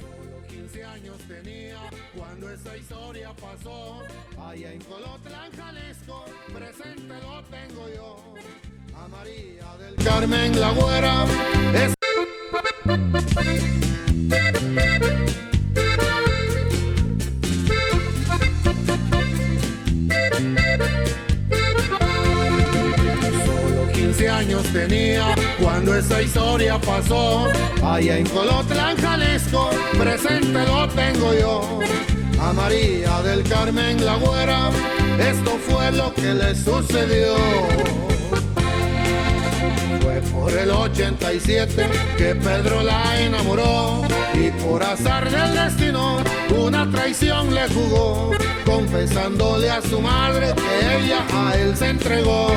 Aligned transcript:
Solo 0.00 0.46
15 0.48 0.84
años 0.84 1.16
tenía 1.28 1.78
cuando 2.16 2.50
esa 2.50 2.76
historia 2.76 3.32
pasó. 3.34 4.02
Allá 4.38 4.72
en 4.72 4.80
Colotlán, 4.82 5.50
Jalisco, 5.52 6.24
presente 6.52 7.14
lo 7.22 7.42
tengo 7.44 7.88
yo. 7.94 8.34
A 8.94 9.08
María 9.08 9.76
del 9.78 9.94
Carmen 9.96 10.60
la 10.60 10.70
güera. 10.72 11.61
Esa 26.04 26.22
historia 26.22 26.78
pasó. 26.80 27.46
Allá 27.82 28.18
en 28.18 28.26
Colotlán, 28.26 28.96
Jalisco, 28.96 29.70
presente 29.98 30.66
lo 30.66 30.88
tengo 30.88 31.32
yo. 31.34 31.80
A 32.40 32.52
María 32.52 33.22
del 33.22 33.44
Carmen 33.44 34.04
la 34.04 34.16
güera, 34.16 34.70
esto 35.18 35.58
fue 35.68 35.92
lo 35.92 36.12
que 36.14 36.34
le 36.34 36.54
sucedió. 36.54 37.36
Fue 40.00 40.20
por 40.32 40.52
el 40.52 40.70
87 40.70 41.86
que 42.16 42.34
Pedro 42.34 42.82
la 42.82 43.20
enamoró 43.20 44.02
y 44.34 44.50
por 44.62 44.82
azar 44.82 45.30
del 45.30 45.54
destino 45.54 46.18
una 46.56 46.90
traición 46.90 47.54
le 47.54 47.68
jugó, 47.68 48.32
confesándole 48.64 49.70
a 49.70 49.80
su 49.80 50.00
madre 50.00 50.52
que 50.54 51.04
ella 51.04 51.24
a 51.32 51.56
él 51.56 51.76
se 51.76 51.90
entregó. 51.90 52.48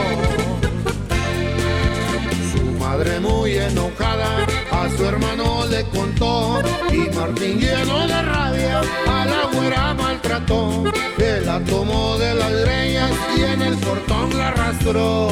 Madre 2.97 3.19
muy 3.19 3.57
enojada 3.57 4.45
a 4.71 4.89
su 4.95 5.03
hermano 5.03 5.65
le 5.65 5.83
contó 5.89 6.61
y 6.89 7.13
Martín 7.13 7.59
lleno 7.59 8.07
de 8.07 8.21
rabia 8.21 8.81
a 9.05 9.25
la 9.25 9.49
güera 9.51 9.93
maltrató. 9.95 10.85
Él 11.17 11.45
la 11.45 11.59
tomó 11.65 12.17
de 12.17 12.33
las 12.35 12.53
greñas 12.53 13.11
y 13.37 13.41
en 13.41 13.61
el 13.63 13.75
portón 13.79 14.37
la 14.37 14.47
arrastró. 14.47 15.29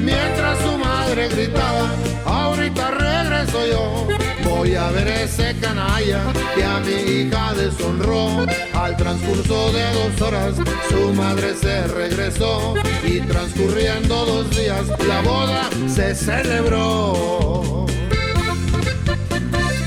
Mientras 0.00 0.58
su 0.58 0.76
madre 0.76 1.28
gritaba, 1.28 1.88
ahorita 2.26 2.90
regreso 2.90 3.64
yo. 3.64 4.17
Voy 4.58 4.74
a 4.74 4.90
ver 4.90 5.06
ese 5.06 5.54
canalla 5.60 6.20
que 6.56 6.64
a 6.64 6.80
mi 6.80 6.90
hija 6.90 7.54
deshonró. 7.54 8.44
Al 8.74 8.96
transcurso 8.96 9.72
de 9.72 9.84
dos 9.92 10.20
horas, 10.20 10.56
su 10.88 11.14
madre 11.14 11.54
se 11.54 11.86
regresó. 11.86 12.74
Y 13.04 13.20
transcurriendo 13.20 14.26
dos 14.26 14.50
días, 14.50 14.84
la 15.06 15.20
boda 15.22 15.70
se 15.86 16.12
celebró. 16.12 17.86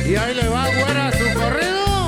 Y 0.05 0.15
ahí 0.15 0.35
le 0.35 0.47
va 0.47 0.65
güera 0.69 1.11
su 1.11 1.25
corrido. 1.37 2.07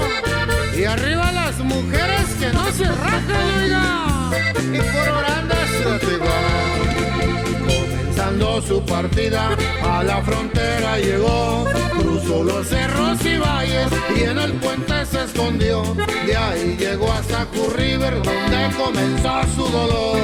Y 0.73 0.85
arriba 0.85 1.33
las 1.33 1.59
mujeres 1.59 2.27
que 2.39 2.47
no 2.53 2.71
se 2.71 2.85
rajan, 2.85 3.61
oiga. 3.61 4.31
Y 4.71 4.77
por 4.79 5.09
orando 5.09 5.55
se 5.67 6.17
Comenzando 7.59 8.61
su 8.61 8.85
partida, 8.85 9.49
a 9.83 10.01
la 10.01 10.21
frontera 10.21 10.97
llegó. 10.97 11.65
Cruzó 12.13 12.43
los 12.43 12.67
cerros 12.67 13.25
y 13.25 13.37
valles 13.39 13.87
y 14.15 14.21
en 14.21 14.37
el 14.37 14.53
puente 14.53 15.03
se 15.07 15.23
escondió. 15.23 15.81
De 16.27 16.37
ahí 16.37 16.77
llegó 16.77 17.11
hasta 17.11 17.45
Curry 17.45 17.95
River, 17.95 18.21
donde 18.21 18.69
comenzó 18.77 19.41
su 19.55 19.63
dolor 19.67 20.19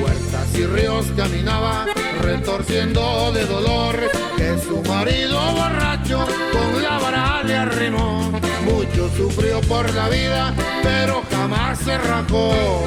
puertas 0.00 0.54
y 0.58 0.66
ríos 0.66 1.06
caminaba 1.16 1.86
retorciendo 2.20 3.30
de 3.32 3.46
dolor 3.46 3.96
que 4.36 4.58
su 4.58 4.82
marido 4.82 5.40
borracho 5.52 6.26
con 6.52 6.82
la 6.82 6.98
vara 6.98 7.42
le 7.44 7.56
arrimó. 7.56 8.32
Mucho 8.64 9.08
sufrió 9.16 9.60
por 9.62 9.88
la 9.94 10.08
vida, 10.08 10.52
pero 10.82 11.22
jamás 11.30 11.78
se 11.78 11.96
rajó. 11.96 12.84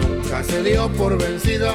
Nunca 0.00 0.44
se 0.44 0.62
dio 0.62 0.88
por 0.92 1.18
vencida 1.18 1.74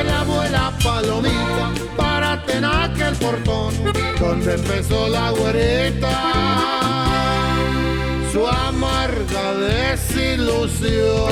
Palomita, 0.83 1.71
párate 1.97 2.57
en 2.57 2.65
aquel 2.65 3.15
portón 3.15 3.73
donde 4.19 4.53
empezó 4.55 5.07
la 5.09 5.31
güerita 5.31 6.61
su 8.31 8.47
amarga 8.47 9.53
desilusión. 9.55 11.29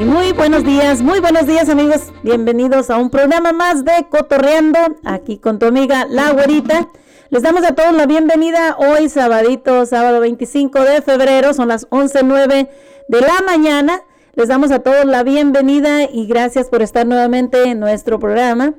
Y 0.00 0.04
muy 0.04 0.32
buenos 0.32 0.64
días, 0.64 1.00
muy 1.02 1.20
buenos 1.20 1.46
días 1.46 1.68
amigos, 1.68 2.12
bienvenidos 2.24 2.90
a 2.90 2.96
un 2.96 3.10
programa 3.10 3.52
más 3.52 3.84
de 3.84 4.08
Cotorreando, 4.10 4.80
aquí 5.04 5.38
con 5.38 5.60
tu 5.60 5.66
amiga 5.66 6.06
La 6.10 6.32
Güerita. 6.32 6.88
Les 7.30 7.42
damos 7.42 7.64
a 7.64 7.74
todos 7.74 7.94
la 7.94 8.06
bienvenida 8.06 8.76
hoy, 8.76 9.08
sabadito, 9.08 9.86
sábado 9.86 10.18
25 10.18 10.80
de 10.80 11.00
febrero, 11.02 11.54
son 11.54 11.68
las 11.68 11.88
11.09 11.90 12.68
de 13.08 13.20
la 13.20 13.40
mañana. 13.44 14.02
Les 14.34 14.48
damos 14.48 14.70
a 14.70 14.78
todos 14.78 15.04
la 15.04 15.22
bienvenida 15.22 16.04
y 16.04 16.26
gracias 16.26 16.68
por 16.68 16.82
estar 16.82 17.06
nuevamente 17.06 17.64
en 17.64 17.80
nuestro 17.80 18.18
programa. 18.18 18.74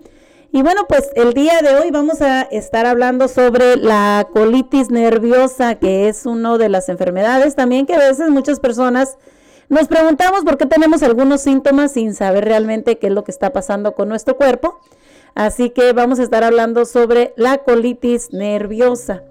Y 0.52 0.62
bueno, 0.62 0.86
pues 0.88 1.10
el 1.16 1.34
día 1.34 1.62
de 1.62 1.76
hoy 1.76 1.92
vamos 1.92 2.22
a 2.22 2.44
estar 2.44 2.86
hablando 2.86 3.28
sobre 3.28 3.76
la 3.76 4.28
colitis 4.32 4.92
nerviosa, 4.92 5.76
que 5.76 6.08
es 6.08 6.26
una 6.26 6.58
de 6.58 6.70
las 6.70 6.90
enfermedades 6.90 7.56
también 7.56 7.86
que 7.86 7.96
a 7.96 8.00
veces 8.00 8.30
muchas 8.30 8.60
personas 8.60 9.18
nos 9.70 9.88
preguntamos 9.88 10.44
por 10.44 10.58
qué 10.58 10.66
tenemos 10.66 11.02
algunos 11.02 11.42
síntomas 11.42 11.94
sin 11.94 12.14
saber 12.14 12.46
realmente 12.46 13.00
qué 13.00 13.08
es 13.08 13.14
lo 13.14 13.24
que 13.24 13.32
está 13.32 13.52
pasando 13.52 13.96
con 13.96 14.10
nuestro 14.10 14.38
cuerpo. 14.38 14.80
Así 15.34 15.72
que 15.72 15.94
vamos 15.94 16.20
a 16.20 16.24
estar 16.24 16.44
hablando 16.44 16.86
sobre 16.86 17.34
la 17.38 17.58
colitis 17.60 18.32
nerviosa. 18.32 19.24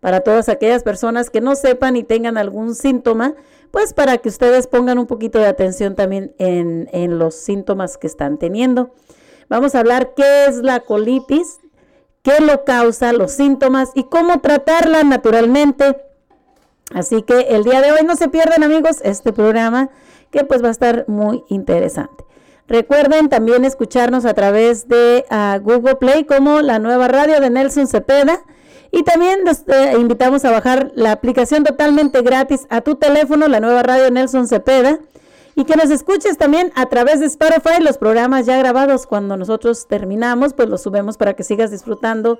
Para 0.00 0.20
todas 0.20 0.48
aquellas 0.50 0.82
personas 0.82 1.30
que 1.30 1.40
no 1.40 1.54
sepan 1.54 1.96
y 1.96 2.04
tengan 2.04 2.36
algún 2.36 2.74
síntoma, 2.74 3.34
pues 3.76 3.92
para 3.92 4.16
que 4.16 4.30
ustedes 4.30 4.68
pongan 4.68 4.98
un 4.98 5.06
poquito 5.06 5.38
de 5.38 5.44
atención 5.44 5.96
también 5.96 6.34
en, 6.38 6.88
en 6.92 7.18
los 7.18 7.34
síntomas 7.34 7.98
que 7.98 8.06
están 8.06 8.38
teniendo. 8.38 8.94
Vamos 9.50 9.74
a 9.74 9.80
hablar 9.80 10.14
qué 10.16 10.46
es 10.46 10.56
la 10.62 10.80
colitis, 10.80 11.58
qué 12.22 12.40
lo 12.40 12.64
causa, 12.64 13.12
los 13.12 13.32
síntomas 13.32 13.90
y 13.94 14.04
cómo 14.04 14.40
tratarla 14.40 15.04
naturalmente. 15.04 15.94
Así 16.94 17.20
que 17.20 17.48
el 17.50 17.64
día 17.64 17.82
de 17.82 17.92
hoy 17.92 18.00
no 18.06 18.16
se 18.16 18.30
pierdan 18.30 18.64
amigos 18.64 18.96
este 19.02 19.34
programa 19.34 19.90
que 20.30 20.42
pues 20.42 20.62
va 20.64 20.68
a 20.68 20.70
estar 20.70 21.04
muy 21.06 21.44
interesante. 21.50 22.24
Recuerden 22.68 23.28
también 23.28 23.66
escucharnos 23.66 24.24
a 24.24 24.32
través 24.32 24.88
de 24.88 25.26
uh, 25.30 25.60
Google 25.60 25.96
Play 25.96 26.24
como 26.24 26.62
la 26.62 26.78
nueva 26.78 27.08
radio 27.08 27.42
de 27.42 27.50
Nelson 27.50 27.88
Cepeda. 27.88 28.40
Y 28.90 29.02
también 29.02 29.44
los 29.44 29.64
eh, 29.68 29.94
invitamos 29.98 30.44
a 30.44 30.50
bajar 30.50 30.92
la 30.94 31.12
aplicación 31.12 31.64
totalmente 31.64 32.22
gratis 32.22 32.66
a 32.70 32.80
tu 32.80 32.96
teléfono, 32.96 33.48
la 33.48 33.60
nueva 33.60 33.82
radio 33.82 34.10
Nelson 34.10 34.46
Cepeda 34.46 35.00
y 35.56 35.64
que 35.64 35.74
nos 35.74 35.90
escuches 35.90 36.36
también 36.36 36.70
a 36.74 36.86
través 36.86 37.18
de 37.18 37.26
Spotify, 37.26 37.80
los 37.82 37.96
programas 37.96 38.44
ya 38.44 38.58
grabados 38.58 39.06
cuando 39.06 39.38
nosotros 39.38 39.88
terminamos, 39.88 40.52
pues 40.52 40.68
los 40.68 40.82
subimos 40.82 41.16
para 41.16 41.32
que 41.32 41.44
sigas 41.44 41.70
disfrutando 41.70 42.38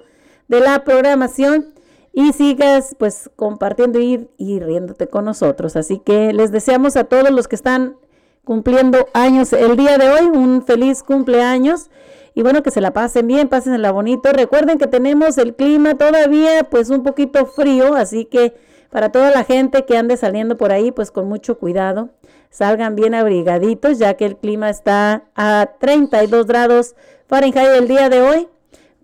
de 0.49 0.61
la 0.61 0.85
programación 0.85 1.73
y 2.13 2.35
sigas 2.35 2.95
pues 2.99 3.31
compartiendo 3.35 3.99
y, 4.01 4.29
y 4.37 4.61
riéndote 4.61 5.09
con 5.09 5.25
nosotros. 5.25 5.77
Así 5.77 5.99
que 5.99 6.35
les 6.35 6.53
deseamos 6.53 6.97
a 6.97 7.05
todos 7.05 7.31
los 7.31 7.49
que 7.49 7.57
están 7.57 7.97
cumpliendo 8.45 9.09
años 9.15 9.55
el 9.55 9.77
día 9.77 9.97
de 9.97 10.11
hoy, 10.11 10.27
un 10.27 10.63
feliz 10.63 11.03
cumpleaños. 11.03 11.91
Y 12.37 12.43
bueno, 12.43 12.63
que 12.63 12.71
se 12.71 12.81
la 12.81 12.93
pasen 12.93 13.27
bien, 13.27 13.49
pásenla 13.49 13.91
bonito. 13.91 14.31
Recuerden 14.33 14.79
que 14.79 14.87
tenemos 14.87 15.39
el 15.39 15.57
clima 15.57 15.97
todavía 15.97 16.63
pues 16.71 16.91
un 16.91 17.03
poquito 17.03 17.47
frío, 17.47 17.97
así 17.97 18.27
que 18.27 18.55
para 18.91 19.11
toda 19.11 19.33
la 19.33 19.43
gente 19.43 19.85
que 19.85 19.97
ande 19.97 20.17
saliendo 20.17 20.57
por 20.57 20.71
ahí, 20.71 20.93
pues 20.93 21.11
con 21.11 21.29
mucho 21.29 21.59
cuidado 21.59 22.11
salgan 22.51 22.95
bien 22.95 23.15
abrigaditos 23.15 23.99
ya 23.99 24.15
que 24.15 24.25
el 24.25 24.37
clima 24.37 24.71
está 24.71 25.25
a 25.35 25.73
32 25.81 26.47
grados 26.47 26.95
Fahrenheit 27.27 27.71
el 27.71 27.89
día 27.89 28.09
de 28.09 28.23
hoy 28.23 28.49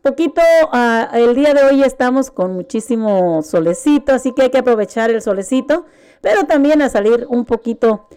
poquito, 0.03 0.43
ah, 0.73 1.11
el 1.15 1.35
día 1.35 1.55
de 1.55 1.63
hoy 1.63 1.83
estamos 1.83 2.31
con 2.31 2.53
muchísimo 2.55 3.43
solecito, 3.43 4.13
así 4.13 4.33
que 4.33 4.43
hay 4.43 4.51
que 4.51 4.59
aprovechar 4.59 5.11
el 5.11 5.23
solecito, 5.23 5.87
pero 6.21 6.45
también 6.45 6.83
a 6.83 6.89
salir 6.89 7.25
un 7.29 7.45
poquito 7.45 8.09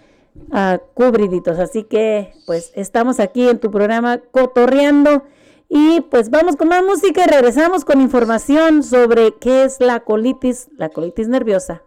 uh, 0.51 0.77
cubriditos. 0.93 1.59
Así 1.59 1.83
que 1.83 2.33
pues 2.45 2.71
estamos 2.75 3.19
aquí 3.19 3.47
en 3.47 3.59
tu 3.59 3.71
programa 3.71 4.19
Cotorreando 4.31 5.23
y 5.69 6.01
pues 6.01 6.29
vamos 6.29 6.55
con 6.55 6.67
más 6.67 6.83
música 6.83 7.23
y 7.25 7.27
regresamos 7.27 7.85
con 7.85 8.01
información 8.01 8.83
sobre 8.83 9.33
qué 9.39 9.63
es 9.63 9.79
la 9.79 10.01
colitis, 10.01 10.69
la 10.77 10.89
colitis 10.89 11.27
nerviosa. 11.27 11.81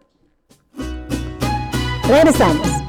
Regresamos. 2.07 2.88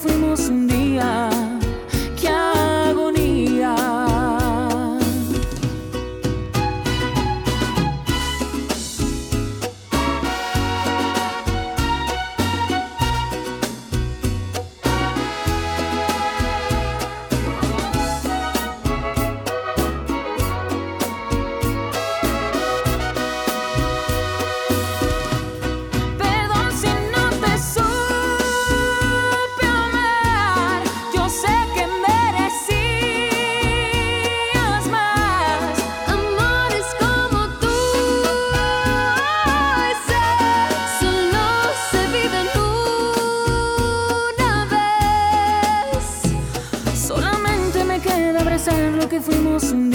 Fuimos 0.00 0.48
un 0.48 0.66
día. 0.66 1.39
Siempre 49.22 49.60
sin 49.60 49.89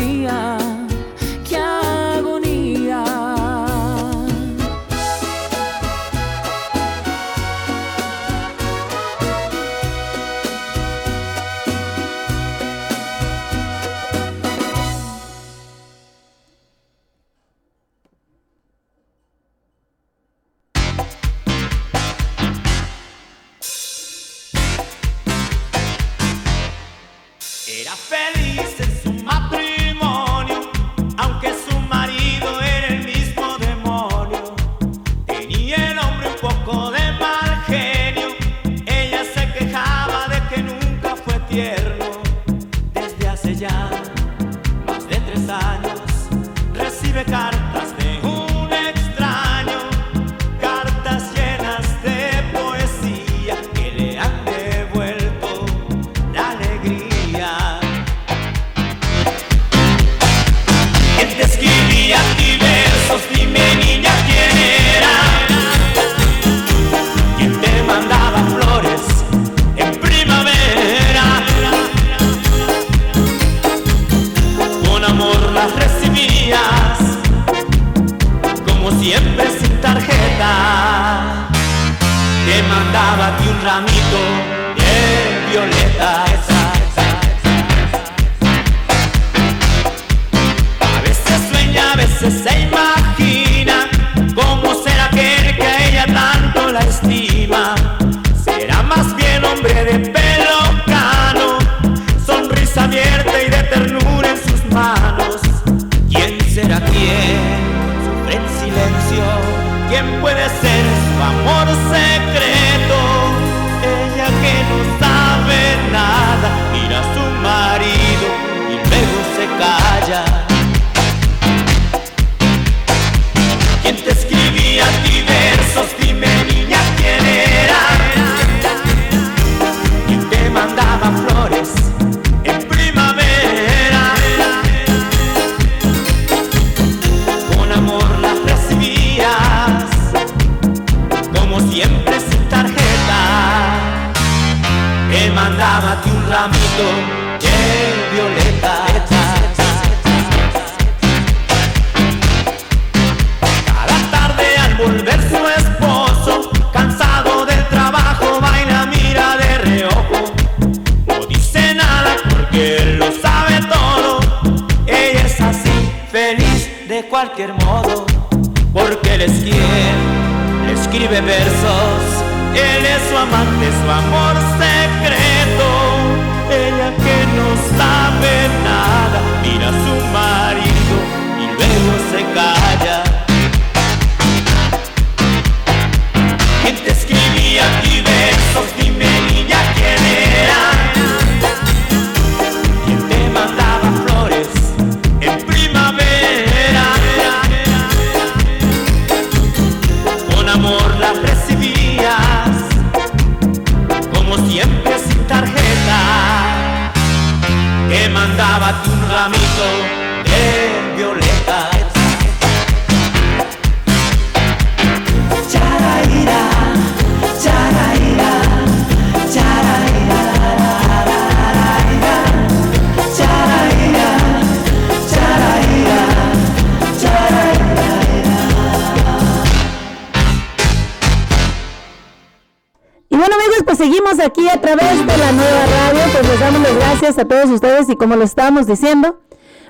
como 238.06 238.18
lo 238.18 238.24
estábamos 238.24 238.68
diciendo, 238.68 239.20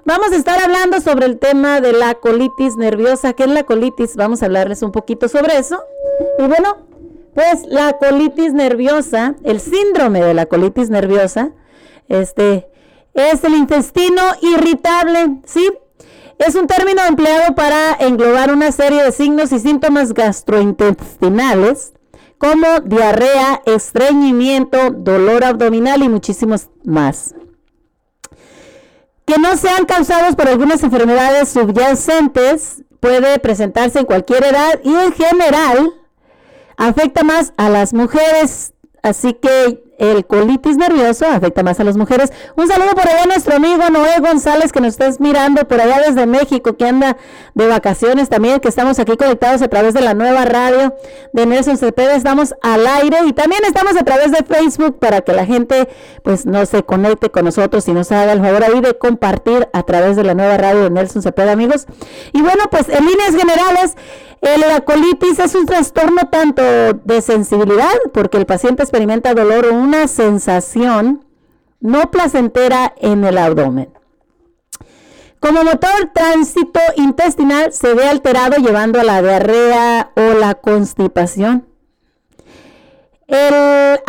vamos 0.03 0.33
a 0.33 0.35
estar 0.35 0.61
hablando 0.61 0.99
sobre 0.99 1.25
el 1.25 1.39
tema 1.39 1.79
de 1.79 1.93
la 1.93 2.15
colitis 2.15 2.75
nerviosa. 2.75 3.31
¿Qué 3.31 3.43
es 3.43 3.49
la 3.49 3.63
colitis? 3.63 4.17
Vamos 4.17 4.43
a 4.43 4.47
hablarles 4.47 4.81
un 4.81 4.91
poquito 4.91 5.29
sobre 5.29 5.57
eso. 5.57 5.81
Y 6.37 6.43
bueno, 6.43 6.85
pues 7.33 7.65
la 7.65 7.93
colitis 7.93 8.51
nerviosa, 8.51 9.35
el 9.45 9.61
síndrome 9.61 10.21
de 10.21 10.33
la 10.33 10.47
colitis 10.47 10.89
nerviosa, 10.89 11.53
este, 12.09 12.67
es 13.13 13.41
el 13.45 13.55
intestino 13.55 14.21
irritable, 14.41 15.37
¿sí? 15.45 15.71
Es 16.37 16.55
un 16.55 16.67
término 16.67 17.05
empleado 17.07 17.55
para 17.55 17.93
englobar 18.01 18.51
una 18.51 18.73
serie 18.73 19.01
de 19.01 19.13
signos 19.13 19.53
y 19.53 19.59
síntomas 19.59 20.13
gastrointestinales 20.13 21.93
como 22.37 22.81
diarrea, 22.83 23.61
estreñimiento, 23.65 24.91
dolor 24.91 25.45
abdominal 25.45 26.03
y 26.03 26.09
muchísimos 26.09 26.67
más. 26.83 27.33
Que 29.25 29.37
no 29.39 29.57
sean 29.57 29.85
causados 29.85 30.35
por 30.35 30.47
algunas 30.47 30.83
enfermedades 30.83 31.49
subyacentes, 31.49 32.83
puede 32.99 33.39
presentarse 33.39 33.99
en 33.99 34.05
cualquier 34.05 34.43
edad 34.43 34.79
y 34.83 34.93
en 34.93 35.13
general 35.13 35.93
afecta 36.77 37.23
más 37.23 37.53
a 37.57 37.69
las 37.69 37.93
mujeres. 37.93 38.73
Así 39.01 39.33
que 39.33 39.83
el 39.97 40.25
colitis 40.25 40.77
nervioso 40.77 41.25
afecta 41.25 41.63
más 41.63 41.79
a 41.79 41.83
las 41.83 41.97
mujeres. 41.97 42.31
Un 42.55 42.67
saludo 42.67 42.91
por 42.91 43.07
allá 43.07 43.23
a 43.23 43.25
nuestro 43.25 43.55
amigo 43.55 43.89
Noé 43.89 44.19
González 44.19 44.71
que 44.71 44.81
nos 44.81 44.89
estás 44.89 45.19
mirando 45.19 45.67
por 45.67 45.79
allá 45.79 46.01
desde 46.05 46.25
México, 46.25 46.75
que 46.77 46.85
anda 46.85 47.17
de 47.53 47.67
vacaciones 47.67 48.29
también, 48.29 48.59
que 48.59 48.67
estamos 48.67 48.99
aquí 48.99 49.15
conectados 49.17 49.61
a 49.61 49.67
través 49.67 49.93
de 49.93 50.01
la 50.01 50.13
nueva 50.13 50.45
radio 50.45 50.93
de 51.33 51.45
Nelson 51.45 51.77
Cepeda. 51.77 52.15
Estamos 52.15 52.55
al 52.61 52.85
aire 52.85 53.19
y 53.25 53.33
también 53.33 53.61
estamos 53.65 53.95
a 53.95 54.03
través 54.03 54.31
de 54.31 54.43
Facebook 54.43 54.99
para 54.99 55.21
que 55.21 55.33
la 55.33 55.45
gente 55.45 55.87
pues 56.23 56.45
no 56.45 56.65
se 56.65 56.83
conecte 56.83 57.29
con 57.29 57.45
nosotros 57.45 57.87
y 57.87 57.93
nos 57.93 58.11
haga 58.11 58.33
el 58.33 58.41
favor 58.41 58.63
ahí 58.63 58.81
de 58.81 58.97
compartir 58.97 59.67
a 59.73 59.83
través 59.83 60.15
de 60.15 60.23
la 60.23 60.33
nueva 60.33 60.57
radio 60.57 60.83
de 60.83 60.89
Nelson 60.89 61.21
Cepeda, 61.21 61.51
amigos. 61.51 61.85
Y 62.33 62.41
bueno, 62.41 62.63
pues 62.69 62.89
en 62.89 63.05
líneas 63.05 63.35
generales, 63.35 63.95
la 64.41 64.81
colitis 64.81 65.39
es 65.39 65.55
un 65.55 65.65
trastorno 65.65 66.29
tanto 66.29 66.61
de 66.61 67.21
sensibilidad, 67.21 67.93
porque 68.13 68.37
el 68.37 68.45
paciente 68.45 68.83
experimenta 68.83 69.33
dolor 69.33 69.65
o 69.65 69.73
una 69.85 70.07
sensación 70.07 71.23
no 71.79 72.09
placentera 72.11 72.93
en 72.97 73.23
el 73.23 73.37
abdomen. 73.37 73.89
Como 75.39 75.63
motor 75.63 76.11
tránsito 76.13 76.79
intestinal 76.97 77.71
se 77.71 77.93
ve 77.93 78.07
alterado 78.07 78.57
llevando 78.57 78.99
a 78.99 79.03
la 79.03 79.21
diarrea 79.21 80.11
o 80.15 80.33
la 80.39 80.55
constipación. 80.55 81.67
El 83.27 83.99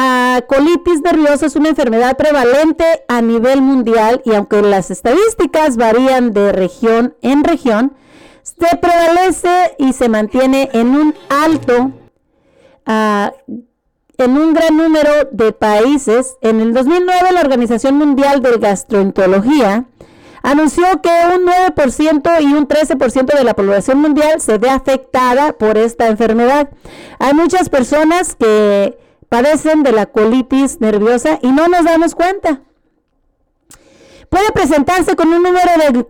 colitis 0.46 1.00
nerviosa 1.02 1.46
es 1.46 1.56
una 1.56 1.70
enfermedad 1.70 2.16
prevalente 2.16 2.84
a 3.08 3.20
nivel 3.20 3.60
mundial 3.60 4.22
y 4.24 4.34
aunque 4.34 4.62
las 4.62 4.90
estadísticas 4.90 5.76
varían 5.76 6.32
de 6.32 6.52
región 6.52 7.16
en 7.22 7.44
región, 7.44 7.94
se 8.42 8.76
prevalece 8.76 9.74
y 9.78 9.92
se 9.92 10.08
mantiene 10.08 10.70
en 10.72 10.88
un 10.88 11.14
alto, 11.28 11.92
uh, 12.86 13.30
en 14.18 14.38
un 14.38 14.54
gran 14.54 14.76
número 14.76 15.10
de 15.30 15.52
países. 15.52 16.36
En 16.40 16.60
el 16.60 16.72
2009 16.72 17.32
la 17.32 17.40
Organización 17.40 17.96
Mundial 17.96 18.42
de 18.42 18.58
Gastroenterología 18.58 19.84
anunció 20.42 20.84
que 21.02 21.10
un 21.34 21.46
9% 21.46 22.40
y 22.40 22.52
un 22.54 22.68
13% 22.68 23.36
de 23.36 23.44
la 23.44 23.54
población 23.54 24.00
mundial 24.00 24.40
se 24.40 24.58
ve 24.58 24.70
afectada 24.70 25.52
por 25.52 25.76
esta 25.76 26.06
enfermedad. 26.06 26.70
Hay 27.18 27.34
muchas 27.34 27.68
personas 27.68 28.36
que 28.36 28.96
padecen 29.28 29.82
de 29.82 29.92
la 29.92 30.06
colitis 30.06 30.80
nerviosa 30.80 31.40
y 31.42 31.50
no 31.50 31.66
nos 31.66 31.84
damos 31.84 32.14
cuenta. 32.14 32.60
Puede 34.28 34.50
presentarse 34.52 35.16
con 35.16 35.28
un 35.32 35.42
número 35.42 35.70
de 35.78 36.06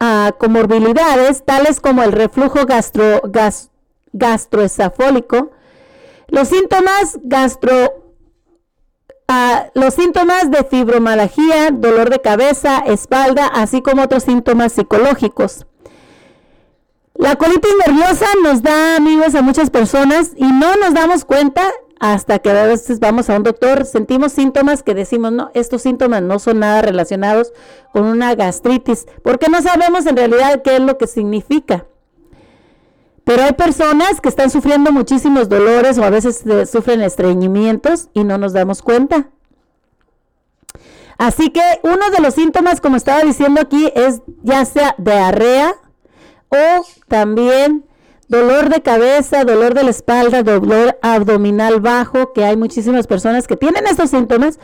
ah, 0.00 0.32
comorbilidades, 0.38 1.44
tales 1.44 1.80
como 1.80 2.02
el 2.02 2.12
reflujo 2.12 2.64
gastro, 2.66 3.22
gastroesofágico, 4.12 5.50
los 6.28 6.48
síntomas 6.48 7.18
gastro, 7.22 8.12
ah, 9.28 9.66
los 9.74 9.94
síntomas 9.94 10.50
de 10.50 10.64
fibromialgia, 10.64 11.70
dolor 11.72 12.10
de 12.10 12.20
cabeza, 12.20 12.78
espalda, 12.86 13.46
así 13.46 13.82
como 13.82 14.02
otros 14.02 14.24
síntomas 14.24 14.72
psicológicos. 14.72 15.66
La 17.14 17.36
colitis 17.36 17.72
nerviosa 17.86 18.26
nos 18.42 18.62
da 18.62 18.96
amigos 18.96 19.34
a 19.34 19.42
muchas 19.42 19.70
personas 19.70 20.32
y 20.36 20.44
no 20.44 20.76
nos 20.76 20.92
damos 20.92 21.24
cuenta 21.24 21.62
hasta 21.98 22.38
que 22.40 22.50
a 22.50 22.66
veces 22.66 23.00
vamos 23.00 23.30
a 23.30 23.36
un 23.36 23.42
doctor, 23.42 23.86
sentimos 23.86 24.32
síntomas 24.32 24.82
que 24.82 24.94
decimos, 24.94 25.32
no, 25.32 25.50
estos 25.54 25.82
síntomas 25.82 26.22
no 26.22 26.38
son 26.38 26.58
nada 26.58 26.82
relacionados 26.82 27.52
con 27.92 28.04
una 28.04 28.34
gastritis, 28.34 29.06
porque 29.22 29.48
no 29.48 29.62
sabemos 29.62 30.04
en 30.04 30.16
realidad 30.16 30.60
qué 30.62 30.76
es 30.76 30.82
lo 30.82 30.98
que 30.98 31.06
significa. 31.06 31.86
Pero 33.26 33.42
hay 33.42 33.54
personas 33.54 34.20
que 34.20 34.28
están 34.28 34.50
sufriendo 34.50 34.92
muchísimos 34.92 35.48
dolores 35.48 35.98
o 35.98 36.04
a 36.04 36.10
veces 36.10 36.44
sufren 36.70 37.02
estreñimientos 37.02 38.08
y 38.14 38.22
no 38.22 38.38
nos 38.38 38.52
damos 38.52 38.82
cuenta. 38.82 39.30
Así 41.18 41.50
que 41.50 41.60
uno 41.82 42.08
de 42.12 42.20
los 42.22 42.34
síntomas, 42.34 42.80
como 42.80 42.94
estaba 42.94 43.22
diciendo 43.22 43.60
aquí, 43.60 43.90
es 43.96 44.22
ya 44.44 44.64
sea 44.64 44.94
diarrea 44.96 45.74
o 46.50 46.86
también 47.08 47.84
dolor 48.28 48.68
de 48.68 48.80
cabeza, 48.82 49.42
dolor 49.42 49.74
de 49.74 49.82
la 49.82 49.90
espalda, 49.90 50.44
dolor 50.44 50.96
abdominal 51.02 51.80
bajo, 51.80 52.32
que 52.32 52.44
hay 52.44 52.56
muchísimas 52.56 53.08
personas 53.08 53.48
que 53.48 53.56
tienen 53.56 53.88
estos 53.88 54.10
síntomas 54.10 54.60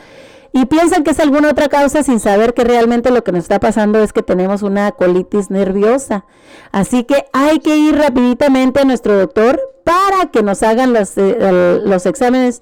y 0.53 0.65
piensan 0.65 1.03
que 1.03 1.11
es 1.11 1.19
alguna 1.19 1.49
otra 1.49 1.67
causa 1.67 2.03
sin 2.03 2.19
saber 2.19 2.53
que 2.53 2.63
realmente 2.63 3.09
lo 3.09 3.23
que 3.23 3.31
nos 3.31 3.41
está 3.41 3.59
pasando 3.59 3.99
es 3.99 4.13
que 4.13 4.21
tenemos 4.21 4.61
una 4.61 4.91
colitis 4.91 5.49
nerviosa. 5.49 6.25
Así 6.71 7.03
que 7.03 7.25
hay 7.33 7.59
que 7.59 7.75
ir 7.75 7.97
rapiditamente 7.97 8.79
a 8.79 8.85
nuestro 8.85 9.17
doctor 9.17 9.59
para 9.83 10.29
que 10.31 10.43
nos 10.43 10.61
hagan 10.61 10.93
los, 10.93 11.17
eh, 11.17 11.81
los 11.83 12.05
exámenes 12.05 12.61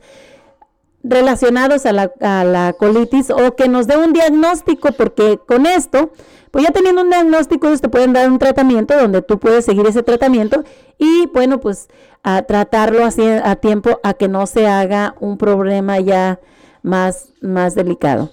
relacionados 1.04 1.86
a 1.86 1.92
la, 1.92 2.12
a 2.22 2.46
la 2.46 2.74
colitis 2.74 3.30
o 3.30 3.56
que 3.56 3.68
nos 3.68 3.88
dé 3.88 3.98
un 3.98 4.14
diagnóstico 4.14 4.94
porque 4.94 5.38
con 5.46 5.66
esto 5.66 6.12
pues 6.52 6.66
ya 6.66 6.72
teniendo 6.72 7.02
un 7.02 7.10
diagnóstico, 7.10 7.68
ellos 7.68 7.80
te 7.80 7.88
pueden 7.88 8.12
dar 8.12 8.30
un 8.30 8.38
tratamiento 8.38 8.98
donde 8.98 9.22
tú 9.22 9.40
puedes 9.40 9.64
seguir 9.64 9.88
ese 9.88 10.04
tratamiento 10.04 10.64
y 10.98 11.28
bueno, 11.28 11.62
pues 11.62 11.88
a 12.24 12.42
tratarlo 12.44 13.06
así 13.06 13.26
a 13.26 13.56
tiempo 13.56 14.00
a 14.04 14.14
que 14.14 14.28
no 14.28 14.46
se 14.46 14.68
haga 14.68 15.16
un 15.22 15.38
problema 15.38 16.00
ya 16.02 16.40
más, 16.84 17.30
más 17.42 17.76
delicado. 17.76 18.32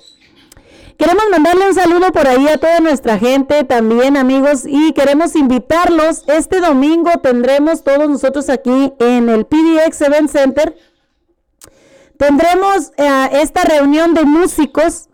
Queremos 0.99 1.25
mandarle 1.31 1.69
un 1.69 1.75
saludo 1.75 2.11
por 2.11 2.27
ahí 2.27 2.49
a 2.49 2.59
toda 2.59 2.81
nuestra 2.81 3.19
gente 3.19 3.63
también, 3.63 4.17
amigos, 4.17 4.65
y 4.67 4.93
queremos 4.95 5.37
invitarlos. 5.37 6.25
Este 6.27 6.61
domingo 6.61 7.11
tendremos 7.23 7.85
todos 7.85 8.09
nosotros 8.09 8.51
aquí 8.51 8.93
en 8.99 9.29
el 9.29 9.47
PDX 9.47 10.01
Event 10.01 10.29
Center. 10.29 10.77
Tendremos 12.17 12.91
eh, 12.97 13.29
esta 13.35 13.63
reunión 13.63 14.13
de 14.13 14.25
músicos 14.25 15.09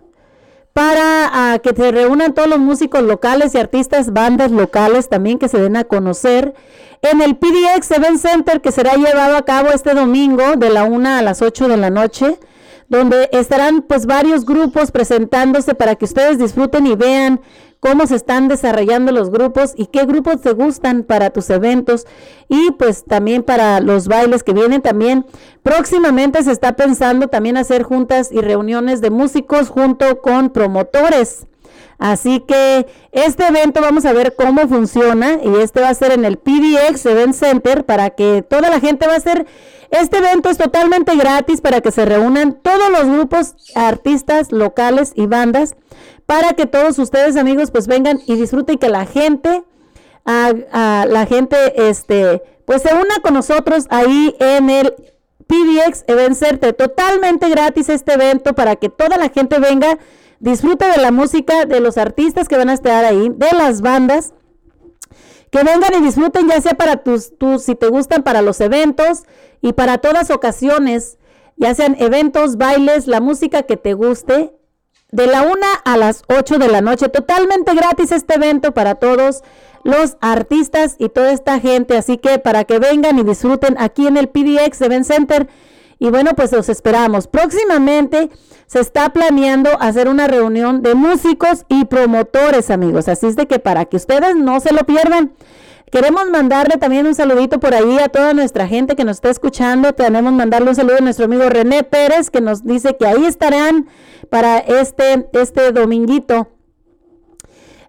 para 0.73 1.53
ah, 1.53 1.59
que 1.59 1.75
se 1.75 1.93
reúnan 1.93 2.33
todos 2.33 2.49
los 2.49 2.61
músicos 2.61 3.03
locales 3.03 3.55
y 3.55 3.59
artistas, 3.59 4.13
bandas 4.13 4.51
locales 4.51 5.11
también 5.11 5.39
que 5.39 5.49
se 5.49 5.61
den 5.61 5.77
a 5.77 5.85
conocer 5.85 6.55
en 7.03 7.21
el 7.21 7.37
PDX 7.37 7.91
Event 7.91 8.19
Center 8.19 8.63
que 8.63 8.73
será 8.73 8.95
llevado 8.95 9.37
a 9.37 9.45
cabo 9.45 9.69
este 9.69 9.93
domingo 9.93 10.57
de 10.57 10.71
la 10.71 10.85
1 10.85 11.09
a 11.11 11.23
las 11.23 11.43
8 11.43 11.69
de 11.69 11.77
la 11.77 11.91
noche 11.91 12.39
donde 12.89 13.29
estarán 13.33 13.83
pues 13.83 14.07
varios 14.07 14.45
grupos 14.45 14.91
presentándose 14.91 15.75
para 15.75 15.95
que 15.97 16.05
ustedes 16.05 16.39
disfruten 16.39 16.87
y 16.87 16.95
vean 16.95 17.41
cómo 17.85 18.07
se 18.07 18.17
están 18.17 18.49
desarrollando 18.49 19.13
los 19.13 19.31
grupos 19.31 19.75
y 19.77 19.87
qué 19.87 20.07
grupos 20.07 20.41
te 20.41 20.53
gustan 20.53 21.03
para 21.03 21.29
tus 21.29 21.51
eventos 21.51 22.07
y 22.49 22.71
pues 22.79 23.05
también 23.05 23.43
para 23.43 23.81
los 23.81 24.09
bailes 24.09 24.43
que 24.43 24.55
vienen 24.55 24.81
también. 24.81 25.27
Próximamente 25.63 26.43
se 26.43 26.51
está 26.51 26.77
pensando 26.77 27.29
también 27.29 27.59
hacer 27.59 27.83
juntas 27.83 28.31
y 28.33 28.41
reuniones 28.41 29.03
de 29.03 29.11
músicos 29.11 29.69
junto 29.69 30.23
con 30.23 30.49
promotores. 30.49 31.47
Así 31.99 32.41
que 32.41 32.87
este 33.13 33.47
evento 33.47 33.81
vamos 33.81 34.05
a 34.05 34.13
ver 34.13 34.35
cómo 34.35 34.67
funciona 34.67 35.39
y 35.43 35.55
este 35.61 35.81
va 35.81 35.91
a 35.91 35.95
ser 35.95 36.13
en 36.13 36.25
el 36.25 36.39
PDX 36.39 37.07
Event 37.07 37.35
Center 37.35 37.85
para 37.85 38.11
que 38.11 38.43
toda 38.43 38.69
la 38.71 38.81
gente 38.81 39.07
va 39.07 39.17
a 39.17 39.21
ser 39.21 39.47
este 39.95 40.19
evento 40.19 40.49
es 40.49 40.59
totalmente 40.59 41.17
gratis 41.17 41.61
para 41.61 41.81
que 41.81 41.91
se 41.91 42.05
reúnan 42.05 42.59
todos 42.63 42.91
los 42.91 43.05
grupos, 43.07 43.55
artistas 43.75 44.53
locales 44.53 45.13
y 45.15 45.27
bandas 45.27 45.77
para 46.27 46.55
que 46.55 46.67
todos 46.67 46.99
ustedes 46.99 47.37
amigos 47.37 47.71
pues 47.71 47.87
vengan 47.87 48.21
y 48.27 48.37
disfruten 48.37 48.79
que 48.79 48.89
la 48.89 49.07
gente, 49.07 49.63
a, 50.25 51.05
la 51.09 51.27
gente 51.27 51.89
este, 51.89 52.43
pues 52.65 52.83
se 52.83 52.95
una 52.95 53.21
con 53.23 53.35
nosotros 53.35 53.87
ahí 53.91 54.35
en 54.41 54.71
el 54.71 54.95
PDX 55.47 56.05
Event 56.07 56.37
Center. 56.37 56.73
Totalmente 56.73 57.49
gratis 57.49 57.89
este 57.89 58.15
evento 58.15 58.55
para 58.55 58.77
que 58.77 58.89
toda 58.89 59.17
la 59.17 59.29
gente 59.29 59.59
venga, 59.59 59.99
disfrute 60.41 60.87
de 60.87 60.99
la 60.99 61.11
música, 61.11 61.67
de 61.67 61.81
los 61.81 61.99
artistas 61.99 62.49
que 62.49 62.57
van 62.57 62.71
a 62.71 62.75
estar 62.75 63.05
ahí, 63.05 63.29
de 63.29 63.53
las 63.53 63.83
bandas 63.83 64.33
que 65.55 65.63
vengan 65.63 65.95
y 65.97 66.05
disfruten 66.05 66.49
ya 66.49 66.61
sea 66.61 66.75
para 66.75 66.97
tus, 66.97 67.39
tus, 67.39 67.63
si 67.63 67.77
te 67.77 67.87
gustan 67.87 68.25
para 68.25 68.43
los 68.43 68.61
eventos 68.61 69.23
y 69.63 69.73
para 69.73 69.99
todas 69.99 70.31
ocasiones, 70.31 71.17
ya 71.57 71.73
sean 71.77 71.95
eventos, 72.01 72.57
bailes, 72.57 73.07
la 73.07 73.21
música 73.21 73.63
que 73.63 73.77
te 73.77 73.95
guste, 73.95 74.53
de 75.13 75.27
la 75.29 75.43
una 75.43 75.75
a 75.85 75.97
las 75.97 76.25
8 76.27 76.59
de 76.59 76.67
la 76.67 76.81
noche, 76.81 77.09
totalmente 77.09 77.73
gratis 77.73 78.11
este 78.11 78.35
evento 78.35 78.75
para 78.75 78.97
todos 78.97 79.45
los 79.85 80.17
artistas 80.21 80.97
y 80.99 81.09
toda 81.09 81.31
esta 81.31 81.61
gente, 81.61 81.97
así 81.97 82.19
que 82.19 82.41
para 82.41 82.65
que 82.65 82.81
vengan 82.81 83.17
y 83.21 83.23
disfruten 83.23 83.77
aquí 83.79 84.09
en 84.09 84.17
el 84.17 84.29
PDX 84.29 84.81
Event 84.81 85.07
Center. 85.07 85.47
Y 86.05 86.11
bueno, 86.11 86.33
pues 86.37 86.53
los 86.53 86.69
esperamos. 86.69 87.29
Próximamente 87.29 88.29
se 88.67 88.79
está 88.79 89.09
planeando 89.09 89.71
hacer 89.81 90.07
una 90.07 90.27
reunión 90.27 90.83
de 90.83 90.95
músicos 90.95 91.65
y 91.71 91.87
promotores, 91.87 92.69
amigos. 92.69 93.09
Así 93.09 93.27
es 93.27 93.37
de 93.37 93.47
que 93.47 93.59
para 93.59 93.87
que 93.87 93.97
ustedes 93.97 94.37
no 94.37 94.61
se 94.61 94.75
lo 94.75 94.85
pierdan. 94.85 95.33
Queremos 95.91 96.29
mandarle 96.29 96.77
también 96.77 97.07
un 97.07 97.15
saludito 97.15 97.59
por 97.59 97.75
ahí 97.75 97.99
a 98.01 98.11
toda 98.11 98.35
nuestra 98.35 98.69
gente 98.69 98.97
que 98.97 99.05
nos 99.05 99.17
está 99.17 99.31
escuchando. 99.31 99.95
Tenemos 99.95 100.35
mandarle 100.35 100.69
un 100.69 100.75
saludo 100.75 100.97
a 100.99 101.01
nuestro 101.01 101.25
amigo 101.25 101.49
René 101.49 101.85
Pérez 101.85 102.29
que 102.29 102.43
nos 102.43 102.67
dice 102.67 102.99
que 102.99 103.07
ahí 103.07 103.25
estarán 103.25 103.89
para 104.29 104.59
este, 104.59 105.27
este 105.33 105.73
dominguito. 105.73 106.54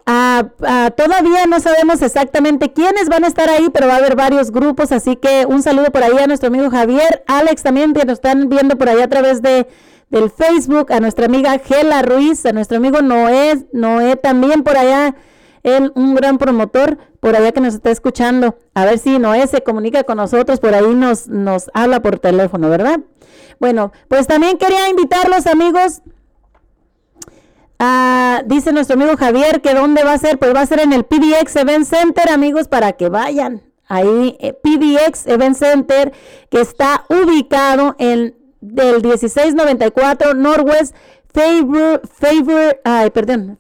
Ah, 0.08 0.50
ah, 0.62 0.92
todavía 0.96 1.46
no 1.48 1.60
sabemos 1.60 2.02
exactamente 2.04 2.72
quiénes 2.72 3.10
van 3.10 3.24
a 3.24 3.28
estar 3.28 3.50
ahí, 3.50 3.70
pero 3.74 3.88
va 3.88 3.96
a 3.96 3.98
haber 3.98 4.16
varios 4.16 4.52
grupos, 4.52 4.92
así 4.92 5.16
que 5.16 5.48
un 5.48 5.64
saludo 5.64 5.92
por 5.92 6.04
ahí 6.04 6.18
a 6.20 6.28
nuestro 6.28 6.48
amigo 6.48 6.70
Javier, 6.70 7.24
Alex 7.26 7.64
también 7.64 7.94
que 7.94 8.06
nos 8.06 8.20
están 8.20 8.48
viendo 8.48 8.78
por 8.78 8.88
ahí 8.88 9.02
a 9.02 9.10
través 9.10 9.42
de 9.42 9.68
del 10.10 10.30
Facebook, 10.30 10.94
a 10.94 11.00
nuestra 11.00 11.26
amiga 11.26 11.58
Gela 11.58 12.02
Ruiz, 12.02 12.46
a 12.46 12.52
nuestro 12.52 12.78
amigo 12.78 13.02
Noé, 13.02 13.66
Noé 13.74 14.16
también 14.16 14.64
por 14.64 14.78
allá, 14.78 15.16
él 15.64 15.92
un 15.96 16.14
gran 16.14 16.38
promotor 16.38 16.98
por 17.20 17.36
allá 17.36 17.52
que 17.52 17.60
nos 17.60 17.74
está 17.74 17.90
escuchando. 17.90 18.56
A 18.76 18.86
ver 18.86 19.00
si 19.00 19.18
Noé 19.18 19.48
se 19.48 19.64
comunica 19.64 20.04
con 20.04 20.18
nosotros, 20.18 20.60
por 20.60 20.76
ahí 20.76 20.94
nos, 20.94 21.28
nos 21.28 21.72
habla 21.74 22.02
por 22.02 22.20
teléfono, 22.20 22.70
¿verdad? 22.70 23.00
Bueno, 23.60 23.92
pues 24.08 24.28
también 24.28 24.58
quería 24.58 24.90
invitarlos 24.90 25.48
amigos. 25.48 26.02
Dice 28.46 28.72
nuestro 28.72 28.96
amigo 28.96 29.18
Javier 29.18 29.62
que 29.62 29.74
dónde 29.74 30.04
va 30.04 30.14
a 30.14 30.18
ser, 30.18 30.38
pues 30.38 30.54
va 30.56 30.62
a 30.62 30.66
ser 30.66 30.80
en 30.80 30.94
el 30.94 31.04
PDX 31.04 31.56
Event 31.56 31.86
Center, 31.86 32.30
amigos, 32.30 32.68
para 32.68 32.94
que 32.94 33.10
vayan. 33.10 33.62
Ahí, 33.88 34.36
eh, 34.40 34.54
PDX 34.54 35.28
Event 35.28 35.56
Center, 35.56 36.12
que 36.50 36.60
está 36.60 37.06
ubicado 37.10 37.96
en 38.00 38.36
del 38.62 39.04
1694 39.04 40.34
Northwest 40.34 40.96
Favor, 41.32 42.02
Favor, 42.08 42.80
ay, 42.84 43.10
perdón, 43.12 43.60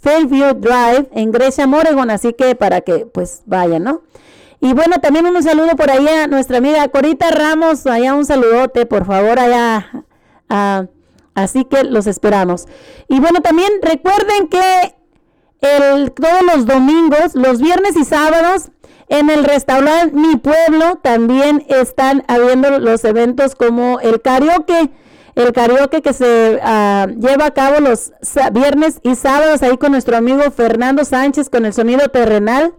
Fairview 0.00 0.54
Drive 0.54 1.08
en 1.12 1.30
Grecia, 1.30 1.66
Oregon, 1.66 2.10
así 2.10 2.32
que 2.32 2.54
para 2.54 2.80
que 2.80 3.06
pues 3.06 3.42
vayan, 3.46 3.84
¿no? 3.84 4.02
Y 4.60 4.72
bueno, 4.72 5.00
también 5.00 5.26
un 5.26 5.42
saludo 5.42 5.76
por 5.76 5.90
ahí 5.90 6.08
a 6.08 6.26
nuestra 6.26 6.58
amiga 6.58 6.88
Corita 6.88 7.30
Ramos, 7.30 7.86
allá 7.86 8.14
un 8.14 8.24
saludote, 8.24 8.86
por 8.86 9.04
favor, 9.04 9.38
allá. 9.38 9.92
Así 11.36 11.64
que 11.64 11.84
los 11.84 12.08
esperamos. 12.08 12.66
Y 13.08 13.20
bueno, 13.20 13.40
también 13.40 13.70
recuerden 13.82 14.48
que 14.48 14.96
el, 15.60 16.10
todos 16.10 16.42
los 16.42 16.66
domingos, 16.66 17.34
los 17.34 17.60
viernes 17.60 17.96
y 17.96 18.04
sábados, 18.04 18.70
en 19.08 19.30
el 19.30 19.44
restaurante 19.44 20.16
Mi 20.16 20.36
Pueblo 20.36 20.98
también 21.00 21.64
están 21.68 22.24
habiendo 22.26 22.80
los 22.80 23.04
eventos 23.04 23.54
como 23.54 24.00
el 24.00 24.20
karaoke. 24.20 24.90
El 25.36 25.52
karaoke 25.52 26.00
que 26.02 26.12
se 26.12 26.58
ah, 26.62 27.06
lleva 27.16 27.46
a 27.46 27.50
cabo 27.52 27.78
los 27.80 28.12
viernes 28.52 29.00
y 29.02 29.14
sábados 29.14 29.62
ahí 29.62 29.76
con 29.76 29.92
nuestro 29.92 30.16
amigo 30.16 30.50
Fernando 30.50 31.04
Sánchez 31.04 31.50
con 31.50 31.66
el 31.66 31.74
sonido 31.74 32.08
terrenal. 32.08 32.74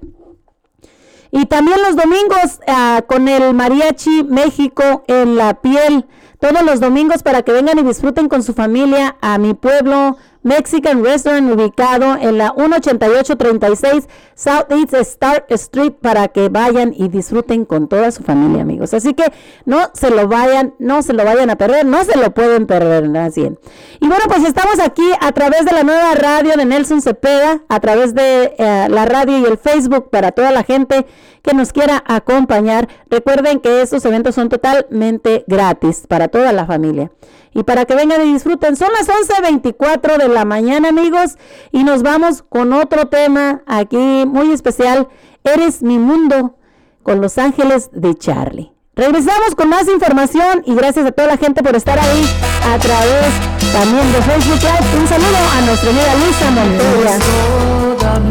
Y 1.29 1.45
también 1.45 1.77
los 1.81 1.95
domingos 1.95 2.59
ah, 2.67 3.03
con 3.07 3.27
el 3.27 3.53
Mariachi 3.53 4.23
México 4.23 5.03
en 5.07 5.35
la 5.35 5.61
piel. 5.61 6.07
Todos 6.39 6.63
los 6.63 6.79
domingos 6.79 7.23
para 7.23 7.41
que 7.41 7.51
vengan 7.51 7.79
y 7.79 7.83
disfruten 7.83 8.29
con 8.29 8.43
su 8.43 8.53
familia 8.53 9.15
a 9.21 9.39
mi 9.39 9.55
pueblo 9.55 10.17
Mexican 10.43 11.03
Restaurant 11.03 11.51
ubicado 11.51 12.15
en 12.15 12.37
la 12.37 12.53
18836 12.55 14.07
Southeast 14.35 14.93
Star 14.93 15.45
Street 15.49 15.93
para 16.01 16.29
que 16.29 16.47
vayan 16.49 16.93
y 16.95 17.09
disfruten 17.09 17.65
con 17.65 17.87
toda 17.87 18.11
su 18.11 18.23
familia, 18.23 18.61
amigos. 18.61 18.93
Así 18.93 19.13
que 19.13 19.25
no 19.65 19.89
se 19.93 20.09
lo 20.09 20.27
vayan, 20.27 20.73
no 20.79 21.01
se 21.01 21.13
lo 21.13 21.25
vayan 21.25 21.49
a 21.49 21.57
perder, 21.57 21.85
no 21.85 22.03
se 22.03 22.17
lo 22.17 22.33
pueden 22.33 22.65
perder, 22.65 23.05
así. 23.17 23.51
Y 23.99 24.07
bueno, 24.07 24.23
pues 24.27 24.45
estamos 24.45 24.79
aquí 24.79 25.09
a 25.19 25.31
través 25.33 25.65
de 25.65 25.71
la 25.71 25.83
nueva 25.83 26.13
radio 26.13 26.55
de 26.55 26.65
Nelson 26.65 27.01
Cepeda, 27.01 27.63
a 27.67 27.79
través 27.79 28.13
de 28.13 28.55
eh, 28.57 28.87
la 28.89 29.05
radio 29.05 29.39
y 29.39 29.45
el 29.45 29.57
Facebook 29.57 30.09
para 30.09 30.31
toda 30.31 30.51
la 30.51 30.63
gente 30.63 31.05
que 31.47 31.55
nos 31.55 31.71
quiera 31.71 32.03
acompañar. 32.05 32.89
Recuerden 33.09 33.59
que 33.59 33.81
estos 33.81 34.03
eventos 34.05 34.35
son 34.35 34.49
totalmente 34.49 35.45
gratis 35.47 36.03
para 36.07 36.27
toda 36.27 36.51
la 36.51 36.65
familia 36.65 37.11
y 37.53 37.63
para 37.63 37.85
que 37.85 37.95
vengan 37.95 38.27
y 38.27 38.33
disfruten. 38.33 38.75
Son 38.75 38.89
las 38.91 39.07
11.24 39.07 40.17
de 40.17 40.27
la 40.27 40.43
mañana, 40.43 40.89
amigos, 40.89 41.37
y 41.71 41.85
nos 41.85 42.03
vamos 42.03 42.43
con 42.43 42.73
otro 42.73 43.07
tema 43.07 43.61
aquí 43.65 44.25
muy 44.27 44.51
especial. 44.51 45.07
Eres 45.43 45.81
mi 45.81 45.97
mundo 45.97 46.57
con 47.01 47.21
Los 47.21 47.37
Ángeles 47.37 47.89
de 47.93 48.13
Charlie. 48.15 48.73
Regresamos 48.95 49.55
con 49.55 49.69
más 49.69 49.87
información 49.87 50.63
y 50.65 50.75
gracias 50.75 51.05
a 51.05 51.11
toda 51.11 51.29
la 51.29 51.37
gente 51.37 51.63
por 51.63 51.75
estar 51.75 51.97
ahí 51.97 52.25
a 52.73 52.77
través 52.79 53.27
también 53.71 54.11
de 54.11 54.21
Facebook 54.21 54.59
Live. 54.59 54.99
Un 54.99 55.07
saludo 55.07 55.37
a 55.55 55.61
nuestra 55.61 55.89
amiga 55.91 56.15
Luisa 56.15 56.51
Montoya. 56.51 57.19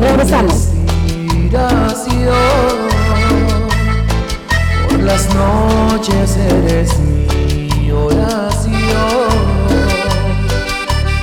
Regresamos. 0.01 0.77
Las 5.07 5.33
noches 5.37 6.37
eres 6.37 6.99
mi 6.99 7.93
oración. 7.93 8.73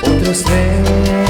Otros 0.02 0.46
ven 0.46 1.23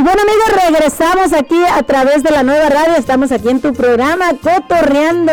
Y 0.00 0.02
bueno 0.02 0.22
amigos, 0.22 0.64
regresamos 0.66 1.34
aquí 1.34 1.62
a 1.62 1.82
través 1.82 2.22
de 2.22 2.30
la 2.30 2.42
nueva 2.42 2.70
radio, 2.70 2.94
estamos 2.96 3.32
aquí 3.32 3.50
en 3.50 3.60
tu 3.60 3.74
programa 3.74 4.30
Cotorreando, 4.42 5.30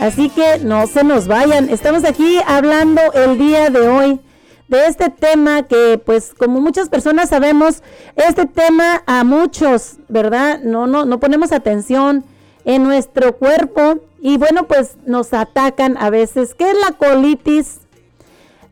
así 0.00 0.28
que 0.28 0.58
no 0.58 0.88
se 0.88 1.04
nos 1.04 1.28
vayan, 1.28 1.68
estamos 1.68 2.02
aquí 2.02 2.40
hablando 2.44 3.00
el 3.14 3.38
día 3.38 3.70
de 3.70 3.86
hoy 3.86 4.18
de 4.66 4.88
este 4.88 5.08
tema 5.08 5.62
que 5.62 6.02
pues 6.04 6.34
como 6.36 6.60
muchas 6.60 6.88
personas 6.88 7.28
sabemos, 7.28 7.84
este 8.16 8.46
tema 8.46 9.04
a 9.06 9.22
muchos, 9.22 9.98
¿verdad? 10.08 10.58
No, 10.64 10.88
no, 10.88 11.04
no 11.04 11.20
ponemos 11.20 11.52
atención 11.52 12.24
en 12.64 12.82
nuestro 12.82 13.36
cuerpo 13.36 14.00
y 14.20 14.36
bueno 14.36 14.66
pues 14.66 14.96
nos 15.06 15.32
atacan 15.32 15.96
a 15.96 16.10
veces. 16.10 16.56
¿Qué 16.56 16.68
es 16.68 16.76
la 16.76 16.90
colitis? 16.96 17.81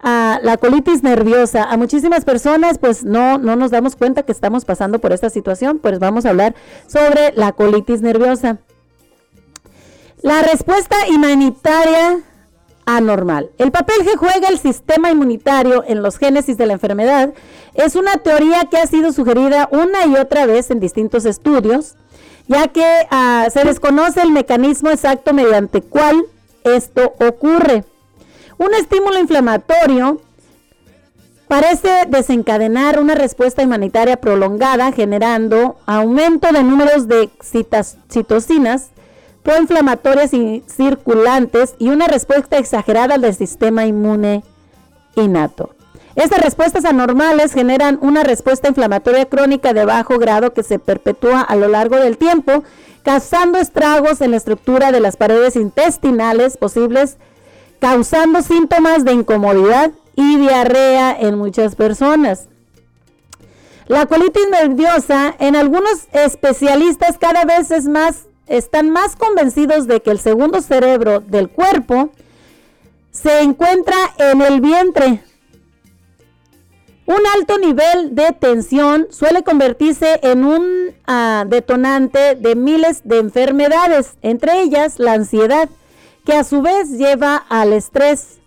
A 0.03 0.41
la 0.43 0.57
colitis 0.57 1.03
nerviosa. 1.03 1.65
A 1.65 1.77
muchísimas 1.77 2.25
personas 2.25 2.79
pues 2.79 3.05
no, 3.05 3.39
no 3.39 3.57
nos 3.57 3.71
damos 3.71 3.97
cuenta 3.97 4.23
que 4.23 4.33
estamos 4.33 4.65
pasando 4.65 4.99
por 4.99 5.13
esta 5.13 5.31
situación, 5.31 5.79
pues 5.79 5.99
vamos 5.99 6.27
a 6.27 6.31
hablar 6.31 6.55
sobre 6.87 7.33
la 7.35 7.53
colitis 7.53 8.03
nerviosa. 8.03 8.59
La 10.23 10.43
respuesta 10.43 10.97
inmunitaria 11.09 12.21
anormal. 12.85 13.51
El 13.59 13.71
papel 13.71 13.97
que 14.05 14.17
juega 14.17 14.49
el 14.49 14.59
sistema 14.59 15.11
inmunitario 15.11 15.85
en 15.87 16.03
los 16.03 16.19
génesis 16.19 16.57
de 16.57 16.67
la 16.67 16.75
enfermedad 16.75 17.33
es 17.75 17.95
una 17.95 18.17
teoría 18.19 18.65
que 18.71 18.79
ha 18.79 18.87
sido 18.87 19.13
sugerida 19.13 19.69
una 19.71 20.07
y 20.07 20.17
otra 20.17 20.47
vez 20.47 20.71
en 20.71 20.81
distintos 20.81 21.25
estudios, 21.25 21.95
ya 22.49 22.69
que 22.69 22.85
ah, 23.11 23.47
se 23.53 23.65
desconoce 23.65 24.23
el 24.23 24.33
mecanismo 24.33 24.91
exacto 24.91 25.33
mediante 25.33 25.83
cual 25.83 26.25
esto 26.65 27.15
ocurre. 27.21 27.85
Un 28.61 28.75
estímulo 28.75 29.19
inflamatorio 29.19 30.21
parece 31.49 32.05
desencadenar 32.09 33.01
una 33.01 33.15
respuesta 33.15 33.63
humanitaria 33.63 34.19
prolongada 34.19 34.93
generando 34.93 35.79
aumento 35.87 36.53
de 36.53 36.63
números 36.63 37.09
de 37.09 37.31
citocinas 38.11 38.91
proinflamatorias 39.43 40.35
y 40.35 40.63
circulantes 40.67 41.75
y 41.79 41.89
una 41.89 42.07
respuesta 42.07 42.59
exagerada 42.59 43.17
del 43.17 43.35
sistema 43.35 43.87
inmune 43.87 44.45
innato. 45.17 45.71
Estas 46.15 46.43
respuestas 46.43 46.85
anormales 46.85 47.55
generan 47.55 47.99
una 48.03 48.25
respuesta 48.25 48.69
inflamatoria 48.69 49.25
crónica 49.25 49.73
de 49.73 49.87
bajo 49.87 50.19
grado 50.19 50.53
que 50.53 50.65
se 50.65 50.79
perpetúa 50.79 51.41
a 51.41 51.57
lo 51.57 51.69
largo 51.69 51.97
del 51.97 52.19
tiempo, 52.19 52.63
causando 53.05 53.57
estragos 53.57 54.21
en 54.21 54.33
la 54.33 54.37
estructura 54.37 54.93
de 54.93 55.01
las 55.01 55.17
paredes 55.17 55.57
intestinales 55.57 56.59
posibles 56.59 57.17
causando 57.81 58.43
síntomas 58.43 59.05
de 59.05 59.13
incomodidad 59.13 59.91
y 60.15 60.37
diarrea 60.37 61.17
en 61.19 61.37
muchas 61.37 61.75
personas. 61.75 62.47
La 63.89 64.07
colitis 64.07 64.49
nerviosa, 64.51 65.35
en 65.41 65.57
algunos 65.57 66.07
especialistas 66.13 67.19
cada 67.19 67.45
vez 67.45 67.73
es 67.73 67.87
más, 67.87 68.27
están 68.47 68.91
más 68.91 69.17
convencidos 69.17 69.89
de 69.89 70.01
que 70.01 70.11
el 70.11 70.21
segundo 70.21 70.61
cerebro 70.61 71.21
del 71.21 71.49
cuerpo 71.49 72.11
se 73.11 73.41
encuentra 73.41 73.97
en 74.19 74.43
el 74.43 74.61
vientre. 74.61 75.25
Un 77.07 77.27
alto 77.35 77.59
nivel 77.59 78.15
de 78.15 78.31
tensión 78.31 79.09
suele 79.11 79.43
convertirse 79.43 80.21
en 80.23 80.45
un 80.45 80.95
ah, 81.09 81.45
detonante 81.49 82.37
de 82.37 82.55
miles 82.55 83.01
de 83.03 83.19
enfermedades, 83.19 84.15
entre 84.23 84.63
ellas 84.63 85.01
la 85.01 85.15
ansiedad 85.15 85.69
que 86.25 86.35
a 86.35 86.45
su 86.45 86.63
vez 86.63 86.91
lleva 86.91 87.37
al 87.37 87.73
estrés 87.73 88.41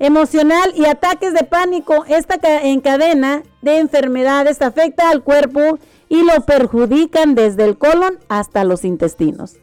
emocional 0.00 0.72
y 0.74 0.86
ataques 0.86 1.32
de 1.32 1.44
pánico. 1.44 2.04
Esta 2.08 2.36
encadena 2.62 3.42
de 3.62 3.78
enfermedades 3.78 4.60
afecta 4.62 5.10
al 5.10 5.22
cuerpo 5.22 5.78
y 6.08 6.24
lo 6.24 6.40
perjudican 6.44 7.36
desde 7.36 7.64
el 7.64 7.78
colon 7.78 8.18
hasta 8.28 8.64
los 8.64 8.84
intestinos. 8.84 9.56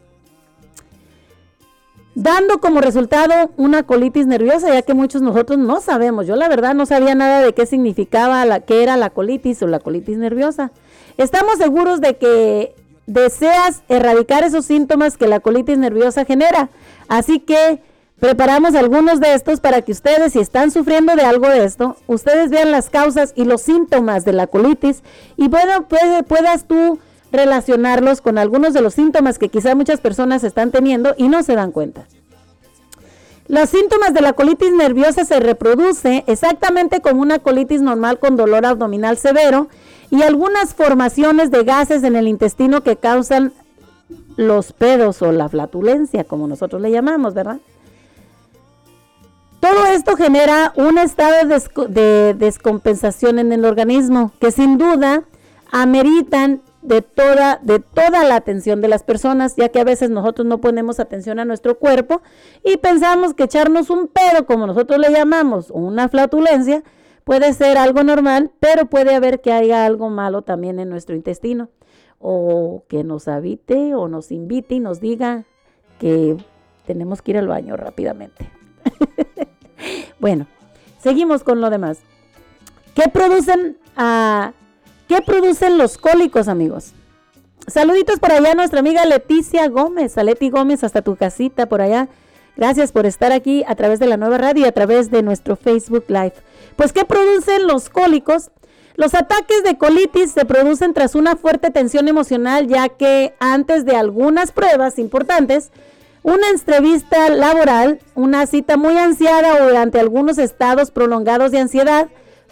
Dando 2.14 2.58
como 2.58 2.80
resultado 2.80 3.50
una 3.56 3.84
colitis 3.84 4.26
nerviosa, 4.26 4.72
ya 4.72 4.82
que 4.82 4.94
muchos 4.94 5.22
nosotros 5.22 5.58
no 5.58 5.80
sabemos. 5.80 6.26
Yo 6.26 6.34
la 6.34 6.48
verdad 6.48 6.74
no 6.74 6.84
sabía 6.84 7.14
nada 7.14 7.42
de 7.42 7.52
qué 7.52 7.64
significaba, 7.64 8.44
la, 8.44 8.60
qué 8.60 8.82
era 8.82 8.96
la 8.96 9.10
colitis 9.10 9.62
o 9.62 9.68
la 9.68 9.78
colitis 9.78 10.18
nerviosa. 10.18 10.72
Estamos 11.16 11.58
seguros 11.58 12.00
de 12.00 12.16
que 12.16 12.74
deseas 13.08 13.82
erradicar 13.88 14.44
esos 14.44 14.66
síntomas 14.66 15.16
que 15.16 15.26
la 15.26 15.40
colitis 15.40 15.78
nerviosa 15.78 16.26
genera. 16.26 16.68
Así 17.08 17.40
que 17.40 17.82
preparamos 18.20 18.74
algunos 18.74 19.18
de 19.18 19.32
estos 19.32 19.60
para 19.60 19.80
que 19.82 19.92
ustedes, 19.92 20.34
si 20.34 20.40
están 20.40 20.70
sufriendo 20.70 21.16
de 21.16 21.22
algo 21.22 21.48
de 21.48 21.64
esto, 21.64 21.96
ustedes 22.06 22.50
vean 22.50 22.70
las 22.70 22.90
causas 22.90 23.32
y 23.34 23.44
los 23.44 23.62
síntomas 23.62 24.24
de 24.26 24.34
la 24.34 24.46
colitis 24.46 25.02
y 25.36 25.48
bueno, 25.48 25.88
puedas 25.88 26.66
tú 26.66 26.98
relacionarlos 27.32 28.20
con 28.20 28.36
algunos 28.36 28.74
de 28.74 28.82
los 28.82 28.94
síntomas 28.94 29.38
que 29.38 29.48
quizá 29.48 29.74
muchas 29.74 30.00
personas 30.00 30.44
están 30.44 30.70
teniendo 30.70 31.14
y 31.16 31.28
no 31.28 31.42
se 31.42 31.54
dan 31.54 31.72
cuenta. 31.72 32.06
Los 33.46 33.70
síntomas 33.70 34.12
de 34.12 34.20
la 34.20 34.34
colitis 34.34 34.72
nerviosa 34.72 35.24
se 35.24 35.40
reproduce 35.40 36.24
exactamente 36.26 37.00
como 37.00 37.22
una 37.22 37.38
colitis 37.38 37.80
normal 37.80 38.18
con 38.18 38.36
dolor 38.36 38.66
abdominal 38.66 39.16
severo 39.16 39.68
y 40.10 40.22
algunas 40.22 40.74
formaciones 40.74 41.50
de 41.50 41.64
gases 41.64 42.02
en 42.02 42.16
el 42.16 42.28
intestino 42.28 42.82
que 42.82 42.96
causan 42.96 43.52
los 44.36 44.72
pedos 44.72 45.20
o 45.22 45.32
la 45.32 45.48
flatulencia, 45.48 46.24
como 46.24 46.46
nosotros 46.46 46.80
le 46.80 46.90
llamamos, 46.90 47.34
¿verdad? 47.34 47.58
Todo 49.60 49.86
esto 49.86 50.16
genera 50.16 50.72
un 50.76 50.98
estado 50.98 51.34
de, 51.88 52.34
descompensación 52.34 53.40
en 53.40 53.52
el 53.52 53.64
organismo 53.64 54.32
que 54.40 54.52
sin 54.52 54.78
duda 54.78 55.24
ameritan 55.72 56.62
de 56.80 57.02
toda, 57.02 57.58
de 57.60 57.80
toda 57.80 58.22
la 58.22 58.36
atención 58.36 58.80
de 58.80 58.86
las 58.86 59.02
personas, 59.02 59.56
ya 59.56 59.68
que 59.68 59.80
a 59.80 59.84
veces 59.84 60.10
nosotros 60.10 60.46
no 60.46 60.58
ponemos 60.58 61.00
atención 61.00 61.40
a 61.40 61.44
nuestro 61.44 61.76
cuerpo 61.76 62.22
y 62.64 62.76
pensamos 62.76 63.34
que 63.34 63.44
echarnos 63.44 63.90
un 63.90 64.06
pedo, 64.06 64.46
como 64.46 64.66
nosotros 64.66 65.00
le 65.00 65.10
llamamos, 65.10 65.70
o 65.72 65.74
una 65.74 66.08
flatulencia, 66.08 66.84
puede 67.28 67.52
ser 67.52 67.76
algo 67.76 68.02
normal, 68.04 68.50
pero 68.58 68.86
puede 68.86 69.14
haber 69.14 69.42
que 69.42 69.52
haya 69.52 69.84
algo 69.84 70.08
malo 70.08 70.40
también 70.40 70.80
en 70.80 70.88
nuestro 70.88 71.14
intestino, 71.14 71.68
o 72.18 72.84
que 72.88 73.04
nos 73.04 73.28
habite 73.28 73.94
o 73.94 74.08
nos 74.08 74.32
invite 74.32 74.76
y 74.76 74.80
nos 74.80 74.98
diga 75.02 75.44
que 75.98 76.38
tenemos 76.86 77.20
que 77.20 77.32
ir 77.32 77.36
al 77.36 77.46
baño 77.46 77.76
rápidamente. 77.76 78.50
bueno, 80.20 80.46
seguimos 81.02 81.44
con 81.44 81.60
lo 81.60 81.68
demás. 81.68 81.98
¿Qué 82.94 83.10
producen, 83.12 83.76
ah, 83.94 84.54
¿Qué 85.06 85.20
producen 85.20 85.76
los 85.76 85.98
cólicos, 85.98 86.48
amigos? 86.48 86.94
Saluditos 87.66 88.20
por 88.20 88.32
allá 88.32 88.52
a 88.52 88.54
nuestra 88.54 88.80
amiga 88.80 89.04
Leticia 89.04 89.68
Gómez. 89.68 90.16
A 90.16 90.22
Leti 90.22 90.48
Gómez, 90.48 90.82
hasta 90.82 91.02
tu 91.02 91.14
casita 91.14 91.66
por 91.66 91.82
allá. 91.82 92.08
Gracias 92.56 92.90
por 92.90 93.04
estar 93.04 93.32
aquí 93.32 93.64
a 93.68 93.74
través 93.74 93.98
de 93.98 94.06
la 94.06 94.16
nueva 94.16 94.38
radio 94.38 94.64
y 94.64 94.68
a 94.68 94.72
través 94.72 95.10
de 95.10 95.22
nuestro 95.22 95.56
Facebook 95.56 96.06
Live. 96.08 96.32
Pues, 96.78 96.92
¿qué 96.92 97.04
producen 97.04 97.66
los 97.66 97.90
cólicos? 97.90 98.52
Los 98.94 99.16
ataques 99.16 99.64
de 99.64 99.76
colitis 99.76 100.30
se 100.30 100.44
producen 100.44 100.94
tras 100.94 101.16
una 101.16 101.34
fuerte 101.34 101.72
tensión 101.72 102.06
emocional, 102.06 102.68
ya 102.68 102.88
que 102.88 103.34
antes 103.40 103.84
de 103.84 103.96
algunas 103.96 104.52
pruebas 104.52 105.00
importantes, 105.00 105.72
una 106.22 106.50
entrevista 106.50 107.30
laboral, 107.30 107.98
una 108.14 108.46
cita 108.46 108.76
muy 108.76 108.96
ansiada 108.96 109.56
o 109.56 109.66
durante 109.66 109.98
algunos 109.98 110.38
estados 110.38 110.92
prolongados 110.92 111.50
de 111.50 111.58
ansiedad. 111.58 112.10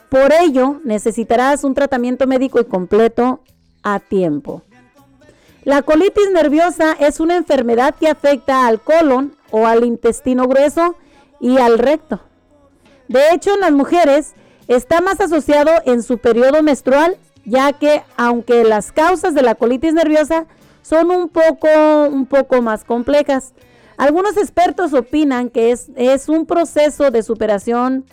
Por 0.08 0.32
ello, 0.32 0.80
necesitarás 0.82 1.62
un 1.62 1.74
tratamiento 1.74 2.26
médico 2.26 2.58
y 2.58 2.64
completo 2.64 3.44
a 3.84 4.00
tiempo. 4.00 4.62
La 5.62 5.82
colitis 5.82 6.32
nerviosa 6.32 6.96
es 6.98 7.20
una 7.20 7.36
enfermedad 7.36 7.94
que 7.94 8.08
afecta 8.08 8.66
al 8.66 8.80
colon 8.80 9.36
o 9.52 9.68
al 9.68 9.84
intestino 9.84 10.48
grueso 10.48 10.96
y 11.38 11.58
al 11.58 11.78
recto. 11.78 12.22
De 13.08 13.30
hecho, 13.32 13.54
en 13.54 13.60
las 13.60 13.72
mujeres 13.72 14.34
está 14.68 15.00
más 15.00 15.20
asociado 15.20 15.70
en 15.84 16.02
su 16.02 16.18
periodo 16.18 16.62
menstrual, 16.62 17.16
ya 17.44 17.72
que 17.72 18.02
aunque 18.16 18.64
las 18.64 18.92
causas 18.92 19.34
de 19.34 19.42
la 19.42 19.54
colitis 19.54 19.94
nerviosa 19.94 20.46
son 20.82 21.10
un 21.10 21.28
poco, 21.28 21.68
un 22.10 22.26
poco 22.26 22.62
más 22.62 22.84
complejas, 22.84 23.52
algunos 23.96 24.36
expertos 24.36 24.92
opinan 24.92 25.48
que 25.48 25.70
es, 25.70 25.90
es 25.96 26.28
un 26.28 26.46
proceso 26.46 27.10
de 27.10 27.22
superación 27.22 28.04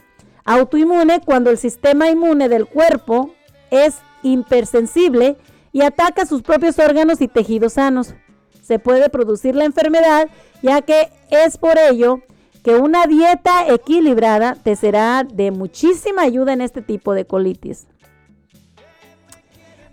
autoinmune 0.46 1.22
cuando 1.22 1.50
el 1.50 1.58
sistema 1.58 2.10
inmune 2.10 2.50
del 2.50 2.66
cuerpo 2.68 3.34
es 3.72 3.96
hipersensible 4.22 5.38
y 5.72 5.82
ataca 5.82 6.26
sus 6.26 6.42
propios 6.42 6.80
órganos 6.80 7.22
y 7.22 7.28
tejidos 7.28 7.74
sanos. 7.74 8.14
Se 8.62 8.80
puede 8.80 9.10
producir 9.10 9.56
la 9.56 9.66
enfermedad 9.66 10.30
ya 10.62 10.82
que 10.82 11.10
es 11.30 11.58
por 11.58 11.78
ello 11.78 12.22
que 12.64 12.76
una 12.76 13.06
dieta 13.08 13.68
equilibrada 13.68 14.56
te 14.56 14.76
será 14.76 15.24
de 15.24 15.52
muchísima 15.52 16.22
ayuda 16.22 16.54
en 16.54 16.62
este 16.62 16.82
tipo 16.82 17.14
de 17.14 17.26
colitis. 17.26 17.88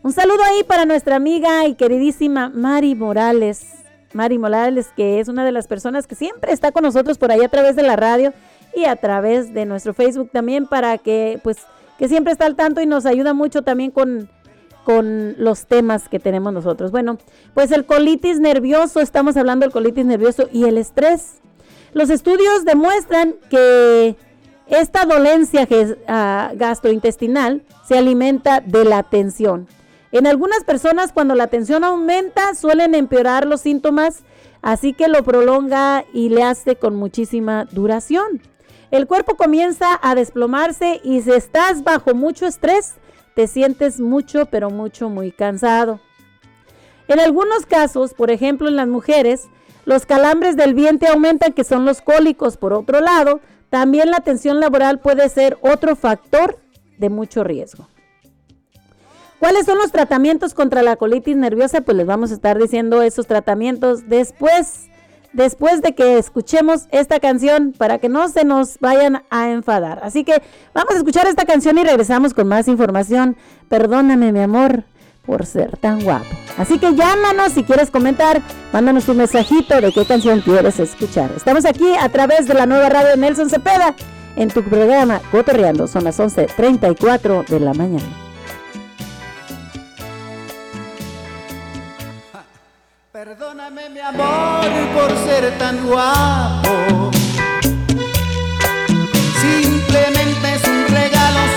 Un 0.02 0.12
saludo 0.12 0.42
ahí 0.44 0.62
para 0.64 0.86
nuestra 0.86 1.16
amiga 1.16 1.66
y 1.66 1.74
queridísima 1.74 2.48
Mari 2.48 2.94
Morales. 2.94 3.66
Mari 4.14 4.38
Morales, 4.38 4.88
que 4.96 5.20
es 5.20 5.28
una 5.28 5.44
de 5.44 5.52
las 5.52 5.66
personas 5.66 6.06
que 6.06 6.14
siempre 6.14 6.52
está 6.52 6.72
con 6.72 6.84
nosotros 6.84 7.18
por 7.18 7.30
ahí 7.30 7.42
a 7.42 7.48
través 7.48 7.76
de 7.76 7.82
la 7.82 7.96
radio 7.96 8.32
y 8.74 8.84
a 8.84 8.96
través 8.96 9.52
de 9.52 9.66
nuestro 9.66 9.92
Facebook 9.92 10.30
también 10.32 10.66
para 10.66 10.96
que 10.98 11.38
pues 11.42 11.58
que 11.98 12.08
siempre 12.08 12.32
está 12.32 12.46
al 12.46 12.56
tanto 12.56 12.80
y 12.80 12.86
nos 12.86 13.04
ayuda 13.04 13.34
mucho 13.34 13.60
también 13.60 13.90
con, 13.90 14.30
con 14.84 15.34
los 15.36 15.66
temas 15.66 16.08
que 16.08 16.18
tenemos 16.18 16.52
nosotros. 16.52 16.92
Bueno, 16.92 17.18
pues 17.52 17.70
el 17.72 17.84
colitis 17.84 18.40
nervioso, 18.40 19.00
estamos 19.00 19.36
hablando 19.36 19.66
del 19.66 19.72
colitis 19.72 20.06
nervioso 20.06 20.48
y 20.50 20.64
el 20.64 20.78
estrés. 20.78 21.40
Los 21.92 22.10
estudios 22.10 22.64
demuestran 22.64 23.34
que 23.48 24.16
esta 24.68 25.04
dolencia 25.04 25.66
ah, 26.06 26.52
gastrointestinal 26.54 27.62
se 27.86 27.98
alimenta 27.98 28.60
de 28.60 28.84
la 28.84 29.02
tensión. 29.02 29.66
En 30.12 30.26
algunas 30.26 30.64
personas 30.64 31.12
cuando 31.12 31.34
la 31.34 31.48
tensión 31.48 31.84
aumenta 31.84 32.54
suelen 32.54 32.94
empeorar 32.94 33.46
los 33.46 33.60
síntomas, 33.60 34.22
así 34.62 34.92
que 34.92 35.08
lo 35.08 35.24
prolonga 35.24 36.04
y 36.12 36.28
le 36.28 36.42
hace 36.42 36.76
con 36.76 36.94
muchísima 36.96 37.64
duración. 37.66 38.40
El 38.90 39.06
cuerpo 39.06 39.36
comienza 39.36 39.98
a 40.02 40.14
desplomarse 40.14 41.00
y 41.04 41.20
si 41.22 41.30
estás 41.30 41.84
bajo 41.84 42.14
mucho 42.14 42.46
estrés, 42.46 42.94
te 43.34 43.46
sientes 43.46 44.00
mucho, 44.00 44.46
pero 44.46 44.70
mucho, 44.70 45.08
muy 45.08 45.30
cansado. 45.30 46.00
En 47.06 47.20
algunos 47.20 47.66
casos, 47.66 48.14
por 48.14 48.30
ejemplo 48.30 48.68
en 48.68 48.76
las 48.76 48.88
mujeres, 48.88 49.48
los 49.90 50.06
calambres 50.06 50.56
del 50.56 50.72
vientre 50.72 51.08
aumentan, 51.08 51.52
que 51.52 51.64
son 51.64 51.84
los 51.84 52.00
cólicos. 52.00 52.56
Por 52.56 52.72
otro 52.72 53.00
lado, 53.00 53.40
también 53.70 54.12
la 54.12 54.20
tensión 54.20 54.60
laboral 54.60 55.00
puede 55.00 55.28
ser 55.28 55.58
otro 55.62 55.96
factor 55.96 56.60
de 56.96 57.10
mucho 57.10 57.42
riesgo. 57.42 57.88
¿Cuáles 59.40 59.66
son 59.66 59.78
los 59.78 59.90
tratamientos 59.90 60.54
contra 60.54 60.84
la 60.84 60.94
colitis 60.94 61.36
nerviosa? 61.36 61.80
Pues 61.80 61.96
les 61.96 62.06
vamos 62.06 62.30
a 62.30 62.34
estar 62.34 62.56
diciendo 62.56 63.02
esos 63.02 63.26
tratamientos 63.26 64.08
después, 64.08 64.88
después 65.32 65.82
de 65.82 65.96
que 65.96 66.18
escuchemos 66.18 66.86
esta 66.92 67.18
canción 67.18 67.74
para 67.76 67.98
que 67.98 68.08
no 68.08 68.28
se 68.28 68.44
nos 68.44 68.78
vayan 68.78 69.24
a 69.28 69.50
enfadar. 69.50 69.98
Así 70.04 70.22
que 70.22 70.40
vamos 70.72 70.94
a 70.94 70.98
escuchar 70.98 71.26
esta 71.26 71.46
canción 71.46 71.78
y 71.78 71.82
regresamos 71.82 72.32
con 72.32 72.46
más 72.46 72.68
información. 72.68 73.36
Perdóname, 73.68 74.30
mi 74.30 74.40
amor, 74.40 74.84
por 75.24 75.46
ser 75.46 75.76
tan 75.76 76.00
guapo. 76.00 76.26
Así 76.58 76.78
que 76.78 76.94
llámanos 76.94 77.52
si 77.52 77.62
quieres 77.62 77.90
comentar, 77.90 78.42
mándanos 78.72 79.08
un 79.08 79.18
mensajito 79.18 79.80
de 79.80 79.92
qué 79.92 80.04
canción 80.04 80.40
quieres 80.40 80.78
escuchar. 80.80 81.30
Estamos 81.36 81.64
aquí 81.64 81.94
a 81.98 82.08
través 82.08 82.46
de 82.46 82.54
la 82.54 82.66
nueva 82.66 82.88
radio 82.88 83.16
Nelson 83.16 83.50
Cepeda 83.50 83.94
en 84.36 84.48
tu 84.48 84.62
programa 84.62 85.20
Cotorreando. 85.30 85.86
Son 85.86 86.04
las 86.04 86.18
11:34 86.18 87.44
de 87.46 87.60
la 87.60 87.74
mañana. 87.74 88.30
Perdóname 93.12 93.90
mi 93.90 94.00
amor 94.00 94.64
por 94.94 95.10
ser 95.18 95.58
tan 95.58 95.86
guapo. 95.86 97.10
Simplemente 99.40 100.54
es 100.54 100.64
un 100.66 100.86
regalo 100.88 101.49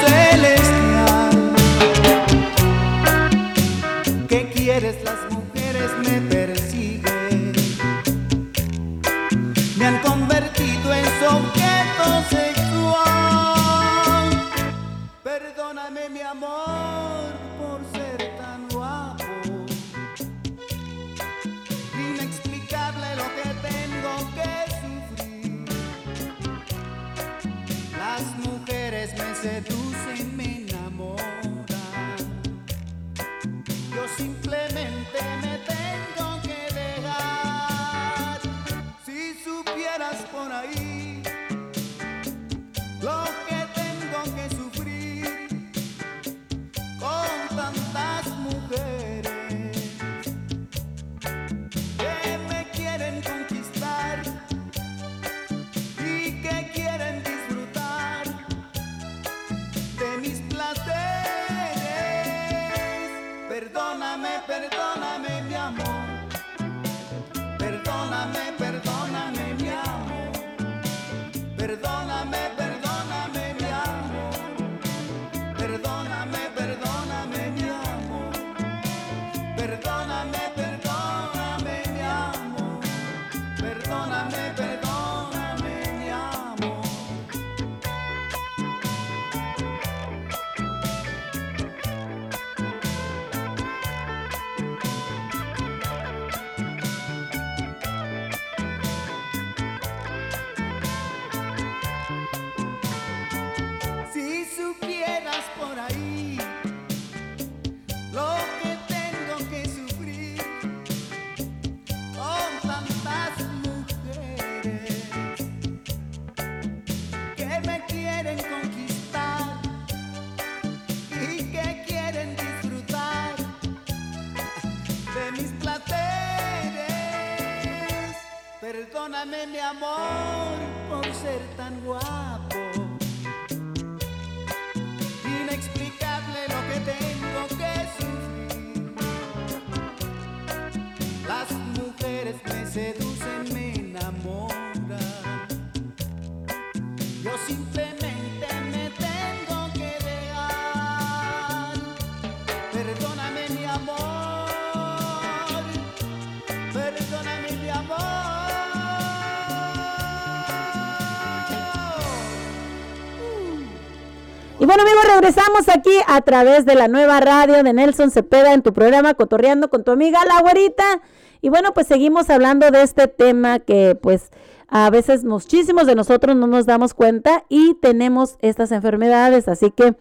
regresamos 165.44 165.76
aquí 165.76 165.98
a 166.08 166.22
través 166.22 166.66
de 166.66 166.76
la 166.76 166.88
nueva 166.88 167.20
radio 167.20 167.64
de 167.64 167.74
Nelson 167.74 168.12
Cepeda 168.12 168.54
en 168.54 168.62
tu 168.62 168.72
programa 168.72 169.14
Cotorreando 169.14 169.70
con 169.70 169.84
tu 169.84 169.92
amiga 169.92 170.20
La 170.26 170.42
Güerita. 170.42 171.02
Y 171.42 171.50
bueno, 171.50 171.74
pues 171.74 171.88
seguimos 171.88 172.30
hablando 172.30 172.72
de 172.72 172.82
este 172.82 173.08
tema 173.08 173.60
que 173.60 173.98
pues 174.00 174.30
a 174.68 174.90
veces 174.90 175.26
muchísimos 175.26 175.86
de 175.86 175.96
nosotros 175.96 176.36
no 176.36 176.48
nos 176.48 176.66
damos 176.66 176.94
cuenta 176.94 177.46
y 177.50 177.76
tenemos 177.76 178.38
estas 178.40 178.72
enfermedades. 178.72 179.48
Así 179.48 179.72
que 179.72 179.96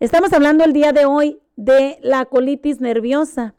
estamos 0.00 0.32
hablando 0.32 0.64
el 0.64 0.72
día 0.72 0.92
de 0.92 1.04
hoy 1.04 1.40
de 1.56 1.98
la 2.02 2.24
colitis 2.24 2.80
nerviosa. 2.80 3.54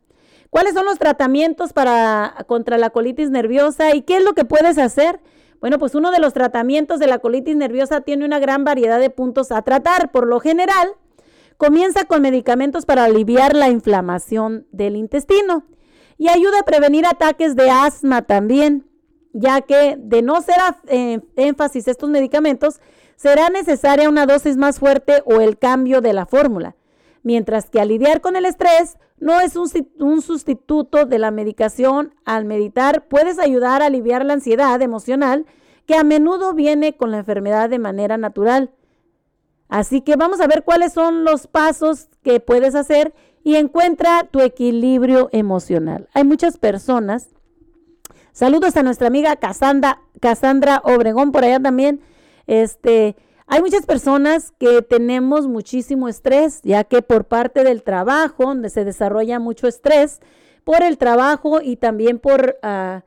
¿Cuáles 0.49 0.73
son 0.73 0.85
los 0.85 0.97
tratamientos 0.97 1.73
para 1.73 2.45
contra 2.47 2.77
la 2.77 2.89
colitis 2.89 3.29
nerviosa 3.29 3.93
y 3.93 4.01
qué 4.03 4.17
es 4.17 4.23
lo 4.23 4.33
que 4.33 4.45
puedes 4.45 4.77
hacer? 4.77 5.19
Bueno, 5.59 5.77
pues 5.77 5.93
uno 5.93 6.11
de 6.11 6.19
los 6.19 6.33
tratamientos 6.33 6.99
de 6.99 7.07
la 7.07 7.19
colitis 7.19 7.55
nerviosa 7.55 8.01
tiene 8.01 8.25
una 8.25 8.39
gran 8.39 8.63
variedad 8.63 8.99
de 8.99 9.09
puntos 9.09 9.51
a 9.51 9.61
tratar. 9.61 10.11
Por 10.11 10.25
lo 10.27 10.39
general, 10.39 10.87
comienza 11.57 12.05
con 12.05 12.21
medicamentos 12.21 12.85
para 12.85 13.05
aliviar 13.05 13.55
la 13.55 13.69
inflamación 13.69 14.67
del 14.71 14.95
intestino 14.95 15.65
y 16.17 16.29
ayuda 16.29 16.59
a 16.59 16.65
prevenir 16.65 17.05
ataques 17.05 17.55
de 17.55 17.69
asma 17.69 18.23
también, 18.23 18.87
ya 19.33 19.61
que 19.61 19.95
de 19.97 20.21
no 20.21 20.41
ser 20.41 20.55
eh, 20.87 21.19
énfasis 21.35 21.87
estos 21.87 22.09
medicamentos, 22.09 22.79
será 23.15 23.49
necesaria 23.49 24.09
una 24.09 24.25
dosis 24.25 24.57
más 24.57 24.79
fuerte 24.79 25.23
o 25.25 25.41
el 25.41 25.57
cambio 25.57 26.01
de 26.01 26.13
la 26.13 26.25
fórmula. 26.25 26.75
Mientras 27.23 27.69
que 27.69 27.81
al 27.81 27.89
lidiar 27.89 28.21
con 28.21 28.35
el 28.35 28.45
estrés 28.45 28.97
no 29.19 29.39
es 29.41 29.55
un 29.55 30.21
sustituto 30.21 31.05
de 31.05 31.19
la 31.19 31.31
medicación, 31.31 32.13
al 32.23 32.45
meditar 32.45 33.07
puedes 33.07 33.39
ayudar 33.39 33.81
a 33.81 33.87
aliviar 33.87 34.23
la 34.23 34.33
ansiedad 34.33 34.81
emocional 34.81 35.45
que 35.85 35.95
a 35.95 36.03
menudo 36.03 36.53
viene 36.53 36.95
con 36.95 37.11
la 37.11 37.17
enfermedad 37.17 37.69
de 37.69 37.79
manera 37.79 38.17
natural. 38.17 38.71
Así 39.69 40.01
que 40.01 40.15
vamos 40.15 40.39
a 40.39 40.47
ver 40.47 40.63
cuáles 40.63 40.93
son 40.93 41.23
los 41.23 41.47
pasos 41.47 42.09
que 42.23 42.39
puedes 42.39 42.75
hacer 42.75 43.13
y 43.43 43.55
encuentra 43.55 44.27
tu 44.29 44.41
equilibrio 44.41 45.29
emocional. 45.31 46.07
Hay 46.13 46.23
muchas 46.23 46.57
personas. 46.57 47.29
Saludos 48.31 48.77
a 48.77 48.83
nuestra 48.83 49.07
amiga 49.07 49.35
Cassandra, 49.35 50.01
Cassandra 50.19 50.81
Obregón 50.83 51.31
por 51.31 51.43
allá 51.43 51.59
también. 51.59 52.01
Este, 52.45 53.15
hay 53.45 53.61
muchas 53.61 53.85
personas 53.85 54.51
que 54.59 54.81
tenemos 54.81 55.47
muchísimo 55.47 56.07
estrés, 56.07 56.61
ya 56.63 56.83
que 56.83 57.01
por 57.01 57.25
parte 57.25 57.63
del 57.63 57.83
trabajo, 57.83 58.45
donde 58.45 58.69
se 58.69 58.85
desarrolla 58.85 59.39
mucho 59.39 59.67
estrés, 59.67 60.19
por 60.63 60.83
el 60.83 60.97
trabajo 60.97 61.61
y 61.61 61.77
también 61.77 62.19
por 62.19 62.57
ah, 62.61 63.03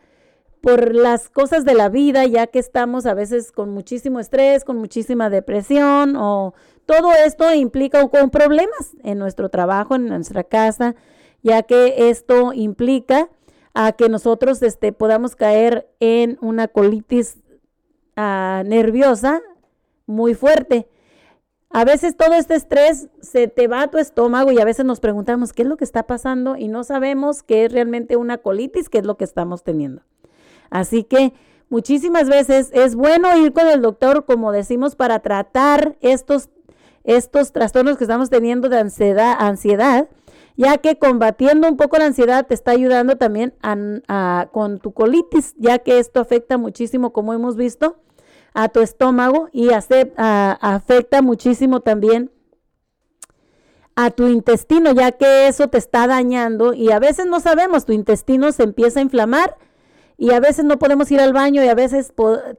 por 0.60 0.94
las 0.94 1.30
cosas 1.30 1.64
de 1.64 1.74
la 1.74 1.88
vida, 1.88 2.26
ya 2.26 2.46
que 2.46 2.58
estamos 2.58 3.06
a 3.06 3.14
veces 3.14 3.52
con 3.52 3.70
muchísimo 3.70 4.20
estrés, 4.20 4.64
con 4.64 4.76
muchísima 4.76 5.30
depresión 5.30 6.16
o 6.16 6.54
todo 6.86 7.12
esto 7.12 7.52
implica 7.54 8.06
con 8.08 8.30
problemas 8.30 8.96
en 9.02 9.18
nuestro 9.18 9.48
trabajo, 9.48 9.94
en 9.94 10.06
nuestra 10.06 10.44
casa, 10.44 10.94
ya 11.42 11.62
que 11.62 12.10
esto 12.10 12.52
implica 12.52 13.28
a 13.74 13.92
que 13.92 14.08
nosotros 14.08 14.62
este, 14.62 14.92
podamos 14.92 15.36
caer 15.36 15.88
en 16.00 16.36
una 16.40 16.68
colitis 16.68 17.38
ah, 18.16 18.62
nerviosa 18.66 19.40
muy 20.06 20.34
fuerte. 20.34 20.88
A 21.72 21.84
veces 21.84 22.16
todo 22.16 22.34
este 22.34 22.56
estrés 22.56 23.08
se 23.22 23.46
te 23.46 23.68
va 23.68 23.82
a 23.82 23.90
tu 23.90 23.98
estómago 23.98 24.50
y 24.50 24.58
a 24.58 24.64
veces 24.64 24.84
nos 24.84 24.98
preguntamos 24.98 25.52
qué 25.52 25.62
es 25.62 25.68
lo 25.68 25.76
que 25.76 25.84
está 25.84 26.02
pasando 26.02 26.56
y 26.56 26.66
no 26.66 26.82
sabemos 26.82 27.44
qué 27.44 27.64
es 27.64 27.72
realmente 27.72 28.16
una 28.16 28.38
colitis, 28.38 28.88
qué 28.88 28.98
es 28.98 29.06
lo 29.06 29.16
que 29.16 29.24
estamos 29.24 29.62
teniendo. 29.62 30.02
Así 30.70 31.04
que 31.04 31.34
muchísimas 31.68 32.28
veces 32.28 32.70
es 32.72 32.94
bueno 32.94 33.36
ir 33.36 33.52
con 33.52 33.66
el 33.66 33.82
doctor, 33.82 34.24
como 34.24 34.52
decimos, 34.52 34.96
para 34.96 35.18
tratar 35.18 35.96
estos, 36.00 36.48
estos 37.04 37.52
trastornos 37.52 37.96
que 37.96 38.04
estamos 38.04 38.30
teniendo 38.30 38.68
de 38.68 38.78
ansiedad, 38.78 39.34
ansiedad, 39.38 40.08
ya 40.56 40.78
que 40.78 40.98
combatiendo 40.98 41.68
un 41.68 41.76
poco 41.76 41.96
la 41.98 42.06
ansiedad 42.06 42.46
te 42.46 42.54
está 42.54 42.72
ayudando 42.72 43.16
también 43.16 43.54
con 44.52 44.78
tu 44.78 44.92
colitis, 44.92 45.54
ya 45.56 45.78
que 45.78 45.98
esto 45.98 46.20
afecta 46.20 46.58
muchísimo, 46.58 47.12
como 47.12 47.32
hemos 47.32 47.56
visto, 47.56 47.96
a 48.52 48.68
tu 48.68 48.80
estómago 48.80 49.48
y 49.52 49.70
hace- 49.70 50.12
afecta 50.16 51.22
muchísimo 51.22 51.80
también 51.80 52.30
a 53.96 54.10
tu 54.10 54.26
intestino, 54.28 54.92
ya 54.92 55.12
que 55.12 55.46
eso 55.48 55.68
te 55.68 55.78
está 55.78 56.06
dañando 56.06 56.72
y 56.74 56.90
a 56.90 56.98
veces 56.98 57.26
no 57.26 57.40
sabemos, 57.40 57.84
tu 57.84 57.92
intestino 57.92 58.50
se 58.52 58.62
empieza 58.64 59.00
a 59.00 59.02
inflamar 59.02 59.56
y 60.20 60.32
a 60.32 60.38
veces 60.38 60.66
no 60.66 60.78
podemos 60.78 61.10
ir 61.10 61.18
al 61.18 61.32
baño 61.32 61.64
y 61.64 61.68
a 61.68 61.74
veces 61.74 62.12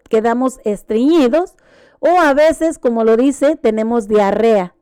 quedamos 0.10 0.60
estreñidos 0.64 1.54
o 2.00 2.20
a 2.20 2.34
veces, 2.34 2.80
como 2.80 3.04
lo 3.04 3.16
dice, 3.16 3.56
tenemos 3.56 4.08
diarrea, 4.08 4.74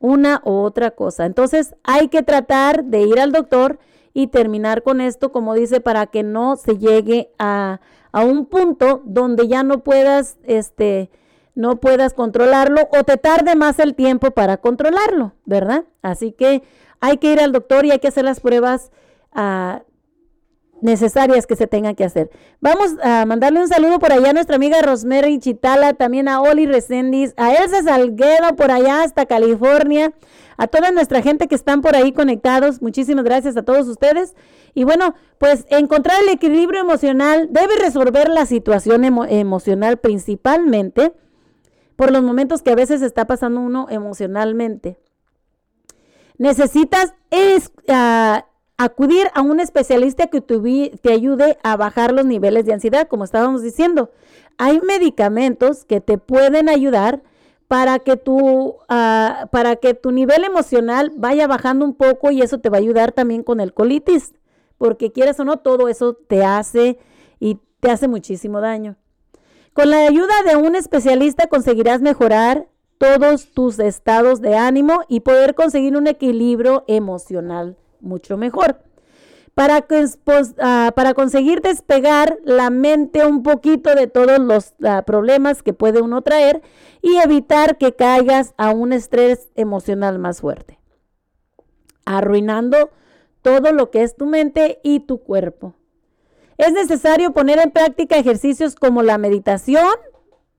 una 0.00 0.42
u 0.44 0.54
otra 0.54 0.90
cosa. 0.90 1.24
Entonces 1.24 1.76
hay 1.84 2.08
que 2.08 2.24
tratar 2.24 2.82
de 2.82 3.02
ir 3.02 3.20
al 3.20 3.30
doctor 3.30 3.78
y 4.12 4.26
terminar 4.26 4.82
con 4.82 5.00
esto, 5.00 5.30
como 5.30 5.54
dice, 5.54 5.80
para 5.80 6.08
que 6.08 6.24
no 6.24 6.56
se 6.56 6.78
llegue 6.78 7.30
a, 7.38 7.80
a 8.10 8.24
un 8.24 8.46
punto 8.46 9.02
donde 9.04 9.46
ya 9.46 9.62
no 9.62 9.84
puedas, 9.84 10.36
este, 10.42 11.10
no 11.54 11.76
puedas 11.76 12.12
controlarlo 12.12 12.88
o 12.90 13.04
te 13.04 13.18
tarde 13.18 13.54
más 13.54 13.78
el 13.78 13.94
tiempo 13.94 14.32
para 14.32 14.56
controlarlo, 14.56 15.34
¿verdad? 15.44 15.84
Así 16.02 16.32
que 16.32 16.64
hay 16.98 17.18
que 17.18 17.32
ir 17.32 17.38
al 17.38 17.52
doctor 17.52 17.86
y 17.86 17.92
hay 17.92 18.00
que 18.00 18.08
hacer 18.08 18.24
las 18.24 18.40
pruebas 18.40 18.90
ah, 19.30 19.82
necesarias 20.82 21.46
que 21.46 21.56
se 21.56 21.66
tengan 21.66 21.94
que 21.94 22.04
hacer. 22.04 22.30
Vamos 22.60 22.96
a 23.02 23.24
mandarle 23.26 23.60
un 23.60 23.68
saludo 23.68 23.98
por 23.98 24.12
allá 24.12 24.30
a 24.30 24.32
nuestra 24.32 24.56
amiga 24.56 24.80
Rosemary 24.82 25.38
Chitala, 25.38 25.94
también 25.94 26.28
a 26.28 26.40
Oli 26.40 26.66
Resendiz, 26.66 27.34
a 27.36 27.52
Elsa 27.54 27.82
Salguero 27.82 28.56
por 28.56 28.70
allá 28.70 29.02
hasta 29.02 29.26
California, 29.26 30.12
a 30.56 30.66
toda 30.66 30.90
nuestra 30.90 31.22
gente 31.22 31.48
que 31.48 31.54
están 31.54 31.80
por 31.80 31.96
ahí 31.96 32.12
conectados. 32.12 32.82
Muchísimas 32.82 33.24
gracias 33.24 33.56
a 33.56 33.62
todos 33.62 33.88
ustedes. 33.88 34.34
Y 34.74 34.84
bueno, 34.84 35.14
pues 35.38 35.66
encontrar 35.70 36.22
el 36.22 36.28
equilibrio 36.28 36.80
emocional 36.80 37.48
debe 37.50 37.76
resolver 37.76 38.28
la 38.28 38.46
situación 38.46 39.02
emo- 39.04 39.26
emocional 39.28 39.98
principalmente 39.98 41.12
por 41.96 42.12
los 42.12 42.22
momentos 42.22 42.62
que 42.62 42.70
a 42.70 42.74
veces 42.74 43.02
está 43.02 43.26
pasando 43.26 43.60
uno 43.60 43.86
emocionalmente. 43.90 44.98
Necesitas 46.38 47.12
es, 47.30 47.70
ah, 47.88 48.46
acudir 48.80 49.26
a 49.34 49.42
un 49.42 49.60
especialista 49.60 50.28
que 50.28 50.40
te 50.40 51.12
ayude 51.12 51.58
a 51.62 51.76
bajar 51.76 52.12
los 52.12 52.24
niveles 52.24 52.64
de 52.64 52.72
ansiedad, 52.72 53.08
como 53.08 53.24
estábamos 53.24 53.62
diciendo. 53.62 54.10
Hay 54.56 54.80
medicamentos 54.80 55.84
que 55.84 56.00
te 56.00 56.16
pueden 56.16 56.70
ayudar 56.70 57.22
para 57.68 57.98
que 57.98 58.16
tu, 58.16 58.76
ah, 58.88 59.48
para 59.52 59.76
que 59.76 59.92
tu 59.92 60.12
nivel 60.12 60.44
emocional 60.44 61.12
vaya 61.14 61.46
bajando 61.46 61.84
un 61.84 61.94
poco 61.94 62.30
y 62.30 62.40
eso 62.40 62.58
te 62.58 62.70
va 62.70 62.78
a 62.78 62.80
ayudar 62.80 63.12
también 63.12 63.42
con 63.42 63.60
el 63.60 63.74
colitis, 63.74 64.32
porque 64.78 65.12
quieras 65.12 65.38
o 65.40 65.44
no, 65.44 65.58
todo 65.58 65.88
eso 65.88 66.14
te 66.14 66.42
hace 66.42 66.98
y 67.38 67.58
te 67.80 67.90
hace 67.90 68.08
muchísimo 68.08 68.62
daño. 68.62 68.96
Con 69.74 69.90
la 69.90 70.06
ayuda 70.06 70.42
de 70.46 70.56
un 70.56 70.74
especialista 70.74 71.48
conseguirás 71.48 72.00
mejorar 72.00 72.66
todos 72.96 73.52
tus 73.52 73.78
estados 73.78 74.40
de 74.40 74.56
ánimo 74.56 75.02
y 75.06 75.20
poder 75.20 75.54
conseguir 75.54 75.98
un 75.98 76.06
equilibrio 76.06 76.84
emocional 76.86 77.76
mucho 78.00 78.36
mejor. 78.36 78.82
Para, 79.54 79.86
ah, 80.60 80.92
para 80.94 81.14
conseguir 81.14 81.60
despegar 81.60 82.38
la 82.44 82.70
mente 82.70 83.26
un 83.26 83.42
poquito 83.42 83.94
de 83.94 84.06
todos 84.06 84.38
los 84.38 84.74
ah, 84.84 85.02
problemas 85.06 85.62
que 85.62 85.72
puede 85.72 86.00
uno 86.00 86.22
traer 86.22 86.62
y 87.02 87.16
evitar 87.16 87.76
que 87.76 87.94
caigas 87.94 88.54
a 88.56 88.70
un 88.70 88.92
estrés 88.92 89.48
emocional 89.56 90.18
más 90.18 90.40
fuerte, 90.40 90.78
arruinando 92.04 92.90
todo 93.42 93.72
lo 93.72 93.90
que 93.90 94.02
es 94.02 94.16
tu 94.16 94.26
mente 94.26 94.80
y 94.82 95.00
tu 95.00 95.18
cuerpo. 95.22 95.74
Es 96.56 96.72
necesario 96.72 97.32
poner 97.32 97.58
en 97.58 97.70
práctica 97.70 98.18
ejercicios 98.18 98.74
como 98.74 99.02
la 99.02 99.16
meditación 99.16 99.88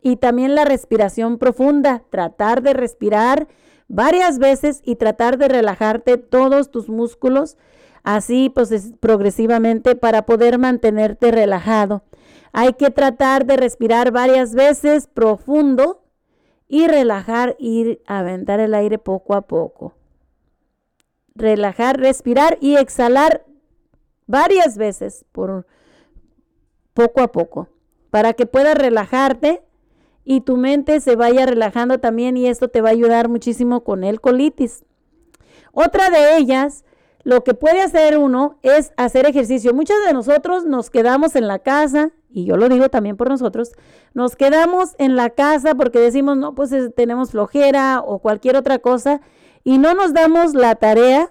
y 0.02 0.16
también 0.16 0.56
la 0.56 0.66
respiración 0.66 1.38
profunda. 1.38 2.04
Tratar 2.10 2.64
de 2.64 2.74
respirar 2.74 3.48
varias 3.92 4.40
veces 4.40 4.82
y 4.86 4.96
tratar 4.96 5.38
de 5.38 5.50
relajarte 5.50 6.18
todos 6.18 6.72
tus 6.72 6.88
músculos, 6.88 7.58
así 8.04 8.50
pues 8.50 8.72
es- 8.72 8.94
progresivamente 9.00 9.96
para 9.96 10.26
poder 10.26 10.58
mantenerte 10.58 11.30
relajado. 11.32 12.02
Hay 12.54 12.74
que 12.74 12.90
tratar 12.90 13.46
de 13.46 13.58
respirar 13.58 14.12
varias 14.12 14.56
veces 14.56 15.08
profundo 15.08 16.04
y 16.68 16.88
relajar 16.88 17.56
y 17.60 18.00
aventar 18.08 18.62
el 18.62 18.74
aire 18.74 18.98
poco 18.98 19.36
a 19.36 19.42
poco. 19.42 19.94
Relajar, 21.36 22.00
respirar 22.00 22.58
y 22.62 22.76
exhalar 22.78 23.46
varias 24.26 24.78
veces 24.78 25.26
por 25.34 25.68
poco 26.94 27.22
a 27.22 27.32
poco 27.32 27.68
para 28.10 28.34
que 28.34 28.46
puedas 28.46 28.76
relajarte 28.76 29.64
y 30.32 30.40
tu 30.40 30.56
mente 30.56 31.02
se 31.02 31.18
vaya 31.18 31.46
relajando 31.46 32.00
también 32.00 32.38
y 32.38 32.48
esto 32.48 32.70
te 32.70 32.80
va 32.80 32.88
a 32.88 32.94
ayudar 32.94 33.28
muchísimo 33.28 33.84
con 33.84 34.06
el 34.06 34.22
colitis. 34.22 34.86
Otra 35.74 36.10
de 36.10 36.38
ellas, 36.38 36.86
lo 37.26 37.44
que 37.44 37.54
puede 37.54 37.82
hacer 37.82 38.18
uno 38.18 38.58
es 38.62 38.94
hacer 38.96 39.26
ejercicio. 39.26 39.74
Muchos 39.74 39.98
de 40.08 40.14
nosotros 40.14 40.64
nos 40.64 40.90
quedamos 40.90 41.36
en 41.36 41.50
la 41.50 41.60
casa, 41.60 42.12
y 42.30 42.46
yo 42.46 42.56
lo 42.56 42.70
digo 42.70 42.88
también 42.88 43.18
por 43.18 43.28
nosotros, 43.28 43.74
nos 44.14 44.38
quedamos 44.38 44.96
en 45.00 45.18
la 45.18 45.32
casa 45.32 45.76
porque 45.76 46.00
decimos, 46.00 46.38
no, 46.38 46.56
pues 46.56 46.72
tenemos 46.96 47.32
flojera 47.32 48.00
o 48.00 48.20
cualquier 48.20 48.56
otra 48.56 48.80
cosa, 48.80 49.20
y 49.66 49.80
no 49.80 49.96
nos 49.96 50.14
damos 50.14 50.54
la 50.54 50.76
tarea 50.76 51.30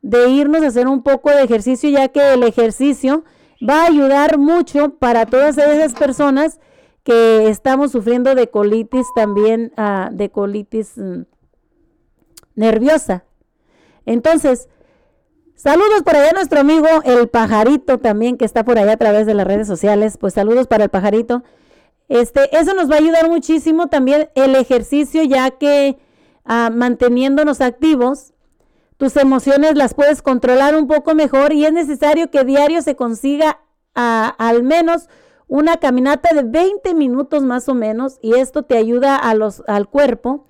de 0.00 0.28
irnos 0.28 0.62
a 0.62 0.68
hacer 0.68 0.86
un 0.86 1.02
poco 1.02 1.30
de 1.30 1.42
ejercicio, 1.42 1.90
ya 1.90 2.06
que 2.06 2.34
el 2.34 2.44
ejercicio 2.44 3.24
va 3.68 3.82
a 3.82 3.86
ayudar 3.86 4.38
mucho 4.38 4.90
para 4.90 5.26
todas 5.26 5.58
esas 5.58 5.94
personas 5.94 6.60
que 7.08 7.48
estamos 7.48 7.90
sufriendo 7.90 8.34
de 8.34 8.50
colitis 8.50 9.06
también, 9.14 9.72
ah, 9.78 10.10
de 10.12 10.28
colitis 10.28 10.98
mm, 10.98 11.22
nerviosa. 12.54 13.24
Entonces, 14.04 14.68
saludos 15.54 16.02
por 16.04 16.16
allá 16.16 16.28
a 16.28 16.34
nuestro 16.34 16.60
amigo 16.60 16.86
el 17.06 17.26
pajarito 17.28 17.96
también 17.96 18.36
que 18.36 18.44
está 18.44 18.62
por 18.62 18.78
allá 18.78 18.92
a 18.92 18.96
través 18.98 19.24
de 19.24 19.32
las 19.32 19.46
redes 19.46 19.66
sociales. 19.66 20.18
Pues 20.18 20.34
saludos 20.34 20.66
para 20.66 20.84
el 20.84 20.90
pajarito. 20.90 21.44
Este, 22.10 22.54
eso 22.54 22.74
nos 22.74 22.90
va 22.90 22.96
a 22.96 22.98
ayudar 22.98 23.30
muchísimo 23.30 23.86
también 23.86 24.28
el 24.34 24.54
ejercicio, 24.54 25.22
ya 25.22 25.52
que 25.52 25.98
ah, 26.44 26.68
manteniéndonos 26.70 27.62
activos, 27.62 28.34
tus 28.98 29.16
emociones 29.16 29.76
las 29.76 29.94
puedes 29.94 30.20
controlar 30.20 30.76
un 30.76 30.86
poco 30.86 31.14
mejor 31.14 31.54
y 31.54 31.64
es 31.64 31.72
necesario 31.72 32.30
que 32.30 32.44
diario 32.44 32.82
se 32.82 32.96
consiga 32.96 33.60
al 33.94 34.62
menos 34.62 35.08
una 35.48 35.78
caminata 35.78 36.34
de 36.34 36.42
20 36.42 36.94
minutos 36.94 37.42
más 37.42 37.68
o 37.68 37.74
menos 37.74 38.18
y 38.22 38.34
esto 38.34 38.62
te 38.62 38.76
ayuda 38.76 39.16
a 39.16 39.34
los, 39.34 39.62
al 39.66 39.88
cuerpo 39.88 40.46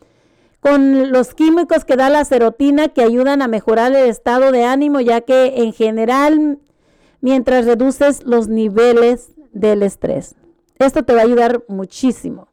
con 0.61 1.13
los 1.13 1.35
químicos 1.35 1.85
que 1.85 1.97
da 1.97 2.11
la 2.11 2.25
serotina 2.25 2.89
que 2.89 3.03
ayudan 3.03 3.41
a 3.43 3.49
mejorar 3.49 3.93
el 3.93 4.09
estado 4.09 4.51
de 4.53 4.65
ánimo 4.65 5.01
ya 5.01 5.21
que 5.21 5.63
en 5.63 5.73
general 5.73 6.59
mientras 7.21 7.65
reduces 7.65 8.25
los 8.25 8.49
niveles 8.49 9.33
del 9.53 9.83
estrés. 9.83 10.35
Esto 10.79 11.05
te 11.05 11.15
va 11.15 11.21
a 11.21 11.25
ayudar 11.25 11.65
muchísimo. 11.69 12.49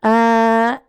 Ah, 0.00 0.82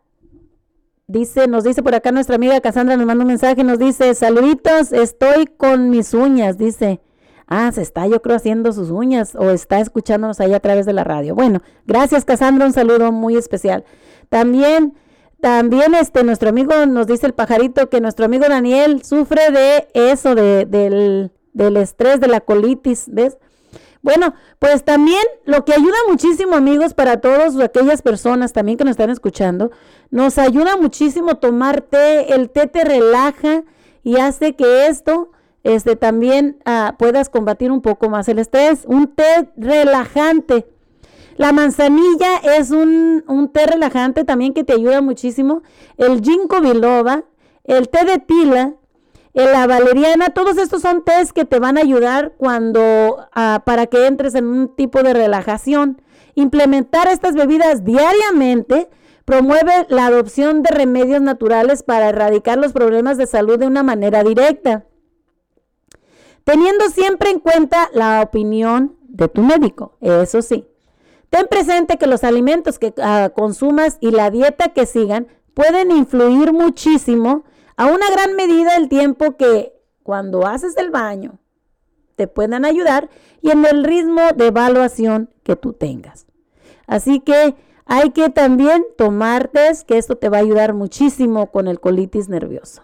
Dice, 1.08 1.48
nos 1.48 1.66
dice 1.66 1.84
por 1.84 1.94
acá 1.94 2.12
nuestra 2.12 2.38
amiga 2.38 2.62
Cassandra, 2.62 2.96
nos 2.96 3.06
manda 3.06 3.24
un 3.24 3.28
mensaje, 3.28 3.64
nos 3.64 3.78
dice, 3.78 4.16
saluditos, 4.16 4.94
estoy 4.94 5.46
con 5.46 5.89
mis 5.89 6.14
uñas, 6.14 6.58
dice. 6.58 7.02
Ah, 7.48 7.72
se 7.72 7.82
está 7.82 8.08
yo 8.08 8.22
creo 8.22 8.36
haciendo 8.36 8.72
sus 8.74 8.89
uñas 8.89 9.36
o 9.36 9.50
está 9.50 9.80
escuchándonos 9.80 10.39
ahí 10.39 10.54
a 10.54 10.60
través 10.60 10.86
de 10.86 10.94
la 10.94 11.04
radio. 11.04 11.36
Bueno, 11.36 11.62
gracias 11.86 12.26
Cassandra, 12.26 12.66
un 12.66 12.74
saludo 12.74 13.12
muy 13.12 13.36
especial. 13.36 13.84
También, 14.30 14.96
también 15.41 15.94
este, 15.94 16.24
nuestro 16.24 16.50
amigo 16.50 16.86
nos 16.86 17.08
dice 17.08 17.28
el 17.28 17.34
pajarito 17.34 17.89
que 17.89 18.02
nuestro 18.02 18.26
amigo 18.26 18.46
Daniel 18.48 19.04
sufre 19.04 19.52
de 19.52 19.88
eso, 19.94 20.36
de, 20.36 20.66
del, 20.66 21.32
del 21.54 21.78
estrés, 21.78 22.20
de 22.20 22.28
la 22.28 22.41
colitis, 22.41 23.06
¿ves? 23.08 23.38
Bueno, 24.04 24.34
pues 24.60 24.84
también 24.84 25.24
lo 25.46 25.64
que 25.64 25.74
ayuda 25.74 25.96
muchísimo, 26.10 26.56
amigos, 26.56 26.94
para 26.94 27.22
todas 27.22 27.58
aquellas 27.58 28.02
personas 28.02 28.52
también 28.52 28.78
que 28.78 28.84
nos 28.84 28.91
están 28.91 29.10
escuchando, 29.10 29.72
nos 30.12 30.38
ayuda 30.38 30.76
muchísimo 30.76 31.36
tomar 31.36 31.82
té. 31.82 32.34
El 32.34 32.50
té 32.50 32.68
te 32.68 32.84
relaja 32.84 33.64
y 34.04 34.18
hace 34.18 34.58
que 34.58 34.88
esto 34.88 35.32
este, 35.64 35.95
también 35.95 36.57
ah, 36.66 36.95
puedas 36.97 37.30
combatir 37.30 37.72
un 37.72 37.82
poco 37.82 38.09
más 38.09 38.28
el 38.28 38.39
estrés. 38.39 38.84
Un 38.86 39.07
té 39.07 39.49
relajante. 39.57 40.68
La 41.38 41.51
manzanilla 41.51 42.38
es 42.57 42.72
un, 42.72 43.24
un 43.28 43.49
té 43.49 43.66
relajante 43.66 44.24
también 44.24 44.53
que 44.53 44.64
te 44.64 44.74
ayuda 44.74 45.01
muchísimo. 45.01 45.64
El 45.97 46.22
ginkgo 46.22 46.61
biloba, 46.61 47.24
el 47.64 47.89
té 47.89 48.05
de 48.05 48.20
tila, 48.20 48.74
la 49.34 49.66
valeriana, 49.66 50.30
todos 50.30 50.57
estos 50.57 50.84
son 50.84 51.03
test 51.03 51.32
que 51.32 51.45
te 51.45 51.57
van 51.57 51.78
a 51.78 51.82
ayudar 51.82 52.34
cuando 52.38 53.26
ah, 53.34 53.64
para 53.66 53.88
que 53.88 54.05
entres 54.05 54.36
en 54.36 54.45
un 54.45 54.76
tipo 54.76 55.01
de 55.01 55.14
relajación. 55.14 56.01
Implementar 56.36 57.07
estas 57.07 57.34
bebidas 57.34 57.84
diariamente 57.84 58.89
promueve 59.26 59.88
la 59.89 60.07
adopción 60.07 60.61
de 60.61 60.70
remedios 60.70 61.22
naturales 61.22 61.84
para 61.84 62.09
erradicar 62.09 62.57
los 62.57 62.74
problemas 62.74 63.18
de 63.18 63.26
salud 63.26 63.57
de 63.57 63.68
una 63.68 63.82
manera 63.82 64.24
directa, 64.24 64.86
teniendo 66.44 66.89
siempre 66.89 67.30
en 67.30 67.39
cuenta 67.39 67.89
la 67.94 68.22
opinión 68.22 68.98
de 69.08 69.28
tu 69.28 69.41
médico, 69.41 69.98
eso 70.02 70.41
sí. 70.41 70.68
Ten 71.30 71.48
presente 71.48 71.98
que 71.98 72.08
los 72.08 72.24
alimentos 72.24 72.78
que 72.78 72.94
ah, 73.02 73.32
consumas 73.36 73.98
y 74.00 74.12
la 74.12 74.30
dieta 74.30 74.70
que 74.70 74.86
sigan 74.86 75.28
pueden 75.54 75.91
influir 75.91 76.54
muchísimo 76.54 77.44
a 77.76 77.88
una 77.88 78.10
gran 78.12 78.36
medida 78.36 78.78
el 78.78 78.88
tiempo 78.89 79.36
que 79.36 79.74
cuando 80.04 80.46
haces 80.46 80.78
el 80.78 80.91
baño 80.91 81.39
te 82.16 82.28
puedan 82.28 82.66
ayudar 82.66 83.10
y 83.41 83.52
en 83.52 83.66
el 83.66 83.84
ritmo 83.84 84.22
de 84.36 84.48
evaluación 84.48 85.30
que 85.44 85.56
tú 85.56 85.74
tengas. 85.74 86.28
Así 86.86 87.20
que 87.20 87.56
hay 87.86 88.12
que 88.12 88.30
también 88.30 88.86
tomar 88.98 89.48
test, 89.48 89.88
que 89.88 89.98
esto 89.98 90.16
te 90.16 90.30
va 90.30 90.38
a 90.38 90.41
ayudar 90.41 90.74
muchísimo 90.74 91.52
con 91.52 91.68
el 91.68 91.80
colitis 91.80 92.30
nervioso. 92.30 92.84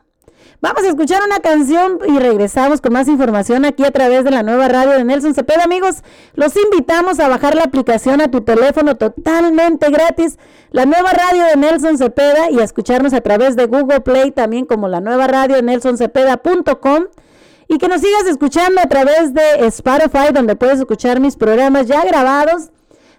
Vamos 0.62 0.84
a 0.84 0.89
escuchar 0.89 1.22
una 1.26 1.39
canción 1.39 1.99
y 2.05 2.20
regresamos 2.20 2.82
con 2.82 2.91
más 2.91 3.07
información 3.07 3.64
aquí 3.64 3.86
a 3.86 3.91
través 3.91 4.26
de 4.26 4.32
la 4.32 4.43
nueva 4.43 4.68
radio 4.68 4.91
de 4.91 5.05
Nelson 5.05 5.34
Cepeda. 5.34 5.64
Amigos, 5.64 6.03
los 6.34 6.53
invitamos 6.57 7.22
a 7.22 7.30
bajar 7.30 7.55
la 7.55 7.64
aplicación 7.64 8.20
a 8.20 8.30
tu 8.30 8.41
teléfono 8.41 8.97
totalmente 8.97 9.89
gratis, 9.89 10.38
la 10.72 10.86
nueva 10.86 11.12
radio 11.12 11.45
de 11.45 11.55
Nelson 11.55 11.97
Cepeda 11.97 12.51
y 12.51 12.60
a 12.60 12.66
escucharnos 12.66 13.14
a 13.14 13.22
través 13.22 13.55
de 13.55 13.68
Google 13.68 14.01
Play 14.01 14.32
también 14.32 14.66
como 14.66 14.89
la 14.89 14.99
nueva 14.99 15.28
radio 15.28 15.55
de 15.55 15.62
nelsoncepeda.com 15.62 17.05
y 17.70 17.78
que 17.78 17.88
nos 17.88 18.01
sigas 18.01 18.26
escuchando 18.26 18.82
a 18.82 18.88
través 18.89 19.34
de 19.34 19.66
Spotify 19.68 20.34
donde 20.34 20.57
puedes 20.57 20.80
escuchar 20.80 21.22
mis 21.22 21.38
programas 21.38 21.88
ya 21.88 22.03
grabados 22.03 22.72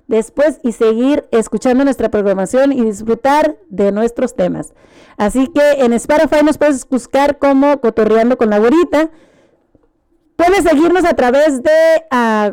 después 0.09 0.59
y 0.63 0.73
seguir 0.73 1.25
escuchando 1.31 1.85
nuestra 1.85 2.11
programación 2.11 2.73
y 2.73 2.85
disfrutar 2.85 3.57
de 3.71 3.93
nuestros 3.93 4.35
temas. 4.35 4.75
Así 5.21 5.49
que 5.49 5.85
en 5.85 5.93
Spotify 5.93 6.43
nos 6.43 6.57
puedes 6.57 6.89
buscar 6.89 7.37
como 7.37 7.79
Cotorreando 7.83 8.39
con 8.39 8.49
la 8.49 8.59
Güerita. 8.59 9.11
Puedes 10.37 10.65
seguirnos 10.65 11.05
a 11.05 11.13
través 11.13 11.63
de 11.63 11.71
ah, 12.11 12.53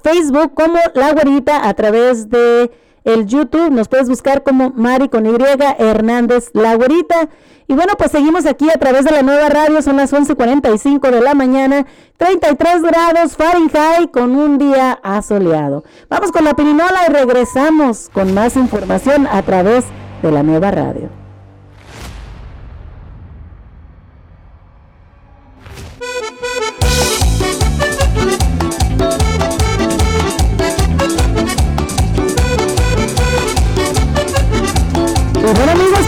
Facebook 0.00 0.54
como 0.54 0.78
La 0.94 1.12
Güerita, 1.12 1.68
a 1.68 1.74
través 1.74 2.30
de 2.30 2.70
el 3.02 3.26
YouTube, 3.26 3.72
nos 3.72 3.88
puedes 3.88 4.08
buscar 4.08 4.44
como 4.44 4.70
Mari 4.70 5.08
con 5.08 5.26
Y 5.26 5.36
Hernández 5.78 6.50
La 6.52 6.76
Güerita. 6.76 7.28
Y 7.66 7.74
bueno, 7.74 7.94
pues 7.98 8.12
seguimos 8.12 8.46
aquí 8.46 8.70
a 8.70 8.78
través 8.78 9.04
de 9.04 9.10
la 9.10 9.22
nueva 9.22 9.48
radio, 9.48 9.82
son 9.82 9.96
las 9.96 10.12
11.45 10.12 11.10
de 11.10 11.20
la 11.20 11.34
mañana, 11.34 11.86
33 12.18 12.82
grados 12.82 13.36
Fahrenheit 13.36 14.12
con 14.12 14.36
un 14.36 14.58
día 14.58 14.92
asoleado. 15.02 15.82
Vamos 16.08 16.30
con 16.30 16.44
la 16.44 16.54
pirinola 16.54 17.06
y 17.08 17.12
regresamos 17.12 18.10
con 18.12 18.32
más 18.32 18.54
información 18.54 19.26
a 19.26 19.42
través 19.42 19.86
de 20.22 20.30
la 20.30 20.44
nueva 20.44 20.70
radio. 20.70 21.19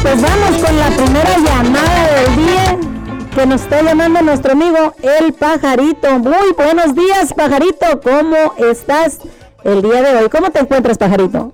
Pues 0.02 0.20
vamos 0.20 0.62
con 0.62 0.78
la 0.78 0.88
primera 0.88 1.38
llamada 1.38 2.12
del 2.12 2.36
día 2.36 2.78
que 3.34 3.46
nos 3.46 3.62
está 3.62 3.82
llamando 3.82 4.20
nuestro 4.22 4.52
amigo 4.52 4.94
el 5.00 5.32
pajarito. 5.32 6.18
Muy 6.18 6.52
buenos 6.56 6.94
días 6.94 7.32
pajarito, 7.32 8.00
¿cómo 8.02 8.36
estás 8.58 9.20
el 9.62 9.80
día 9.80 10.02
de 10.02 10.16
hoy? 10.16 10.28
¿Cómo 10.28 10.50
te 10.50 10.58
encuentras 10.58 10.98
pajarito? 10.98 11.52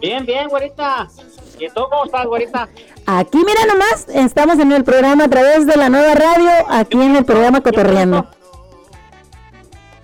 Bien, 0.00 0.26
bien, 0.26 0.48
güerita. 0.48 1.08
¿Y 1.60 1.68
tú 1.68 1.82
cómo 1.88 2.06
estás, 2.06 2.26
güerita? 2.26 2.68
Aquí, 3.06 3.38
mira 3.38 3.66
nomás, 3.66 4.08
estamos 4.08 4.58
en 4.58 4.72
el 4.72 4.82
programa 4.82 5.24
a 5.24 5.28
través 5.28 5.64
de 5.64 5.76
la 5.76 5.88
nueva 5.88 6.14
radio, 6.14 6.50
aquí 6.68 7.00
en 7.00 7.14
el 7.14 7.24
programa 7.24 7.60
Cotorreando. 7.60 8.26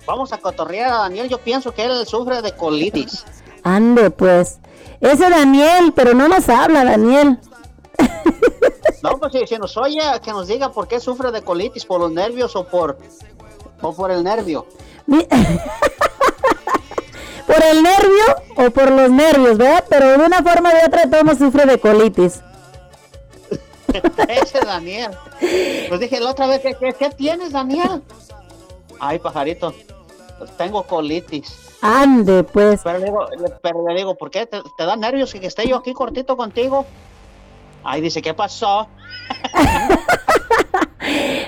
Vamos 0.05 0.31
a 0.31 0.37
cotorrear 0.37 0.91
a 0.91 0.97
Daniel, 0.99 1.27
yo 1.27 1.37
pienso 1.37 1.73
que 1.73 1.83
él 1.83 2.05
sufre 2.07 2.41
de 2.41 2.55
colitis. 2.55 3.25
Ande, 3.63 4.11
pues. 4.11 4.59
Ese 5.01 5.29
Daniel, 5.29 5.93
pero 5.95 6.13
no 6.13 6.27
nos 6.27 6.49
habla, 6.49 6.83
Daniel. 6.83 7.39
No, 9.01 9.17
pues 9.17 9.31
si, 9.47 9.57
nos 9.57 9.77
oye, 9.77 10.01
que 10.21 10.31
nos 10.31 10.49
diga 10.49 10.73
por 10.73 10.89
qué 10.89 10.99
sufre 10.99 11.31
de 11.31 11.41
colitis, 11.41 11.85
por 11.85 12.01
los 12.01 12.11
nervios 12.11 12.53
o 12.57 12.67
por, 12.67 12.97
o 13.81 13.95
por 13.95 14.11
el 14.11 14.25
nervio. 14.25 14.65
Por 17.47 17.63
el 17.63 17.81
nervio 17.81 18.35
o 18.57 18.69
por 18.69 18.91
los 18.91 19.09
nervios, 19.09 19.57
¿verdad? 19.57 19.83
Pero 19.89 20.09
de 20.09 20.23
una 20.23 20.43
forma 20.43 20.71
de 20.71 20.85
otra 20.85 21.09
todos 21.09 21.35
sufre 21.39 21.65
de 21.65 21.79
colitis. 21.79 22.41
Ese 24.27 24.59
Daniel. 24.59 25.09
Pues 25.87 25.99
dije 25.99 26.19
la 26.19 26.29
otra 26.29 26.45
vez, 26.45 26.59
¿qué, 26.59 26.75
qué, 26.75 26.93
qué 26.93 27.09
tienes, 27.09 27.53
Daniel? 27.53 28.03
Ay, 28.99 29.17
pajarito, 29.17 29.73
tengo 30.59 30.83
colitis. 30.83 31.68
Ande, 31.81 32.43
pues. 32.43 32.81
Pero 32.83 32.99
le 32.99 33.05
digo, 33.05 33.25
pero 33.61 33.87
le 33.87 33.95
digo 33.95 34.15
¿por 34.15 34.29
qué? 34.31 34.45
¿Te, 34.45 34.61
te 34.77 34.85
da 34.85 34.95
nervios 34.95 35.33
que 35.33 35.45
esté 35.45 35.67
yo 35.67 35.77
aquí 35.77 35.93
cortito 35.93 36.35
contigo? 36.35 36.85
Ay, 37.83 38.01
dice, 38.01 38.21
¿qué 38.21 38.33
pasó? 38.33 38.87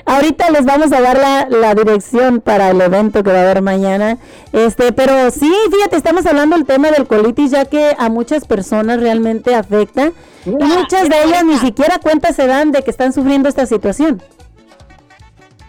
Ahorita 0.05 0.49
les 0.49 0.65
vamos 0.65 0.91
a 0.91 1.01
dar 1.01 1.17
la, 1.17 1.47
la 1.49 1.75
dirección 1.75 2.41
para 2.41 2.69
el 2.71 2.81
evento 2.81 3.23
que 3.23 3.31
va 3.31 3.39
a 3.39 3.41
haber 3.43 3.61
mañana. 3.61 4.17
Este, 4.53 4.91
pero 4.93 5.29
sí, 5.31 5.51
fíjate, 5.71 5.97
estamos 5.97 6.25
hablando 6.25 6.55
del 6.55 6.65
tema 6.65 6.89
del 6.91 7.07
colitis, 7.07 7.51
ya 7.51 7.65
que 7.65 7.95
a 7.97 8.09
muchas 8.09 8.45
personas 8.45 8.99
realmente 8.99 9.53
afecta. 9.53 10.11
Y 10.45 10.49
muchas 10.49 11.09
de 11.09 11.23
ellas 11.23 11.43
ni 11.45 11.57
siquiera 11.57 11.99
cuenta 11.99 12.33
se 12.33 12.47
dan 12.47 12.71
de 12.71 12.83
que 12.83 12.91
están 12.91 13.13
sufriendo 13.13 13.47
esta 13.49 13.65
situación. 13.65 14.21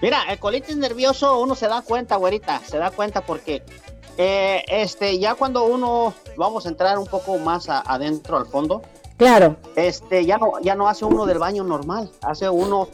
Mira, 0.01 0.23
el 0.31 0.39
colitis 0.39 0.77
nervioso 0.77 1.39
uno 1.41 1.55
se 1.55 1.69
da 1.69 1.83
cuenta, 1.83 2.17
güerita, 2.17 2.61
se 2.65 2.79
da 2.79 2.91
cuenta 2.91 3.21
porque 3.21 3.63
eh, 4.19 4.63
este 4.69 5.19
ya 5.19 5.35
cuando 5.35 5.65
uno 5.65 6.13
vamos 6.37 6.67
a 6.67 6.69
entrar 6.69 6.99
un 6.99 7.07
poco 7.07 7.39
más 7.39 7.69
a- 7.69 7.81
adentro 7.81 8.37
al 8.37 8.47
fondo, 8.47 8.83
Claro, 9.17 9.57
este 9.77 10.25
ya 10.27 10.37
no 10.39 10.53
ya 10.63 10.75
no 10.75 10.89
hace 10.89 11.05
uno 11.05 11.27
del 11.27 11.39
baño 11.39 11.63
normal, 11.65 12.11
hace 12.23 12.49
uno 12.49 12.89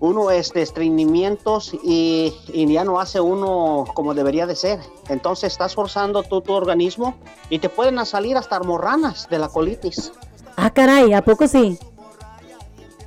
uno 0.00 0.30
este 0.30 0.62
estreñimientos 0.62 1.74
y, 1.84 2.34
y 2.54 2.72
ya 2.72 2.84
no 2.84 2.98
hace 3.00 3.20
uno 3.20 3.84
como 3.94 4.14
debería 4.14 4.46
de 4.46 4.56
ser. 4.56 4.80
Entonces 5.08 5.52
estás 5.52 5.74
forzando 5.74 6.22
tu, 6.22 6.40
tu 6.40 6.54
organismo 6.54 7.16
y 7.50 7.58
te 7.58 7.68
pueden 7.68 8.04
salir 8.06 8.36
hasta 8.38 8.56
almorranas 8.56 9.28
de 9.28 9.38
la 9.38 9.48
colitis. 9.48 10.12
Ah, 10.56 10.70
caray, 10.70 11.12
¿a 11.12 11.22
poco 11.22 11.46
sí? 11.46 11.78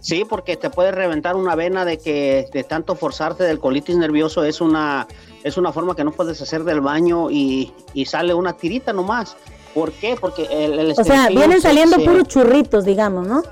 Sí, 0.01 0.23
porque 0.23 0.55
te 0.55 0.69
puede 0.69 0.91
reventar 0.91 1.35
una 1.35 1.55
vena 1.55 1.83
de 1.83 1.97
que 1.97 2.47
de 2.53 2.63
tanto 2.63 2.95
forzarte 2.95 3.43
del 3.43 3.59
colitis 3.59 3.97
nervioso 3.97 4.43
es 4.43 4.61
una 4.61 5.07
es 5.43 5.57
una 5.57 5.71
forma 5.73 5.95
que 5.95 6.03
no 6.03 6.11
puedes 6.11 6.41
hacer 6.41 6.63
del 6.63 6.81
baño 6.81 7.29
y, 7.29 7.73
y 7.93 8.05
sale 8.05 8.33
una 8.33 8.53
tirita 8.53 8.93
nomás. 8.93 9.35
¿Por 9.73 9.91
qué? 9.91 10.15
Porque 10.19 10.43
el, 10.51 10.79
el 10.79 10.91
O 10.97 11.03
sea, 11.03 11.27
vienen 11.29 11.61
saliendo 11.61 11.97
se- 11.97 12.05
puros 12.05 12.27
churritos, 12.27 12.85
digamos, 12.85 13.27
¿no? 13.27 13.43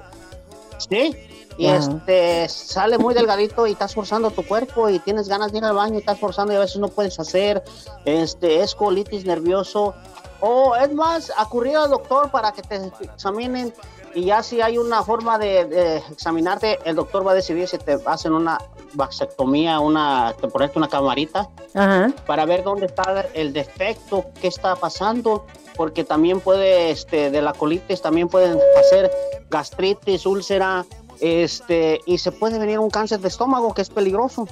Sí, 0.77 1.15
y 1.57 1.65
Wow. 1.67 1.75
este 1.75 2.47
sale 2.49 2.97
muy 2.97 3.13
delgadito 3.13 3.67
y 3.67 3.71
estás 3.73 3.93
forzando 3.93 4.31
tu 4.31 4.43
cuerpo 4.45 4.89
y 4.89 4.99
tienes 4.99 5.27
ganas 5.27 5.51
de 5.51 5.59
ir 5.59 5.65
al 5.65 5.75
baño 5.75 5.95
y 5.95 5.97
estás 5.97 6.17
forzando 6.19 6.53
y 6.53 6.55
a 6.55 6.59
veces 6.59 6.77
no 6.77 6.87
puedes 6.87 7.19
hacer. 7.19 7.63
Este 8.05 8.61
es 8.61 8.73
colitis 8.73 9.25
nervioso. 9.25 9.93
O 10.39 10.75
es 10.75 10.91
más, 10.93 11.31
acudir 11.37 11.75
al 11.77 11.89
doctor 11.91 12.31
para 12.31 12.51
que 12.51 12.63
te 12.63 12.77
examinen 13.03 13.71
y 14.15 14.25
ya 14.25 14.41
si 14.41 14.59
hay 14.59 14.77
una 14.79 15.03
forma 15.03 15.37
de, 15.37 15.65
de 15.65 15.97
examinarte, 16.11 16.79
el 16.83 16.95
doctor 16.95 17.25
va 17.27 17.31
a 17.31 17.35
decidir 17.35 17.67
si 17.67 17.77
te 17.77 17.97
hacen 18.07 18.33
una 18.33 18.57
vasectomía, 18.93 19.79
una, 19.79 20.33
te 20.39 20.47
ponerte 20.47 20.77
una 20.77 20.87
camarita 20.87 21.49
Ajá. 21.73 22.11
para 22.25 22.45
ver 22.45 22.63
dónde 22.63 22.87
está 22.87 23.25
el 23.33 23.53
defecto, 23.53 24.25
qué 24.39 24.47
está 24.47 24.75
pasando, 24.75 25.45
porque 25.75 26.03
también 26.03 26.39
puede, 26.39 26.91
este, 26.91 27.31
de 27.31 27.41
la 27.41 27.53
colitis 27.53 28.01
también 28.01 28.27
pueden 28.27 28.59
hacer 28.79 29.11
gastritis, 29.49 30.25
úlcera, 30.25 30.85
este, 31.19 31.99
y 32.05 32.17
se 32.17 32.31
puede 32.31 32.59
venir 32.59 32.79
un 32.79 32.89
cáncer 32.89 33.19
de 33.19 33.27
estómago 33.27 33.73
que 33.73 33.81
es 33.81 33.89
peligroso. 33.89 34.47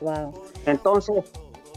Wow. 0.00 0.32
Entonces, 0.66 1.24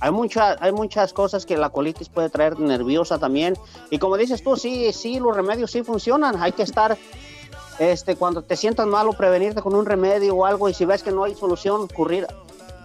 hay 0.02 0.12
muchas, 0.12 0.58
hay 0.62 0.72
muchas 0.72 1.14
cosas 1.14 1.46
que 1.46 1.56
la 1.58 1.70
colitis 1.70 2.10
puede 2.10 2.30
traer 2.30 2.60
nerviosa 2.60 3.20
también. 3.20 3.56
Y 3.92 4.00
como 4.00 4.18
dices 4.18 4.44
tú, 4.44 4.58
sí, 4.58 4.92
sí, 4.94 5.20
los 5.20 5.36
remedios 5.36 5.70
sí 5.72 5.84
funcionan. 5.84 6.42
Hay 6.42 6.54
que 6.54 6.64
estar, 6.64 6.98
este, 7.80 8.16
cuando 8.16 8.42
te 8.42 8.56
sientas 8.56 8.88
malo, 8.88 9.14
prevenirte 9.14 9.62
con 9.62 9.76
un 9.76 9.86
remedio 9.86 10.36
o 10.36 10.46
algo. 10.46 10.70
Y 10.70 10.74
si 10.74 10.86
ves 10.86 11.04
que 11.04 11.12
no 11.12 11.24
hay 11.24 11.36
solución, 11.36 11.82
ocurrir 11.82 12.28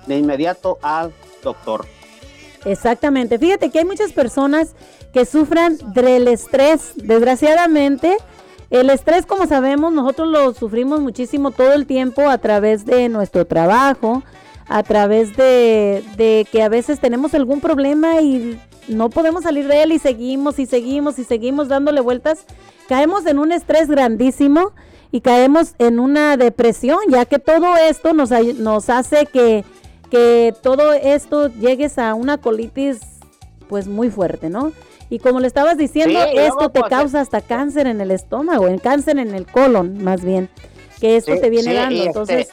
de 0.07 0.19
inmediato 0.19 0.79
al 0.83 1.13
doctor. 1.43 1.87
Exactamente. 2.65 3.39
Fíjate 3.39 3.71
que 3.71 3.79
hay 3.79 3.85
muchas 3.85 4.13
personas 4.13 4.75
que 5.13 5.25
sufran 5.25 5.79
del 5.93 6.29
estrés. 6.29 6.93
Desgraciadamente, 6.97 8.17
el 8.71 8.91
estrés, 8.91 9.25
como 9.25 9.47
sabemos, 9.47 9.93
nosotros 9.93 10.29
lo 10.29 10.53
sufrimos 10.53 11.01
muchísimo 11.01 11.53
todo 11.53 11.73
el 11.73 11.87
tiempo 11.87 12.29
a 12.29 12.39
través 12.39 12.85
de 12.85 13.09
nuestro 13.09 13.47
trabajo, 13.47 14.25
a 14.69 14.83
través 14.83 15.37
de, 15.37 16.03
de 16.17 16.47
que 16.51 16.63
a 16.63 16.69
veces 16.69 16.99
tenemos 16.99 17.35
algún 17.35 17.61
problema 17.61 18.21
y 18.21 18.61
no 18.89 19.11
podemos 19.11 19.45
salir 19.45 19.69
de 19.69 19.85
él 19.85 19.93
y 19.93 19.99
seguimos 19.99 20.59
y 20.59 20.67
seguimos 20.67 21.19
y 21.19 21.25
seguimos 21.25 21.69
dándole 21.69 22.01
vueltas. 22.01 22.45
Caemos 22.89 23.27
en 23.27 23.39
un 23.39 23.53
estrés 23.53 23.89
grandísimo 23.89 24.73
y 25.11 25.21
caemos 25.21 25.75
en 25.79 25.99
una 25.99 26.37
depresión, 26.37 26.99
ya 27.09 27.25
que 27.25 27.39
todo 27.39 27.77
esto 27.77 28.13
nos, 28.13 28.31
nos 28.31 28.91
hace 28.91 29.27
que, 29.27 29.65
que 30.11 30.55
todo 30.63 30.93
esto 30.93 31.49
llegues 31.49 31.99
a 31.99 32.15
una 32.15 32.39
colitis 32.39 33.01
pues 33.69 33.89
muy 33.89 34.11
fuerte, 34.11 34.49
¿no? 34.51 34.73
Y 35.09 35.19
como 35.21 35.41
le 35.41 35.47
estabas 35.47 35.77
diciendo, 35.79 36.19
Sí, 36.31 36.39
esto 36.39 36.71
te 36.71 36.81
pues, 36.81 36.91
causa 36.91 37.21
hasta 37.21 37.41
cáncer 37.41 37.87
en 37.87 38.01
el 38.01 38.11
estómago, 38.11 38.67
en 38.69 38.79
cáncer 38.79 39.19
en 39.19 39.35
el 39.35 39.47
colon, 39.47 40.03
más 40.03 40.23
bien, 40.25 40.49
que 41.01 41.17
esto 41.17 41.33
Sí, 41.35 41.41
te 41.41 41.51
viene 41.51 41.71
sí, 41.71 41.75
dando. 41.77 41.95
este, 41.97 42.07
Entonces, 42.09 42.49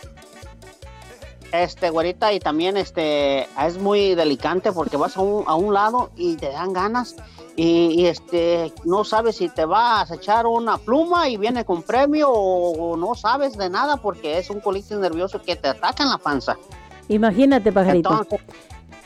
Este, 1.51 1.89
güerita, 1.91 2.33
y 2.33 2.39
también 2.39 2.77
este, 2.77 3.43
es 3.63 3.77
muy 3.79 4.15
delicante 4.15 4.71
porque 4.71 4.97
vas 4.97 5.17
a 5.17 5.21
un, 5.21 5.43
a 5.47 5.53
un 5.55 5.73
lado 5.73 6.09
y 6.15 6.35
te 6.35 6.49
dan 6.49 6.73
ganas 6.73 7.15
y, 7.55 8.01
y, 8.01 8.07
este, 8.07 8.73
no 8.83 9.03
sabes 9.03 9.37
si 9.37 9.49
te 9.49 9.65
vas 9.65 10.09
a 10.09 10.15
echar 10.15 10.47
una 10.47 10.77
pluma 10.77 11.29
y 11.29 11.37
viene 11.37 11.65
con 11.65 11.83
premio 11.83 12.29
o, 12.31 12.93
o 12.93 12.97
no 12.97 13.13
sabes 13.13 13.57
de 13.57 13.69
nada 13.69 13.97
porque 13.97 14.39
es 14.39 14.49
un 14.49 14.59
colitis 14.59 14.97
nervioso 14.97 15.41
que 15.41 15.55
te 15.55 15.67
ataca 15.67 16.03
en 16.03 16.09
la 16.09 16.17
panza. 16.17 16.57
imagínate, 17.09 17.71
pajarito. 17.71 18.09
Entonces, 18.09 18.39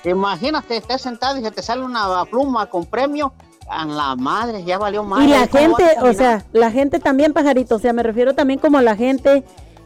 imagínate, 0.06 0.78
estés 0.78 1.02
sentado 1.02 1.38
y 1.38 1.44
se 1.44 1.52
te 1.52 1.62
sale 1.62 1.84
una 1.84 2.24
pluma 2.26 2.68
con 2.68 2.86
premio, 2.86 3.34
a 3.70 3.86
la 3.86 4.16
madre, 4.16 4.64
ya 4.64 4.78
valió 4.78 5.04
madre. 5.04 5.26
Y 5.26 5.30
la 5.30 5.48
¿cómo 5.48 5.74
vas 5.74 5.82
a 5.82 5.88
gente, 5.88 6.10
o 6.10 6.14
sea, 6.14 6.46
la 6.54 6.72
gente 6.72 7.00
también, 7.00 7.34
pajarito, 7.34 7.76
o 7.76 7.80
sea, 7.80 7.94
me 7.94 8.04
refiero 8.04 8.34
también 8.34 8.60
como 8.60 8.78
a 8.78 8.82
la 8.82 8.96
gente 8.96 9.44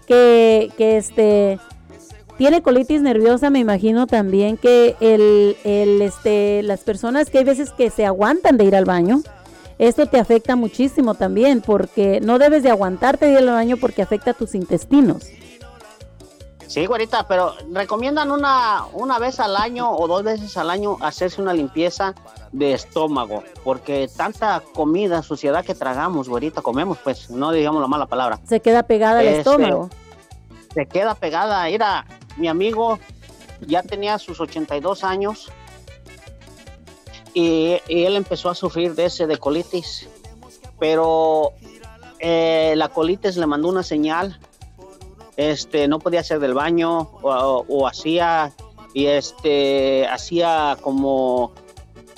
que, 0.07 0.71
que 0.77 0.97
este 0.97 1.59
tiene 2.41 2.63
colitis 2.63 3.03
nerviosa, 3.03 3.51
me 3.51 3.59
imagino 3.59 4.07
también 4.07 4.57
que 4.57 4.95
el, 4.99 5.55
el, 5.63 6.01
este, 6.01 6.63
las 6.63 6.79
personas 6.79 7.29
que 7.29 7.37
hay 7.37 7.43
veces 7.43 7.69
que 7.69 7.91
se 7.91 8.03
aguantan 8.03 8.57
de 8.57 8.63
ir 8.65 8.75
al 8.75 8.85
baño, 8.85 9.21
esto 9.77 10.07
te 10.07 10.19
afecta 10.19 10.55
muchísimo 10.55 11.13
también, 11.13 11.61
porque 11.61 12.19
no 12.19 12.39
debes 12.39 12.63
de 12.63 12.71
aguantarte 12.71 13.27
de 13.27 13.33
ir 13.33 13.37
al 13.37 13.45
baño 13.45 13.77
porque 13.77 14.01
afecta 14.01 14.31
a 14.31 14.33
tus 14.33 14.55
intestinos. 14.55 15.27
Sí, 16.65 16.87
güerita, 16.87 17.27
pero 17.27 17.53
recomiendan 17.71 18.31
una, 18.31 18.85
una 18.93 19.19
vez 19.19 19.39
al 19.39 19.55
año 19.55 19.91
o 19.91 20.07
dos 20.07 20.23
veces 20.23 20.57
al 20.57 20.71
año 20.71 20.97
hacerse 21.01 21.43
una 21.43 21.53
limpieza 21.53 22.15
de 22.51 22.73
estómago, 22.73 23.43
porque 23.63 24.09
tanta 24.17 24.63
comida, 24.73 25.21
suciedad 25.21 25.63
que 25.63 25.75
tragamos, 25.75 26.27
güerita, 26.27 26.63
comemos, 26.63 26.97
pues, 27.03 27.29
no 27.29 27.51
digamos 27.51 27.83
la 27.83 27.87
mala 27.87 28.07
palabra, 28.07 28.39
Se 28.49 28.61
queda 28.61 28.81
pegada 28.81 29.19
al 29.19 29.27
Este, 29.27 29.39
estómago. 29.41 29.91
se 30.73 30.87
queda 30.87 31.13
pegada. 31.13 31.65
Mira, 31.65 32.05
mi 32.37 32.47
amigo 32.47 32.99
ya 33.61 33.83
tenía 33.83 34.17
sus 34.19 34.39
82 34.39 35.03
años 35.03 35.51
y, 37.33 37.77
él 37.87 38.15
empezó 38.15 38.49
a 38.49 38.55
sufrir 38.55 38.95
de 38.95 39.05
ese 39.05 39.27
de 39.27 39.37
colitis, 39.37 40.09
pero 40.79 41.53
eh, 42.19 42.73
la 42.75 42.89
colitis 42.89 43.37
le 43.37 43.45
mandó 43.45 43.69
una 43.69 43.83
señal 43.83 44.39
este 45.37 45.87
no 45.87 45.99
podía 45.99 46.19
hacer 46.19 46.39
del 46.39 46.53
baño 46.53 47.09
o, 47.21 47.87
hacía 47.87 48.51
y 48.93 49.05
este 49.05 50.05
hacía 50.07 50.77
como 50.81 51.53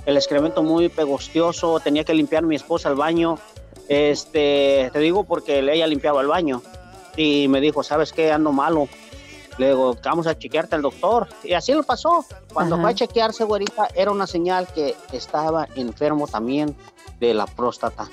el 0.05 0.17
excremento 0.17 0.63
muy 0.63 0.89
pegostioso 0.89 1.79
tenía 1.79 2.03
que 2.03 2.13
limpiar 2.13 2.43
mi 2.43 2.55
esposa 2.55 2.89
el 2.89 2.95
baño. 2.95 3.37
Este 3.87 4.89
te 4.91 4.99
digo 4.99 5.23
porque 5.23 5.59
ella 5.59 5.87
limpiaba 5.87 6.21
el 6.21 6.27
baño 6.27 6.61
y 7.15 7.47
me 7.47 7.61
dijo 7.61 7.83
sabes 7.83 8.11
qué 8.11 8.31
ando 8.31 8.51
malo 8.51 8.89
le 9.57 9.67
digo 9.67 9.95
vamos 10.03 10.27
a 10.27 10.37
chequearte 10.37 10.75
al 10.75 10.81
doctor 10.81 11.27
y 11.43 11.53
así 11.53 11.73
lo 11.73 11.83
pasó 11.83 12.25
cuando 12.53 12.75
Ajá. 12.75 12.81
fue 12.83 12.91
a 12.91 12.95
chequearse 12.95 13.43
güerita 13.43 13.87
era 13.95 14.11
una 14.11 14.27
señal 14.27 14.67
que 14.73 14.95
estaba 15.11 15.67
enfermo 15.75 16.27
también 16.27 16.75
de 17.19 17.33
la 17.33 17.45
próstata 17.45 18.09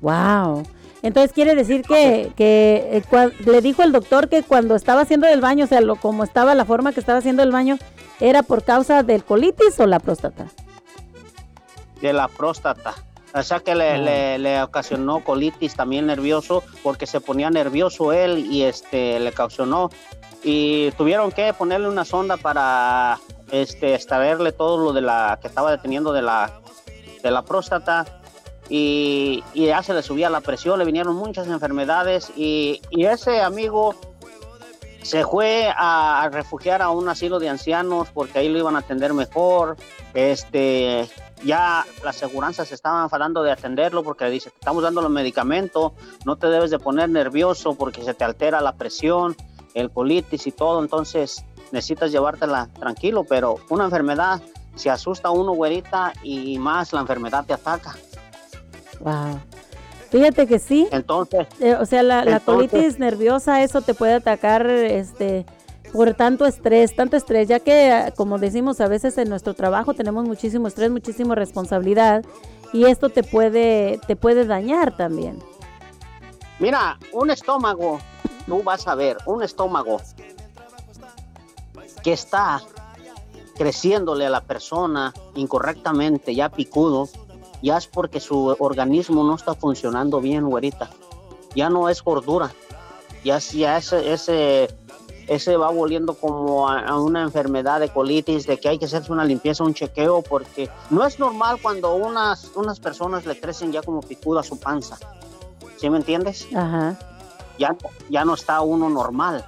Wow. 0.00 0.64
Entonces 1.02 1.32
quiere 1.32 1.54
decir 1.54 1.82
que, 1.82 2.32
que 2.36 3.02
eh, 3.12 3.30
le 3.46 3.60
dijo 3.60 3.82
el 3.82 3.92
doctor 3.92 4.28
que 4.28 4.42
cuando 4.42 4.74
estaba 4.76 5.00
haciendo 5.02 5.26
el 5.28 5.40
baño, 5.40 5.64
o 5.64 5.68
sea, 5.68 5.80
lo, 5.80 5.96
como 5.96 6.22
estaba 6.24 6.54
la 6.54 6.64
forma 6.64 6.92
que 6.92 7.00
estaba 7.00 7.18
haciendo 7.18 7.42
el 7.42 7.50
baño, 7.52 7.76
era 8.20 8.42
por 8.42 8.62
causa 8.64 9.02
del 9.02 9.24
colitis 9.24 9.78
o 9.80 9.86
la 9.86 9.98
próstata. 10.00 10.46
de 12.00 12.12
la 12.12 12.28
próstata. 12.28 12.94
O 13.34 13.42
sea 13.42 13.60
que 13.60 13.74
le, 13.74 13.96
le- 13.98 14.38
le 14.38 14.62
ocasionó 14.62 15.24
colitis 15.24 15.74
también 15.74 16.06
nervioso 16.06 16.62
porque 16.82 17.06
se 17.06 17.20
ponía 17.20 17.48
nervioso 17.50 18.12
él 18.12 18.46
y 18.50 18.62
este 18.62 19.18
le 19.20 19.30
ocasionó 19.30 19.90
y 20.42 20.90
tuvieron 20.92 21.32
que 21.32 21.52
ponerle 21.52 21.88
una 21.88 22.04
sonda 22.04 22.36
para 22.36 23.18
este, 23.50 23.94
extraerle 23.94 24.52
todo 24.52 24.82
lo 24.82 24.92
de 24.92 25.02
la 25.02 25.38
que 25.40 25.48
estaba 25.48 25.70
deteniendo 25.70 26.12
de 26.12 26.22
la, 26.22 26.60
de 27.22 27.30
la 27.30 27.42
próstata 27.42 28.04
y, 28.68 29.44
y 29.54 29.66
ya 29.66 29.82
se 29.82 29.94
le 29.94 30.02
subía 30.02 30.30
la 30.30 30.40
presión, 30.40 30.78
le 30.78 30.84
vinieron 30.84 31.14
muchas 31.14 31.46
enfermedades 31.48 32.32
y, 32.36 32.80
y 32.90 33.04
ese 33.04 33.40
amigo 33.40 33.94
se 35.02 35.24
fue 35.24 35.72
a, 35.76 36.28
refugiar 36.32 36.80
a 36.80 36.90
un 36.90 37.08
asilo 37.08 37.38
de 37.38 37.48
ancianos 37.48 38.08
porque 38.14 38.38
ahí 38.38 38.48
lo 38.48 38.58
iban 38.58 38.76
a 38.76 38.80
atender 38.80 39.12
mejor. 39.12 39.76
Este, 40.14 41.08
ya 41.44 41.84
las 42.04 42.16
aseguranzas 42.16 42.68
se 42.68 42.74
estaban 42.74 43.10
falando 43.10 43.42
de 43.42 43.50
atenderlo 43.50 44.02
porque 44.02 44.24
le 44.24 44.30
dice, 44.30 44.48
estamos 44.48 44.82
dando 44.82 45.02
los 45.02 45.10
medicamentos, 45.10 45.92
no 46.24 46.36
te 46.36 46.46
debes 46.46 46.70
de 46.70 46.78
poner 46.78 47.08
nervioso 47.08 47.74
porque 47.74 48.02
se 48.04 48.14
te 48.14 48.24
altera 48.24 48.60
la 48.60 48.76
presión, 48.76 49.36
el 49.74 49.90
colitis 49.90 50.46
y 50.46 50.52
todo, 50.52 50.82
entonces 50.82 51.44
necesitas 51.70 52.12
llevártela 52.12 52.68
tranquilo, 52.78 53.24
pero 53.24 53.56
una 53.70 53.84
enfermedad 53.84 54.40
se 54.74 54.90
asusta 54.90 55.28
a 55.28 55.30
uno, 55.30 55.52
güerita, 55.52 56.12
y 56.22 56.58
más 56.58 56.92
la 56.92 57.00
enfermedad 57.00 57.44
te 57.46 57.52
ataca. 57.54 57.96
Wow. 59.00 59.40
Fíjate 60.10 60.46
que 60.46 60.58
sí. 60.58 60.88
Entonces, 60.90 61.46
Eh, 61.60 61.74
o 61.74 61.86
sea, 61.86 62.02
la, 62.02 62.24
la 62.24 62.36
Entonces- 62.36 62.70
colitis 62.70 62.98
nerviosa, 62.98 63.62
eso 63.62 63.80
te 63.80 63.94
puede 63.94 64.14
atacar 64.14 64.66
este, 64.66 65.46
por 65.92 66.12
tanto 66.14 66.44
estrés, 66.46 66.94
tanto 66.94 67.16
estrés, 67.16 67.48
ya 67.48 67.60
que, 67.60 67.88
eh, 67.90 68.12
como 68.16 68.38
decimos, 68.38 68.80
a 68.80 68.88
veces 68.88 69.16
en 69.18 69.28
nuestro 69.30 69.54
trabajo 69.54 69.94
tenemos 69.94 70.24
muchísimo 70.26 70.68
estrés, 70.68 70.90
muchísima 70.90 71.34
responsabilidad, 71.34 72.24
y 72.74 72.84
esto 72.84 73.08
te 73.10 73.22
puede, 73.22 74.00
te 74.06 74.16
puede 74.16 74.46
dañar 74.46 74.96
también. 74.96 75.38
mira, 76.58 76.98
un 77.12 77.30
estómago, 77.30 77.98
tú 78.46 78.62
vas 78.62 78.86
a 78.86 78.94
ver, 78.94 79.18
un 79.26 79.42
estómago 79.42 80.00
que 82.02 82.12
está 82.12 82.62
creciéndole 83.56 84.26
a 84.26 84.30
la 84.30 84.42
persona 84.42 85.12
incorrectamente, 85.34 86.34
ya 86.34 86.48
picudo, 86.48 87.08
ya 87.62 87.76
es 87.76 87.86
porque 87.86 88.20
su 88.20 88.56
organismo 88.58 89.22
no 89.24 89.36
está 89.36 89.54
funcionando 89.54 90.20
bien, 90.20 90.48
güerita. 90.48 90.90
Ya 91.54 91.68
no 91.68 91.88
es 91.88 92.02
gordura, 92.02 92.50
ya, 93.24 93.38
ya 93.38 93.76
ese, 93.76 94.12
ese, 94.12 94.74
ese 95.28 95.56
va 95.56 95.70
volviendo 95.70 96.14
como 96.14 96.68
a, 96.68 96.98
una 97.00 97.22
enfermedad 97.22 97.78
de 97.78 97.90
colitis, 97.90 98.46
de 98.46 98.58
que 98.58 98.70
hay 98.70 98.78
que 98.78 98.86
hacerse 98.86 99.12
una 99.12 99.24
limpieza, 99.24 99.62
un 99.62 99.74
chequeo, 99.74 100.22
porque 100.22 100.70
no 100.90 101.06
es 101.06 101.18
normal 101.18 101.58
cuando 101.60 101.94
unas, 101.94 102.50
unas 102.54 102.80
personas 102.80 103.26
le 103.26 103.38
crecen 103.38 103.70
ya 103.70 103.82
como 103.82 104.00
picuda 104.00 104.42
su 104.42 104.58
panza. 104.58 104.98
¿Sí 105.76 105.90
me 105.90 105.98
entiendes? 105.98 106.48
Ajá. 106.54 106.98
Ya, 107.62 107.76
ya 108.10 108.24
no 108.24 108.34
está 108.34 108.60
uno 108.60 108.88
normal. 108.90 109.44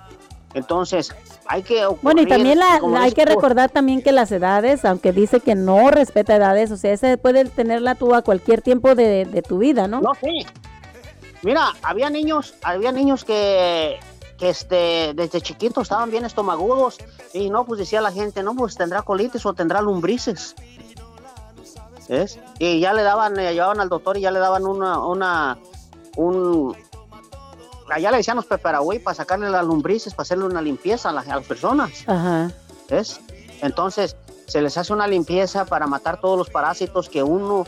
Entonces, 0.55 1.13
hay 1.47 1.63
que... 1.63 1.85
Bueno, 2.03 2.21
y 2.21 2.25
ocurrir, 2.25 2.29
también 2.29 2.59
la, 2.61 2.81
hay 3.01 3.13
que 3.13 3.25
recordar 3.25 3.71
también 3.71 4.03
que 4.03 4.13
las 4.13 4.31
edades, 4.31 4.85
aunque 4.85 5.13
dice 5.13 5.41
que 5.41 5.57
no 5.57 5.91
respeta 5.91 6.37
edades, 6.37 6.71
o 6.71 6.77
sea, 6.77 6.93
ese 6.93 7.19
puede 7.19 7.45
tenerla 7.47 7.97
tú 7.97 8.15
a 8.15 8.23
cualquier 8.23 8.63
tiempo 8.63 8.95
de, 8.95 9.25
de 9.25 9.43
tu 9.43 9.59
vida, 9.59 9.89
¿no? 9.89 10.01
No, 10.01 10.13
sí. 10.15 10.47
Mira, 11.43 11.73
había 11.83 12.09
niños, 12.09 12.55
había 12.63 12.93
niños 12.93 13.25
que, 13.25 13.99
que 14.39 14.49
este, 14.49 15.13
desde 15.15 15.41
chiquitos 15.41 15.83
estaban 15.83 16.11
bien 16.11 16.25
estomagudos 16.25 16.99
y 17.33 17.51
no, 17.51 17.67
pues 17.67 17.81
decía 17.81 18.01
la 18.01 18.13
gente, 18.13 18.43
no, 18.43 18.55
pues 18.55 18.77
tendrá 18.77 19.03
colitis 19.03 19.45
o 19.45 19.55
tendrá 19.55 19.83
lumbrices. 19.83 20.55
¿Ves? 22.09 22.39
Y 22.59 22.81
ya 22.81 22.93
le 22.93 23.03
daban, 23.03 23.35
le 23.35 23.53
llevaban 23.53 23.81
al 23.81 23.89
doctor 23.89 24.17
y 24.17 24.21
ya 24.21 24.31
le 24.31 24.39
daban 24.39 24.67
una, 24.67 24.99
una, 25.07 25.59
un, 26.17 26.77
allá 27.91 28.11
le 28.11 28.19
decían 28.19 28.37
los 28.37 28.47
peperagüey 28.47 28.99
para 28.99 29.15
sacarle 29.15 29.51
las 29.51 29.65
lumbrices, 29.65 30.15
para 30.15 30.23
hacerle 30.23 30.45
una 30.47 30.63
limpieza 30.63 31.11
a, 31.11 31.13
la- 31.13 31.21
a 31.23 31.37
las 31.37 31.45
personas. 31.47 31.91
Ajá. 32.07 32.51
¿ves? 32.89 33.21
Entonces 33.63 34.17
se 34.47 34.61
les 34.61 34.77
hace 34.77 34.93
una 34.93 35.07
limpieza 35.07 35.65
para 35.65 35.87
matar 35.87 36.21
todos 36.21 36.37
los 36.39 36.51
parásitos 36.51 37.09
que 37.09 37.23
uno 37.23 37.65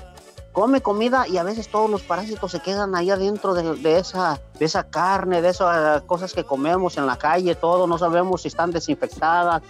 come 0.53 0.81
comida 0.81 1.27
y 1.29 1.37
a 1.37 1.43
veces 1.43 1.69
todos 1.71 1.91
los 1.91 2.03
parásitos 2.03 2.51
se 2.53 2.61
quedan 2.61 2.95
ahí 2.95 3.11
adentro 3.11 3.53
de, 3.55 3.77
de 3.77 3.99
esa, 3.99 4.41
de 4.59 4.64
esa 4.64 4.85
carne, 4.85 5.43
de 5.43 5.51
esas 5.51 6.01
cosas 6.03 6.33
que 6.33 6.45
comemos 6.45 6.97
en 6.97 7.07
la 7.07 7.17
calle, 7.19 7.55
todo, 7.55 7.87
no 7.87 7.99
sabemos 7.99 8.43
si 8.43 8.49
están 8.49 8.71
desinfectadas 8.71 9.62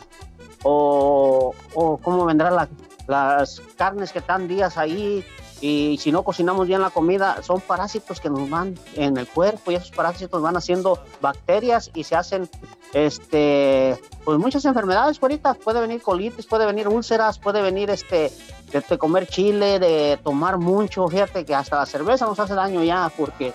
o, 0.63 1.55
o 1.75 1.97
cómo 1.99 2.25
vendrán 2.25 2.55
la- 2.57 2.69
las 3.07 3.61
carnes 3.77 4.13
que 4.13 4.19
están 4.19 4.49
días 4.49 4.77
ahí 4.77 5.25
y 5.61 5.99
si 6.01 6.13
no 6.13 6.23
cocinamos 6.23 6.67
bien 6.67 6.83
la 6.83 6.91
comida, 6.91 7.43
son 7.43 7.61
parásitos 7.61 8.21
que 8.21 8.29
nos 8.29 8.49
van 8.51 8.75
en 8.95 9.17
el 9.17 9.27
cuerpo 9.27 9.71
y 9.71 9.77
esos 9.77 9.91
parásitos 9.91 10.43
van 10.43 10.57
haciendo 10.57 10.99
bacterias 11.21 11.91
y 11.95 12.05
se 12.05 12.15
hacen 12.15 12.49
este 12.93 13.99
pues 14.25 14.39
muchas 14.39 14.65
enfermedades 14.65 15.19
ahorita 15.21 15.55
puede 15.55 15.81
venir 15.81 16.01
colitis 16.03 16.47
puede 16.47 16.67
venir 16.67 16.89
úlceras 16.89 17.39
puede 17.39 17.61
venir 17.61 17.91
este 17.91 18.31
de, 18.73 18.81
de 18.81 18.99
comer 18.99 19.27
chile 19.27 19.79
de 19.79 20.19
tomar 20.23 20.57
mucho 20.57 21.07
fíjate 21.09 21.45
que 21.45 21.55
hasta 21.55 21.77
la 21.77 21.87
cerveza 21.87 22.27
nos 22.27 22.39
hace 22.39 22.55
daño 22.55 22.83
ya 22.85 23.11
porque 23.17 23.53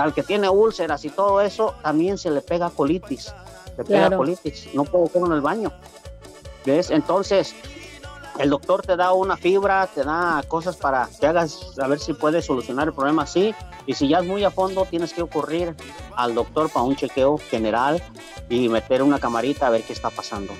al 0.00 0.14
que 0.14 0.22
tiene 0.22 0.48
úlceras 0.48 1.04
y 1.04 1.10
todo 1.10 1.40
eso 1.40 1.74
también 1.82 2.18
se 2.18 2.30
le 2.30 2.40
pega 2.40 2.70
colitis. 2.70 3.32
Le 3.76 3.84
pega 3.84 4.16
colitis. 4.16 4.68
No 4.74 4.84
puedo 4.84 5.06
comer 5.08 5.30
en 5.30 5.36
el 5.36 5.40
baño. 5.42 5.72
¿ves? 6.64 6.90
entonces 6.90 7.54
el 8.40 8.48
doctor 8.48 8.80
te 8.80 8.96
da 8.96 9.12
una 9.12 9.36
fibra, 9.36 9.86
te 9.86 10.02
da 10.02 10.42
cosas 10.48 10.76
para 10.76 11.08
que 11.20 11.26
hagas, 11.26 11.78
a 11.78 11.86
ver 11.86 11.98
si 11.98 12.14
puedes 12.14 12.46
solucionar 12.46 12.88
el 12.88 12.94
problema 12.94 13.22
así. 13.22 13.54
Y 13.86 13.92
si 13.94 14.08
ya 14.08 14.20
es 14.20 14.26
muy 14.26 14.44
a 14.44 14.50
fondo, 14.50 14.86
tienes 14.88 15.12
que 15.12 15.20
ocurrir 15.20 15.74
al 16.16 16.34
doctor 16.34 16.70
para 16.70 16.84
un 16.84 16.96
chequeo 16.96 17.36
general 17.36 18.02
y 18.48 18.68
meter 18.70 19.02
una 19.02 19.18
camarita 19.18 19.66
a 19.66 19.70
ver 19.70 19.82
qué 19.82 19.92
está 19.92 20.08
pasando. 20.08 20.54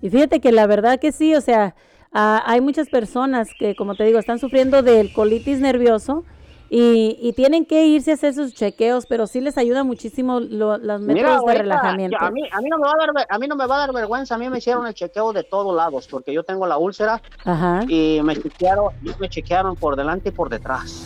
Y 0.00 0.08
fíjate 0.08 0.40
que 0.40 0.52
la 0.52 0.68
verdad 0.68 1.00
que 1.00 1.10
sí, 1.10 1.34
o 1.34 1.40
sea, 1.40 1.74
ah, 2.12 2.42
hay 2.46 2.60
muchas 2.60 2.88
personas 2.88 3.48
que, 3.58 3.74
como 3.74 3.96
te 3.96 4.04
digo, 4.04 4.20
están 4.20 4.38
sufriendo 4.38 4.82
del 4.82 5.12
colitis 5.12 5.58
nervioso 5.58 6.24
y, 6.68 7.16
y 7.20 7.32
tienen 7.32 7.64
que 7.64 7.86
irse 7.86 8.10
a 8.10 8.14
hacer 8.14 8.34
sus 8.34 8.52
chequeos, 8.54 9.06
pero 9.06 9.26
sí 9.26 9.40
les 9.40 9.56
ayuda 9.56 9.84
muchísimo 9.84 10.40
lo- 10.40 10.78
los 10.78 11.00
métodos 11.00 11.30
de 11.30 11.36
ahorita, 11.36 11.62
relajamiento. 11.62 12.16
A 12.20 12.30
mí, 12.30 12.42
a, 12.50 12.60
mí 12.60 12.68
no 12.68 12.78
me 12.78 12.86
va 12.86 12.92
a 12.92 12.98
dar, 12.98 13.14
ver- 13.14 13.26
a 13.28 13.38
mí 13.38 13.46
no 13.48 13.56
me 13.56 13.66
va 13.66 13.76
a 13.76 13.78
dar 13.78 13.92
vergüenza, 13.92 14.34
a 14.34 14.38
mí 14.38 14.48
me 14.50 14.58
hicieron 14.58 14.86
el 14.86 14.94
chequeo 14.94 15.32
de 15.32 15.44
todos 15.44 15.74
lados, 15.76 16.08
porque 16.10 16.32
yo 16.32 16.42
tengo 16.42 16.66
la 16.66 16.76
úlcera 16.78 17.22
Ajá. 17.44 17.84
y 17.88 18.20
me 18.22 18.34
chequearon, 18.36 18.92
me 19.20 19.28
chequearon 19.28 19.76
por 19.76 19.94
delante 19.96 20.30
y 20.30 20.32
por 20.32 20.48
detrás. 20.48 21.04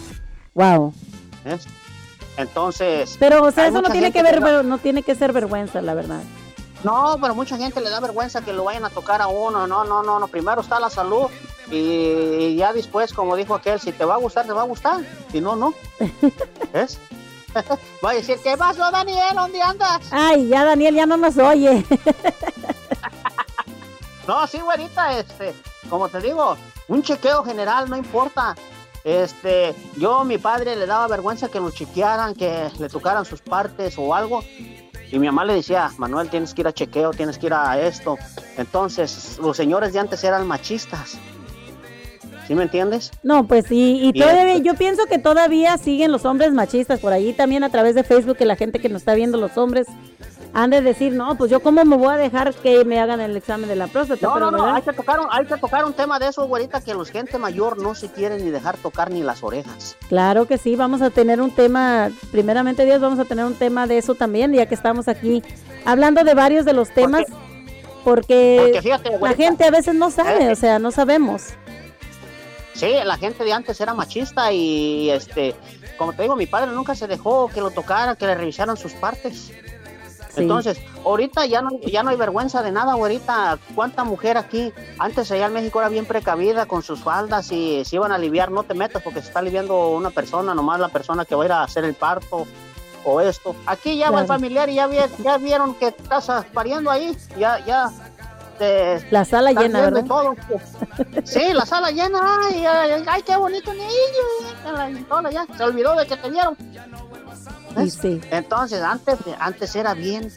Wow. 0.54 0.94
Entonces, 2.36 3.16
Pero, 3.18 3.42
o 3.44 3.50
sea, 3.50 3.66
eso 3.66 3.82
no 3.82 3.90
tiene 3.90 4.12
que 4.12 4.22
ver, 4.22 4.34
que 4.34 4.40
no- 4.40 4.46
ver- 4.46 4.64
no 4.64 4.78
tiene 4.78 5.02
que 5.02 5.14
ser 5.14 5.32
vergüenza, 5.32 5.82
la 5.82 5.94
verdad. 5.94 6.22
No, 6.82 7.18
pero 7.20 7.34
mucha 7.34 7.58
gente 7.58 7.80
le 7.82 7.90
da 7.90 8.00
vergüenza 8.00 8.40
que 8.42 8.54
lo 8.54 8.64
vayan 8.64 8.86
a 8.86 8.90
tocar 8.90 9.20
a 9.20 9.26
uno. 9.28 9.66
No, 9.66 9.84
no, 9.84 10.02
no, 10.02 10.18
no. 10.18 10.28
Primero 10.28 10.62
está 10.62 10.80
la 10.80 10.88
salud 10.88 11.26
y 11.70 12.56
ya 12.56 12.72
después, 12.72 13.12
como 13.12 13.36
dijo 13.36 13.54
aquel, 13.54 13.80
si 13.80 13.92
te 13.92 14.04
va 14.04 14.14
a 14.14 14.18
gustar, 14.18 14.46
te 14.46 14.52
va 14.52 14.62
a 14.62 14.66
gustar. 14.66 15.04
Si 15.30 15.40
no, 15.40 15.56
no. 15.56 15.74
¿Ves? 16.72 16.98
Va 18.04 18.10
a 18.10 18.14
decir, 18.14 18.38
¿qué 18.42 18.56
pasó, 18.56 18.90
Daniel? 18.90 19.34
¿Dónde 19.34 19.60
andas? 19.60 20.06
Ay, 20.12 20.48
ya 20.48 20.64
Daniel 20.64 20.94
ya 20.94 21.06
no 21.06 21.16
nos 21.16 21.36
oye. 21.38 21.84
No, 24.28 24.46
sí, 24.46 24.60
güerita, 24.60 25.18
este, 25.18 25.52
como 25.88 26.08
te 26.08 26.20
digo, 26.20 26.56
un 26.86 27.02
chequeo 27.02 27.42
general, 27.42 27.90
no 27.90 27.96
importa. 27.96 28.54
Este, 29.02 29.74
yo, 29.96 30.22
mi 30.24 30.38
padre 30.38 30.76
le 30.76 30.86
daba 30.86 31.08
vergüenza 31.08 31.48
que 31.48 31.58
lo 31.58 31.72
chequearan, 31.72 32.36
que 32.36 32.70
le 32.78 32.88
tocaran 32.88 33.24
sus 33.24 33.40
partes 33.40 33.96
o 33.98 34.14
algo. 34.14 34.44
Y 35.10 35.18
mi 35.18 35.26
mamá 35.26 35.44
le 35.44 35.54
decía, 35.54 35.90
Manuel, 35.98 36.30
tienes 36.30 36.54
que 36.54 36.60
ir 36.60 36.68
a 36.68 36.72
chequeo, 36.72 37.10
tienes 37.10 37.38
que 37.38 37.46
ir 37.46 37.54
a 37.54 37.80
esto. 37.80 38.18
Entonces, 38.56 39.38
los 39.42 39.56
señores 39.56 39.92
de 39.94 39.98
antes 39.98 40.22
eran 40.22 40.46
machistas. 40.46 41.18
¿Sí 42.50 42.56
me 42.56 42.64
entiendes? 42.64 43.12
No, 43.22 43.46
pues 43.46 43.66
sí, 43.68 44.00
y 44.02 44.08
Y 44.08 44.12
todavía, 44.12 44.54
este- 44.54 44.66
yo 44.66 44.74
pienso 44.74 45.06
que 45.06 45.18
todavía 45.18 45.78
siguen 45.78 46.10
los 46.10 46.24
hombres 46.24 46.52
machistas 46.52 46.98
por 46.98 47.12
allí 47.12 47.32
también 47.32 47.62
a 47.62 47.70
través 47.70 47.94
de 47.94 48.02
Facebook 48.02 48.36
que 48.38 48.44
la 48.44 48.56
gente 48.56 48.80
que 48.80 48.88
nos 48.88 49.02
está 49.02 49.14
viendo 49.14 49.38
los 49.38 49.56
hombres 49.56 49.86
han 50.52 50.70
de 50.70 50.80
decir, 50.82 51.12
no, 51.12 51.36
pues 51.36 51.48
yo 51.48 51.60
cómo 51.60 51.84
me 51.84 51.96
voy 51.96 52.12
a 52.12 52.16
dejar 52.16 52.52
que 52.54 52.84
me 52.84 52.98
hagan 52.98 53.20
el 53.20 53.36
examen 53.36 53.68
de 53.68 53.76
la 53.76 53.86
próstata, 53.86 54.26
No, 54.26 54.34
pero 54.34 54.50
no, 54.50 54.58
no, 54.58 54.74
hay 54.74 54.82
que, 54.82 54.92
tocar 54.92 55.20
un, 55.20 55.26
hay 55.30 55.46
que 55.46 55.56
tocar 55.58 55.84
un 55.84 55.92
tema 55.92 56.18
de 56.18 56.26
eso, 56.26 56.44
güerita, 56.48 56.80
que 56.80 56.92
los 56.92 57.10
gente 57.10 57.38
mayor 57.38 57.80
no 57.80 57.94
se 57.94 58.08
quieren 58.08 58.44
ni 58.44 58.50
dejar 58.50 58.76
tocar 58.78 59.12
ni 59.12 59.22
las 59.22 59.44
orejas. 59.44 59.96
Claro 60.08 60.46
que 60.46 60.58
sí, 60.58 60.74
vamos 60.74 61.02
a 61.02 61.10
tener 61.10 61.40
un 61.40 61.52
tema, 61.52 62.10
primeramente 62.32 62.84
Dios, 62.84 63.00
vamos 63.00 63.20
a 63.20 63.26
tener 63.26 63.44
un 63.44 63.54
tema 63.54 63.86
de 63.86 63.98
eso 63.98 64.16
también, 64.16 64.52
ya 64.52 64.66
que 64.66 64.74
estamos 64.74 65.06
aquí 65.06 65.44
hablando 65.84 66.24
de 66.24 66.34
varios 66.34 66.64
de 66.64 66.72
los 66.72 66.90
temas, 66.90 67.26
porque, 68.02 68.60
Porque 68.64 68.82
fíjate, 68.82 69.18
la 69.20 69.34
gente 69.34 69.64
a 69.64 69.70
veces 69.70 69.94
no 69.94 70.10
sabe, 70.10 70.46
Eh, 70.46 70.52
o 70.52 70.56
sea, 70.56 70.78
no 70.78 70.90
sabemos. 70.90 71.54
Sí, 72.80 72.94
la 73.04 73.16
gente 73.18 73.44
de 73.44 73.52
antes 73.52 73.80
era 73.80 73.92
machista 73.94 74.50
y 74.52 75.10
este, 75.10 75.54
como 75.98 76.12
te 76.14 76.22
digo, 76.22 76.34
mi 76.34 76.46
padre 76.46 76.70
nunca 76.72 76.94
se 76.94 77.06
dejó 77.06 77.48
que 77.48 77.60
lo 77.60 77.70
tocaran, 77.70 78.16
que 78.16 78.26
le 78.26 78.34
revisaran 78.34 78.76
sus 78.76 78.92
partes. 78.94 79.52
Sí. 80.34 80.42
Entonces, 80.42 80.78
ahorita 81.04 81.44
ya 81.46 81.60
no, 81.60 81.70
ya 81.80 82.02
no 82.04 82.10
hay 82.10 82.16
vergüenza 82.16 82.62
de 82.62 82.70
nada, 82.70 82.94
güerita. 82.94 83.58
¿Cuánta 83.74 84.04
mujer 84.04 84.38
aquí? 84.38 84.72
Antes 84.98 85.30
allá 85.32 85.46
en 85.46 85.52
México 85.52 85.80
era 85.80 85.88
bien 85.88 86.06
precavida 86.06 86.66
con 86.66 86.82
sus 86.82 87.00
faldas 87.00 87.50
y 87.50 87.84
se 87.84 87.96
iban 87.96 88.12
a 88.12 88.14
aliviar, 88.14 88.50
no 88.50 88.62
te 88.62 88.74
metas 88.74 89.02
porque 89.02 89.20
se 89.20 89.26
está 89.28 89.40
aliviando 89.40 89.88
una 89.88 90.10
persona, 90.10 90.54
nomás 90.54 90.78
la 90.80 90.88
persona 90.88 91.24
que 91.24 91.34
va 91.34 91.42
a 91.42 91.46
ir 91.46 91.52
a 91.52 91.62
hacer 91.64 91.84
el 91.84 91.94
parto 91.94 92.46
o 93.04 93.20
esto. 93.20 93.56
Aquí 93.66 93.96
ya 93.96 94.10
va 94.10 94.20
el 94.20 94.26
familiar 94.28 94.68
y 94.68 94.74
ya, 94.76 94.86
vi- 94.86 94.98
ya 95.24 95.36
vieron 95.38 95.74
que 95.74 95.88
estás 95.88 96.30
pariendo 96.54 96.90
ahí, 96.92 97.16
ya, 97.36 97.58
ya, 97.66 97.90
este... 98.60 99.06
La 99.10 99.24
sala 99.24 99.52
llena, 99.52 99.80
¿verdad? 99.80 100.04
todo. 100.04 100.36
Sí, 101.24 101.52
la 101.52 101.64
sala 101.64 101.90
llena, 101.90 102.20
ay, 102.42 102.64
ay, 102.66 103.04
ay, 103.06 103.22
qué 103.22 103.36
bonito 103.36 103.72
niño. 103.72 105.04
toda 105.08 105.30
ya, 105.30 105.46
Se 105.56 105.64
olvidó 105.64 105.96
de 105.96 106.06
que 106.06 106.16
te 106.16 106.30
vieron. 106.30 106.56
Y 107.78 107.90
sí. 107.90 108.20
Entonces, 108.30 108.82
antes, 108.82 109.18
antes 109.38 109.74
era 109.74 109.94
bien 109.94 110.30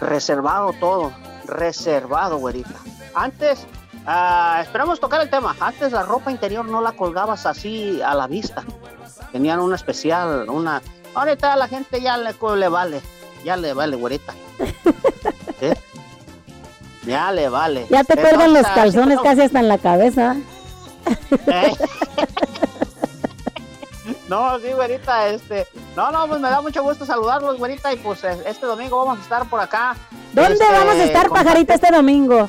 reservado 0.00 0.72
todo, 0.74 1.12
reservado, 1.46 2.38
güerita. 2.38 2.74
Antes, 3.14 3.66
ah, 4.06 4.58
esperamos 4.62 5.00
tocar 5.00 5.20
el 5.22 5.30
tema. 5.30 5.56
Antes 5.60 5.92
la 5.92 6.02
ropa 6.02 6.30
interior 6.30 6.64
no 6.64 6.82
la 6.82 6.92
colgabas 6.92 7.46
así 7.46 8.02
a 8.02 8.14
la 8.14 8.26
vista. 8.26 8.64
Tenían 9.32 9.60
una 9.60 9.76
especial, 9.76 10.48
una. 10.50 10.82
Ahorita 11.14 11.52
a 11.52 11.56
la 11.56 11.68
gente 11.68 12.00
ya 12.00 12.16
le, 12.18 12.34
le 12.56 12.68
vale, 12.68 13.00
ya 13.44 13.56
le 13.56 13.72
vale, 13.72 13.96
güerita. 13.96 14.34
Ya 17.06 17.32
le 17.32 17.48
vale. 17.48 17.86
Ya 17.90 18.04
te 18.04 18.16
cuelgan 18.16 18.54
los 18.54 18.66
calzones 18.66 19.20
casi 19.20 19.42
hasta 19.42 19.60
en 19.60 19.68
la 19.68 19.78
cabeza. 19.78 20.36
Eh. 21.46 21.72
No, 24.28 24.58
sí, 24.58 24.72
güerita, 24.72 25.28
este, 25.28 25.66
no, 25.96 26.10
no, 26.10 26.26
pues 26.26 26.40
me 26.40 26.48
da 26.48 26.60
mucho 26.60 26.82
gusto 26.82 27.04
saludarlos, 27.04 27.58
güerita, 27.58 27.92
y 27.92 27.96
pues 27.96 28.24
este 28.24 28.66
domingo 28.66 28.98
vamos 29.04 29.18
a 29.18 29.22
estar 29.22 29.48
por 29.48 29.60
acá. 29.60 29.96
¿Dónde 30.32 30.54
Este, 30.54 30.64
vamos 30.64 30.94
a 30.94 31.04
estar, 31.04 31.28
pajarito, 31.28 31.72
este 31.74 31.90
domingo? 31.90 32.48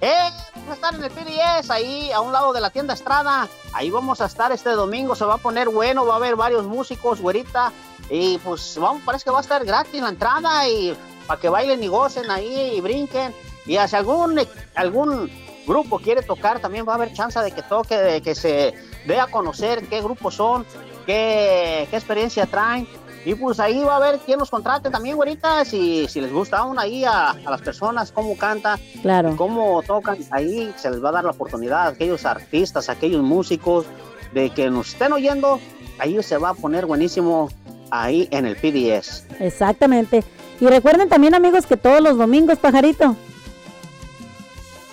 Eh, 0.00 0.30
vamos 0.56 0.70
a 0.70 0.74
estar 0.74 0.94
en 0.94 1.04
el 1.04 1.10
PDS, 1.10 1.70
ahí 1.70 2.10
a 2.12 2.20
un 2.20 2.32
lado 2.32 2.52
de 2.52 2.60
la 2.60 2.70
tienda 2.70 2.94
Estrada. 2.94 3.46
Ahí 3.72 3.90
vamos 3.90 4.20
a 4.20 4.26
estar 4.26 4.52
este 4.52 4.70
domingo, 4.70 5.14
se 5.14 5.24
va 5.24 5.34
a 5.34 5.38
poner 5.38 5.68
bueno, 5.68 6.04
va 6.06 6.14
a 6.14 6.16
haber 6.16 6.34
varios 6.34 6.64
músicos, 6.64 7.20
güerita. 7.20 7.72
Y 8.10 8.38
pues 8.38 8.76
vamos, 8.78 9.02
parece 9.04 9.24
que 9.24 9.30
va 9.30 9.38
a 9.38 9.42
estar 9.42 9.64
gratis 9.64 10.02
la 10.02 10.08
entrada 10.08 10.66
y 10.68 10.96
para 11.26 11.40
que 11.40 11.48
bailen 11.48 11.82
y 11.82 11.88
gocen 11.88 12.30
ahí 12.30 12.74
y 12.76 12.80
brinquen. 12.80 13.34
Y 13.66 13.76
si 13.86 13.96
algún, 13.96 14.40
algún 14.74 15.30
grupo 15.66 15.98
quiere 15.98 16.22
tocar, 16.22 16.60
también 16.60 16.86
va 16.86 16.92
a 16.92 16.94
haber 16.96 17.12
chance 17.12 17.38
de 17.40 17.52
que 17.52 17.62
toque, 17.62 17.96
de 17.96 18.20
que 18.20 18.34
se 18.34 18.74
dé 19.06 19.20
a 19.20 19.26
conocer 19.28 19.84
qué 19.88 20.00
grupos 20.02 20.34
son, 20.34 20.64
qué, 21.06 21.86
qué 21.90 21.96
experiencia 21.96 22.46
traen. 22.46 22.86
Y 23.24 23.36
pues 23.36 23.60
ahí 23.60 23.78
va 23.84 23.96
a 23.98 24.00
ver 24.00 24.18
quién 24.26 24.40
los 24.40 24.50
contrate 24.50 24.90
también, 24.90 25.14
güerita, 25.14 25.64
si, 25.64 26.08
si 26.08 26.20
les 26.20 26.32
gusta 26.32 26.58
aún 26.58 26.76
ahí 26.80 27.04
a, 27.04 27.30
a 27.30 27.50
las 27.50 27.60
personas, 27.62 28.10
cómo 28.10 28.36
canta, 28.36 28.80
Claro. 29.00 29.36
cómo 29.36 29.80
tocan, 29.82 30.18
ahí 30.32 30.74
se 30.76 30.90
les 30.90 31.02
va 31.02 31.10
a 31.10 31.12
dar 31.12 31.24
la 31.24 31.30
oportunidad 31.30 31.82
a 31.82 31.86
aquellos 31.90 32.24
artistas, 32.26 32.88
a 32.88 32.92
aquellos 32.92 33.22
músicos, 33.22 33.86
de 34.34 34.50
que 34.50 34.68
nos 34.70 34.88
estén 34.88 35.12
oyendo, 35.12 35.60
ahí 36.00 36.20
se 36.20 36.36
va 36.36 36.48
a 36.48 36.54
poner 36.54 36.84
buenísimo 36.84 37.48
ahí 37.92 38.26
en 38.32 38.44
el 38.44 38.56
PDS. 38.56 39.26
Exactamente. 39.38 40.24
Y 40.62 40.66
recuerden 40.68 41.08
también, 41.08 41.34
amigos, 41.34 41.66
que 41.66 41.76
todos 41.76 42.00
los 42.00 42.16
domingos, 42.16 42.56
pajarito. 42.56 43.16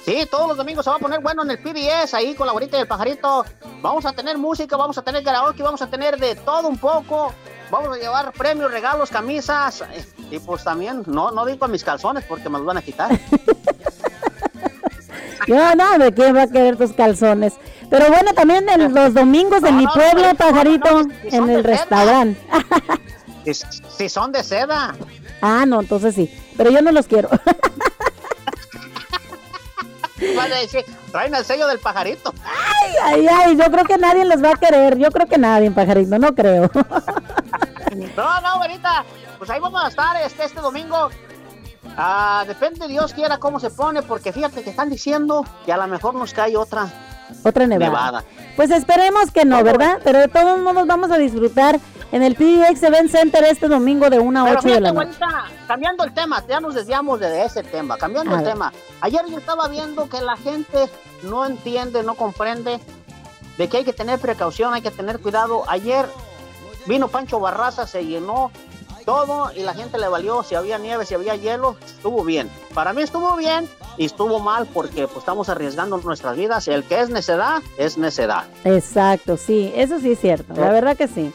Sí, 0.03 0.27
todos 0.31 0.47
los 0.47 0.57
domingos 0.57 0.83
se 0.83 0.89
va 0.89 0.95
a 0.95 0.99
poner 0.99 1.19
bueno 1.19 1.43
en 1.43 1.51
el 1.51 1.59
PBS, 1.59 2.15
ahí 2.15 2.33
con 2.33 2.47
la 2.47 2.53
gorita 2.53 2.75
y 2.75 2.79
el 2.81 2.87
pajarito. 2.87 3.45
Vamos 3.79 4.03
a 4.07 4.13
tener 4.13 4.39
música, 4.39 4.75
vamos 4.77 4.97
a 4.97 5.03
tener 5.03 5.23
karaoke, 5.23 5.61
vamos 5.61 5.83
a 5.83 5.87
tener 5.87 6.17
de 6.17 6.33
todo 6.33 6.67
un 6.67 6.79
poco. 6.79 7.35
Vamos 7.69 7.95
a 7.95 7.99
llevar 7.99 8.31
premios, 8.31 8.71
regalos, 8.71 9.11
camisas. 9.11 9.83
Y 10.31 10.39
pues 10.39 10.63
también, 10.63 11.03
no, 11.05 11.29
no 11.29 11.45
digo 11.45 11.65
a 11.65 11.67
mis 11.67 11.83
calzones 11.83 12.23
porque 12.23 12.49
me 12.49 12.57
los 12.57 12.65
van 12.65 12.77
a 12.77 12.81
quitar. 12.81 13.11
Yo 15.47 15.75
no, 15.75 15.99
¿de 15.99 16.11
quién 16.15 16.35
va 16.35 16.41
a 16.41 16.47
querer 16.47 16.77
tus 16.77 16.93
calzones? 16.93 17.53
Pero 17.91 18.07
bueno, 18.07 18.33
también 18.33 18.67
en 18.69 18.91
los 18.91 19.13
domingos 19.13 19.61
en 19.63 19.75
No, 19.75 19.77
mi 19.77 19.85
no, 19.85 19.93
pueblo, 19.93 20.23
no, 20.23 20.29
no, 20.29 20.35
pajarito, 20.35 21.03
no, 21.03 21.13
en 21.25 21.47
el 21.47 21.63
restaurante. 21.63 22.41
Si, 23.45 23.53
si 23.53 24.09
son 24.09 24.31
de 24.31 24.43
seda. 24.43 24.95
Ah, 25.41 25.65
no, 25.65 25.79
entonces 25.81 26.15
sí. 26.15 26.29
Pero 26.57 26.69
yo 26.71 26.81
no 26.81 26.91
los 26.91 27.07
quiero. 27.07 27.29
Van 30.35 30.51
a 30.51 30.55
decir, 30.57 30.83
traen 31.13 31.33
el 31.33 31.45
sello 31.45 31.65
del 31.67 31.79
pajarito. 31.79 32.33
ay, 33.03 33.25
ay, 33.27 33.55
yo 33.57 33.71
creo 33.71 33.85
que 33.85 33.97
nadie 33.97 34.25
los 34.25 34.43
va 34.43 34.51
a 34.51 34.55
querer. 34.55 34.97
Yo 34.97 35.09
creo 35.11 35.27
que 35.27 35.37
nadie, 35.37 35.71
pajarito, 35.71 36.17
no 36.19 36.33
creo. 36.35 36.69
No, 38.15 38.39
no, 38.41 38.57
güerita. 38.59 39.03
Pues 39.39 39.49
ahí 39.49 39.59
vamos 39.59 39.83
a 39.83 39.87
estar 39.87 40.15
este, 40.17 40.43
este 40.43 40.61
domingo. 40.61 41.09
Ah, 41.97 42.43
depende 42.47 42.87
Dios 42.87 43.13
quiera 43.13 43.39
cómo 43.39 43.59
se 43.59 43.71
pone, 43.71 44.03
porque 44.03 44.31
fíjate 44.31 44.61
que 44.61 44.69
están 44.69 44.89
diciendo 44.91 45.43
que 45.65 45.73
a 45.73 45.77
lo 45.77 45.87
mejor 45.87 46.13
nos 46.13 46.31
cae 46.33 46.55
otra 46.55 46.87
Otra 47.43 47.65
nevada. 47.65 47.89
nevada. 47.89 48.23
Pues 48.55 48.69
esperemos 48.69 49.31
que 49.31 49.43
no, 49.43 49.63
¿verdad? 49.63 49.99
Pero 50.03 50.19
de 50.19 50.27
todos 50.27 50.59
modos 50.59 50.85
vamos 50.85 51.09
a 51.11 51.17
disfrutar 51.17 51.79
en 52.11 52.23
el 52.23 52.35
PDX 52.35 52.83
Event 52.83 53.11
Center 53.11 53.43
este 53.43 53.67
domingo 53.67 54.09
de 54.09 54.19
1 54.19 54.39
a 54.39 54.43
Pero 54.45 54.59
8 54.59 54.67
de 54.69 54.81
la 54.81 54.91
noche. 54.91 55.17
cambiando 55.67 56.03
el 56.03 56.13
tema, 56.13 56.43
ya 56.47 56.59
nos 56.59 56.73
desviamos 56.75 57.19
de 57.19 57.43
ese 57.45 57.63
tema, 57.63 57.97
cambiando 57.97 58.31
A 58.35 58.39
el 58.39 58.43
ver. 58.43 58.53
tema. 58.53 58.73
Ayer 59.01 59.21
yo 59.29 59.37
estaba 59.37 59.67
viendo 59.67 60.09
que 60.09 60.21
la 60.21 60.35
gente 60.37 60.89
no 61.23 61.45
entiende, 61.45 62.03
no 62.03 62.15
comprende 62.15 62.79
de 63.57 63.67
que 63.69 63.77
hay 63.77 63.83
que 63.83 63.93
tener 63.93 64.19
precaución, 64.19 64.73
hay 64.73 64.81
que 64.81 64.91
tener 64.91 65.19
cuidado. 65.19 65.63
Ayer 65.67 66.05
vino 66.87 67.09
Pancho 67.09 67.39
Barraza, 67.39 67.85
se 67.85 68.05
llenó 68.05 68.51
todo 69.05 69.51
y 69.55 69.61
la 69.61 69.73
gente 69.73 69.97
le 69.97 70.07
valió 70.07 70.43
si 70.43 70.55
había 70.55 70.77
nieve, 70.77 71.05
si 71.05 71.13
había 71.15 71.35
hielo, 71.35 71.75
estuvo 71.85 72.23
bien. 72.23 72.49
Para 72.73 72.93
mí 72.93 73.01
estuvo 73.01 73.35
bien 73.35 73.67
y 73.97 74.05
estuvo 74.05 74.39
mal 74.39 74.65
porque 74.73 75.07
pues, 75.07 75.17
estamos 75.19 75.49
arriesgando 75.49 75.97
nuestras 75.97 76.35
vidas. 76.37 76.67
El 76.67 76.83
que 76.83 76.99
es 77.01 77.09
necedad, 77.09 77.61
es 77.77 77.97
necedad. 77.97 78.45
Exacto, 78.63 79.35
sí, 79.37 79.71
eso 79.75 79.99
sí 79.99 80.13
es 80.13 80.19
cierto. 80.19 80.53
La 80.55 80.67
¿Eh? 80.67 80.71
verdad 80.71 80.97
que 80.97 81.07
sí. 81.07 81.33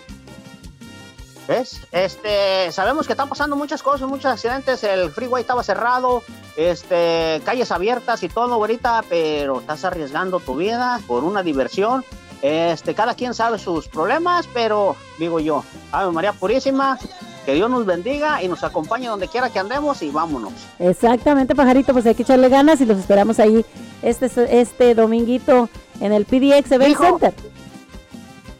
¿Ves? 1.46 1.80
Este, 1.92 2.72
sabemos 2.72 3.06
que 3.06 3.12
están 3.12 3.28
pasando 3.28 3.54
muchas 3.54 3.82
cosas, 3.82 4.08
muchos 4.08 4.32
accidentes, 4.32 4.82
el 4.82 5.10
freeway 5.10 5.42
estaba 5.42 5.62
cerrado, 5.62 6.22
este, 6.56 7.42
calles 7.44 7.70
abiertas 7.70 8.22
y 8.22 8.28
todo 8.28 8.54
ahorita, 8.54 9.04
pero 9.08 9.60
estás 9.60 9.84
arriesgando 9.84 10.40
tu 10.40 10.56
vida 10.56 11.00
por 11.06 11.22
una 11.22 11.42
diversión. 11.42 12.04
Este, 12.40 12.94
cada 12.94 13.14
quien 13.14 13.32
sabe 13.34 13.58
sus 13.58 13.88
problemas, 13.88 14.46
pero 14.52 14.96
digo 15.18 15.40
yo, 15.40 15.64
Ave 15.92 16.12
María 16.12 16.32
Purísima, 16.32 16.98
que 17.44 17.54
Dios 17.54 17.70
nos 17.70 17.86
bendiga 17.86 18.42
y 18.42 18.48
nos 18.48 18.64
acompañe 18.64 19.08
donde 19.08 19.28
quiera 19.28 19.50
que 19.50 19.58
andemos 19.58 20.02
y 20.02 20.10
vámonos. 20.10 20.52
Exactamente, 20.78 21.54
pajarito, 21.54 21.92
pues 21.92 22.06
hay 22.06 22.14
que 22.14 22.22
echarle 22.22 22.48
ganas 22.48 22.80
y 22.80 22.86
los 22.86 22.98
esperamos 22.98 23.38
ahí 23.38 23.64
este, 24.02 24.30
este 24.60 24.94
dominguito 24.94 25.68
en 26.00 26.12
el 26.12 26.24
PDX 26.24 26.72
Event. 26.72 26.98
Center. 26.98 27.34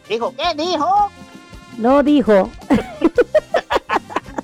Dijo, 0.07 0.33
¿qué 0.35 0.55
dijo? 0.55 1.11
No 1.77 2.03
dijo. 2.03 2.49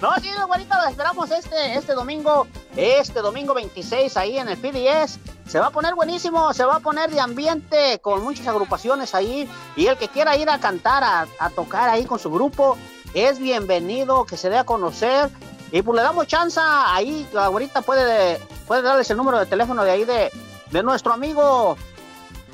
No, 0.01 0.09
sí, 0.19 0.29
güerita, 0.47 0.82
lo 0.82 0.89
esperamos 0.89 1.29
este, 1.29 1.75
este 1.75 1.93
domingo, 1.93 2.47
este 2.75 3.21
domingo 3.21 3.53
26 3.53 4.17
ahí 4.17 4.39
en 4.39 4.49
el 4.49 4.57
PDS. 4.57 5.19
Se 5.47 5.59
va 5.59 5.67
a 5.67 5.69
poner 5.69 5.93
buenísimo, 5.93 6.53
se 6.53 6.65
va 6.65 6.77
a 6.77 6.79
poner 6.79 7.11
de 7.11 7.19
ambiente 7.19 7.99
con 7.99 8.23
muchas 8.23 8.47
agrupaciones 8.47 9.13
ahí. 9.13 9.47
Y 9.75 9.86
el 9.86 9.97
que 9.97 10.07
quiera 10.07 10.36
ir 10.36 10.49
a 10.49 10.59
cantar, 10.59 11.03
a, 11.03 11.27
a 11.39 11.49
tocar 11.51 11.88
ahí 11.89 12.05
con 12.05 12.17
su 12.17 12.32
grupo, 12.32 12.77
es 13.13 13.38
bienvenido, 13.38 14.25
que 14.25 14.38
se 14.38 14.49
dé 14.49 14.57
a 14.57 14.63
conocer. 14.63 15.29
Y 15.71 15.84
pues 15.84 15.95
le 15.95 16.01
damos 16.01 16.27
chance, 16.27 16.59
ahí 16.61 17.27
la 17.32 17.47
güerita 17.47 17.82
puede, 17.82 18.39
puede 18.67 18.82
darles 18.82 19.09
el 19.11 19.17
número 19.17 19.39
de 19.39 19.45
teléfono 19.45 19.84
de 19.84 19.91
ahí 19.91 20.03
de, 20.03 20.32
de 20.71 20.84
nuestro 20.84 21.13
amigo, 21.13 21.77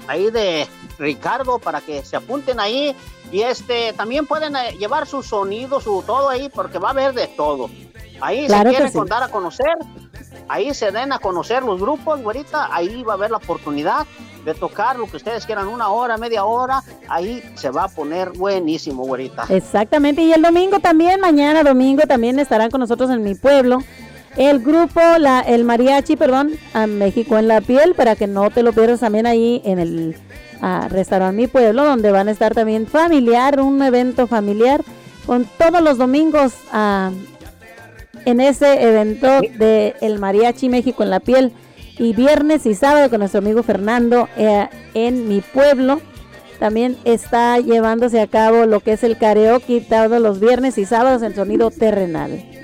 ahí 0.08 0.30
de 0.32 0.68
Ricardo, 1.00 1.60
para 1.60 1.82
que 1.82 2.04
se 2.04 2.16
apunten 2.16 2.60
ahí. 2.60 2.96
Y 3.32 3.42
este, 3.42 3.94
también 3.94 4.26
pueden 4.26 4.56
eh, 4.56 4.76
llevar 4.80 5.06
su 5.06 5.22
sonido, 5.22 5.82
su 5.82 6.04
todo 6.06 6.30
ahí, 6.30 6.50
porque 6.50 6.80
va 6.80 6.90
a 6.90 6.92
haber 6.92 7.14
de 7.14 7.28
todo. 7.28 7.70
Ahí 8.22 8.48
Claro 8.48 8.70
se 8.70 8.76
quieren 8.76 8.92
sí. 8.92 8.98
contar 8.98 9.22
a 9.22 9.28
conocer, 9.28 9.78
ahí 10.48 10.74
se 10.74 10.92
den 10.92 11.12
a 11.12 11.20
conocer 11.20 11.64
los 11.64 11.80
grupos, 11.80 12.22
güerita, 12.22 12.74
ahí 12.74 13.04
va 13.04 13.14
a 13.14 13.16
haber 13.16 13.32
la 13.32 13.38
oportunidad 13.38 14.08
de 14.44 14.54
tocar 14.54 14.98
lo 14.98 15.08
que 15.08 15.18
ustedes 15.18 15.46
quieran, 15.46 15.68
una 15.68 15.90
hora, 15.90 16.18
media 16.18 16.46
hora, 16.46 16.82
ahí 17.10 17.44
se 17.56 17.70
va 17.70 17.84
a 17.84 17.88
poner 17.90 18.32
buenísimo, 18.32 19.04
güerita. 19.04 19.46
Exactamente, 19.50 20.22
y 20.22 20.32
el 20.32 20.42
domingo 20.42 20.80
también, 20.80 21.20
mañana 21.20 21.64
domingo 21.64 22.04
también 22.08 22.40
estarán 22.40 22.72
con 22.72 22.80
nosotros 22.80 23.10
en 23.12 23.22
mi 23.24 23.36
pueblo 23.36 23.80
el 24.38 24.60
grupo, 24.60 25.02
la, 25.18 25.42
el 25.42 25.64
mariachi, 25.64 26.16
perdón, 26.16 26.52
a 26.74 26.86
México 26.86 27.38
en 27.38 27.48
la 27.48 27.60
piel, 27.60 27.96
para 27.96 28.16
que 28.16 28.28
no 28.28 28.52
te 28.52 28.62
lo 28.62 28.72
pierdas 28.72 29.00
también 29.00 29.26
ahí 29.26 29.62
en 29.66 29.80
el 29.80 30.16
ah, 30.62 30.88
restaurante 30.90 31.36
Mi 31.36 31.48
Pueblo, 31.48 31.86
donde 31.86 32.12
van 32.12 32.28
a 32.28 32.32
estar 32.32 32.54
también 32.54 32.88
familiar, 32.88 33.60
un 33.60 33.82
evento 33.82 34.28
familiar, 34.28 34.84
con 35.26 35.46
todos 35.58 35.82
los 35.82 35.98
domingos 35.98 36.54
ah, 36.72 37.12
en 38.26 38.40
ese 38.40 38.84
evento 38.84 39.28
de 39.58 39.96
el 40.02 40.20
mariachi 40.20 40.70
México 40.70 41.04
en 41.04 41.10
la 41.10 41.20
piel, 41.20 41.54
y 42.00 42.14
viernes 42.14 42.66
y 42.66 42.76
sábado 42.76 43.10
con 43.10 43.20
nuestro 43.20 43.40
amigo 43.40 43.64
Fernando 43.64 44.30
eh, 44.38 44.68
en 44.94 45.28
Mi 45.28 45.42
Pueblo. 45.42 46.00
También 46.60 46.98
está 47.04 47.60
llevándose 47.60 48.20
a 48.20 48.28
cabo 48.28 48.66
lo 48.66 48.80
que 48.80 48.94
es 48.94 49.04
el 49.04 49.18
karaoke 49.18 49.82
todos 49.82 50.20
los 50.22 50.40
viernes 50.40 50.78
y 50.78 50.86
sábados 50.86 51.22
en 51.22 51.36
sonido 51.36 51.70
terrenal. 51.72 52.57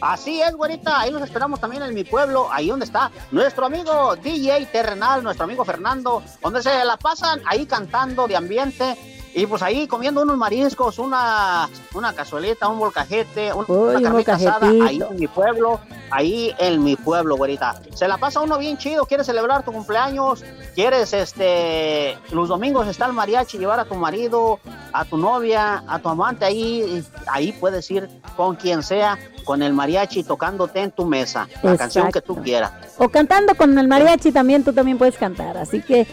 Así 0.00 0.40
es, 0.40 0.54
güerita, 0.54 1.00
ahí 1.00 1.10
los 1.10 1.22
esperamos 1.22 1.60
también 1.60 1.82
en 1.82 1.92
mi 1.92 2.04
pueblo, 2.04 2.48
ahí 2.52 2.68
donde 2.68 2.84
está 2.84 3.10
nuestro 3.32 3.66
amigo 3.66 4.14
DJ 4.16 4.66
Terrenal, 4.66 5.24
nuestro 5.24 5.44
amigo 5.44 5.64
Fernando, 5.64 6.22
donde 6.40 6.62
se 6.62 6.84
la 6.84 6.96
pasan 6.96 7.42
ahí 7.46 7.66
cantando 7.66 8.28
de 8.28 8.36
ambiente 8.36 9.17
y 9.40 9.46
pues 9.46 9.62
ahí 9.62 9.86
comiendo 9.86 10.22
unos 10.22 10.36
mariscos, 10.36 10.98
una, 10.98 11.68
una 11.94 12.12
cazuelita, 12.12 12.66
un 12.68 12.78
volcajete, 12.80 13.52
un- 13.52 13.64
Uy, 13.68 13.94
una 13.94 13.98
un 13.98 14.02
carnita 14.04 14.34
asada 14.34 14.66
ahí 14.68 15.00
en 15.08 15.16
mi 15.16 15.26
pueblo. 15.28 15.78
ahí 16.10 16.54
en 16.58 16.82
mi 16.82 16.96
pueblo, 16.96 17.36
güerita. 17.36 17.80
Se 17.94 18.08
la 18.08 18.16
pasa 18.18 18.40
uno 18.40 18.58
bien 18.58 18.78
chido, 18.78 19.06
quieres 19.06 19.26
celebrar 19.26 19.62
tu 19.64 19.72
cumpleaños, 19.72 20.42
quieres, 20.74 21.12
este, 21.12 22.18
los 22.32 22.48
domingos 22.48 22.86
está 22.88 23.06
el 23.06 23.12
mariachi, 23.12 23.58
llevar 23.58 23.78
a 23.78 23.84
tu 23.84 23.94
marido, 23.94 24.58
a 24.92 25.04
tu 25.04 25.16
novia, 25.18 25.84
a 25.86 25.98
tu 25.98 26.08
amante, 26.08 26.44
ahí, 26.44 27.04
ahí 27.26 27.52
puedes 27.52 27.88
ir 27.90 28.08
con 28.36 28.56
quien 28.56 28.82
sea, 28.82 29.18
con 29.44 29.62
el 29.62 29.72
mariachi 29.72 30.24
tocándote 30.24 30.80
en 30.80 30.90
tu 30.90 31.04
mesa, 31.04 31.46
la 31.62 31.76
canción 31.76 32.10
que 32.10 32.20
tú 32.22 32.36
quieras. 32.42 32.72
O 32.98 33.08
cantando 33.08 33.54
con 33.54 33.78
el 33.78 33.86
mariachi 33.86 34.32
también, 34.32 34.64
tú 34.64 34.72
también 34.72 34.98
puedes 34.98 35.16
cantar, 35.16 35.56
así 35.58 35.80
que 35.82 36.06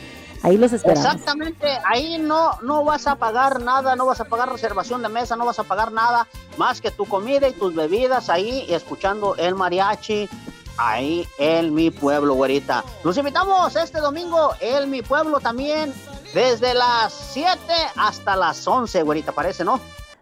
Ahí 0.45 0.57
los 0.57 0.71
esperamos. 0.73 1.03
Exactamente, 1.03 1.65
ahí 1.91 2.19
no, 2.19 2.51
no 2.61 2.83
vas 2.83 3.07
a 3.07 3.15
pagar 3.15 3.61
nada, 3.61 3.95
no 3.95 4.05
vas 4.05 4.21
a 4.21 4.25
pagar 4.25 4.51
reservación 4.51 5.01
de 5.01 5.09
mesa, 5.09 5.35
no 5.35 5.43
vas 5.43 5.57
a 5.57 5.63
pagar 5.63 5.91
nada 5.91 6.27
más 6.57 6.81
que 6.81 6.91
tu 6.91 7.05
comida 7.05 7.47
y 7.47 7.53
tus 7.53 7.73
bebidas 7.73 8.29
ahí 8.29 8.63
escuchando 8.69 9.35
el 9.37 9.55
mariachi 9.55 10.29
ahí 10.77 11.27
en 11.39 11.73
mi 11.73 11.89
pueblo, 11.89 12.35
güerita. 12.35 12.83
Los 13.03 13.17
invitamos 13.17 13.75
este 13.75 13.99
domingo 13.99 14.51
en 14.59 14.91
mi 14.91 15.01
pueblo 15.01 15.39
también, 15.39 15.91
desde 16.35 16.75
las 16.75 17.11
7 17.31 17.49
hasta 17.95 18.35
las 18.35 18.67
11, 18.67 19.01
güerita, 19.01 19.31
parece, 19.31 19.63
¿no? 19.63 19.79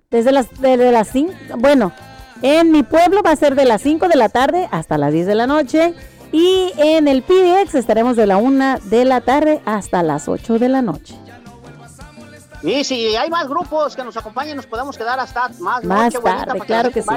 Desde 0.09 0.31
las, 0.31 0.47
desde 0.61 0.93
las 0.93 1.09
5, 1.09 1.33
bueno, 1.57 1.91
en 2.41 2.71
mi 2.71 2.83
pueblo 2.83 3.23
va 3.23 3.31
a 3.31 3.35
ser 3.35 3.55
de 3.55 3.65
las 3.65 3.81
5 3.81 4.07
de 4.07 4.15
la 4.15 4.29
tarde 4.29 4.69
hasta 4.71 4.97
las 4.97 5.11
10 5.11 5.27
de 5.27 5.35
la 5.35 5.47
noche. 5.47 5.93
Y 6.33 6.73
en 6.77 7.07
el 7.07 7.21
PDX 7.21 7.75
estaremos 7.75 8.15
de 8.15 8.25
la 8.25 8.37
1 8.37 8.79
de 8.85 9.05
la 9.05 9.21
tarde 9.21 9.61
hasta 9.65 10.01
las 10.01 10.27
8 10.27 10.57
de 10.57 10.67
la 10.67 10.81
noche. 10.81 11.15
Y 12.63 12.83
si 12.83 13.15
hay 13.15 13.29
más 13.29 13.47
grupos 13.47 13.95
que 13.95 14.03
nos 14.03 14.17
acompañen, 14.17 14.55
nos 14.55 14.65
podemos 14.65 14.97
quedar 14.97 15.19
hasta 15.19 15.49
más, 15.59 15.83
más 15.83 16.11
tarde, 16.11 16.59
claro 16.61 16.91
que, 16.91 17.03
sí. 17.03 17.09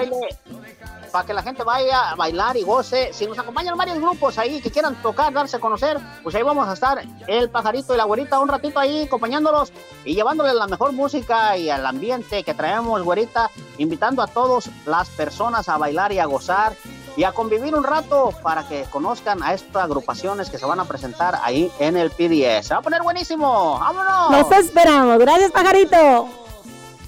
para 1.11 1.25
que 1.25 1.33
la 1.33 1.43
gente 1.43 1.63
vaya 1.63 2.11
a 2.11 2.15
bailar 2.15 2.59
y 2.59 2.63
goce. 2.63 3.11
Si 3.15 3.27
nos 3.27 3.39
acompañan 3.39 3.79
varios 3.79 3.99
grupos 3.99 4.37
ahí 4.39 4.61
que 4.61 4.71
quieran 4.71 5.01
tocar, 5.01 5.33
darse 5.33 5.57
a 5.57 5.61
conocer, 5.61 5.99
pues 6.23 6.35
ahí 6.35 6.43
vamos 6.43 6.69
a 6.69 6.75
estar 6.75 7.01
el 7.27 7.49
pajarito 7.49 7.95
y 7.95 7.97
la 7.97 8.05
güerita 8.05 8.39
un 8.39 8.49
ratito 8.49 8.81
ahí 8.81 9.05
acompañándolos 9.05 9.73
y 10.05 10.15
llevándoles 10.15 10.53
la 10.55 10.67
mejor 10.67 10.93
música 10.93 11.57
y 11.57 11.71
el 11.71 11.87
ambiente 11.87 12.43
que 12.43 12.53
traemos, 12.53 13.03
güerita, 13.03 13.51
invitando 13.79 14.21
a 14.21 14.27
todas 14.27 14.69
las 14.85 15.09
personas 15.11 15.71
a 15.71 15.79
bailar 15.79 16.13
y 16.13 16.19
a 16.19 16.27
gozar 16.27 16.75
y 17.17 17.25
a 17.25 17.33
convivir 17.33 17.75
un 17.75 17.83
rato 17.83 18.33
para 18.43 18.69
que 18.69 18.85
conozcan 18.91 19.43
a 19.43 19.55
estas 19.55 19.85
agrupaciones 19.85 20.51
que 20.51 20.59
se 20.59 20.67
van 20.67 20.81
a 20.81 20.85
presentar 20.85 21.41
ahí 21.43 21.71
en 21.79 21.97
el 21.97 22.11
PDS. 22.11 22.67
Se 22.67 22.75
va 22.75 22.81
a 22.81 22.83
poner 22.83 23.03
buenísimo. 23.03 23.79
¡Vámonos! 23.79 24.31
Nos 24.31 24.53
esperamos. 24.53 25.19
Gracias, 25.19 25.51
pajarito. 25.51 26.29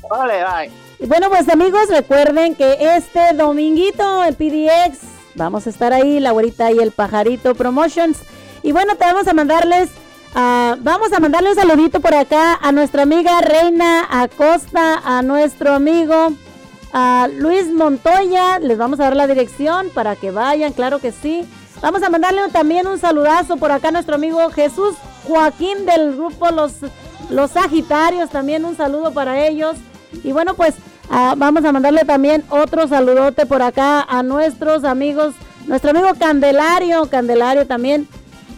Vale, 0.09 0.45
bye. 0.45 1.07
Bueno, 1.07 1.29
pues 1.29 1.49
amigos, 1.49 1.89
recuerden 1.91 2.55
que 2.55 2.97
este 2.97 3.35
dominguito, 3.35 4.25
el 4.25 4.35
PDX, 4.35 4.99
vamos 5.35 5.67
a 5.67 5.71
estar 5.71 5.93
ahí, 5.93 6.19
la 6.19 6.33
güerita 6.33 6.73
y 6.73 6.79
el 6.79 6.91
pajarito 6.91 7.55
Promotions. 7.55 8.19
Y 8.63 8.73
bueno, 8.73 8.97
te 8.97 9.05
vamos 9.05 9.29
a 9.29 9.35
mandarles, 9.35 9.91
uh, 10.35 10.75
vamos 10.81 11.13
a 11.13 11.21
mandarle 11.21 11.51
un 11.51 11.55
saludito 11.55 12.01
por 12.01 12.15
acá 12.15 12.59
a 12.61 12.73
nuestra 12.73 13.03
amiga 13.03 13.41
Reina 13.43 14.09
Acosta, 14.11 15.01
a 15.05 15.23
nuestro 15.23 15.75
amigo 15.75 16.33
a 16.93 17.29
Luis 17.33 17.67
Montoya. 17.67 18.59
Les 18.59 18.79
vamos 18.79 19.01
a 19.01 19.05
dar 19.05 19.17
la 19.17 19.27
dirección 19.27 19.89
para 19.95 20.17
que 20.17 20.31
vayan, 20.31 20.73
claro 20.73 20.99
que 20.99 21.13
sí. 21.13 21.47
Vamos 21.81 22.03
a 22.03 22.11
mandarle 22.11 22.41
también 22.53 22.87
un 22.87 22.99
saludazo 22.99 23.57
por 23.57 23.71
acá 23.71 23.89
a 23.89 23.93
nuestro 23.93 24.17
amigo 24.17 24.51
Jesús 24.51 24.97
Joaquín 25.27 25.87
del 25.87 26.17
grupo 26.17 26.51
Los, 26.51 26.73
Los 27.31 27.53
Sagitarios. 27.53 28.31
También 28.31 28.65
un 28.65 28.77
saludo 28.77 29.13
para 29.13 29.47
ellos. 29.47 29.77
Y 30.25 30.33
bueno, 30.33 30.55
pues 30.55 30.75
ah, 31.11 31.35
vamos 31.37 31.65
a 31.65 31.73
mandarle 31.73 32.05
también 32.05 32.45
otro 32.51 32.89
saludote 32.89 33.47
por 33.47 33.63
acá 33.63 34.03
a 34.03 34.23
nuestros 34.23 34.85
amigos. 34.85 35.35
Nuestro 35.67 35.91
amigo 35.91 36.09
Candelario, 36.19 37.09
Candelario 37.09 37.67
también. 37.67 38.09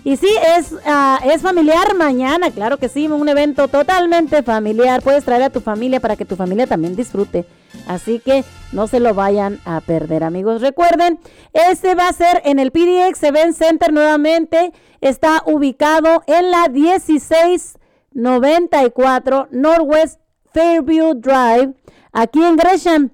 Y 0.02 0.16
sí, 0.16 0.28
es, 0.56 0.74
ah, 0.86 1.20
es 1.24 1.42
familiar 1.42 1.94
mañana, 1.94 2.50
claro 2.50 2.78
que 2.78 2.88
sí, 2.88 3.06
un 3.06 3.28
evento 3.28 3.68
totalmente 3.68 4.42
familiar. 4.42 5.02
Puedes 5.02 5.24
traer 5.24 5.42
a 5.42 5.50
tu 5.50 5.60
familia 5.60 6.00
para 6.00 6.16
que 6.16 6.24
tu 6.24 6.36
familia 6.36 6.66
también 6.66 6.96
disfrute. 6.96 7.44
Así 7.86 8.18
que 8.18 8.42
no 8.72 8.86
se 8.86 8.98
lo 8.98 9.12
vayan 9.14 9.60
a 9.64 9.82
perder, 9.82 10.24
amigos. 10.24 10.62
Recuerden, 10.62 11.20
este 11.52 11.94
va 11.94 12.08
a 12.08 12.12
ser 12.12 12.42
en 12.44 12.58
el 12.58 12.70
PDX 12.70 13.22
Event 13.24 13.54
Center 13.54 13.92
nuevamente. 13.92 14.72
Está 15.00 15.42
ubicado 15.44 16.22
en 16.26 16.50
la 16.50 16.68
1694 16.68 19.48
Northwest 19.50 20.18
Fairview 20.52 21.14
Drive, 21.14 21.74
aquí 22.12 22.42
en 22.42 22.56
Gresham. 22.56 23.10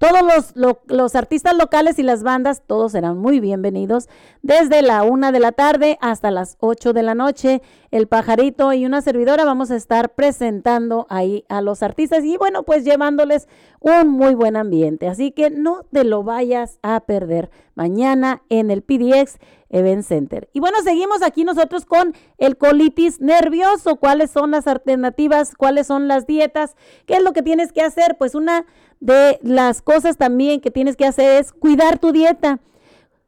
Todos 0.00 0.54
los, 0.54 0.78
los, 0.86 1.14
artistas 1.14 1.54
locales 1.54 1.98
y 1.98 2.02
las 2.02 2.22
bandas, 2.22 2.62
todos 2.66 2.92
serán 2.92 3.18
muy 3.18 3.38
bienvenidos. 3.38 4.08
Desde 4.40 4.80
la 4.80 5.02
una 5.02 5.30
de 5.30 5.40
la 5.40 5.52
tarde 5.52 5.98
hasta 6.00 6.30
las 6.30 6.56
8 6.60 6.94
de 6.94 7.02
la 7.02 7.14
noche, 7.14 7.60
el 7.90 8.06
pajarito 8.06 8.72
y 8.72 8.86
una 8.86 9.02
servidora 9.02 9.44
vamos 9.44 9.70
a 9.70 9.76
estar 9.76 10.14
presentando 10.14 11.06
ahí 11.10 11.44
a 11.50 11.60
los 11.60 11.82
artistas 11.82 12.24
y 12.24 12.38
bueno, 12.38 12.62
pues 12.62 12.82
llevándoles 12.82 13.46
un 13.78 14.08
muy 14.08 14.34
buen 14.34 14.56
ambiente. 14.56 15.06
Así 15.06 15.32
que 15.32 15.50
no 15.50 15.82
te 15.92 16.04
lo 16.04 16.22
vayas 16.22 16.78
a 16.80 17.00
perder 17.00 17.50
mañana 17.74 18.40
en 18.48 18.70
el 18.70 18.80
PDX 18.80 19.38
Event 19.70 20.04
Center. 20.04 20.48
Y 20.52 20.60
bueno, 20.60 20.78
seguimos 20.82 21.22
aquí 21.22 21.44
nosotros 21.44 21.86
con 21.86 22.14
el 22.38 22.56
colitis 22.56 23.20
nervioso. 23.20 23.96
¿Cuáles 23.96 24.30
son 24.30 24.50
las 24.50 24.66
alternativas? 24.66 25.54
¿Cuáles 25.56 25.86
son 25.86 26.08
las 26.08 26.26
dietas? 26.26 26.76
¿Qué 27.06 27.14
es 27.14 27.22
lo 27.22 27.32
que 27.32 27.42
tienes 27.42 27.72
que 27.72 27.82
hacer? 27.82 28.16
Pues 28.18 28.34
una 28.34 28.66
de 28.98 29.38
las 29.42 29.80
cosas 29.80 30.16
también 30.16 30.60
que 30.60 30.70
tienes 30.70 30.96
que 30.96 31.06
hacer 31.06 31.40
es 31.40 31.52
cuidar 31.52 31.98
tu 31.98 32.12
dieta. 32.12 32.60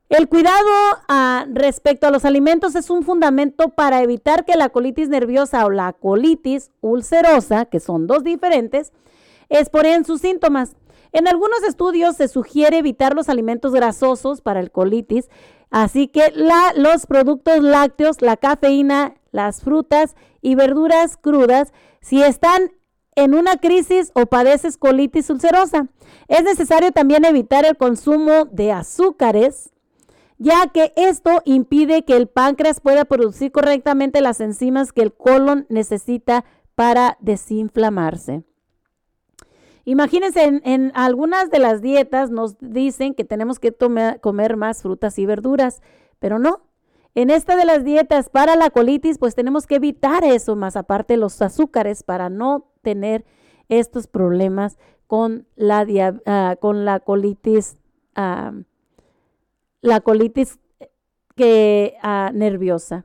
El 0.08 0.28
cuidado 0.28 0.68
ah, 1.08 1.46
respecto 1.50 2.06
a 2.06 2.10
los 2.10 2.26
alimentos 2.26 2.74
es 2.74 2.90
un 2.90 3.02
fundamento 3.02 3.70
para 3.70 4.02
evitar 4.02 4.44
que 4.44 4.56
la 4.56 4.68
colitis 4.68 5.08
nerviosa 5.08 5.64
o 5.64 5.70
la 5.70 5.94
colitis 5.94 6.70
ulcerosa, 6.82 7.64
que 7.64 7.80
son 7.80 8.06
dos 8.06 8.22
diferentes, 8.22 8.92
esporeen 9.48 10.04
sus 10.04 10.20
síntomas. 10.20 10.76
En 11.12 11.28
algunos 11.28 11.62
estudios 11.62 12.16
se 12.16 12.28
sugiere 12.28 12.76
evitar 12.76 13.14
los 13.14 13.30
alimentos 13.30 13.72
grasosos 13.72 14.42
para 14.42 14.60
el 14.60 14.70
colitis, 14.70 15.30
así 15.72 16.06
que 16.06 16.32
los 16.76 17.06
productos 17.06 17.60
lácteos, 17.62 18.22
la 18.22 18.36
cafeína, 18.36 19.14
las 19.32 19.62
frutas 19.62 20.14
y 20.40 20.54
verduras 20.54 21.16
crudas, 21.16 21.72
si 22.00 22.22
están 22.22 22.70
en 23.14 23.34
una 23.34 23.56
crisis 23.56 24.10
o 24.14 24.26
padeces 24.26 24.78
colitis 24.78 25.30
ulcerosa. 25.30 25.88
Es 26.28 26.44
necesario 26.44 26.92
también 26.92 27.24
evitar 27.24 27.64
el 27.64 27.76
consumo 27.76 28.46
de 28.46 28.72
azúcares, 28.72 29.70
ya 30.38 30.68
que 30.68 30.92
esto 30.96 31.42
impide 31.44 32.04
que 32.04 32.16
el 32.16 32.26
páncreas 32.26 32.80
pueda 32.80 33.04
producir 33.04 33.52
correctamente 33.52 34.20
las 34.20 34.40
enzimas 34.40 34.92
que 34.92 35.02
el 35.02 35.12
colon 35.12 35.66
necesita 35.68 36.44
para 36.74 37.16
desinflamarse. 37.20 38.44
Imagínense, 39.84 40.60
en, 40.62 40.92
algunas 40.94 41.50
de 41.50 41.58
las 41.58 41.82
dietas 41.82 42.30
nos 42.30 42.56
dicen 42.60 43.14
que 43.14 43.24
tenemos 43.24 43.58
que 43.58 43.74
comer 44.20 44.56
más 44.56 44.82
frutas 44.82 45.18
y 45.18 45.26
verduras, 45.26 45.82
pero 46.18 46.38
no. 46.38 46.62
En 47.14 47.30
esta 47.30 47.56
de 47.56 47.64
las 47.64 47.84
dietas 47.84 48.30
para 48.30 48.56
la 48.56 48.70
colitis, 48.70 49.18
pues 49.18 49.34
tenemos 49.34 49.66
que 49.66 49.74
evitar 49.74 50.24
eso, 50.24 50.56
más 50.56 50.76
aparte 50.76 51.16
los 51.16 51.42
azúcares, 51.42 52.02
para 52.02 52.30
no 52.30 52.70
tener 52.80 53.24
estos 53.68 54.06
problemas 54.06 54.78
con 55.06 55.46
la, 55.56 55.84
ah, 56.26 56.56
con 56.60 56.84
la 56.84 57.00
colitis, 57.00 57.76
ah, 58.14 58.52
la 59.80 60.00
colitis 60.00 60.58
que, 61.34 61.96
ah, 62.02 62.30
nerviosa. 62.32 63.04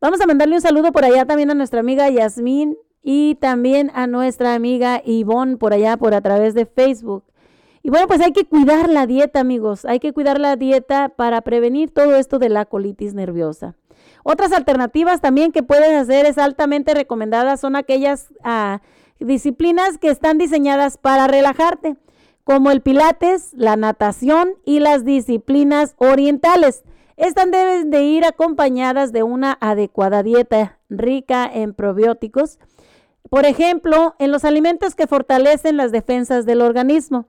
Vamos 0.00 0.20
a 0.20 0.26
mandarle 0.26 0.54
un 0.54 0.60
saludo 0.60 0.92
por 0.92 1.04
allá 1.04 1.24
también 1.24 1.50
a 1.50 1.54
nuestra 1.54 1.80
amiga 1.80 2.08
Yasmín 2.08 2.76
y 3.02 3.36
también 3.36 3.90
a 3.94 4.06
nuestra 4.06 4.54
amiga 4.54 5.02
Ivonne 5.04 5.56
por 5.56 5.72
allá, 5.72 5.96
por 5.96 6.14
a 6.14 6.20
través 6.20 6.54
de 6.54 6.66
Facebook. 6.66 7.24
Y 7.82 7.90
bueno, 7.90 8.06
pues 8.06 8.20
hay 8.20 8.32
que 8.32 8.44
cuidar 8.44 8.88
la 8.88 9.06
dieta, 9.06 9.40
amigos. 9.40 9.84
Hay 9.84 10.00
que 10.00 10.12
cuidar 10.12 10.40
la 10.40 10.56
dieta 10.56 11.08
para 11.10 11.40
prevenir 11.40 11.90
todo 11.90 12.16
esto 12.16 12.38
de 12.38 12.48
la 12.48 12.64
colitis 12.64 13.14
nerviosa. 13.14 13.76
Otras 14.24 14.52
alternativas 14.52 15.20
también 15.20 15.52
que 15.52 15.62
puedes 15.62 15.92
hacer 15.92 16.26
es 16.26 16.38
altamente 16.38 16.92
recomendadas 16.92 17.60
son 17.60 17.76
aquellas 17.76 18.32
ah, 18.42 18.82
disciplinas 19.18 19.98
que 19.98 20.10
están 20.10 20.38
diseñadas 20.38 20.98
para 20.98 21.26
relajarte, 21.26 21.96
como 22.44 22.70
el 22.70 22.82
pilates, 22.82 23.52
la 23.54 23.76
natación 23.76 24.50
y 24.64 24.80
las 24.80 25.04
disciplinas 25.04 25.94
orientales. 25.98 26.82
Estas 27.16 27.50
deben 27.50 27.90
de 27.90 28.02
ir 28.02 28.24
acompañadas 28.24 29.12
de 29.12 29.22
una 29.22 29.56
adecuada 29.60 30.22
dieta 30.22 30.78
rica 30.88 31.50
en 31.52 31.74
probióticos, 31.74 32.58
por 33.30 33.46
ejemplo, 33.46 34.14
en 34.18 34.32
los 34.32 34.44
alimentos 34.44 34.94
que 34.94 35.06
fortalecen 35.06 35.76
las 35.76 35.92
defensas 35.92 36.46
del 36.46 36.62
organismo. 36.62 37.26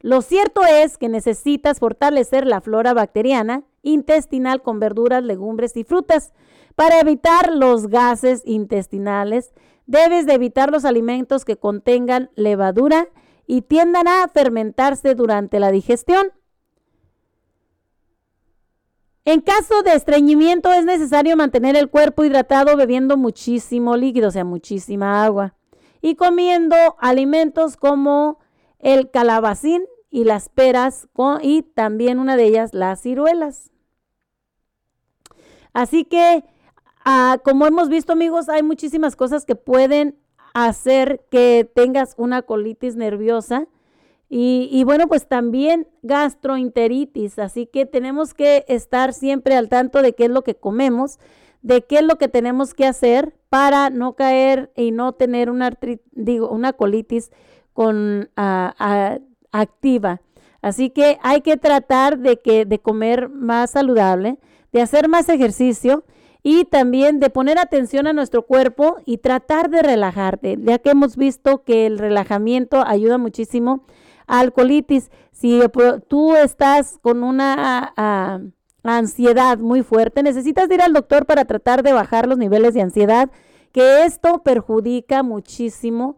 Lo 0.00 0.22
cierto 0.22 0.62
es 0.64 0.98
que 0.98 1.08
necesitas 1.08 1.80
fortalecer 1.80 2.46
la 2.46 2.60
flora 2.60 2.94
bacteriana 2.94 3.64
intestinal 3.82 4.62
con 4.62 4.78
verduras, 4.78 5.22
legumbres 5.22 5.76
y 5.76 5.84
frutas. 5.84 6.32
Para 6.74 7.00
evitar 7.00 7.52
los 7.54 7.86
gases 7.86 8.42
intestinales, 8.44 9.52
debes 9.86 10.26
de 10.26 10.34
evitar 10.34 10.70
los 10.70 10.84
alimentos 10.84 11.44
que 11.44 11.56
contengan 11.56 12.30
levadura 12.34 13.08
y 13.46 13.62
tiendan 13.62 14.08
a 14.08 14.28
fermentarse 14.28 15.14
durante 15.14 15.60
la 15.60 15.70
digestión. 15.70 16.32
En 19.26 19.40
caso 19.40 19.82
de 19.82 19.92
estreñimiento 19.92 20.72
es 20.72 20.84
necesario 20.84 21.36
mantener 21.36 21.74
el 21.74 21.90
cuerpo 21.90 22.24
hidratado 22.24 22.76
bebiendo 22.76 23.16
muchísimo 23.16 23.96
líquido, 23.96 24.28
o 24.28 24.30
sea, 24.30 24.44
muchísima 24.44 25.24
agua. 25.24 25.56
Y 26.00 26.14
comiendo 26.14 26.76
alimentos 27.00 27.76
como 27.76 28.38
el 28.78 29.10
calabacín 29.10 29.82
y 30.10 30.22
las 30.22 30.48
peras 30.48 31.08
y 31.42 31.62
también 31.62 32.20
una 32.20 32.36
de 32.36 32.44
ellas 32.44 32.72
las 32.72 33.02
ciruelas. 33.02 33.72
Así 35.72 36.04
que, 36.04 36.44
ah, 37.04 37.38
como 37.44 37.66
hemos 37.66 37.88
visto 37.88 38.12
amigos, 38.12 38.48
hay 38.48 38.62
muchísimas 38.62 39.16
cosas 39.16 39.44
que 39.44 39.56
pueden 39.56 40.16
hacer 40.54 41.26
que 41.32 41.68
tengas 41.74 42.14
una 42.16 42.42
colitis 42.42 42.94
nerviosa. 42.94 43.66
Y, 44.28 44.82
bueno, 44.84 45.06
pues 45.06 45.28
también 45.28 45.86
gastroenteritis, 46.02 47.38
así 47.38 47.66
que 47.66 47.86
tenemos 47.86 48.34
que 48.34 48.64
estar 48.66 49.12
siempre 49.12 49.54
al 49.54 49.68
tanto 49.68 50.02
de 50.02 50.14
qué 50.14 50.24
es 50.24 50.30
lo 50.30 50.42
que 50.42 50.56
comemos, 50.56 51.20
de 51.62 51.82
qué 51.82 51.98
es 51.98 52.02
lo 52.02 52.16
que 52.16 52.26
tenemos 52.26 52.74
que 52.74 52.86
hacer 52.86 53.36
para 53.50 53.88
no 53.88 54.14
caer 54.14 54.72
y 54.74 54.90
no 54.90 55.12
tener 55.12 55.48
una, 55.48 55.70
digo, 56.10 56.48
una 56.50 56.72
colitis 56.72 57.30
con, 57.72 58.30
activa. 59.52 60.20
Así 60.60 60.90
que 60.90 61.18
hay 61.22 61.42
que 61.42 61.56
tratar 61.56 62.18
de, 62.18 62.40
que, 62.40 62.64
de 62.64 62.80
comer 62.80 63.28
más 63.28 63.70
saludable, 63.70 64.38
de 64.72 64.82
hacer 64.82 65.08
más 65.08 65.28
ejercicio 65.28 66.04
y 66.42 66.64
también 66.64 67.20
de 67.20 67.30
poner 67.30 67.58
atención 67.58 68.08
a 68.08 68.12
nuestro 68.12 68.42
cuerpo 68.42 68.96
y 69.04 69.18
tratar 69.18 69.70
de 69.70 69.82
relajarte, 69.82 70.56
ya 70.60 70.78
que 70.78 70.90
hemos 70.90 71.16
visto 71.16 71.62
que 71.62 71.86
el 71.86 71.98
relajamiento 71.98 72.84
ayuda 72.84 73.18
muchísimo 73.18 73.84
al 74.26 74.52
colitis. 74.52 75.10
Si 75.32 75.60
tú 76.08 76.34
estás 76.36 76.98
con 77.02 77.22
una 77.22 77.92
ah, 77.96 78.40
ansiedad 78.82 79.58
muy 79.58 79.82
fuerte, 79.82 80.22
necesitas 80.22 80.70
ir 80.70 80.82
al 80.82 80.92
doctor 80.92 81.26
para 81.26 81.44
tratar 81.44 81.82
de 81.82 81.92
bajar 81.92 82.26
los 82.26 82.38
niveles 82.38 82.74
de 82.74 82.82
ansiedad, 82.82 83.30
que 83.72 84.04
esto 84.04 84.42
perjudica 84.42 85.22
muchísimo 85.22 86.16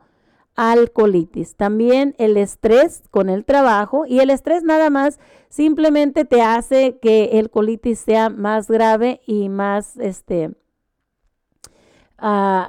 al 0.58 0.90
colitis. 0.90 1.54
También 1.54 2.14
el 2.18 2.36
estrés 2.36 3.04
con 3.10 3.28
el 3.28 3.44
trabajo 3.44 4.06
y 4.06 4.18
el 4.18 4.30
estrés 4.30 4.64
nada 4.64 4.90
más 4.90 5.20
simplemente 5.48 6.24
te 6.24 6.42
hace 6.42 6.98
que 6.98 7.38
el 7.38 7.48
colitis 7.48 8.00
sea 8.00 8.28
más 8.28 8.68
grave 8.68 9.20
y 9.24 9.48
más 9.48 9.96
este 9.98 10.50
uh, 12.20 12.66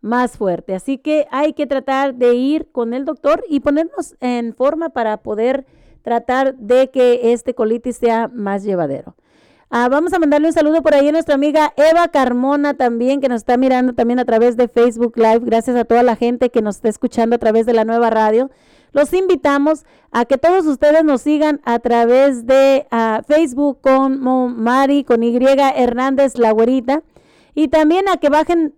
más 0.00 0.36
fuerte. 0.36 0.74
Así 0.74 0.98
que 0.98 1.26
hay 1.30 1.52
que 1.52 1.66
tratar 1.66 2.14
de 2.14 2.34
ir 2.34 2.68
con 2.72 2.94
el 2.94 3.04
doctor 3.04 3.44
y 3.48 3.60
ponernos 3.60 4.16
en 4.20 4.54
forma 4.54 4.90
para 4.90 5.18
poder 5.18 5.66
tratar 6.02 6.56
de 6.56 6.90
que 6.90 7.32
este 7.32 7.54
colitis 7.54 7.96
sea 7.96 8.28
más 8.28 8.64
llevadero. 8.64 9.14
Ah, 9.72 9.88
vamos 9.88 10.12
a 10.12 10.18
mandarle 10.18 10.48
un 10.48 10.52
saludo 10.52 10.82
por 10.82 10.94
ahí 10.94 11.08
a 11.08 11.12
nuestra 11.12 11.36
amiga 11.36 11.72
Eva 11.76 12.08
Carmona 12.08 12.74
también, 12.74 13.20
que 13.20 13.28
nos 13.28 13.42
está 13.42 13.56
mirando 13.56 13.92
también 13.92 14.18
a 14.18 14.24
través 14.24 14.56
de 14.56 14.66
Facebook 14.66 15.12
Live. 15.16 15.42
Gracias 15.42 15.76
a 15.76 15.84
toda 15.84 16.02
la 16.02 16.16
gente 16.16 16.50
que 16.50 16.60
nos 16.60 16.76
está 16.76 16.88
escuchando 16.88 17.36
a 17.36 17.38
través 17.38 17.66
de 17.66 17.72
la 17.72 17.84
nueva 17.84 18.10
radio. 18.10 18.50
Los 18.92 19.12
invitamos 19.12 19.84
a 20.10 20.24
que 20.24 20.38
todos 20.38 20.66
ustedes 20.66 21.04
nos 21.04 21.22
sigan 21.22 21.60
a 21.64 21.78
través 21.78 22.46
de 22.46 22.88
ah, 22.90 23.22
Facebook 23.28 23.78
con 23.80 24.20
Mari, 24.60 25.04
con 25.04 25.22
Y 25.22 25.36
Hernández 25.36 26.36
La 26.36 26.50
Güerita. 26.50 27.04
Y 27.54 27.68
también 27.68 28.08
a 28.08 28.16
que 28.16 28.28
bajen 28.28 28.74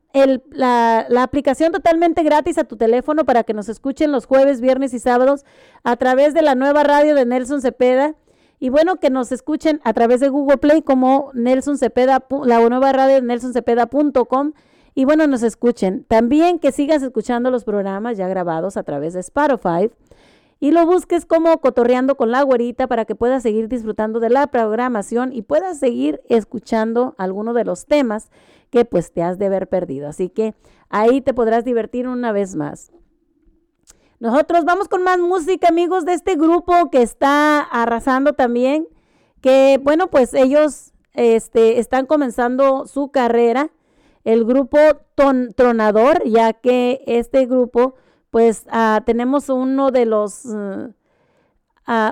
la, 0.51 1.07
aplicación 1.23 1.73
totalmente 1.73 2.23
gratis 2.23 2.59
a 2.59 2.65
tu 2.65 2.77
teléfono 2.77 3.25
para 3.25 3.45
que 3.45 3.55
nos 3.55 3.69
escuchen 3.69 4.13
los 4.13 4.27
jueves, 4.27 4.61
viernes 4.61 4.95
y 4.95 4.99
sábados 4.99 5.45
a 5.85 5.97
través 5.97 6.35
de 6.35 6.43
la 6.43 6.55
nueva 6.55 6.83
radio 6.83 7.15
de 7.15 7.27
Nelson 7.27 7.61
Cepeda. 7.61 8.15
Y 8.59 8.69
bueno, 8.69 8.97
que 8.97 9.11
nos 9.11 9.33
escuchen 9.33 9.81
a 9.83 9.93
través 9.93 10.21
de 10.21 10.29
Google 10.29 10.59
Play 10.59 10.83
como 10.83 11.31
Nelson 11.35 11.79
Cepeda, 11.79 12.25
la 12.45 12.69
nueva 12.69 12.93
radio 12.93 13.17
de 13.17 13.23
nelsoncepeda.com. 13.23 14.53
Y 14.95 15.05
bueno, 15.05 15.27
nos 15.27 15.43
escuchen. 15.43 16.05
También 16.05 16.59
que 16.59 16.71
sigas 16.71 17.03
escuchando 17.03 17.51
los 17.51 17.65
programas 17.65 18.17
ya 18.17 18.29
grabados 18.29 18.77
a 18.77 18.85
través 18.85 19.15
de 19.15 19.21
Spotify. 19.21 19.91
Y 20.61 20.71
lo 20.71 20.87
busques 20.87 21.27
como 21.27 21.61
Cotorreando 21.61 22.17
con 22.17 22.31
la 22.31 22.43
Güerita 22.43 22.87
para 22.87 23.05
que 23.05 23.17
puedas 23.17 23.43
seguir 23.43 23.67
disfrutando 23.67 24.21
de 24.21 24.31
la 24.31 24.47
programación 24.47 25.33
y 25.33 25.43
puedas 25.43 25.81
seguir 25.81 26.21
escuchando 26.29 27.17
algunos 27.19 27.57
de 27.57 27.65
los 27.65 27.87
temas 27.87 28.31
que 28.73 28.87
pues 28.87 29.13
te 29.13 29.23
has 29.23 29.39
de 29.39 29.47
haber 29.47 29.69
perdido. 29.69 30.09
Así 30.09 30.31
que 30.31 30.55
ahí 30.89 31.21
te 31.21 31.35
podrás 31.35 31.65
divertir 31.65 32.09
una 32.09 32.33
vez 32.33 32.57
más. 32.57 32.91
Nosotros 34.19 34.65
vamos 34.65 34.89
con 34.89 35.05
más 35.05 35.19
música, 35.19 35.69
amigos, 35.69 36.07
de 36.07 36.15
este 36.15 36.37
grupo 36.37 36.91
que 36.91 37.03
está 37.03 37.61
arrasando 37.61 38.33
también, 38.33 38.89
que 39.43 39.79
bueno, 39.83 40.09
pues 40.09 40.33
ellos 40.33 40.93
este, 41.13 41.81
están 41.81 42.07
comenzando 42.07 42.87
su 42.87 43.11
carrera, 43.11 43.71
el 44.25 44.45
grupo 44.45 44.79
Tronador, 45.57 46.23
ya 46.25 46.55
que 46.55 47.03
este 47.07 47.45
grupo, 47.45 47.97
pues 48.31 48.65
ah, 48.71 49.03
tenemos 49.05 49.51
uno 49.51 49.91
de 49.91 50.07
los, 50.07 50.47
uh, 50.47 50.95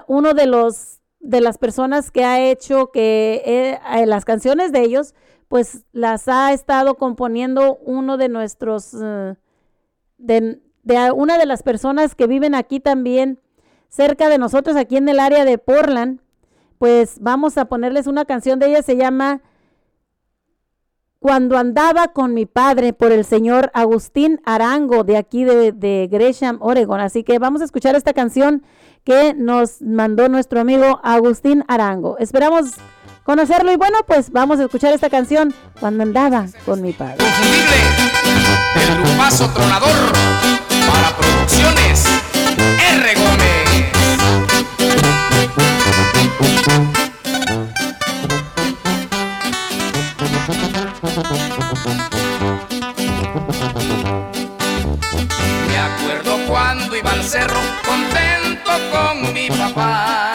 uno 0.08 0.34
de 0.34 0.46
los, 0.46 1.00
de 1.20 1.40
las 1.40 1.56
personas 1.56 2.10
que 2.10 2.24
ha 2.24 2.40
hecho 2.40 2.90
que 2.90 3.42
eh, 3.46 4.06
las 4.06 4.24
canciones 4.24 4.72
de 4.72 4.80
ellos, 4.80 5.14
pues 5.50 5.84
las 5.90 6.28
ha 6.28 6.52
estado 6.52 6.94
componiendo 6.94 7.74
uno 7.82 8.16
de 8.16 8.28
nuestros, 8.28 8.92
de, 8.92 10.62
de 10.84 11.12
una 11.12 11.38
de 11.38 11.46
las 11.46 11.64
personas 11.64 12.14
que 12.14 12.28
viven 12.28 12.54
aquí 12.54 12.78
también, 12.78 13.40
cerca 13.88 14.28
de 14.28 14.38
nosotros, 14.38 14.76
aquí 14.76 14.96
en 14.96 15.08
el 15.08 15.18
área 15.18 15.44
de 15.44 15.58
Portland, 15.58 16.20
pues 16.78 17.16
vamos 17.20 17.58
a 17.58 17.64
ponerles 17.64 18.06
una 18.06 18.26
canción 18.26 18.60
de 18.60 18.68
ella, 18.68 18.82
se 18.84 18.96
llama 18.96 19.42
Cuando 21.18 21.58
andaba 21.58 22.12
con 22.12 22.32
mi 22.32 22.46
padre 22.46 22.92
por 22.92 23.10
el 23.10 23.24
señor 23.24 23.72
Agustín 23.74 24.40
Arango 24.44 25.02
de 25.02 25.16
aquí 25.16 25.42
de, 25.42 25.72
de 25.72 26.08
Gresham, 26.08 26.58
Oregon. 26.60 27.00
Así 27.00 27.24
que 27.24 27.40
vamos 27.40 27.60
a 27.60 27.64
escuchar 27.64 27.96
esta 27.96 28.12
canción 28.12 28.62
que 29.02 29.34
nos 29.34 29.82
mandó 29.82 30.28
nuestro 30.28 30.60
amigo 30.60 31.00
Agustín 31.02 31.64
Arango. 31.66 32.18
Esperamos 32.18 32.76
conocerlo 33.30 33.70
y 33.70 33.76
bueno, 33.76 33.98
pues 34.08 34.32
vamos 34.32 34.58
a 34.58 34.64
escuchar 34.64 34.92
esta 34.92 35.08
canción 35.08 35.54
Cuando 35.78 36.02
andaba 36.02 36.46
con 36.66 36.82
mi 36.82 36.92
padre. 36.92 37.24
el 38.74 39.52
tronador 39.54 40.12
para 40.88 41.16
Producciones 41.16 42.06
R. 42.58 43.14
Gómez. 43.14 43.86
Me 55.68 55.78
acuerdo 55.78 56.36
cuando 56.48 56.96
iba 56.96 57.12
al 57.12 57.22
cerro 57.22 57.60
contento 57.86 58.70
con 58.90 59.32
mi 59.32 59.48
papá. 59.50 60.30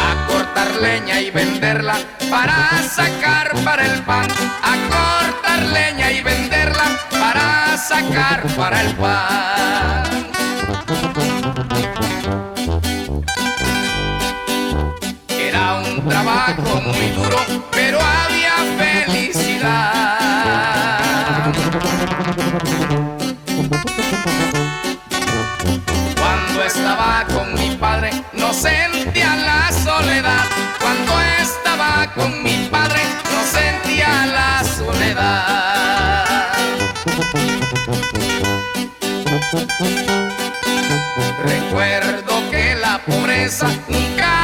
A 0.00 0.26
cortar 0.26 0.70
leña 0.80 1.20
y 1.20 1.30
venderla 1.30 1.96
para 2.30 2.82
sacar 2.82 3.52
para 3.62 3.84
el 3.84 4.00
pan, 4.02 4.26
a 4.62 4.74
cortar 4.88 5.62
leña 5.72 6.10
y 6.10 6.22
venderla 6.22 6.84
para 7.10 7.76
sacar 7.76 8.46
para 8.56 8.80
el 8.80 8.94
pan. 8.94 10.04
Era 15.28 15.74
un 15.74 16.08
trabajo 16.08 16.80
muy 16.80 17.10
duro, 17.10 17.38
pero 17.70 17.98
había 18.00 18.54
felicidad. 18.78 20.18
Cuando 26.16 26.62
estaba 26.64 27.26
sentía 28.58 29.36
la 29.36 29.72
soledad. 29.72 30.44
Cuando 30.80 31.12
con 32.14 32.42
mi 32.42 32.68
padre 32.70 33.00
no 33.32 33.40
sentía 33.44 34.26
la 34.26 34.64
soledad. 34.64 36.24
Recuerdo 41.44 42.50
que 42.50 42.74
la 42.76 42.98
pobreza 43.06 43.68
nunca 43.88 44.37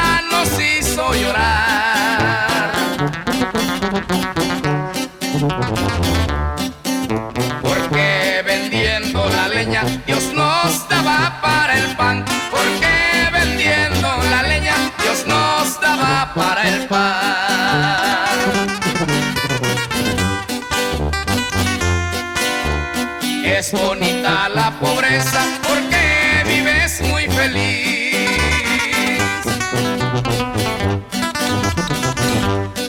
es 23.65 23.73
bonita 23.73 24.49
la 24.51 24.79
pobreza 24.79 25.43
porque 25.67 26.45
vives 26.47 27.01
muy 27.01 27.25
feliz. 27.29 28.15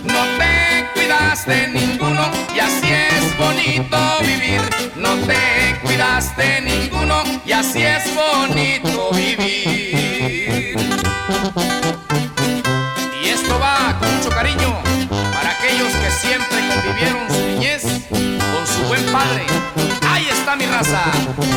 No 0.03 0.21
te 0.37 0.85
cuidas 0.93 1.45
de 1.45 1.67
ninguno 1.69 2.29
y 2.53 2.59
así 2.59 2.89
es 2.91 3.37
bonito 3.37 3.97
vivir. 4.21 4.61
No 4.95 5.15
te 5.27 5.79
cuidas 5.81 6.35
de 6.35 6.61
ninguno 6.61 7.23
y 7.45 7.51
así 7.53 7.83
es 7.83 8.03
bonito. 8.13 8.74
Está 20.85 21.54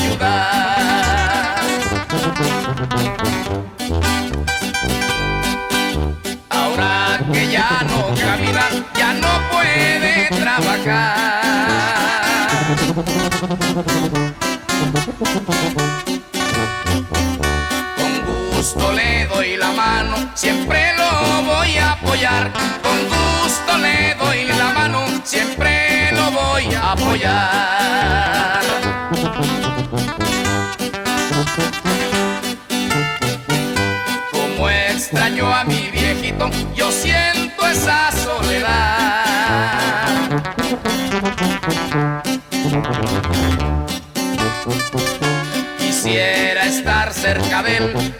poderlo 0.00 0.14
ayudar. 0.14 0.29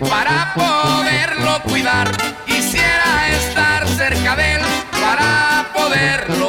Para 0.09 0.55
poderlo 0.55 1.63
cuidar. 1.63 2.11
Quisiera 2.47 3.29
estar 3.31 3.87
cerca 3.89 4.37
de 4.37 4.55
él 4.55 4.61
para 5.01 5.71
poderlo 5.75 6.40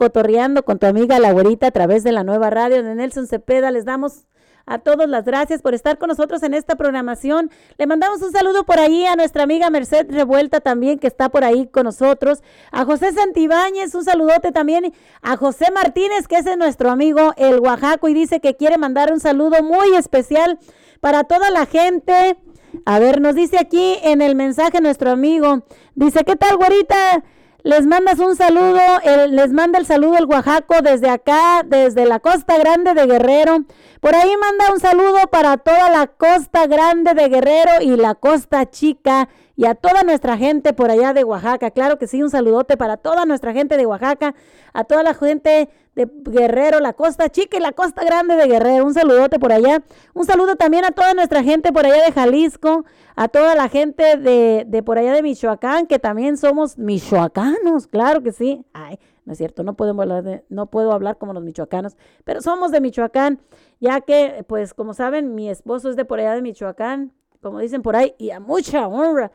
Cotorreando 0.00 0.64
con 0.64 0.78
tu 0.78 0.86
amiga 0.86 1.18
La 1.18 1.30
Güerita 1.30 1.66
a 1.66 1.70
través 1.72 2.02
de 2.04 2.10
la 2.10 2.24
nueva 2.24 2.48
radio 2.48 2.82
de 2.82 2.94
Nelson 2.94 3.26
Cepeda. 3.26 3.70
Les 3.70 3.84
damos 3.84 4.24
a 4.64 4.78
todos 4.78 5.06
las 5.06 5.26
gracias 5.26 5.60
por 5.60 5.74
estar 5.74 5.98
con 5.98 6.08
nosotros 6.08 6.42
en 6.42 6.54
esta 6.54 6.76
programación. 6.76 7.50
Le 7.76 7.86
mandamos 7.86 8.22
un 8.22 8.32
saludo 8.32 8.64
por 8.64 8.78
ahí 8.78 9.04
a 9.04 9.14
nuestra 9.14 9.42
amiga 9.42 9.68
Merced 9.68 10.06
Revuelta 10.08 10.60
también 10.60 10.98
que 10.98 11.06
está 11.06 11.28
por 11.28 11.44
ahí 11.44 11.66
con 11.66 11.84
nosotros. 11.84 12.42
A 12.72 12.86
José 12.86 13.12
Santibáñez, 13.12 13.94
un 13.94 14.02
saludote 14.02 14.52
también. 14.52 14.90
A 15.20 15.36
José 15.36 15.66
Martínez, 15.70 16.28
que 16.28 16.36
es 16.36 16.56
nuestro 16.56 16.90
amigo 16.90 17.34
el 17.36 17.60
Oaxaco 17.60 18.08
y 18.08 18.14
dice 18.14 18.40
que 18.40 18.56
quiere 18.56 18.78
mandar 18.78 19.12
un 19.12 19.20
saludo 19.20 19.62
muy 19.62 19.96
especial 19.96 20.58
para 21.02 21.24
toda 21.24 21.50
la 21.50 21.66
gente. 21.66 22.38
A 22.86 22.98
ver, 23.00 23.20
nos 23.20 23.34
dice 23.34 23.58
aquí 23.58 23.98
en 24.02 24.22
el 24.22 24.34
mensaje 24.34 24.80
nuestro 24.80 25.10
amigo. 25.10 25.62
Dice, 25.94 26.24
¿qué 26.24 26.36
tal, 26.36 26.56
güerita? 26.56 27.22
Les 27.62 27.86
mandas 27.86 28.18
un 28.18 28.36
saludo, 28.36 28.80
el- 29.04 29.36
les 29.36 29.52
manda 29.52 29.78
el 29.78 29.86
saludo 29.86 30.16
el 30.16 30.24
Oaxaco 30.24 30.80
desde 30.82 31.10
acá, 31.10 31.62
desde 31.64 32.06
la 32.06 32.18
Costa 32.20 32.56
Grande 32.58 32.94
de 32.94 33.06
Guerrero. 33.06 33.64
Por 34.00 34.14
ahí 34.14 34.32
manda 34.40 34.72
un 34.72 34.80
saludo 34.80 35.18
para 35.30 35.58
toda 35.58 35.90
la 35.90 36.06
Costa 36.06 36.66
Grande 36.66 37.12
de 37.14 37.28
Guerrero 37.28 37.72
y 37.82 37.96
la 37.96 38.14
Costa 38.14 38.70
Chica 38.70 39.28
y 39.60 39.66
a 39.66 39.74
toda 39.74 40.04
nuestra 40.04 40.38
gente 40.38 40.72
por 40.72 40.90
allá 40.90 41.12
de 41.12 41.22
Oaxaca. 41.22 41.70
Claro 41.70 41.98
que 41.98 42.06
sí, 42.06 42.22
un 42.22 42.30
saludote 42.30 42.78
para 42.78 42.96
toda 42.96 43.26
nuestra 43.26 43.52
gente 43.52 43.76
de 43.76 43.84
Oaxaca, 43.84 44.34
a 44.72 44.84
toda 44.84 45.02
la 45.02 45.12
gente 45.12 45.68
de 45.94 46.08
Guerrero, 46.24 46.80
la 46.80 46.94
Costa 46.94 47.28
Chica 47.28 47.58
y 47.58 47.60
la 47.60 47.72
Costa 47.72 48.02
Grande 48.02 48.36
de 48.36 48.46
Guerrero. 48.46 48.86
Un 48.86 48.94
saludote 48.94 49.38
por 49.38 49.52
allá. 49.52 49.82
Un 50.14 50.24
saludo 50.24 50.56
también 50.56 50.86
a 50.86 50.92
toda 50.92 51.12
nuestra 51.12 51.42
gente 51.42 51.72
por 51.74 51.84
allá 51.84 52.02
de 52.06 52.10
Jalisco, 52.10 52.86
a 53.16 53.28
toda 53.28 53.54
la 53.54 53.68
gente 53.68 54.16
de, 54.16 54.64
de 54.66 54.82
por 54.82 54.96
allá 54.96 55.12
de 55.12 55.22
Michoacán, 55.22 55.86
que 55.86 55.98
también 55.98 56.38
somos 56.38 56.78
michoacanos, 56.78 57.86
claro 57.86 58.22
que 58.22 58.32
sí. 58.32 58.64
Ay, 58.72 58.98
no 59.26 59.32
es 59.32 59.38
cierto, 59.38 59.62
no 59.62 59.74
podemos 59.74 60.04
hablar 60.04 60.22
de- 60.24 60.42
no 60.48 60.66
puedo 60.70 60.92
hablar 60.92 61.18
como 61.18 61.34
los 61.34 61.42
michoacanos, 61.42 61.98
pero 62.24 62.40
somos 62.40 62.70
de 62.70 62.80
Michoacán, 62.80 63.40
ya 63.78 64.00
que, 64.00 64.42
pues, 64.48 64.72
como 64.72 64.94
saben, 64.94 65.34
mi 65.34 65.50
esposo 65.50 65.90
es 65.90 65.96
de 65.96 66.06
por 66.06 66.18
allá 66.18 66.34
de 66.34 66.40
Michoacán, 66.40 67.12
como 67.42 67.58
dicen 67.58 67.82
por 67.82 67.94
ahí, 67.96 68.14
y 68.16 68.30
a 68.30 68.40
mucha 68.40 68.86
honra. 68.88 69.30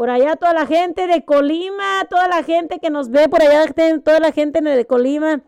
Por 0.00 0.08
allá 0.08 0.34
toda 0.36 0.54
la 0.54 0.64
gente 0.64 1.06
de 1.06 1.26
Colima, 1.26 2.06
toda 2.08 2.26
la 2.26 2.42
gente 2.42 2.78
que 2.78 2.88
nos 2.88 3.10
ve 3.10 3.28
por 3.28 3.42
allá, 3.42 3.66
toda 4.02 4.18
la 4.18 4.32
gente 4.32 4.62
de 4.62 4.86
Colima. 4.86 5.42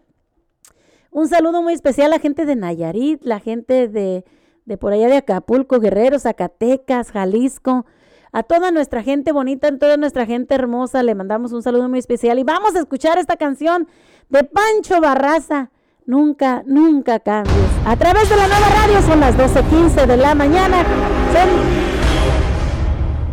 Un 1.10 1.26
saludo 1.26 1.62
muy 1.62 1.72
especial 1.72 2.08
a 2.08 2.16
la 2.16 2.18
gente 2.18 2.44
de 2.44 2.54
Nayarit, 2.54 3.24
la 3.24 3.40
gente 3.40 3.88
de, 3.88 4.26
de 4.66 4.76
por 4.76 4.92
allá 4.92 5.08
de 5.08 5.16
Acapulco, 5.16 5.80
Guerrero, 5.80 6.18
Zacatecas, 6.18 7.12
Jalisco, 7.12 7.86
a 8.30 8.42
toda 8.42 8.70
nuestra 8.70 9.02
gente 9.02 9.32
bonita, 9.32 9.68
a 9.68 9.78
toda 9.78 9.96
nuestra 9.96 10.26
gente 10.26 10.54
hermosa, 10.54 11.02
le 11.02 11.14
mandamos 11.14 11.52
un 11.52 11.62
saludo 11.62 11.88
muy 11.88 12.00
especial 12.00 12.38
y 12.38 12.44
vamos 12.44 12.76
a 12.76 12.80
escuchar 12.80 13.16
esta 13.16 13.38
canción 13.38 13.88
de 14.28 14.44
Pancho 14.44 15.00
Barraza. 15.00 15.70
Nunca, 16.04 16.62
nunca 16.66 17.20
cambies. 17.20 17.56
A 17.86 17.96
través 17.96 18.28
de 18.28 18.36
la 18.36 18.48
nueva 18.48 18.68
radio 18.68 19.00
son 19.00 19.18
las 19.18 19.34
12.15 19.34 20.04
de 20.04 20.16
la 20.18 20.34
mañana. 20.34 20.84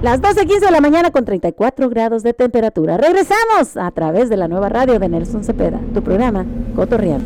Las 0.02 0.22
12.15 0.22 0.60
de 0.62 0.72
la 0.72 0.80
mañana 0.80 1.12
con 1.12 1.26
34 1.26 1.90
grados 1.90 2.24
de 2.24 2.34
temperatura. 2.34 2.98
Regresamos 2.98 3.76
a 3.76 3.92
través 3.92 4.30
de 4.30 4.38
la 4.38 4.48
nueva 4.48 4.70
radio 4.70 4.98
de 4.98 5.10
Nelson 5.10 5.44
Cepeda, 5.44 5.80
tu 5.94 6.02
programa 6.02 6.46
Cotorreal. 6.76 7.22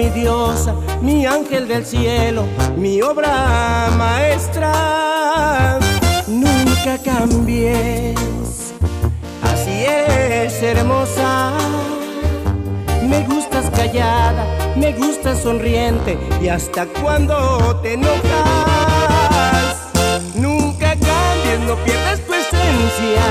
Mi 0.00 0.08
diosa, 0.08 0.74
mi 1.02 1.26
ángel 1.26 1.68
del 1.68 1.84
cielo, 1.84 2.44
mi 2.74 3.02
obra 3.02 3.90
maestra. 3.98 5.78
Nunca 6.26 6.96
cambies. 7.04 8.72
Así 9.42 9.84
eres 9.84 10.62
hermosa. 10.62 11.52
Me 13.06 13.26
gustas 13.26 13.68
callada, 13.76 14.46
me 14.74 14.94
gustas 14.94 15.42
sonriente 15.42 16.18
y 16.40 16.48
hasta 16.48 16.86
cuando 16.86 17.78
te 17.82 17.92
enojas. 17.92 19.76
Nunca 20.34 20.92
cambies, 20.92 21.60
no 21.66 21.74
pierdas 21.84 22.20
tu 22.20 22.32
esencia. 22.32 23.22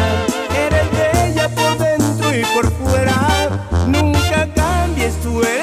Eres 0.67 0.85
bella 0.91 1.49
por 1.49 1.79
dentro 1.79 2.31
y 2.31 2.43
por 2.53 2.71
fuera. 2.73 3.67
Nunca 3.87 4.47
cambies, 4.53 5.19
tú 5.23 5.41
eres 5.41 5.59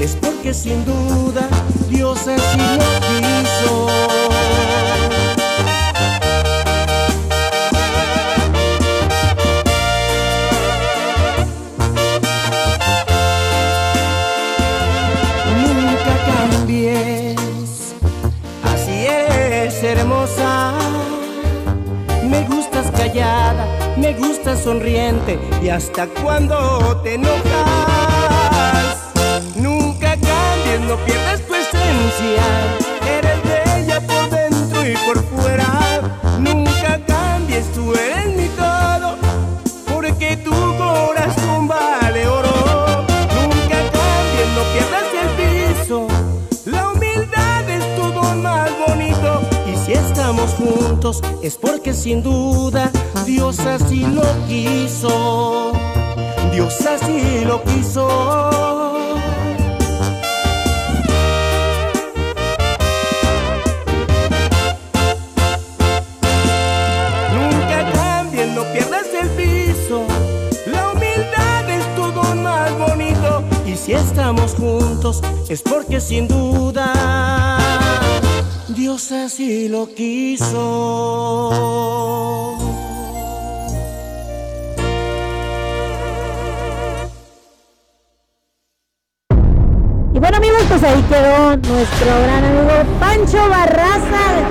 es 0.00 0.16
porque 0.16 0.54
sin 0.54 0.84
duda 0.84 1.48
Dios 1.88 2.18
así 2.26 2.58
lo 2.58 2.90
quiso. 3.06 3.88
Nunca 15.56 16.14
cambies, 16.26 17.94
así 18.64 19.06
eres 19.06 19.82
hermosa. 19.82 20.74
Me 22.24 22.42
gustas 22.44 22.90
callada, 22.92 23.66
me 23.96 24.12
gustas 24.14 24.62
sonriente 24.62 25.38
y 25.62 25.68
hasta 25.68 26.06
cuando 26.06 27.00
te 27.02 27.14
enojas. 27.14 27.97
Nunca 29.56 30.10
cambies, 30.16 30.80
no 30.88 30.96
pierdas 31.04 31.40
tu 31.46 31.54
esencia. 31.54 32.44
Eres 33.16 33.38
bella 33.44 34.00
por 34.00 34.30
dentro 34.30 34.86
y 34.86 34.94
por 35.06 35.22
fuera. 35.24 35.68
Nunca 36.38 37.00
cambies, 37.06 37.72
tú 37.72 37.92
eres 37.94 38.36
mi 38.36 38.48
todo. 38.48 39.16
Porque 39.92 40.36
tu 40.38 40.52
corazón 40.76 41.68
vale 41.68 42.26
oro. 42.28 42.54
Nunca 43.38 43.78
cambies, 43.96 44.48
no 44.56 44.62
pierdas 44.72 45.08
el 45.22 45.28
piso. 45.40 46.06
La 46.66 46.90
humildad 46.90 47.68
es 47.68 47.96
tu 47.96 48.12
don 48.12 48.42
más 48.42 48.70
bonito. 48.86 49.40
Y 49.66 49.76
si 49.84 49.92
estamos 49.92 50.50
juntos 50.52 51.22
es 51.42 51.56
porque 51.56 51.94
sin 51.94 52.22
duda 52.22 52.90
Dios 53.26 53.58
así 53.60 54.06
lo 54.06 54.22
quiso. 54.46 55.67
Dios 56.58 56.74
así 56.86 57.44
lo 57.44 57.62
quiso. 57.62 58.08
Nunca 67.32 67.92
cambies, 67.92 68.48
no 68.56 68.64
pierdas 68.72 69.06
el 69.22 69.28
piso. 69.38 70.04
La 70.66 70.90
humildad 70.90 71.70
es 71.70 71.94
tu 71.94 72.10
don 72.10 72.42
más 72.42 72.76
bonito. 72.76 73.44
Y 73.64 73.76
si 73.76 73.92
estamos 73.92 74.56
juntos 74.56 75.22
es 75.48 75.62
porque 75.62 76.00
sin 76.00 76.26
duda 76.26 77.58
Dios 78.66 79.12
así 79.12 79.68
lo 79.68 79.94
quiso. 79.94 80.58
Nuestro 91.20 92.06
gran 92.22 92.44
amigo 92.44 92.98
Pancho 93.00 93.38
Barraza 93.48 94.46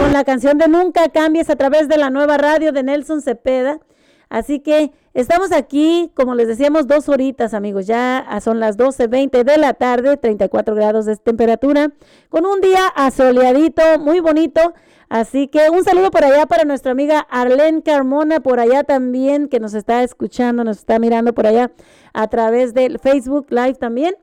con 0.00 0.12
la 0.12 0.22
canción 0.22 0.56
de 0.56 0.68
Nunca 0.68 1.08
Cambies 1.08 1.50
a 1.50 1.56
través 1.56 1.88
de 1.88 1.96
la 1.96 2.10
nueva 2.10 2.38
radio 2.38 2.70
de 2.70 2.84
Nelson 2.84 3.22
Cepeda. 3.22 3.80
Así 4.28 4.60
que 4.60 4.92
estamos 5.14 5.50
aquí, 5.50 6.12
como 6.14 6.36
les 6.36 6.46
decíamos, 6.46 6.86
dos 6.86 7.08
horitas 7.08 7.54
amigos, 7.54 7.88
ya 7.88 8.24
son 8.40 8.60
las 8.60 8.78
12.20 8.78 9.42
de 9.42 9.58
la 9.58 9.74
tarde, 9.74 10.16
34 10.16 10.76
grados 10.76 11.06
de 11.06 11.16
temperatura, 11.16 11.92
con 12.28 12.46
un 12.46 12.60
día 12.60 12.86
asoleadito, 12.94 13.82
muy 13.98 14.20
bonito. 14.20 14.74
Así 15.08 15.48
que 15.48 15.70
un 15.70 15.82
saludo 15.82 16.12
por 16.12 16.24
allá 16.24 16.46
para 16.46 16.64
nuestra 16.64 16.92
amiga 16.92 17.26
Arlene 17.30 17.82
Carmona, 17.82 18.38
por 18.38 18.60
allá 18.60 18.84
también, 18.84 19.48
que 19.48 19.58
nos 19.58 19.74
está 19.74 20.04
escuchando, 20.04 20.62
nos 20.62 20.78
está 20.78 21.00
mirando 21.00 21.34
por 21.34 21.48
allá 21.48 21.72
a 22.12 22.28
través 22.28 22.74
del 22.74 23.00
Facebook 23.00 23.48
Live 23.50 23.74
también. 23.74 24.14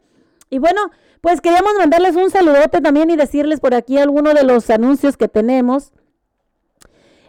Y 0.50 0.60
bueno, 0.60 0.92
pues 1.22 1.42
queríamos 1.42 1.74
mandarles 1.78 2.16
un 2.16 2.32
saludote 2.32 2.82
también 2.82 3.10
y 3.10 3.16
decirles 3.16 3.60
por 3.60 3.74
aquí 3.74 3.98
algunos 3.98 4.34
de 4.34 4.44
los 4.44 4.70
anuncios 4.70 5.18
que 5.18 5.28
tenemos. 5.28 5.92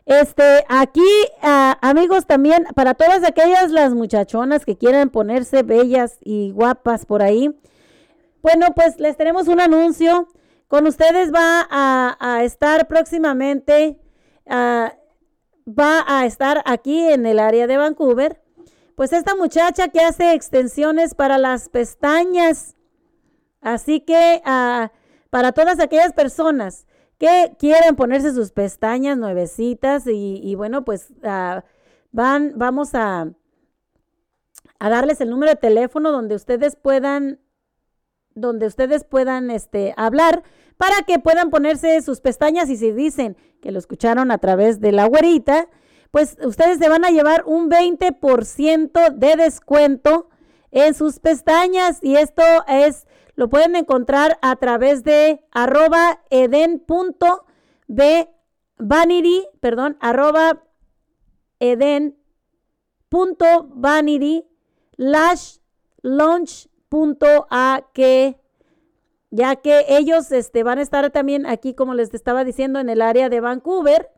Este, 0.06 0.64
aquí, 0.68 1.08
ah, 1.42 1.78
amigos, 1.82 2.26
también 2.26 2.66
para 2.74 2.94
todas 2.94 3.22
aquellas 3.22 3.70
las 3.70 3.94
muchachonas 3.94 4.64
que 4.64 4.76
quieran 4.76 5.10
ponerse 5.10 5.62
bellas 5.62 6.18
y 6.24 6.50
guapas 6.50 7.06
por 7.06 7.22
ahí. 7.22 7.54
Bueno, 8.42 8.68
pues 8.74 8.98
les 8.98 9.16
tenemos 9.16 9.48
un 9.48 9.60
anuncio. 9.60 10.28
Con 10.68 10.86
ustedes 10.86 11.32
va 11.32 11.66
a, 11.70 12.44
estar 12.44 12.86
próximamente, 12.86 13.98
ah, 14.48 14.94
va 15.66 16.04
a 16.06 16.26
estar 16.26 16.62
aquí 16.64 17.00
en 17.00 17.26
el 17.26 17.38
área 17.38 17.66
de 17.66 17.76
Vancouver. 17.76 18.40
Pues 18.94 19.12
esta 19.12 19.34
muchacha 19.34 19.88
que 19.88 20.00
hace 20.00 20.32
extensiones 20.32 21.14
para 21.14 21.38
las 21.38 21.68
pestañas. 21.68 22.76
Así 23.60 24.00
que 24.00 24.42
ah, 24.44 24.92
para 25.30 25.52
todas 25.52 25.80
aquellas 25.80 26.12
personas 26.12 26.86
que 27.18 27.52
quieren 27.58 27.96
ponerse 27.96 28.32
sus 28.32 28.50
pestañas 28.50 29.18
nuevecitas 29.18 30.04
y, 30.06 30.54
bueno, 30.54 30.84
pues 30.84 31.08
ah, 31.22 31.64
van, 32.12 32.54
vamos 32.56 32.94
a, 32.94 33.28
a 34.78 34.88
darles 34.88 35.20
el 35.20 35.30
número 35.30 35.52
de 35.52 35.56
teléfono 35.56 36.12
donde 36.12 36.34
ustedes 36.34 36.76
puedan, 36.76 37.38
donde 38.34 38.66
ustedes 38.66 39.04
puedan 39.04 39.50
este, 39.50 39.92
hablar 39.96 40.42
para 40.78 41.02
que 41.02 41.18
puedan 41.18 41.50
ponerse 41.50 42.00
sus 42.00 42.22
pestañas 42.22 42.70
y 42.70 42.78
si 42.78 42.90
dicen 42.92 43.36
que 43.60 43.70
lo 43.70 43.78
escucharon 43.78 44.30
a 44.30 44.38
través 44.38 44.80
de 44.80 44.92
la 44.92 45.06
güerita, 45.06 45.68
pues 46.10 46.38
ustedes 46.42 46.78
se 46.78 46.88
van 46.88 47.04
a 47.04 47.10
llevar 47.10 47.44
un 47.44 47.70
20% 47.70 49.14
de 49.14 49.36
descuento 49.36 50.30
en 50.70 50.94
sus 50.94 51.18
pestañas. 51.18 51.98
Y 52.02 52.16
esto 52.16 52.42
es 52.66 53.06
lo 53.40 53.48
pueden 53.48 53.74
encontrar 53.74 54.38
a 54.42 54.54
través 54.56 55.02
de 55.02 55.42
arroba 55.50 56.20
eden.b 56.28 56.84
vanity, 58.76 59.46
perdón, 59.60 59.96
arroba 59.98 60.62
eden.vanity 61.58 62.04
ya 69.30 69.56
que 69.56 69.86
ellos 69.88 70.32
este, 70.32 70.62
van 70.62 70.78
a 70.78 70.82
estar 70.82 71.08
también 71.10 71.46
aquí, 71.46 71.72
como 71.72 71.94
les 71.94 72.12
estaba 72.12 72.44
diciendo, 72.44 72.78
en 72.78 72.90
el 72.90 73.00
área 73.00 73.30
de 73.30 73.40
Vancouver. 73.40 74.10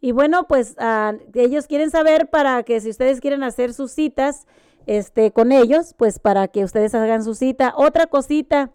Y 0.00 0.10
bueno, 0.10 0.48
pues 0.48 0.74
ah, 0.78 1.14
ellos 1.34 1.68
quieren 1.68 1.92
saber 1.92 2.30
para 2.30 2.64
que 2.64 2.80
si 2.80 2.90
ustedes 2.90 3.20
quieren 3.20 3.44
hacer 3.44 3.72
sus 3.72 3.92
citas 3.92 4.48
este, 4.86 5.32
con 5.32 5.52
ellos, 5.52 5.94
pues 5.96 6.18
para 6.18 6.48
que 6.48 6.64
ustedes 6.64 6.94
hagan 6.94 7.22
su 7.24 7.34
cita. 7.34 7.74
Otra 7.76 8.06
cosita, 8.06 8.70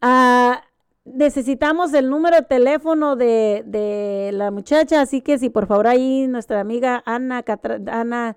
ah, 0.00 0.62
necesitamos 1.04 1.92
el 1.94 2.08
número 2.08 2.36
de 2.36 2.42
teléfono 2.42 3.16
de, 3.16 3.64
de, 3.66 4.30
la 4.32 4.50
muchacha, 4.50 5.00
así 5.00 5.20
que 5.20 5.38
si 5.38 5.50
por 5.50 5.66
favor 5.66 5.86
ahí 5.86 6.26
nuestra 6.28 6.60
amiga 6.60 7.02
Ana, 7.06 7.44
Ana 7.86 8.36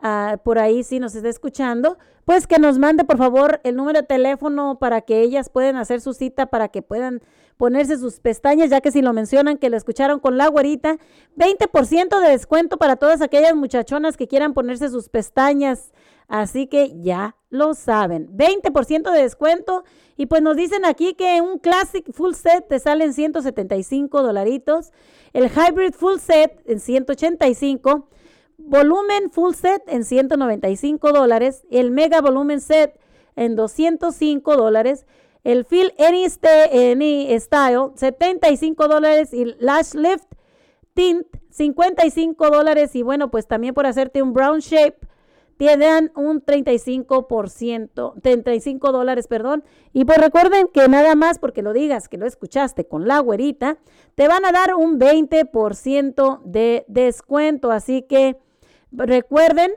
Ah, 0.00 0.38
por 0.44 0.60
ahí 0.60 0.84
si 0.84 1.00
nos 1.00 1.16
está 1.16 1.28
escuchando, 1.28 1.98
pues 2.24 2.46
que 2.46 2.60
nos 2.60 2.78
mande 2.78 3.04
por 3.04 3.18
favor 3.18 3.60
el 3.64 3.74
número 3.74 4.00
de 4.00 4.06
teléfono 4.06 4.78
para 4.78 5.00
que 5.00 5.22
ellas 5.22 5.48
puedan 5.48 5.76
hacer 5.76 6.00
su 6.00 6.14
cita, 6.14 6.46
para 6.46 6.68
que 6.68 6.82
puedan 6.82 7.20
ponerse 7.58 7.98
sus 7.98 8.20
pestañas, 8.20 8.70
ya 8.70 8.80
que 8.80 8.90
si 8.90 9.02
lo 9.02 9.12
mencionan 9.12 9.58
que 9.58 9.68
lo 9.68 9.76
escucharon 9.76 10.20
con 10.20 10.38
la 10.38 10.48
güerita, 10.48 10.96
20% 11.36 12.20
de 12.20 12.30
descuento 12.30 12.78
para 12.78 12.96
todas 12.96 13.20
aquellas 13.20 13.54
muchachonas 13.54 14.16
que 14.16 14.28
quieran 14.28 14.54
ponerse 14.54 14.88
sus 14.88 15.10
pestañas. 15.10 15.92
Así 16.28 16.66
que 16.66 16.92
ya 17.00 17.36
lo 17.50 17.74
saben, 17.74 18.34
20% 18.36 19.10
de 19.10 19.22
descuento. 19.22 19.84
Y 20.16 20.26
pues 20.26 20.40
nos 20.40 20.56
dicen 20.56 20.84
aquí 20.84 21.14
que 21.14 21.40
un 21.40 21.58
Classic 21.58 22.10
Full 22.12 22.32
Set 22.32 22.68
te 22.68 22.78
sale 22.78 23.04
en 23.04 23.12
175 23.12 24.22
dolaritos, 24.22 24.92
el 25.32 25.50
Hybrid 25.50 25.92
Full 25.92 26.18
Set 26.18 26.62
en 26.66 26.80
185 26.80 28.08
volumen 28.58 29.30
full 29.30 29.54
set 29.54 29.82
en 29.86 30.04
195 30.04 31.12
dólares, 31.12 31.64
el 31.70 31.90
mega 31.90 32.20
volumen 32.20 32.60
set 32.60 32.98
en 33.36 33.54
205 33.56 34.56
dólares, 34.56 35.06
el 35.44 35.66
any, 35.98 36.26
any 36.92 37.40
style 37.40 37.92
75 37.94 38.88
dólares 38.88 39.32
y 39.32 39.44
lash 39.58 39.94
lift 39.94 40.26
tint 40.94 41.26
55 41.50 42.50
dólares 42.50 42.94
y 42.94 43.02
bueno 43.02 43.30
pues 43.30 43.46
también 43.46 43.74
por 43.74 43.86
hacerte 43.86 44.22
un 44.22 44.32
brown 44.32 44.60
shape 44.60 44.98
te 45.56 45.76
dan 45.76 46.12
un 46.14 46.40
35%, 46.40 48.22
35 48.22 48.92
dólares, 48.92 49.26
perdón. 49.26 49.64
Y 49.92 50.04
pues 50.04 50.18
recuerden 50.18 50.68
que 50.72 50.86
nada 50.86 51.16
más 51.16 51.40
porque 51.40 51.62
lo 51.62 51.72
digas, 51.72 52.08
que 52.08 52.16
lo 52.16 52.26
escuchaste 52.26 52.86
con 52.86 53.08
la 53.08 53.18
güerita, 53.18 53.76
te 54.14 54.28
van 54.28 54.44
a 54.44 54.52
dar 54.52 54.76
un 54.76 55.00
20% 55.00 56.42
de 56.44 56.84
descuento. 56.86 57.72
Así 57.72 58.02
que 58.02 58.36
Recuerden, 58.90 59.72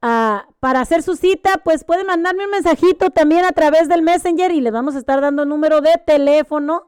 para 0.00 0.80
hacer 0.80 1.02
su 1.02 1.16
cita, 1.16 1.60
pues 1.64 1.84
pueden 1.84 2.06
mandarme 2.06 2.44
un 2.44 2.50
mensajito 2.50 3.10
también 3.10 3.44
a 3.44 3.52
través 3.52 3.88
del 3.88 4.02
Messenger 4.02 4.52
y 4.52 4.60
les 4.60 4.72
vamos 4.72 4.94
a 4.94 4.98
estar 4.98 5.20
dando 5.20 5.44
número 5.44 5.80
de 5.80 6.00
teléfono 6.06 6.86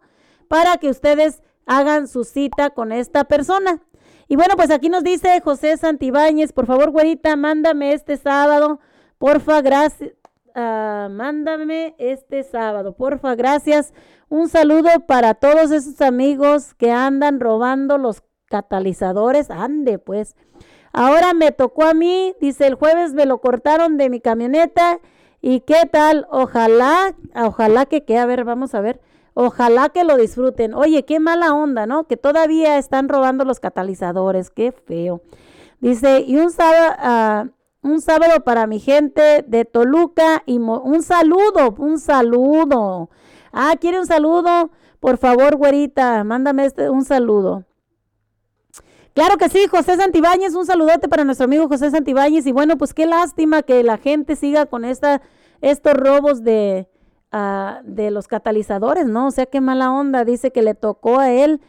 para 0.48 0.76
que 0.76 0.89
ustedes 0.89 1.43
hagan 1.66 2.09
su 2.09 2.24
cita 2.24 2.70
con 2.70 2.93
esta 2.93 3.24
persona. 3.24 3.80
Y 4.28 4.36
bueno, 4.36 4.56
pues 4.56 4.70
aquí 4.70 4.89
nos 4.89 5.05
dice 5.05 5.40
José 5.40 5.76
Santibáñez, 5.76 6.52
por 6.52 6.66
favor, 6.66 6.90
güerita, 6.90 7.35
mándame 7.36 7.93
este 7.93 8.16
sábado, 8.16 8.80
porfa, 9.18 9.62
gracias. 9.62 10.12
Ah, 10.55 11.09
mándame 11.10 11.94
este 11.98 12.43
sábado, 12.43 12.94
porfa, 12.94 13.35
gracias. 13.36 13.94
Un 14.28 14.48
saludo 14.48 14.89
para 15.06 15.35
todos 15.35 15.70
esos 15.70 16.01
amigos 16.01 16.74
que 16.74 16.90
andan 16.90 17.40
robando 17.40 17.97
los 17.97 18.22
catalizadores. 18.47 19.51
Ande, 19.51 19.98
pues. 19.98 20.35
Ahora 20.93 21.35
me 21.35 21.52
tocó 21.52 21.85
a 21.85 21.94
mí, 21.94 22.35
dice 22.40 22.66
el 22.66 22.74
jueves 22.74 23.12
me 23.15 23.27
lo 23.27 23.39
cortaron 23.40 23.97
de 23.97 24.10
mi 24.10 24.20
camioneta. 24.20 25.01
¿Y 25.40 25.60
qué 25.60 25.89
tal? 25.90 26.27
Ojalá, 26.31 27.15
ojalá 27.35 27.86
que 27.86 28.05
que, 28.05 28.19
a 28.19 28.27
ver, 28.27 28.44
vamos 28.44 28.74
a 28.74 28.81
ver. 28.81 29.01
Ojalá 29.35 29.90
que 29.90 30.02
lo 30.02 30.16
disfruten. 30.16 30.74
Oye, 30.74 31.05
qué 31.05 31.20
mala 31.20 31.55
onda, 31.55 31.86
¿no? 31.86 32.09
Que 32.09 32.16
todavía 32.16 32.77
están 32.78 33.09
robando 33.09 33.44
los 33.44 33.60
catalizadores. 33.60 34.51
Qué 34.51 34.73
feo. 34.73 35.23
Dice, 35.81 36.24
y 36.27 36.39
un 36.39 36.51
sábado, 36.51 36.97
ah, 36.98 37.44
un 37.82 38.01
sábado 38.01 38.43
para 38.43 38.66
mi 38.66 38.81
gente 38.81 39.44
de 39.47 39.65
Toluca 39.65 40.43
y 40.44 40.59
un 40.59 41.02
saludo, 41.02 41.74
un 41.78 42.01
saludo. 42.01 43.10
Ah, 43.52 43.74
¿quiere 43.81 44.01
un 44.01 44.06
saludo? 44.06 44.70
Por 44.98 45.19
favor, 45.19 45.56
güerita, 45.56 46.24
mándame 46.24 46.65
este, 46.65 46.90
un 46.90 47.05
saludo. 47.05 47.65
Claro 49.19 49.36
que 49.36 49.49
sí, 49.49 49.66
José 49.69 49.97
Santibáñez, 49.97 50.55
un 50.55 50.65
saludote 50.65 51.09
para 51.09 51.24
nuestro 51.24 51.47
amigo 51.47 51.66
José 51.66 51.90
Santibáñez. 51.90 52.47
Y 52.47 52.53
bueno, 52.53 52.78
pues 52.78 52.95
qué 52.95 53.05
lástima 53.05 53.65
que 53.65 53.82
la 53.82 53.99
gente 53.99 54.36
siga 54.36 54.66
con 54.66 54.85
esta, 54.85 55.23
estos 55.61 55.95
robos 55.95 56.45
de, 56.45 56.86
uh, 57.32 57.82
de 57.82 58.12
los 58.12 58.28
catalizadores, 58.28 59.07
¿no? 59.07 59.27
O 59.27 59.31
sea, 59.32 59.47
qué 59.47 59.61
mala 59.61 59.90
onda, 59.90 60.24
dice 60.24 60.53
que 60.53 60.62
le 60.62 60.77
tocó 60.77 61.19
a 61.19 61.32
él. 61.32 61.61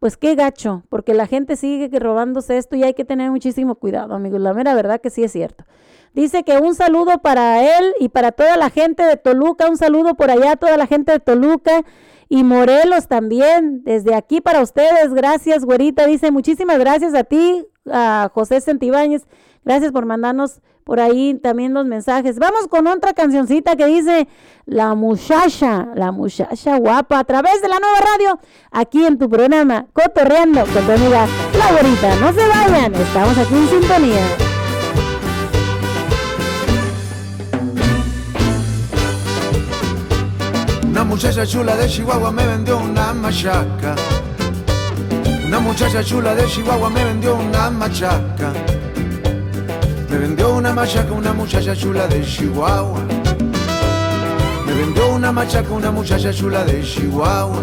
Pues 0.00 0.18
qué 0.18 0.34
gacho, 0.34 0.82
porque 0.90 1.14
la 1.14 1.26
gente 1.26 1.56
sigue 1.56 1.88
robándose 1.98 2.58
esto 2.58 2.76
y 2.76 2.82
hay 2.82 2.92
que 2.92 3.06
tener 3.06 3.30
muchísimo 3.30 3.76
cuidado, 3.76 4.12
amigos. 4.12 4.42
La 4.42 4.52
mera 4.52 4.74
verdad 4.74 5.00
que 5.00 5.08
sí 5.08 5.24
es 5.24 5.32
cierto. 5.32 5.64
Dice 6.12 6.44
que 6.44 6.58
un 6.58 6.74
saludo 6.74 7.22
para 7.22 7.78
él 7.78 7.94
y 8.00 8.10
para 8.10 8.32
toda 8.32 8.58
la 8.58 8.68
gente 8.68 9.02
de 9.02 9.16
Toluca, 9.16 9.70
un 9.70 9.78
saludo 9.78 10.14
por 10.14 10.30
allá 10.30 10.52
a 10.52 10.56
toda 10.56 10.76
la 10.76 10.86
gente 10.86 11.12
de 11.12 11.20
Toluca 11.20 11.86
y 12.28 12.44
Morelos 12.44 13.08
también, 13.08 13.82
desde 13.84 14.14
aquí 14.14 14.40
para 14.40 14.62
ustedes. 14.62 15.14
Gracias, 15.14 15.64
güerita. 15.64 16.06
Dice, 16.06 16.30
muchísimas 16.30 16.78
gracias 16.78 17.14
a 17.14 17.24
ti, 17.24 17.66
a 17.90 18.30
José 18.34 18.60
Santibáñez. 18.60 19.26
Gracias 19.64 19.92
por 19.92 20.06
mandarnos 20.06 20.60
por 20.84 21.00
ahí 21.00 21.34
también 21.34 21.74
los 21.74 21.84
mensajes. 21.84 22.38
Vamos 22.38 22.66
con 22.68 22.86
otra 22.86 23.12
cancioncita 23.12 23.76
que 23.76 23.84
dice 23.84 24.26
La 24.64 24.94
muchacha, 24.94 25.88
la 25.94 26.12
muchacha 26.12 26.78
guapa, 26.78 27.18
a 27.18 27.24
través 27.24 27.60
de 27.60 27.68
la 27.68 27.78
nueva 27.78 27.98
radio, 28.00 28.40
aquí 28.70 29.04
en 29.04 29.18
tu 29.18 29.28
programa, 29.28 29.86
Cotorreando 29.92 30.62
con 30.72 30.86
tu 30.86 30.92
amiga 30.92 31.26
La 31.58 31.72
Güerita. 31.72 32.16
No 32.16 32.32
se 32.32 32.48
vayan, 32.48 32.94
estamos 32.94 33.36
aquí 33.36 33.54
en 33.54 33.68
sintonía. 33.68 34.47
Muchacha 41.08 41.46
chula 41.46 41.74
de 41.74 41.88
Chihuahua 41.88 42.30
me 42.30 42.46
vendió 42.46 42.76
una 42.78 43.14
machaca. 43.14 43.96
Una 45.46 45.58
muchacha 45.58 46.04
chula 46.04 46.34
de 46.34 46.46
Chihuahua 46.46 46.90
me 46.90 47.02
vendió 47.02 47.34
una 47.34 47.70
machaca. 47.70 48.52
Me 50.10 50.18
vendió 50.18 50.54
una 50.54 50.74
machaca 50.74 51.10
una 51.12 51.32
muchacha 51.32 51.74
chula 51.74 52.06
de 52.08 52.22
Chihuahua. 52.22 53.00
Me 54.66 54.72
vendió 54.74 55.08
una 55.14 55.32
machaca 55.32 55.72
una 55.72 55.90
muchacha 55.90 56.30
chula 56.30 56.62
de 56.64 56.82
Chihuahua. 56.82 57.62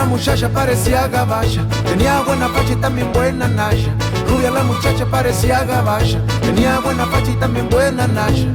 La 0.00 0.06
muchacha 0.06 0.48
parecía 0.48 1.08
gaballa, 1.08 1.62
tenía 1.84 2.22
buena 2.22 2.48
facha 2.48 2.72
y 2.72 2.76
también 2.76 3.12
buena 3.12 3.46
naya. 3.48 3.94
Rubia 4.26 4.50
la 4.50 4.62
muchacha 4.62 5.04
parecía 5.04 5.62
gabacha, 5.64 6.18
tenía 6.40 6.78
buena 6.78 7.04
facha 7.04 7.30
y 7.30 7.34
también 7.34 7.68
buena 7.68 8.06
nasha. 8.06 8.48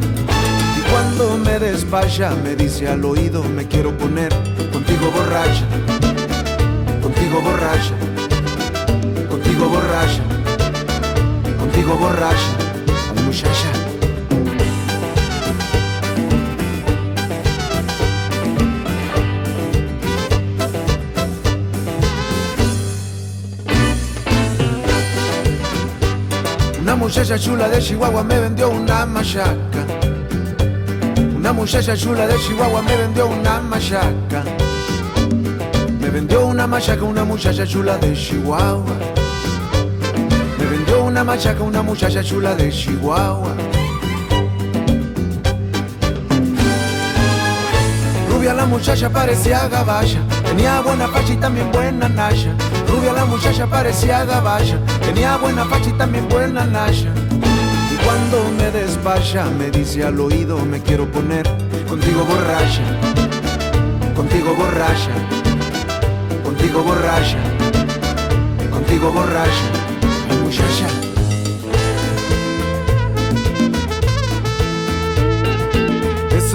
Y 0.78 0.82
cuando 0.90 1.38
me 1.38 1.60
despacha, 1.60 2.32
me 2.44 2.56
dice 2.56 2.88
al 2.88 3.06
oído, 3.06 3.44
me 3.44 3.68
quiero 3.68 3.96
poner 3.96 4.34
contigo 4.74 5.12
borracha, 5.12 5.66
contigo 7.04 7.40
borracha, 7.42 7.94
contigo 9.30 9.70
borracha, 9.70 10.24
contigo 11.60 11.96
borracha, 11.96 12.54
muchacha. 13.24 13.85
Muchacha 27.06 27.38
chula 27.38 27.70
de 27.70 27.80
Chihuahua 27.80 28.24
me 28.24 28.40
vendió 28.40 28.72
una 28.72 29.06
machaca. 29.06 29.86
Una 31.38 31.54
muchacha 31.54 31.96
chula 31.96 32.26
de 32.26 32.36
Chihuahua 32.40 32.82
me 32.82 32.98
vendió 32.98 33.28
una 33.28 33.62
machaca. 33.62 34.44
Me 36.02 36.10
vendió 36.10 36.48
una 36.48 36.66
machaca 36.66 37.04
una 37.04 37.24
muchacha 37.24 37.64
chula 37.68 38.00
de 38.00 38.12
Chihuahua. 38.16 38.96
Me 40.58 40.66
vendió 40.66 41.04
una 41.04 41.24
machaca 41.24 41.62
una 41.62 41.84
muchacha 41.84 42.24
chula 42.24 42.56
de 42.56 42.72
Chihuahua. 42.72 43.54
Rubia 48.32 48.54
la 48.56 48.66
muchacha 48.66 49.12
parecía 49.12 49.68
gabacha, 49.68 50.22
tenía 50.56 50.80
buena 50.80 51.08
facha 51.10 51.34
y 51.34 51.38
también 51.38 51.70
buena 51.72 52.08
nasha. 52.08 52.56
Rubia 52.88 53.12
la 53.12 53.26
muchacha 53.26 53.68
parecía 53.68 54.24
gabacha, 54.24 54.80
tenía 55.02 55.36
buena 55.36 55.66
facha 55.66 55.90
y 55.90 55.94
también 55.94 56.30
buena 56.30 56.66
nasha. 56.66 57.12
Y 57.92 58.06
cuando 58.06 58.38
me 58.58 58.72
despacha 58.72 59.46
me 59.58 59.70
dice 59.70 60.06
al 60.06 60.18
oído 60.18 60.58
me 60.60 60.82
quiero 60.82 61.12
poner 61.12 61.46
contigo 61.90 62.24
borracha, 62.24 62.84
contigo 64.16 64.56
borracha, 64.56 65.12
contigo 66.42 66.84
borracha, 66.84 67.38
contigo 68.72 69.12
borracha, 69.12 69.85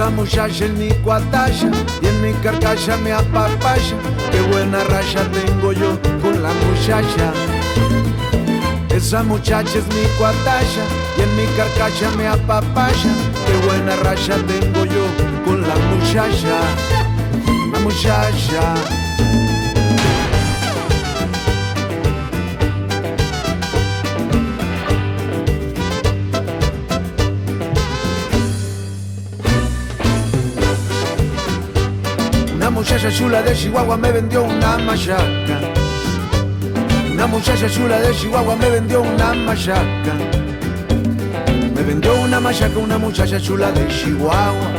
Esa 0.01 0.09
muchacha 0.09 0.65
en 0.65 0.79
mi 0.79 0.89
cuatalla 1.05 1.71
y 2.01 2.07
en 2.07 2.23
mi 2.23 2.33
carcacha 2.43 2.97
me 2.97 3.13
apapaya. 3.13 3.97
Qué 4.33 4.41
buena 4.51 4.83
raya 4.85 5.31
tengo 5.31 5.73
yo 5.73 6.01
con 6.23 6.43
la 6.43 6.49
muchacha. 6.55 7.35
Esa 8.89 9.23
muchacha 9.23 9.79
es 9.79 9.87
mi 9.89 10.07
cuatalla 10.17 10.85
y 11.19 11.21
en 11.21 11.37
mi 11.37 11.45
carcacha 11.55 12.11
me 12.17 12.27
apapaya. 12.27 13.13
Qué 13.47 13.67
buena 13.67 13.95
raya 13.97 14.37
tengo 14.47 14.87
yo 14.87 15.05
con 15.45 15.61
la 15.69 15.75
muchacha. 15.77 16.61
La 17.71 17.79
muchacha. 17.81 19.00
Muchacha 33.01 33.17
chula 33.17 33.41
de 33.41 33.55
Chihuahua 33.55 33.97
me 33.97 34.13
vendió 34.13 34.43
una 34.43 34.77
machaca. 34.77 35.59
Una 37.11 37.27
muchacha 37.27 37.67
chula 37.67 37.99
de 37.99 38.15
Chihuahua 38.15 38.57
me 38.57 38.69
vendió 38.69 39.01
una 39.01 39.33
machaca. 39.33 40.15
Me 41.75 41.83
vendió 41.83 42.13
una 42.21 42.41
machaca 42.41 42.79
una 42.79 42.99
muchacha 42.99 43.41
chula 43.41 43.73
de 43.73 43.89
Chihuahua. 43.89 44.71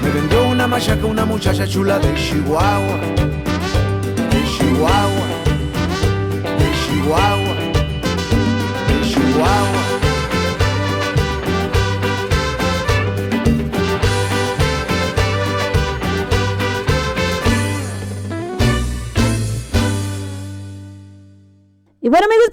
Me 0.00 0.10
vendió 0.10 0.48
una 0.48 0.68
machaca 0.68 1.06
una 1.06 1.24
muchacha 1.26 1.66
chula 1.66 1.98
de 1.98 2.14
Chihuahua. 2.14 3.00
De 4.30 4.44
Chihuahua. 4.44 5.26
De 6.56 6.70
Chihuahua. 6.86 7.39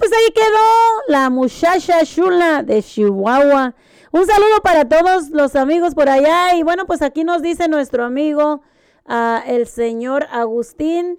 Pues 0.08 0.20
ahí 0.20 0.32
quedó 0.32 1.02
la 1.08 1.28
muchacha 1.30 2.04
chula 2.04 2.62
de 2.62 2.82
Chihuahua. 2.82 3.74
Un 4.10 4.26
saludo 4.26 4.60
para 4.62 4.88
todos 4.88 5.28
los 5.30 5.54
amigos 5.54 5.94
por 5.94 6.08
allá. 6.08 6.54
Y 6.54 6.62
bueno, 6.62 6.86
pues 6.86 7.02
aquí 7.02 7.24
nos 7.24 7.42
dice 7.42 7.68
nuestro 7.68 8.04
amigo, 8.04 8.62
ah, 9.06 9.42
el 9.46 9.66
señor 9.66 10.26
Agustín 10.30 11.18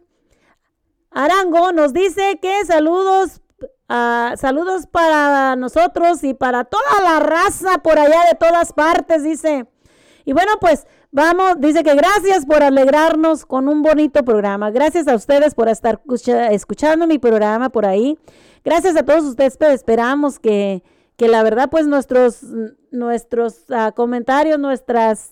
Arango, 1.11 1.71
nos 1.71 1.93
dice 1.93 2.39
que 2.41 2.65
saludos, 2.65 3.41
ah, 3.87 4.33
saludos 4.37 4.87
para 4.87 5.55
nosotros 5.55 6.23
y 6.23 6.33
para 6.33 6.63
toda 6.63 7.01
la 7.03 7.19
raza 7.19 7.79
por 7.83 7.99
allá 7.99 8.21
de 8.31 8.35
todas 8.39 8.73
partes, 8.73 9.23
dice. 9.23 9.67
Y 10.25 10.33
bueno, 10.33 10.53
pues 10.59 10.87
vamos, 11.11 11.59
dice 11.59 11.83
que 11.83 11.93
gracias 11.95 12.45
por 12.45 12.63
alegrarnos 12.63 13.45
con 13.45 13.67
un 13.67 13.81
bonito 13.83 14.23
programa. 14.23 14.71
Gracias 14.71 15.07
a 15.07 15.15
ustedes 15.15 15.53
por 15.55 15.67
estar 15.69 15.99
escucha- 16.03 16.51
escuchando 16.51 17.05
mi 17.07 17.19
programa 17.19 17.69
por 17.69 17.85
ahí. 17.85 18.17
Gracias 18.63 18.95
a 18.95 19.03
todos 19.03 19.23
ustedes, 19.23 19.57
pero 19.57 19.71
esperamos 19.71 20.39
que, 20.39 20.83
que 21.15 21.27
la 21.27 21.43
verdad, 21.43 21.69
pues 21.69 21.87
nuestros, 21.87 22.43
nuestros 22.91 23.65
ah, 23.69 23.91
comentarios, 23.95 24.59
nuestras, 24.59 25.31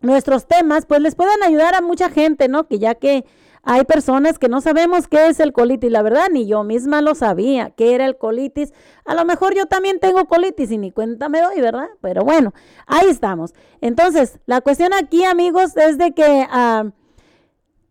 nuestros 0.00 0.46
temas, 0.46 0.86
pues 0.86 1.00
les 1.00 1.14
puedan 1.14 1.42
ayudar 1.42 1.74
a 1.74 1.80
mucha 1.80 2.10
gente, 2.10 2.48
¿no? 2.48 2.66
Que 2.66 2.78
ya 2.78 2.94
que 2.94 3.24
hay 3.66 3.84
personas 3.84 4.38
que 4.38 4.48
no 4.48 4.60
sabemos 4.60 5.08
qué 5.08 5.28
es 5.28 5.40
el 5.40 5.54
colitis, 5.54 5.90
la 5.90 6.02
verdad, 6.02 6.26
ni 6.30 6.46
yo 6.46 6.64
misma 6.64 7.00
lo 7.00 7.14
sabía, 7.14 7.70
qué 7.70 7.94
era 7.94 8.04
el 8.04 8.18
colitis. 8.18 8.74
A 9.06 9.14
lo 9.14 9.24
mejor 9.24 9.54
yo 9.54 9.64
también 9.66 10.00
tengo 10.00 10.26
colitis 10.26 10.70
y 10.70 10.76
ni 10.76 10.90
cuenta 10.90 11.30
me 11.30 11.40
doy, 11.40 11.60
¿verdad? 11.62 11.88
Pero 12.02 12.24
bueno, 12.24 12.52
ahí 12.86 13.08
estamos. 13.08 13.54
Entonces, 13.80 14.38
la 14.44 14.60
cuestión 14.60 14.92
aquí, 14.92 15.24
amigos, 15.24 15.76
es 15.78 15.96
de 15.96 16.12
que 16.12 16.46
ah, 16.50 16.90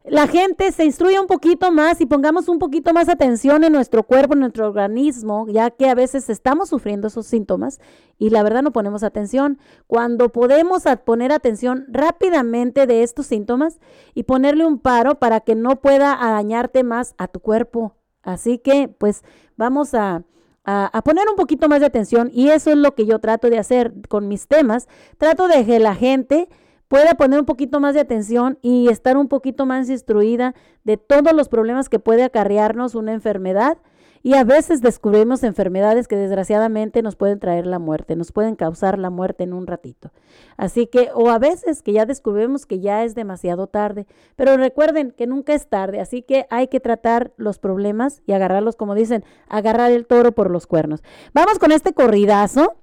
la 0.06 0.28
gente 0.28 0.70
se 0.74 0.84
instruya 0.84 1.22
un 1.22 1.28
poquito 1.28 1.72
más 1.72 2.02
y 2.02 2.06
pongamos 2.06 2.50
un 2.50 2.60
poquito 2.60 2.94
más 2.94 3.08
atención 3.08 3.64
en 3.64 3.72
nuestro 3.72 4.04
cuerpo, 4.04 4.34
en 4.34 4.42
nuestro 4.42 4.68
organismo, 4.68 5.48
ya 5.48 5.72
que 5.72 5.90
a 5.90 5.96
veces 5.96 6.30
estamos 6.30 6.70
sufriendo 6.70 7.08
esos 7.08 7.26
síntomas 7.26 7.80
y 8.18 8.30
la 8.30 8.44
verdad 8.44 8.64
no 8.64 8.74
ponemos 8.74 9.04
atención. 9.04 9.60
Cuando 9.88 10.30
podemos 10.30 10.84
poner 11.06 11.32
atención 11.32 11.86
rápidamente 11.88 12.86
de 12.86 13.04
estos 13.04 13.28
síntomas 13.28 13.80
y 14.14 14.24
ponerle 14.24 14.66
un 14.66 14.80
paro 14.80 15.20
para 15.20 15.40
que 15.40 15.56
no 15.56 15.80
pueda 15.80 16.18
dañarte 16.18 16.84
más 16.84 17.16
a 17.18 17.30
tu 17.30 17.40
cuerpo. 17.40 17.96
Así 18.24 18.58
que, 18.58 18.90
pues, 18.90 19.24
vamos 19.56 19.94
a, 19.94 20.24
a, 20.66 20.86
a 20.98 21.02
poner 21.02 21.30
un 21.30 21.38
poquito 21.38 21.70
más 21.70 21.80
de 21.80 21.86
atención 21.86 22.30
y 22.34 22.50
eso 22.50 22.72
es 22.72 22.78
lo 22.78 22.94
que 22.94 23.06
yo 23.06 23.20
trato 23.20 23.50
de 23.50 23.58
hacer 23.58 23.94
con 24.10 24.28
mis 24.28 24.48
temas. 24.48 24.90
Trato 25.18 25.48
de 25.48 25.66
que 25.66 25.80
la 25.80 25.96
gente 25.96 26.50
pueda 26.88 27.16
poner 27.16 27.40
un 27.40 27.46
poquito 27.46 27.80
más 27.80 27.94
de 27.94 28.02
atención 28.02 28.60
y 28.62 28.90
estar 28.90 29.18
un 29.18 29.28
poquito 29.28 29.66
más 29.66 29.90
instruida 29.90 30.54
de 30.84 30.98
todos 30.98 31.34
los 31.34 31.50
problemas 31.50 31.90
que 31.90 32.00
puede 32.00 32.24
acarrearnos 32.24 32.96
una 32.96 33.14
enfermedad. 33.14 33.78
Y 34.26 34.36
a 34.36 34.46
veces 34.46 34.82
descubrimos 34.82 35.44
enfermedades 35.44 36.08
que 36.08 36.16
desgraciadamente 36.16 37.02
nos 37.02 37.18
pueden 37.18 37.40
traer 37.40 37.68
la 37.68 37.78
muerte, 37.78 38.16
nos 38.16 38.32
pueden 38.32 38.56
causar 38.56 38.98
la 38.98 39.10
muerte 39.10 39.44
en 39.44 39.52
un 39.52 39.68
ratito. 39.68 40.12
Así 40.56 40.88
que, 40.88 41.10
o 41.14 41.30
a 41.30 41.40
veces 41.40 41.84
que 41.84 41.92
ya 41.92 42.06
descubrimos 42.06 42.66
que 42.66 42.80
ya 42.80 43.04
es 43.04 43.16
demasiado 43.16 43.68
tarde. 43.68 44.08
Pero 44.38 44.56
recuerden 44.56 45.12
que 45.12 45.28
nunca 45.28 45.54
es 45.54 45.68
tarde, 45.68 46.00
así 46.00 46.22
que 46.22 46.48
hay 46.50 46.70
que 46.70 46.80
tratar 46.80 47.34
los 47.36 47.60
problemas 47.60 48.22
y 48.26 48.32
agarrarlos, 48.32 48.78
como 48.78 48.96
dicen, 48.96 49.26
agarrar 49.50 49.92
el 49.92 50.08
toro 50.08 50.32
por 50.32 50.50
los 50.50 50.68
cuernos. 50.68 51.04
Vamos 51.34 51.60
con 51.60 51.74
este 51.74 51.94
corridazo. 51.94 52.76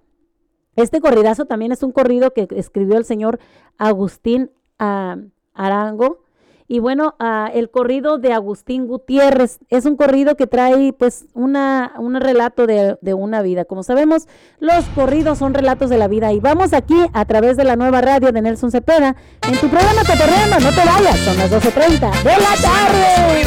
Este 0.76 1.01
corridazo 1.01 1.44
también 1.44 1.72
es 1.72 1.82
un 1.82 1.92
corrido 1.92 2.32
que 2.32 2.48
escribió 2.51 2.97
el 2.97 3.05
señor 3.05 3.38
Agustín 3.78 4.51
ah, 4.78 5.16
Arango. 5.55 6.20
Y 6.68 6.78
bueno, 6.78 7.16
ah, 7.18 7.51
el 7.52 7.68
corrido 7.68 8.18
de 8.18 8.32
Agustín 8.32 8.86
Gutiérrez 8.86 9.59
es 9.70 9.86
un 9.86 9.97
corrido 9.97 10.36
que 10.36 10.47
trae 10.47 10.92
pues 10.92 11.26
una, 11.34 11.94
un 11.98 12.14
relato 12.14 12.68
de, 12.68 12.97
de 13.01 13.12
una 13.12 13.42
vida. 13.42 13.64
Como 13.64 13.82
sabemos, 13.82 14.28
los 14.60 14.84
corridos 14.94 15.38
son 15.38 15.52
relatos 15.52 15.90
de 15.90 15.98
la 15.98 16.06
vida. 16.06 16.32
Y 16.32 16.38
vamos 16.38 16.72
aquí 16.72 16.94
a 17.12 17.24
través 17.24 17.56
de 17.56 17.64
la 17.64 17.74
nueva 17.74 18.01
radio 18.02 18.30
de 18.30 18.40
Nelson 18.40 18.70
Cepeda 18.70 19.16
en 19.48 19.59
tu 19.59 19.68
programa 19.68 20.02
Cotorreando. 20.06 20.60
No 20.60 20.70
te 20.70 20.86
vayas, 20.86 21.18
son 21.18 21.36
las 21.38 21.51
12.30 21.51 22.22
de 22.22 22.36
la 22.36 22.55
tarde. 22.62 23.42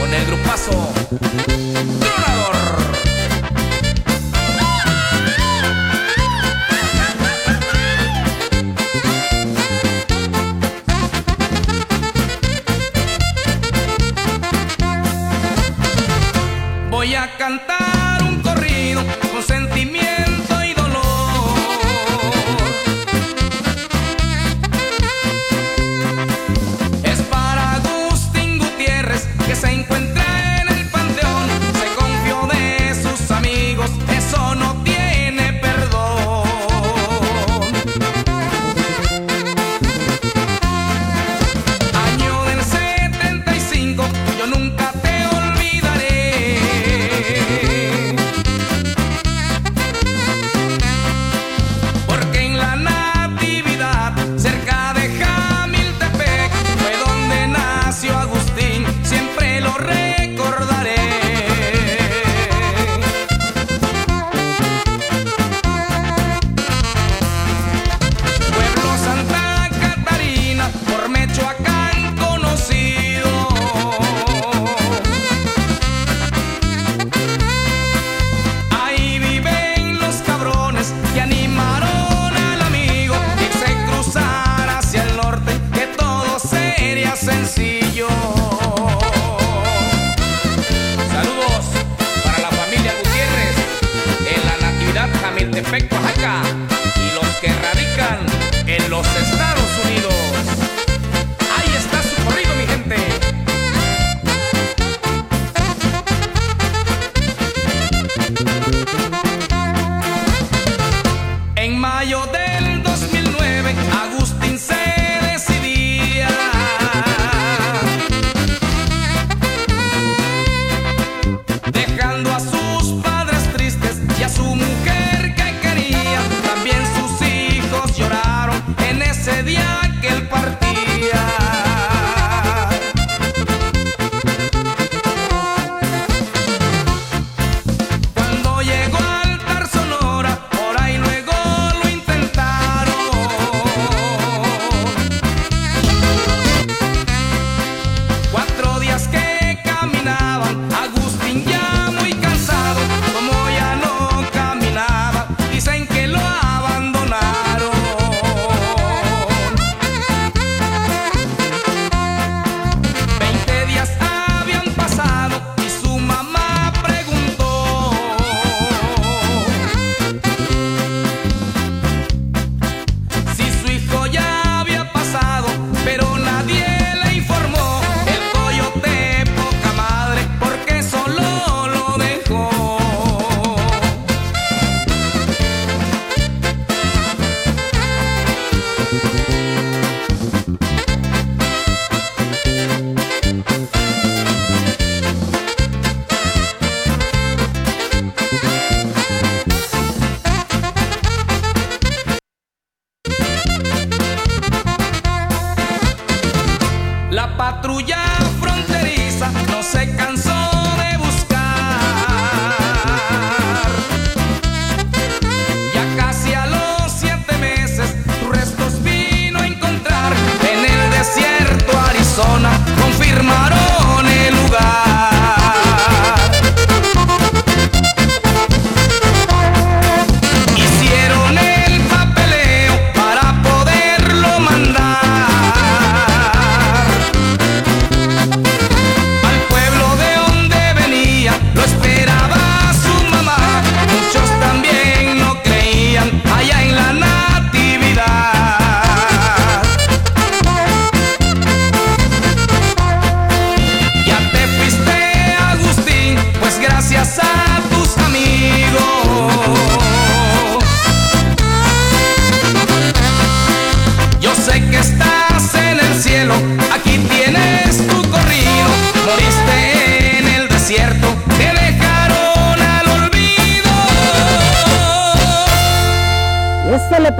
Con 0.00 0.14
el 0.14 0.26
grupazo 0.26 0.72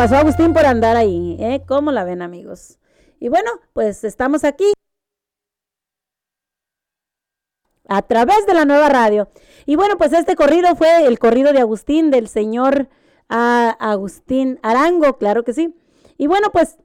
pasó 0.01 0.17
Agustín 0.17 0.55
por 0.55 0.65
andar 0.65 0.97
ahí, 0.97 1.37
¿eh? 1.39 1.61
¿Cómo 1.69 1.93
la 1.93 2.05
ven, 2.05 2.23
amigos? 2.23 2.79
Y 3.19 3.29
bueno, 3.29 3.51
pues 3.75 4.03
estamos 4.03 4.45
aquí 4.45 4.73
a 7.87 8.01
través 8.01 8.47
de 8.47 8.55
la 8.55 8.65
nueva 8.65 8.89
radio. 8.89 9.29
Y 9.67 9.77
bueno, 9.77 9.99
pues 9.99 10.15
este 10.15 10.37
corrido 10.37 10.75
fue 10.75 11.05
el 11.05 11.19
corrido 11.19 11.53
de 11.53 11.61
Agustín, 11.61 12.11
del 12.11 12.29
señor 12.29 12.89
Agustín 13.29 14.59
Arango, 14.63 15.19
claro 15.19 15.45
que 15.45 15.53
sí. 15.53 15.77
Y 16.17 16.29
bueno, 16.29 16.51
pues 16.51 16.79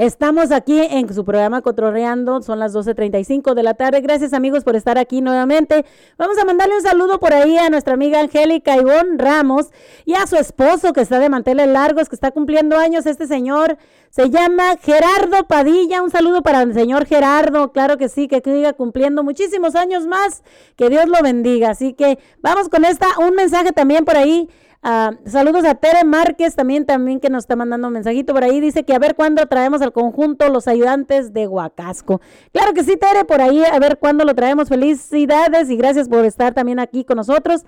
Estamos 0.00 0.50
aquí 0.50 0.80
en 0.80 1.12
su 1.12 1.26
programa 1.26 1.60
Cotorreando, 1.60 2.40
son 2.40 2.58
las 2.58 2.74
12.35 2.74 3.52
de 3.52 3.62
la 3.62 3.74
tarde. 3.74 4.00
Gracias 4.00 4.32
amigos 4.32 4.64
por 4.64 4.74
estar 4.74 4.96
aquí 4.96 5.20
nuevamente. 5.20 5.84
Vamos 6.16 6.38
a 6.38 6.46
mandarle 6.46 6.76
un 6.76 6.80
saludo 6.80 7.20
por 7.20 7.34
ahí 7.34 7.58
a 7.58 7.68
nuestra 7.68 7.92
amiga 7.92 8.18
Angélica 8.18 8.78
Ivonne 8.78 9.18
Ramos 9.18 9.66
y 10.06 10.14
a 10.14 10.26
su 10.26 10.36
esposo 10.36 10.94
que 10.94 11.02
está 11.02 11.18
de 11.18 11.28
manteles 11.28 11.68
largos, 11.68 12.08
que 12.08 12.14
está 12.14 12.30
cumpliendo 12.30 12.78
años. 12.78 13.04
Este 13.04 13.26
señor 13.26 13.76
se 14.08 14.30
llama 14.30 14.78
Gerardo 14.80 15.46
Padilla. 15.46 16.00
Un 16.00 16.10
saludo 16.10 16.40
para 16.40 16.62
el 16.62 16.72
señor 16.72 17.04
Gerardo, 17.04 17.70
claro 17.70 17.98
que 17.98 18.08
sí, 18.08 18.26
que 18.26 18.40
siga 18.40 18.72
cumpliendo 18.72 19.22
muchísimos 19.22 19.74
años 19.74 20.06
más. 20.06 20.42
Que 20.76 20.88
Dios 20.88 21.10
lo 21.10 21.22
bendiga. 21.22 21.72
Así 21.72 21.92
que 21.92 22.18
vamos 22.40 22.70
con 22.70 22.86
esta, 22.86 23.06
un 23.18 23.34
mensaje 23.34 23.72
también 23.72 24.06
por 24.06 24.16
ahí 24.16 24.48
Ah, 24.82 25.12
saludos 25.26 25.66
a 25.66 25.74
Tere 25.74 26.04
Márquez 26.04 26.56
también, 26.56 26.86
también 26.86 27.20
que 27.20 27.28
nos 27.28 27.44
está 27.44 27.54
mandando 27.54 27.88
un 27.88 27.92
mensajito 27.92 28.32
por 28.32 28.44
ahí. 28.44 28.60
Dice 28.60 28.82
que 28.82 28.94
a 28.94 28.98
ver 28.98 29.14
cuándo 29.14 29.44
traemos 29.46 29.82
al 29.82 29.92
conjunto 29.92 30.48
los 30.48 30.68
ayudantes 30.68 31.34
de 31.34 31.46
Huacasco. 31.46 32.22
Claro 32.52 32.72
que 32.72 32.82
sí, 32.82 32.96
Tere, 32.96 33.26
por 33.26 33.42
ahí 33.42 33.62
a 33.62 33.78
ver 33.78 33.98
cuándo 33.98 34.24
lo 34.24 34.34
traemos. 34.34 34.70
Felicidades 34.70 35.68
y 35.68 35.76
gracias 35.76 36.08
por 36.08 36.24
estar 36.24 36.54
también 36.54 36.78
aquí 36.78 37.04
con 37.04 37.18
nosotros. 37.18 37.64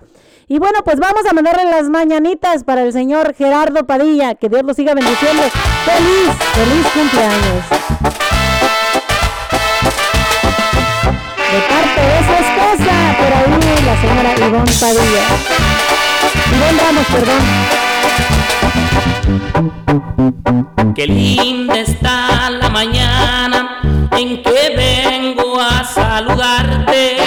Y 0.47 0.57
bueno, 0.57 0.79
pues 0.83 0.99
vamos 0.99 1.23
a 1.29 1.33
mandarle 1.33 1.65
las 1.65 1.87
mañanitas 1.87 2.63
para 2.63 2.81
el 2.81 2.91
señor 2.91 3.35
Gerardo 3.35 3.85
Padilla. 3.85 4.33
Que 4.33 4.49
Dios 4.49 4.63
lo 4.63 4.73
siga 4.73 4.95
bendiciendo. 4.95 5.43
Feliz, 5.85 6.35
feliz 6.53 6.87
cumpleaños. 6.93 7.63
De 11.53 11.59
parte 11.69 12.01
de 12.01 12.19
su 12.25 12.33
esposa, 12.33 12.93
por 13.19 13.31
ahí 13.31 13.53
la 13.85 14.01
señora 14.01 14.47
Ivonne 14.47 14.71
Padilla. 14.81 15.52
Ivonne 16.55 16.79
Ramos, 16.79 17.07
perdón. 17.13 17.41
Qué 20.95 21.07
linda 21.07 21.79
está 21.79 22.49
la 22.49 22.69
mañana 22.69 23.79
en 24.17 24.43
que 24.43 24.73
vengo 24.75 25.59
a 25.59 25.83
saludarte. 25.83 27.17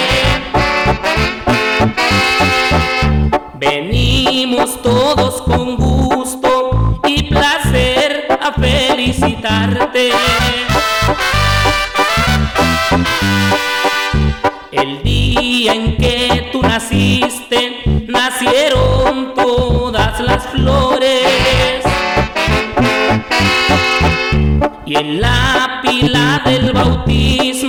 Venimos 3.59 4.81
todos 4.81 5.41
con 5.41 5.75
gusto 5.75 7.01
y 7.05 7.23
placer 7.23 8.27
a 8.41 8.53
felicitarte. 8.53 10.11
El 14.71 15.03
día 15.03 15.73
en 15.73 15.97
que 15.97 16.49
tú 16.51 16.61
naciste, 16.61 17.46
Y 24.87 24.95
en 24.95 25.19
la 25.19 25.81
pila 25.83 26.41
del 26.45 26.71
bautismo 26.71 27.66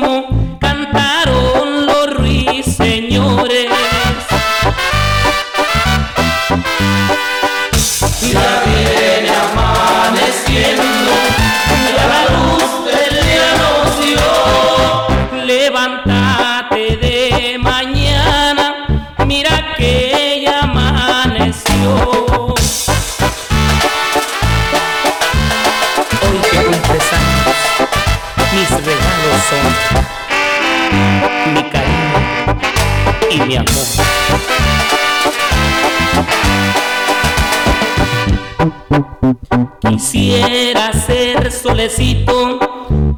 Quisiera 39.80 40.92
ser 40.92 41.50
solecito 41.50 42.58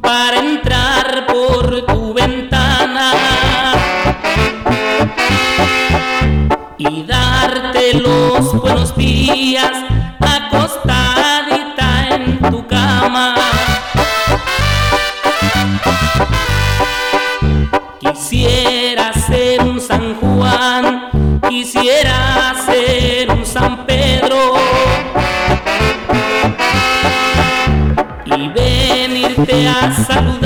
para 0.01 0.39
entrar 0.39 1.25
por 1.27 1.85
tu 1.85 2.13
ventana 2.13 3.11
y 6.77 7.03
darte 7.03 7.95
los 7.95 8.53
buenos 8.53 8.95
días 8.95 9.90
venirte 29.61 30.13
a 30.13 30.40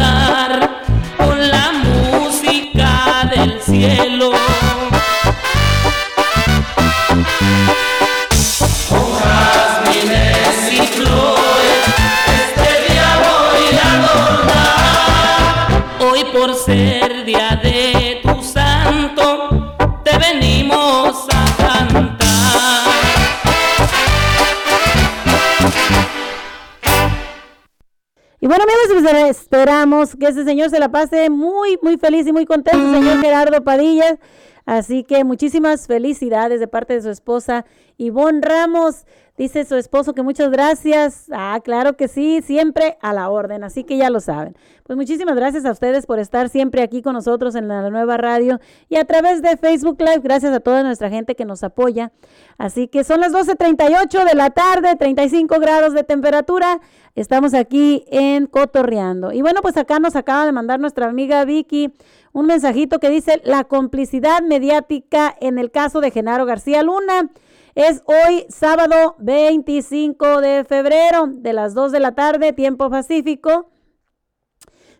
Y 28.45 28.47
bueno, 28.47 28.63
amigos, 28.63 29.01
pues, 29.01 29.29
esperamos 29.31 30.15
que 30.15 30.27
ese 30.27 30.43
señor 30.43 30.69
se 30.69 30.77
la 30.77 30.89
pase 30.89 31.31
muy, 31.31 31.79
muy 31.81 31.97
feliz 31.97 32.27
y 32.27 32.31
muy 32.31 32.45
contento, 32.45 32.91
señor 32.91 33.19
Gerardo 33.19 33.63
Padilla. 33.63 34.19
Así 34.67 35.03
que 35.03 35.23
muchísimas 35.23 35.87
felicidades 35.87 36.59
de 36.59 36.67
parte 36.67 36.93
de 36.93 37.01
su 37.01 37.09
esposa 37.09 37.65
Ivonne 37.97 38.41
Ramos. 38.43 39.07
Dice 39.37 39.65
su 39.65 39.75
esposo 39.75 40.13
que 40.13 40.21
muchas 40.21 40.49
gracias. 40.49 41.25
Ah, 41.31 41.59
claro 41.61 41.97
que 41.97 42.07
sí, 42.07 42.41
siempre 42.41 42.97
a 43.01 43.11
la 43.11 43.29
orden, 43.29 43.65
así 43.65 43.83
que 43.83 43.97
ya 43.97 44.09
lo 44.09 44.21
saben. 44.21 44.55
Pues 44.83 44.95
muchísimas 44.95 45.35
gracias 45.35 45.65
a 45.65 45.71
ustedes 45.71 46.05
por 46.05 46.19
estar 46.19 46.47
siempre 46.47 46.81
aquí 46.81 47.01
con 47.01 47.13
nosotros 47.13 47.55
en 47.55 47.67
la 47.67 47.89
nueva 47.89 48.15
radio 48.15 48.61
y 48.87 48.95
a 48.95 49.03
través 49.03 49.41
de 49.41 49.57
Facebook 49.57 49.97
Live. 49.99 50.21
Gracias 50.23 50.53
a 50.53 50.61
toda 50.61 50.83
nuestra 50.83 51.09
gente 51.09 51.35
que 51.35 51.43
nos 51.43 51.63
apoya. 51.63 52.13
Así 52.57 52.87
que 52.87 53.03
son 53.03 53.19
las 53.19 53.33
12.38 53.33 54.23
de 54.23 54.35
la 54.35 54.51
tarde, 54.51 54.95
35 54.95 55.59
grados 55.59 55.93
de 55.93 56.03
temperatura. 56.03 56.79
Estamos 57.15 57.53
aquí 57.53 58.05
en 58.11 58.47
Cotorreando. 58.47 59.33
Y 59.33 59.41
bueno, 59.41 59.61
pues 59.61 59.75
acá 59.75 59.99
nos 59.99 60.15
acaba 60.15 60.45
de 60.45 60.53
mandar 60.53 60.79
nuestra 60.79 61.07
amiga 61.07 61.43
Vicky 61.43 61.91
un 62.31 62.47
mensajito 62.47 62.99
que 62.99 63.09
dice 63.09 63.41
la 63.45 63.63
complicidad 63.63 64.41
mediática 64.41 65.33
en 65.39 65.57
el 65.57 65.71
caso 65.71 66.01
de 66.01 66.11
Genaro 66.11 66.45
García 66.45 66.83
Luna. 66.83 67.29
Es 67.75 68.03
hoy 68.05 68.45
sábado 68.47 69.17
25 69.19 70.39
de 70.39 70.63
febrero 70.63 71.27
de 71.27 71.51
las 71.51 71.73
2 71.73 71.91
de 71.91 71.99
la 71.99 72.15
tarde, 72.15 72.53
tiempo 72.53 72.89
pacífico. 72.89 73.69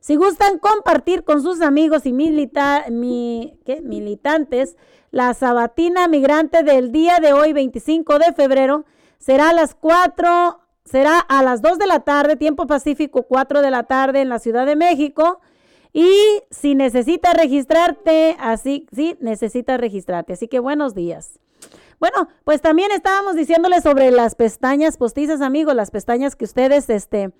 Si 0.02 0.18
gustan 0.18 0.60
compartir 0.60 1.24
con 1.24 1.42
sus 1.42 1.62
amigos 1.62 2.06
y 2.06 2.12
milita 2.12 2.84
mi, 2.92 3.58
militantes 3.82 4.76
la 5.10 5.34
sabatina 5.34 6.10
migrante 6.10 6.64
del 6.64 6.92
día 6.92 7.20
de 7.22 7.32
hoy, 7.32 7.54
25 7.54 8.20
de 8.20 8.34
febrero, 8.34 8.84
será 9.20 9.52
a 9.52 9.54
las 9.54 9.74
4, 9.74 10.60
será 10.84 11.20
a 11.20 11.44
las 11.44 11.62
2 11.62 11.80
de 11.80 11.88
la 11.88 12.02
tarde, 12.02 12.36
tiempo 12.36 12.68
pacífico, 12.68 13.24
4 13.24 13.62
de 13.62 13.72
la 13.72 13.84
tarde 13.84 14.20
en 14.20 14.28
la 14.28 14.40
Ciudad 14.40 14.66
de 14.66 14.76
México. 14.76 15.40
Y 15.94 16.12
si 16.52 16.76
necesitas 16.76 17.36
registrarte, 17.36 18.36
así, 18.38 18.86
sí, 18.94 19.16
necesitas 19.22 19.80
registrarte. 19.80 20.34
Así 20.34 20.50
que 20.50 20.60
buenos 20.60 20.94
días. 20.94 21.40
Bueno, 22.00 22.28
pues 22.44 22.62
también 22.62 22.92
estábamos 22.92 23.36
diciéndoles 23.36 23.84
sobre 23.84 24.12
las 24.12 24.36
pestañas 24.36 24.98
postizas, 24.98 25.42
amigos, 25.42 25.76
las 25.76 25.92
pestañas 25.92 26.36
que 26.36 26.46
ustedes, 26.46 26.90
este, 26.90 27.32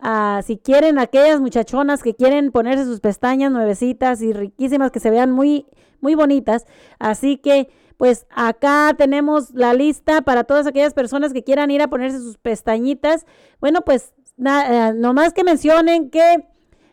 ah, 0.00 0.40
si 0.44 0.56
quieren, 0.58 0.98
aquellas 0.98 1.40
muchachonas 1.40 2.02
que 2.02 2.14
quieren 2.14 2.52
ponerse 2.52 2.84
sus 2.84 3.00
pestañas 3.00 3.50
nuevecitas 3.50 4.22
y 4.22 4.32
riquísimas, 4.32 4.90
que 4.90 5.00
se 5.00 5.10
vean 5.10 5.32
muy, 5.32 5.66
muy 6.00 6.14
bonitas. 6.14 6.66
Así 6.98 7.36
que, 7.38 7.68
pues 7.96 8.26
acá 8.30 8.94
tenemos 8.96 9.50
la 9.54 9.72
lista 9.72 10.20
para 10.22 10.44
todas 10.44 10.66
aquellas 10.66 10.94
personas 10.94 11.32
que 11.32 11.42
quieran 11.44 11.70
ir 11.70 11.82
a 11.82 11.88
ponerse 11.88 12.18
sus 12.18 12.36
pestañitas. 12.38 13.26
Bueno, 13.60 13.82
pues 13.82 14.12
na- 14.36 14.90
eh, 14.90 14.94
nomás 14.94 15.32
que 15.32 15.44
mencionen 15.44 16.10
que 16.10 16.46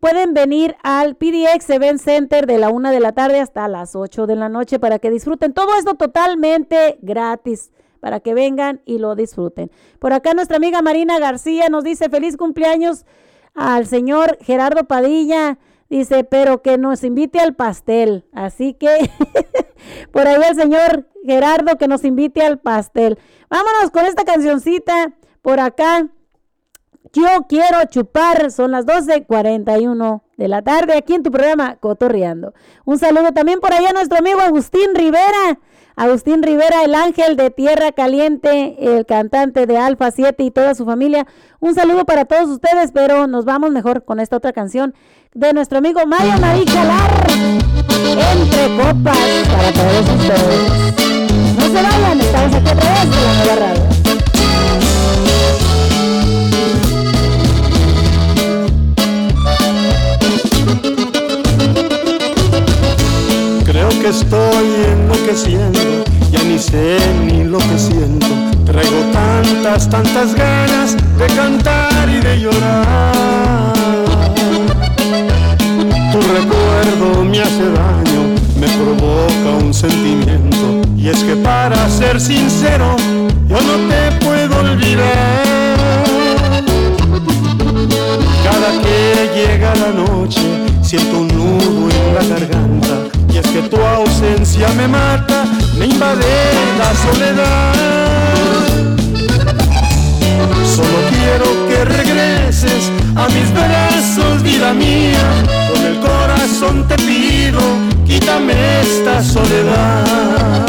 pueden 0.00 0.34
venir 0.34 0.76
al 0.82 1.16
PDX 1.16 1.70
Event 1.70 2.00
Center 2.00 2.46
de 2.46 2.58
la 2.58 2.70
1 2.70 2.90
de 2.90 3.00
la 3.00 3.12
tarde 3.12 3.40
hasta 3.40 3.68
las 3.68 3.94
8 3.94 4.26
de 4.26 4.36
la 4.36 4.48
noche 4.48 4.78
para 4.78 4.98
que 4.98 5.10
disfruten 5.10 5.52
todo 5.52 5.74
esto 5.78 5.94
totalmente 5.94 6.98
gratis 7.02 7.70
para 8.00 8.18
que 8.18 8.34
vengan 8.34 8.80
y 8.84 8.98
lo 8.98 9.14
disfruten. 9.14 9.70
Por 10.00 10.12
acá 10.12 10.34
nuestra 10.34 10.56
amiga 10.56 10.82
Marina 10.82 11.20
García 11.20 11.68
nos 11.68 11.84
dice 11.84 12.08
feliz 12.10 12.36
cumpleaños 12.36 13.06
al 13.54 13.86
señor 13.86 14.38
Gerardo 14.40 14.84
Padilla. 14.84 15.58
Dice, 15.88 16.24
pero 16.24 16.62
que 16.62 16.78
nos 16.78 17.04
invite 17.04 17.38
al 17.38 17.54
pastel. 17.54 18.24
Así 18.32 18.72
que 18.74 18.88
por 20.10 20.26
ahí 20.26 20.40
el 20.48 20.56
señor 20.56 21.06
Gerardo 21.24 21.76
que 21.78 21.86
nos 21.86 22.02
invite 22.04 22.42
al 22.42 22.58
pastel. 22.58 23.18
Vámonos 23.50 23.90
con 23.92 24.04
esta 24.06 24.24
cancioncita 24.24 25.12
por 25.42 25.60
acá. 25.60 26.08
Yo 27.12 27.46
quiero 27.48 27.78
chupar. 27.90 28.50
Son 28.50 28.70
las 28.70 28.86
12.41 28.86 30.22
de 30.36 30.48
la 30.48 30.62
tarde 30.62 30.96
aquí 30.96 31.14
en 31.14 31.22
tu 31.22 31.30
programa 31.30 31.76
Cotorreando. 31.76 32.54
Un 32.84 32.98
saludo 32.98 33.32
también 33.32 33.60
por 33.60 33.72
allá 33.72 33.90
a 33.90 33.92
nuestro 33.92 34.18
amigo 34.18 34.40
Agustín 34.40 34.94
Rivera. 34.94 35.58
Agustín 35.94 36.42
Rivera, 36.42 36.84
el 36.84 36.94
ángel 36.94 37.36
de 37.36 37.50
Tierra 37.50 37.92
Caliente, 37.92 38.76
el 38.96 39.04
cantante 39.04 39.66
de 39.66 39.76
Alfa 39.76 40.10
7 40.10 40.42
y 40.42 40.50
toda 40.50 40.74
su 40.74 40.86
familia. 40.86 41.26
Un 41.60 41.74
saludo 41.74 42.06
para 42.06 42.24
todos 42.24 42.48
ustedes, 42.48 42.92
pero 42.92 43.26
nos 43.26 43.44
vamos 43.44 43.72
mejor 43.72 44.04
con 44.04 44.18
esta 44.18 44.36
otra 44.36 44.54
canción 44.54 44.94
de 45.34 45.52
nuestro 45.52 45.78
amigo 45.78 46.00
Mayo 46.06 46.38
Marí 46.40 46.64
Calar. 46.64 47.26
Entre 47.30 48.76
copas 48.76 49.18
para 49.48 49.72
todos 49.72 50.08
ustedes. 50.16 51.56
No 51.56 51.66
se 51.66 51.74
vayan, 51.74 52.20
estamos 52.20 52.54
aquí 52.54 52.74
vez 52.74 53.04
en 53.04 53.24
la 53.24 53.44
nueva 53.44 53.54
radio. 53.56 53.91
Que 64.02 64.08
estoy 64.08 64.66
enloqueciendo, 64.90 65.78
ya 66.32 66.42
ni 66.42 66.58
sé 66.58 66.98
ni 67.24 67.44
lo 67.44 67.58
que 67.58 67.78
siento. 67.78 68.26
Traigo 68.64 68.98
tantas, 69.12 69.88
tantas 69.88 70.34
ganas 70.34 70.96
de 71.18 71.26
cantar 71.36 72.08
y 72.08 72.18
de 72.18 72.40
llorar. 72.40 73.72
Tu 76.10 76.18
recuerdo 76.20 77.24
me 77.24 77.42
hace 77.42 77.64
daño, 77.70 78.22
me 78.58 78.66
provoca 78.80 79.64
un 79.64 79.72
sentimiento. 79.72 80.82
Y 80.96 81.08
es 81.08 81.22
que 81.22 81.36
para 81.36 81.88
ser 81.88 82.20
sincero, 82.20 82.96
yo 83.46 83.56
no 83.60 83.74
te 83.88 84.24
puedo 84.24 84.58
olvidar. 84.58 85.44
Cada 88.42 88.82
que 88.82 89.30
llega 89.36 89.72
la 89.76 89.92
noche 89.92 90.40
siento 90.82 91.20
un 91.20 91.28
nudo 91.28 91.88
en 91.88 92.14
la 92.16 92.24
garganta 92.24 93.11
y 93.32 93.38
es 93.38 93.46
que 93.46 93.62
tu 93.62 93.80
ausencia 93.80 94.68
me 94.76 94.86
mata, 94.86 95.44
me 95.78 95.86
invade 95.86 96.52
la 96.78 96.94
soledad. 96.94 97.72
Solo 100.76 100.98
quiero 101.10 101.46
que 101.68 101.84
regreses 101.84 102.90
a 103.16 103.28
mis 103.28 103.52
brazos, 103.52 104.42
vida 104.42 104.74
mía, 104.74 105.44
con 105.72 105.84
el 105.84 106.00
corazón 106.00 106.86
te 106.88 106.96
pido, 106.96 107.60
quítame 108.06 108.52
esta 108.80 109.22
soledad. 109.22 110.66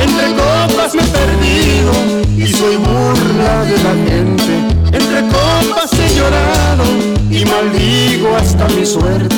Entre 0.00 0.26
copas 0.34 0.94
me 0.94 1.02
he 1.02 1.06
perdido 1.06 1.92
y 2.36 2.46
soy 2.52 2.76
burla 2.76 3.64
de 3.64 3.78
la 3.86 3.94
gente. 4.10 4.52
Entre 4.92 5.20
copas 5.28 5.92
he 5.92 6.14
llorado 6.16 6.84
y 7.30 7.44
maldigo 7.44 8.36
hasta 8.36 8.66
mi 8.68 8.84
suerte. 8.84 9.35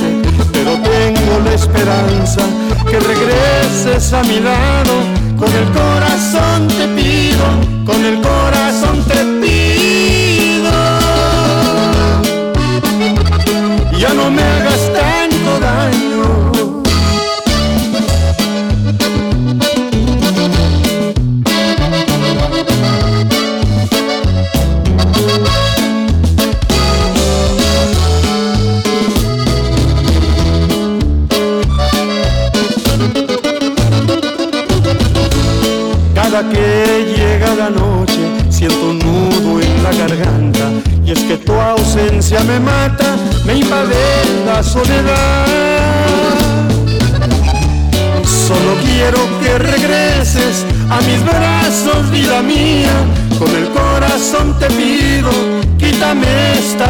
Que 2.89 2.99
regreses 3.01 4.13
a 4.13 4.23
mi 4.23 4.41
lado. 4.41 4.93
Con 5.37 5.53
el 5.53 5.69
corazón 5.71 6.69
te 6.69 6.87
pido, 6.97 7.45
con 7.85 8.05
el 8.05 8.21
corazón 8.21 9.03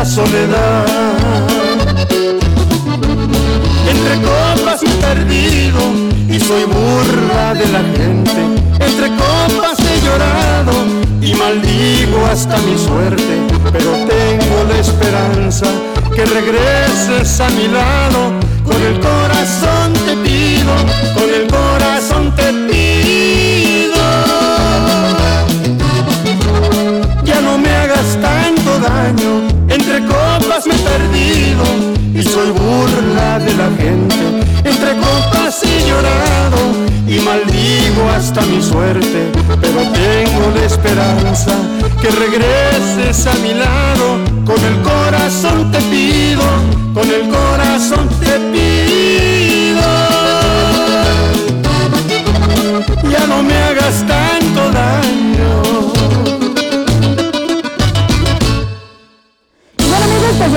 soledad. 0.05 0.87
Entre 3.89 4.15
copas 4.23 4.81
perdido 5.01 5.81
y 6.29 6.39
soy 6.39 6.65
burla 6.65 7.55
de 7.55 7.66
la 7.69 7.83
gente. 7.97 8.41
Entre 8.81 9.09
copas 9.16 9.79
he 9.81 10.01
llorado 10.05 10.73
y 11.20 11.35
maldigo 11.35 12.27
hasta 12.31 12.57
mi 12.59 12.79
suerte. 12.79 13.43
Pero 13.73 13.93
tengo 14.07 14.65
la 14.69 14.79
esperanza 14.79 15.66
que 16.15 16.25
regreses 16.25 17.41
a 17.41 17.49
mi 17.51 17.69
lado. 17.69 18.33
Con 18.65 18.83
el 18.83 19.01
corazón 19.01 19.93
te 20.07 20.15
pido, 20.16 20.75
con 21.15 21.29
el 21.35 21.47
corazón 21.49 22.35
te 22.37 22.53
pido. 22.53 22.78
Me 30.66 30.74
he 30.74 30.78
perdido 30.78 31.64
y 32.14 32.22
soy 32.22 32.51
burla 32.51 33.39
de 33.39 33.55
la 33.55 33.68
gente. 33.76 34.16
Entre 34.64 34.97
copas 34.97 35.62
he 35.62 35.89
llorado 35.89 36.59
y 37.06 37.20
maldigo 37.20 38.10
hasta 38.10 38.40
mi 38.43 38.60
suerte. 38.60 39.30
Pero 39.60 39.80
tengo 39.93 40.51
la 40.55 40.64
esperanza 40.64 41.52
que 42.01 42.10
regreses 42.10 43.26
a 43.26 43.35
mi 43.35 43.55
lado. 43.55 44.18
con 44.44 44.64
el 44.64 44.80
corazón 44.82 45.70
te 45.70 45.78
pido, 45.93 46.43
con 46.94 47.09
el 47.09 47.28
corazón 47.28 48.09
te 48.20 48.40
pido. 48.52 49.82
Ya 53.10 53.26
no 53.26 53.43
me 53.43 53.55
hagas 53.55 54.05
tanto 54.06 54.18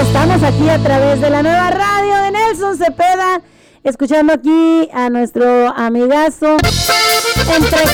estamos 0.02 0.42
aquí 0.42 0.68
a 0.68 0.80
través 0.80 1.22
de 1.22 1.30
la 1.30 1.44
nueva 1.44 1.70
radio 1.70 2.24
de 2.24 2.32
Nelson 2.32 2.76
Cepeda, 2.78 3.42
escuchando 3.84 4.34
aquí 4.34 4.90
a 4.94 5.10
nuestro 5.10 5.70
amigazo. 5.70 6.58
Entre 7.56 7.86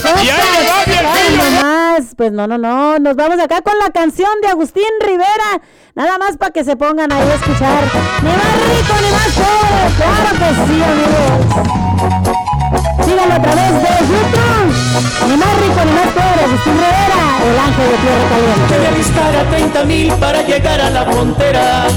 nomás. 1.35 2.15
Pues 2.15 2.31
no, 2.31 2.47
no, 2.47 2.57
no. 2.57 2.99
Nos 2.99 3.15
vamos 3.15 3.39
acá 3.39 3.61
con 3.61 3.77
la 3.79 3.89
canción 3.91 4.29
de 4.41 4.47
Agustín 4.47 4.83
Rivera. 5.01 5.61
Nada 5.95 6.17
más 6.17 6.37
para 6.37 6.51
que 6.51 6.63
se 6.63 6.77
pongan 6.77 7.11
ahí 7.11 7.27
a 7.27 7.35
escuchar. 7.35 7.83
Ni 8.23 8.29
más 8.29 8.55
rico 8.67 8.93
ni 9.01 9.11
más 9.11 9.31
pobre. 9.33 9.91
Claro 9.97 10.31
que 10.39 10.73
sí, 10.73 10.83
amigos. 10.83 11.86
Síganlo 13.07 13.35
a 13.35 13.41
través 13.41 13.71
de 13.71 13.89
YouTube. 14.11 14.67
Ni 15.29 15.37
más 15.37 15.53
rico 15.61 15.79
ni 15.85 15.91
más 15.93 16.07
pobre. 16.07 16.43
Agustín 16.43 16.73
Rivera, 16.73 17.21
el 17.47 17.57
ángel 17.57 17.87
de 17.91 17.97
tierra 18.03 18.25
caliente. 18.27 18.67
Te 18.67 18.77
voy 18.77 18.85
a 18.85 18.89
alistar 18.89 19.35
a 19.35 19.49
30 19.49 19.83
mil 19.85 20.13
para 20.15 20.41
llegar 20.41 20.81
a 20.81 20.89
la 20.89 21.05
frontera. 21.05 21.87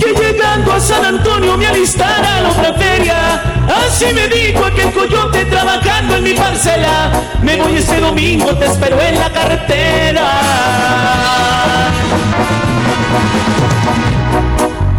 Que 0.00 0.20
llegando 0.20 0.72
a 0.72 0.80
San 0.80 1.04
Antonio 1.04 1.56
me 1.56 1.68
alistara 1.68 2.38
a 2.38 2.40
la 2.40 2.48
otra 2.48 2.72
feria. 2.74 3.40
Así 3.86 4.06
me 4.12 4.26
dijo 4.26 4.64
aquel 4.64 4.92
coyote 4.92 5.44
trabajando 5.44 6.16
en 6.16 6.24
mi 6.24 6.34
parcela. 6.34 7.12
Me 7.40 7.54
voy 7.54 7.76
ese 7.76 8.00
domingo, 8.00 8.52
te 8.56 8.66
espero 8.66 9.00
en 9.00 9.16
la 9.16 9.30
carretera. 9.30 10.28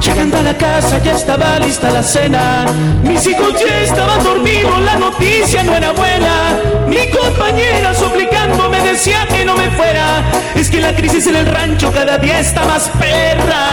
Llegando 0.09 0.37
a 0.39 0.41
la 0.41 0.57
casa 0.57 0.97
ya 1.03 1.11
estaba 1.11 1.59
lista 1.59 1.91
la 1.91 2.01
cena. 2.01 2.65
Mis 3.03 3.27
hijos 3.27 3.53
ya 3.59 3.81
estaban 3.81 4.23
dormidos, 4.23 4.81
la 4.81 4.95
noticia 4.95 5.61
no 5.63 5.75
era 5.75 5.91
buena. 5.91 6.57
Mi 6.87 7.07
compañera 7.11 7.93
suplicando 7.93 8.69
me 8.71 8.81
decía 8.81 9.27
que 9.27 9.45
no 9.45 9.55
me 9.55 9.69
fuera. 9.69 10.23
Es 10.55 10.67
que 10.71 10.79
la 10.79 10.95
crisis 10.95 11.27
en 11.27 11.35
el 11.35 11.45
rancho 11.45 11.91
cada 11.91 12.17
día 12.17 12.39
está 12.39 12.65
más 12.65 12.89
perra. 12.99 13.67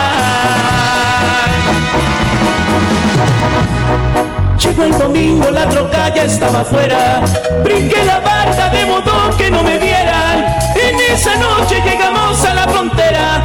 Llegó 4.58 4.84
el 4.84 4.98
domingo, 4.98 5.50
la 5.50 5.66
troca 5.70 6.14
ya 6.14 6.24
estaba 6.24 6.60
afuera. 6.60 7.22
Brinqué 7.64 8.04
la 8.04 8.20
barda 8.20 8.68
de 8.68 8.84
modo 8.84 9.34
que 9.38 9.50
no 9.50 9.62
me 9.62 9.78
vieran. 9.78 10.44
En 10.74 11.14
esa 11.14 11.34
noche 11.36 11.80
llegamos 11.82 12.44
a 12.44 12.52
la 12.52 12.68
frontera. 12.68 13.35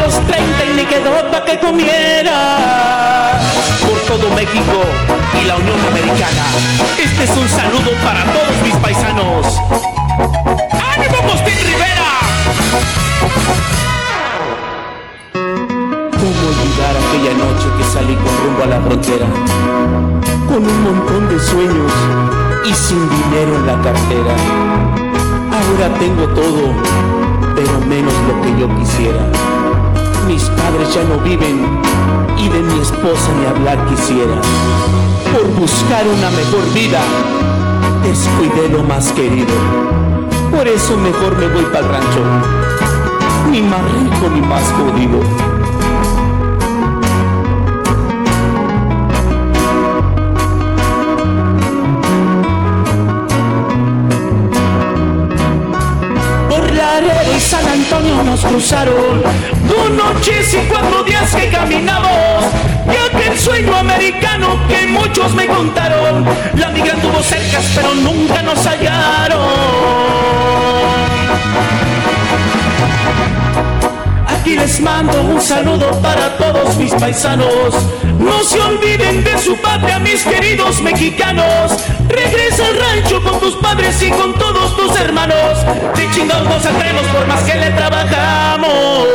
Los 0.00 0.14
30 0.26 0.64
y 0.64 0.72
ni 0.76 0.84
quedó 0.86 1.30
pa' 1.30 1.44
que 1.44 1.58
comiera. 1.58 3.38
Por 3.86 3.98
todo 4.00 4.30
México 4.34 4.82
y 5.40 5.46
la 5.46 5.56
Unión 5.56 5.78
Americana. 5.88 6.44
Este 6.98 7.24
es 7.24 7.30
un 7.30 7.48
saludo 7.48 7.90
para 8.02 8.24
todos 8.32 8.62
mis 8.64 8.74
paisanos. 8.76 9.46
¡Ánimo, 10.72 11.16
Agustín 11.22 11.58
Rivera! 11.66 12.10
¿Cómo 15.32 16.40
olvidar 16.48 16.94
aquella 16.96 17.34
noche 17.34 17.66
que 17.76 17.84
salí 17.84 18.14
con 18.16 18.32
rumbo 18.42 18.62
a 18.64 18.66
la 18.66 18.80
frontera? 18.80 19.26
Con 20.48 20.64
un 20.64 20.82
montón 20.82 21.28
de 21.28 21.38
sueños 21.38 21.92
y 22.64 22.74
sin 22.74 23.08
dinero 23.08 23.56
en 23.56 23.66
la 23.66 23.80
cartera. 23.82 24.34
Ahora 25.52 25.98
tengo 25.98 26.26
todo, 26.28 26.72
pero 27.54 27.80
menos 27.86 28.14
lo 28.28 28.40
que 28.42 28.60
yo 28.60 28.68
quisiera. 28.78 29.59
Mis 30.26 30.42
padres 30.50 30.94
ya 30.94 31.02
no 31.04 31.18
viven 31.18 31.80
y 32.36 32.48
de 32.48 32.62
mi 32.62 32.80
esposa 32.80 33.30
ni 33.38 33.46
hablar 33.46 33.84
quisiera. 33.86 34.40
Por 35.32 35.46
buscar 35.60 36.06
una 36.06 36.30
mejor 36.30 36.72
vida, 36.72 37.00
descuidé 38.02 38.68
lo 38.68 38.82
más 38.82 39.12
querido. 39.12 39.54
Por 40.50 40.66
eso 40.66 40.96
mejor 40.96 41.36
me 41.36 41.48
voy 41.48 41.64
para 41.64 41.80
el 41.80 41.88
rancho. 41.88 42.22
Ni 43.50 43.62
más 43.62 43.82
rico 43.82 44.30
ni 44.34 44.40
más 44.40 44.62
jodido. 44.72 45.59
Cruzaron 58.44 59.22
dos 59.68 59.90
noches 59.90 60.54
y 60.54 60.58
cuatro 60.68 61.02
días 61.04 61.34
que 61.34 61.48
caminamos. 61.48 62.44
Y 62.86 63.16
aquel 63.16 63.38
sueño 63.38 63.76
americano 63.76 64.58
que 64.68 64.86
muchos 64.86 65.34
me 65.34 65.46
contaron. 65.46 66.24
La 66.56 66.68
migra 66.70 66.94
tuvo 66.96 67.22
cercas 67.22 67.64
pero 67.74 67.94
nunca 67.94 68.42
nos 68.42 68.64
hallaron. 68.66 70.39
Aquí 74.50 74.58
les 74.58 74.80
mando 74.80 75.22
un 75.22 75.40
saludo 75.40 75.92
para 76.02 76.36
todos 76.36 76.76
mis 76.76 76.92
paisanos. 76.94 77.72
No 78.18 78.42
se 78.42 78.60
olviden 78.60 79.22
de 79.22 79.38
su 79.38 79.56
patria, 79.58 80.00
mis 80.00 80.24
queridos 80.24 80.82
mexicanos. 80.82 81.70
Regresa 82.08 82.66
al 82.66 82.76
rancho 82.76 83.22
con 83.22 83.38
tus 83.38 83.54
padres 83.58 84.02
y 84.02 84.10
con 84.10 84.34
todos 84.34 84.76
tus 84.76 84.98
hermanos. 84.98 85.64
De 85.94 86.10
chingados 86.10 86.48
nos 86.48 86.64
saldremos 86.64 87.04
por 87.12 87.28
más 87.28 87.44
que 87.44 87.54
le 87.54 87.70
trabajamos. 87.70 89.06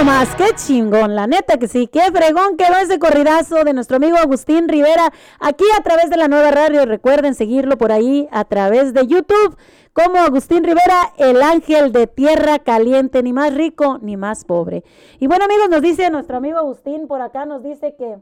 Nomás, 0.00 0.34
qué 0.34 0.54
chingón, 0.54 1.14
la 1.14 1.26
neta 1.26 1.58
que 1.58 1.68
sí, 1.68 1.86
qué 1.86 2.00
fregón 2.10 2.56
quedó 2.56 2.78
ese 2.78 2.98
corridazo 2.98 3.64
de 3.64 3.74
nuestro 3.74 3.98
amigo 3.98 4.16
Agustín 4.16 4.66
Rivera 4.66 5.12
aquí 5.38 5.64
a 5.78 5.82
través 5.82 6.08
de 6.08 6.16
la 6.16 6.26
nueva 6.26 6.50
radio. 6.50 6.86
Recuerden 6.86 7.34
seguirlo 7.34 7.76
por 7.76 7.92
ahí 7.92 8.26
a 8.32 8.46
través 8.46 8.94
de 8.94 9.06
YouTube 9.06 9.58
como 9.92 10.16
Agustín 10.16 10.64
Rivera, 10.64 11.12
el 11.18 11.42
ángel 11.42 11.92
de 11.92 12.06
tierra 12.06 12.60
caliente, 12.60 13.22
ni 13.22 13.34
más 13.34 13.52
rico 13.52 13.98
ni 14.00 14.16
más 14.16 14.46
pobre. 14.46 14.84
Y 15.18 15.26
bueno, 15.26 15.44
amigos, 15.44 15.68
nos 15.68 15.82
dice 15.82 16.08
nuestro 16.08 16.38
amigo 16.38 16.56
Agustín 16.56 17.06
por 17.06 17.20
acá, 17.20 17.44
nos 17.44 17.62
dice 17.62 17.94
que 17.98 18.16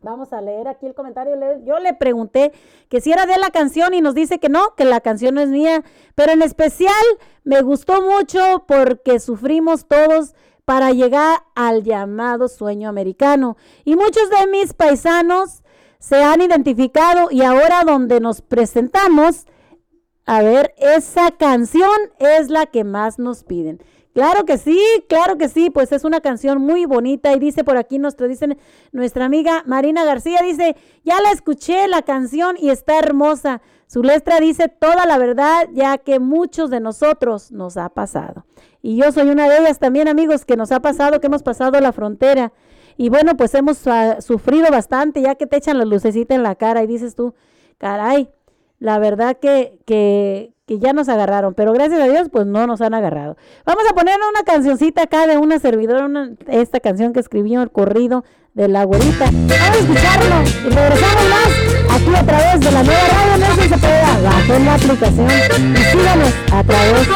Vamos 0.00 0.32
a 0.32 0.40
leer 0.40 0.68
aquí 0.68 0.86
el 0.86 0.94
comentario. 0.94 1.34
Yo 1.64 1.80
le 1.80 1.92
pregunté 1.92 2.52
que 2.88 3.00
si 3.00 3.10
era 3.10 3.26
de 3.26 3.36
la 3.36 3.50
canción 3.50 3.94
y 3.94 4.00
nos 4.00 4.14
dice 4.14 4.38
que 4.38 4.48
no, 4.48 4.76
que 4.76 4.84
la 4.84 5.00
canción 5.00 5.34
no 5.34 5.40
es 5.40 5.48
mía. 5.48 5.82
Pero 6.14 6.30
en 6.30 6.42
especial 6.42 6.94
me 7.42 7.62
gustó 7.62 8.00
mucho 8.00 8.64
porque 8.68 9.18
sufrimos 9.18 9.86
todos 9.86 10.36
para 10.68 10.92
llegar 10.92 11.44
al 11.54 11.82
llamado 11.82 12.46
sueño 12.46 12.90
americano. 12.90 13.56
Y 13.86 13.96
muchos 13.96 14.28
de 14.28 14.46
mis 14.48 14.74
paisanos 14.74 15.62
se 15.98 16.22
han 16.22 16.42
identificado 16.42 17.28
y 17.30 17.40
ahora 17.40 17.84
donde 17.86 18.20
nos 18.20 18.42
presentamos, 18.42 19.46
a 20.26 20.42
ver, 20.42 20.74
esa 20.76 21.30
canción 21.30 21.90
es 22.18 22.50
la 22.50 22.66
que 22.66 22.84
más 22.84 23.18
nos 23.18 23.44
piden. 23.44 23.82
Claro 24.12 24.44
que 24.44 24.58
sí, 24.58 24.78
claro 25.08 25.38
que 25.38 25.48
sí, 25.48 25.70
pues 25.70 25.90
es 25.92 26.04
una 26.04 26.20
canción 26.20 26.60
muy 26.60 26.84
bonita 26.84 27.32
y 27.32 27.38
dice 27.38 27.64
por 27.64 27.78
aquí 27.78 27.98
nuestro, 27.98 28.28
dice 28.28 28.58
nuestra 28.92 29.24
amiga 29.24 29.62
Marina 29.64 30.04
García, 30.04 30.40
dice, 30.42 30.76
ya 31.02 31.18
la 31.22 31.30
escuché 31.30 31.88
la 31.88 32.02
canción 32.02 32.56
y 32.58 32.68
está 32.68 32.98
hermosa. 32.98 33.62
Su 33.86 34.02
letra 34.02 34.38
dice 34.38 34.68
toda 34.68 35.06
la 35.06 35.16
verdad, 35.16 35.66
ya 35.72 35.96
que 35.96 36.18
muchos 36.18 36.68
de 36.68 36.80
nosotros 36.80 37.52
nos 37.52 37.78
ha 37.78 37.88
pasado. 37.88 38.44
Y 38.82 38.96
yo 38.96 39.10
soy 39.12 39.28
una 39.30 39.48
de 39.48 39.58
ellas 39.58 39.78
también, 39.78 40.08
amigos, 40.08 40.44
que 40.44 40.56
nos 40.56 40.70
ha 40.72 40.80
pasado, 40.80 41.20
que 41.20 41.26
hemos 41.26 41.42
pasado 41.42 41.78
la 41.80 41.92
frontera. 41.92 42.52
Y 42.96 43.08
bueno, 43.10 43.36
pues 43.36 43.54
hemos 43.54 43.78
sufrido 44.20 44.70
bastante, 44.70 45.20
ya 45.22 45.34
que 45.34 45.46
te 45.46 45.56
echan 45.56 45.78
la 45.78 45.84
lucecita 45.84 46.34
en 46.34 46.42
la 46.42 46.54
cara 46.54 46.82
y 46.82 46.86
dices 46.86 47.14
tú, 47.14 47.34
caray, 47.78 48.28
la 48.80 48.98
verdad 48.98 49.36
que, 49.40 49.78
que, 49.84 50.52
que 50.66 50.78
ya 50.78 50.92
nos 50.92 51.08
agarraron, 51.08 51.54
pero 51.54 51.72
gracias 51.72 52.00
a 52.00 52.04
Dios, 52.08 52.28
pues 52.30 52.46
no 52.46 52.66
nos 52.66 52.80
han 52.80 52.94
agarrado. 52.94 53.36
Vamos 53.64 53.84
a 53.90 53.94
poner 53.94 54.16
una 54.30 54.42
cancioncita 54.44 55.02
acá 55.02 55.26
de 55.26 55.36
una 55.38 55.58
servidora, 55.58 56.04
una- 56.06 56.32
esta 56.48 56.80
canción 56.80 57.12
que 57.12 57.20
escribió 57.20 57.62
el 57.62 57.70
corrido 57.70 58.24
de 58.54 58.68
la 58.68 58.84
güerita. 58.84 59.26
Vamos 59.26 59.52
a 59.52 59.78
escucharlo 59.78 60.42
y 60.66 60.70
regresamos 60.70 61.24
más 61.30 61.96
aquí 62.00 62.14
a 62.16 62.24
través 62.26 62.60
de 62.60 62.70
la 62.72 62.82
nueva 62.82 63.00
radio 63.12 64.64
la 64.64 64.74
aplicación 64.74 65.28
y 65.28 65.76
síganos 65.76 66.34
a 66.52 66.64
través 66.64 67.08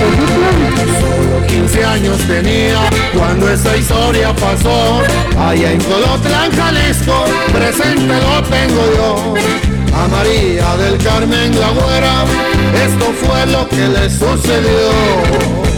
YouTube. 0.00 1.46
15 1.46 1.84
años 1.84 2.18
tenía 2.26 2.80
cuando 3.16 3.48
esa 3.50 3.76
historia 3.76 4.34
pasó. 4.34 5.02
Allá 5.38 5.72
en 5.72 5.80
Colotlán, 5.82 6.50
Jalisco, 6.52 7.24
presente 7.52 8.14
lo 8.20 8.42
tengo 8.42 8.82
yo. 8.96 9.34
A 9.94 10.08
María 10.08 10.76
del 10.76 10.98
Carmen 10.98 11.58
la 11.58 11.70
güera, 11.70 12.24
esto 12.84 13.12
fue 13.22 13.46
lo 13.46 13.68
que 13.68 13.88
le 13.88 14.10
sucedió. 14.10 15.73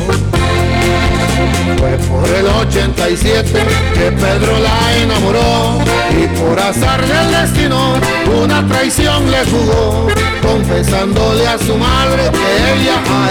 Fue 1.78 1.96
por 2.08 2.28
el 2.28 2.46
87 2.46 3.52
que 3.94 4.12
Pedro 4.12 4.58
la 4.58 4.96
enamoró 5.02 5.78
y 6.10 6.26
por 6.38 6.58
azar 6.58 7.04
del 7.06 7.30
destino 7.30 7.94
una 8.42 8.66
traición 8.66 9.30
le 9.30 9.44
jugó, 9.44 10.08
confesándole 10.42 11.46
a 11.46 11.58
su 11.58 11.76
madre 11.76 12.30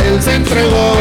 él 0.04 0.22
se 0.22 0.36
entregó. 0.36 0.96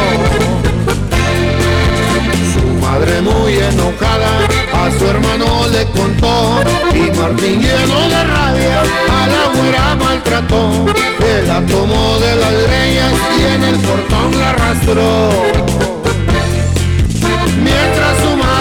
Su 2.52 2.66
madre 2.80 3.20
muy 3.20 3.54
enojada 3.54 4.38
a 4.72 4.98
su 4.98 5.06
hermano 5.06 5.66
le 5.68 5.84
contó 5.86 6.60
y 6.94 7.10
Martín 7.18 7.60
lleno 7.60 8.08
de 8.08 8.24
rabia 8.24 8.82
a 9.10 9.26
la 9.26 9.60
güera 9.60 9.94
maltrató. 9.96 10.86
Él 11.20 11.48
la 11.48 11.60
tomó 11.62 12.18
de 12.18 12.36
las 12.36 12.52
greñas 12.52 13.12
y 13.38 13.54
en 13.54 13.64
el 13.64 13.76
portón 13.80 14.38
la 14.38 14.50
arrastró. 14.50 16.03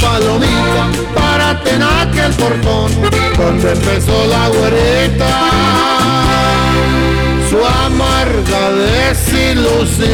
Palomita, 0.00 0.88
para 1.14 1.62
tener 1.62 2.24
el 2.24 2.32
portón, 2.32 2.90
donde 3.36 3.72
empezó 3.72 4.26
la 4.26 4.48
güerita 4.48 5.76
su 7.48 7.64
amarga 7.64 8.72
desilusión. 8.72 10.08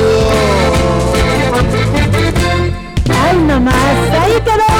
Ay, 3.10 3.38
nomás, 3.38 3.74
ahí 4.20 4.40
quedó. 4.44 4.72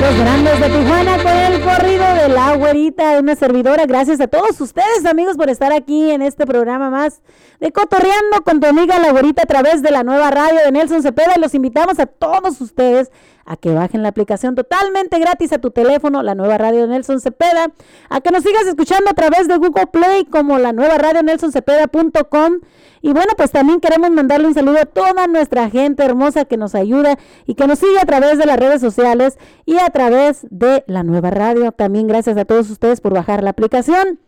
Los 0.00 0.18
grandes 0.18 0.60
de 0.60 0.68
Tijuana 0.68 1.22
con 1.22 1.32
el 1.32 1.60
corrido 1.60 2.04
de 2.14 2.28
la 2.28 2.56
güerita 2.56 3.18
una 3.20 3.36
servidora. 3.36 3.86
Gracias 3.86 4.20
a 4.20 4.26
todos 4.26 4.60
ustedes, 4.60 5.06
amigos, 5.06 5.36
por 5.36 5.48
estar 5.48 5.72
aquí 5.72 6.10
en 6.10 6.22
este 6.22 6.44
programa 6.44 6.90
más 6.90 7.22
de 7.60 7.70
Cotorreando 7.70 8.42
con 8.44 8.58
tu 8.58 8.66
amiga 8.66 8.98
la 8.98 9.12
güerita 9.12 9.42
a 9.42 9.46
través 9.46 9.80
de 9.80 9.92
la 9.92 10.02
nueva 10.02 10.30
radio 10.30 10.58
de 10.64 10.72
Nelson 10.72 11.02
Cepeda. 11.02 11.36
Los 11.38 11.54
invitamos 11.54 12.00
a 12.00 12.06
todos 12.06 12.60
ustedes 12.60 13.12
a 13.44 13.56
que 13.56 13.72
bajen 13.72 14.02
la 14.02 14.08
aplicación 14.08 14.54
totalmente 14.54 15.18
gratis 15.18 15.52
a 15.52 15.58
tu 15.58 15.70
teléfono, 15.70 16.22
la 16.22 16.34
nueva 16.34 16.58
radio 16.58 16.86
Nelson 16.86 17.20
Cepeda, 17.20 17.72
a 18.08 18.20
que 18.20 18.30
nos 18.30 18.42
sigas 18.42 18.66
escuchando 18.66 19.10
a 19.10 19.14
través 19.14 19.48
de 19.48 19.56
Google 19.56 19.86
Play 19.86 20.24
como 20.26 20.58
la 20.58 20.72
nueva 20.72 20.98
radio 20.98 21.22
Nelson 21.22 21.52
Cepeda.com. 21.52 22.60
Y 23.00 23.12
bueno, 23.12 23.32
pues 23.36 23.50
también 23.50 23.80
queremos 23.80 24.10
mandarle 24.10 24.46
un 24.46 24.54
saludo 24.54 24.78
a 24.78 24.86
toda 24.86 25.26
nuestra 25.26 25.68
gente 25.70 26.04
hermosa 26.04 26.44
que 26.44 26.56
nos 26.56 26.74
ayuda 26.74 27.18
y 27.46 27.54
que 27.54 27.66
nos 27.66 27.80
sigue 27.80 27.98
a 28.00 28.06
través 28.06 28.38
de 28.38 28.46
las 28.46 28.58
redes 28.58 28.80
sociales 28.80 29.38
y 29.66 29.78
a 29.78 29.90
través 29.90 30.46
de 30.50 30.84
la 30.86 31.02
nueva 31.02 31.30
radio. 31.30 31.72
También 31.72 32.06
gracias 32.06 32.36
a 32.36 32.44
todos 32.44 32.70
ustedes 32.70 33.00
por 33.00 33.12
bajar 33.12 33.42
la 33.42 33.50
aplicación. 33.50 34.20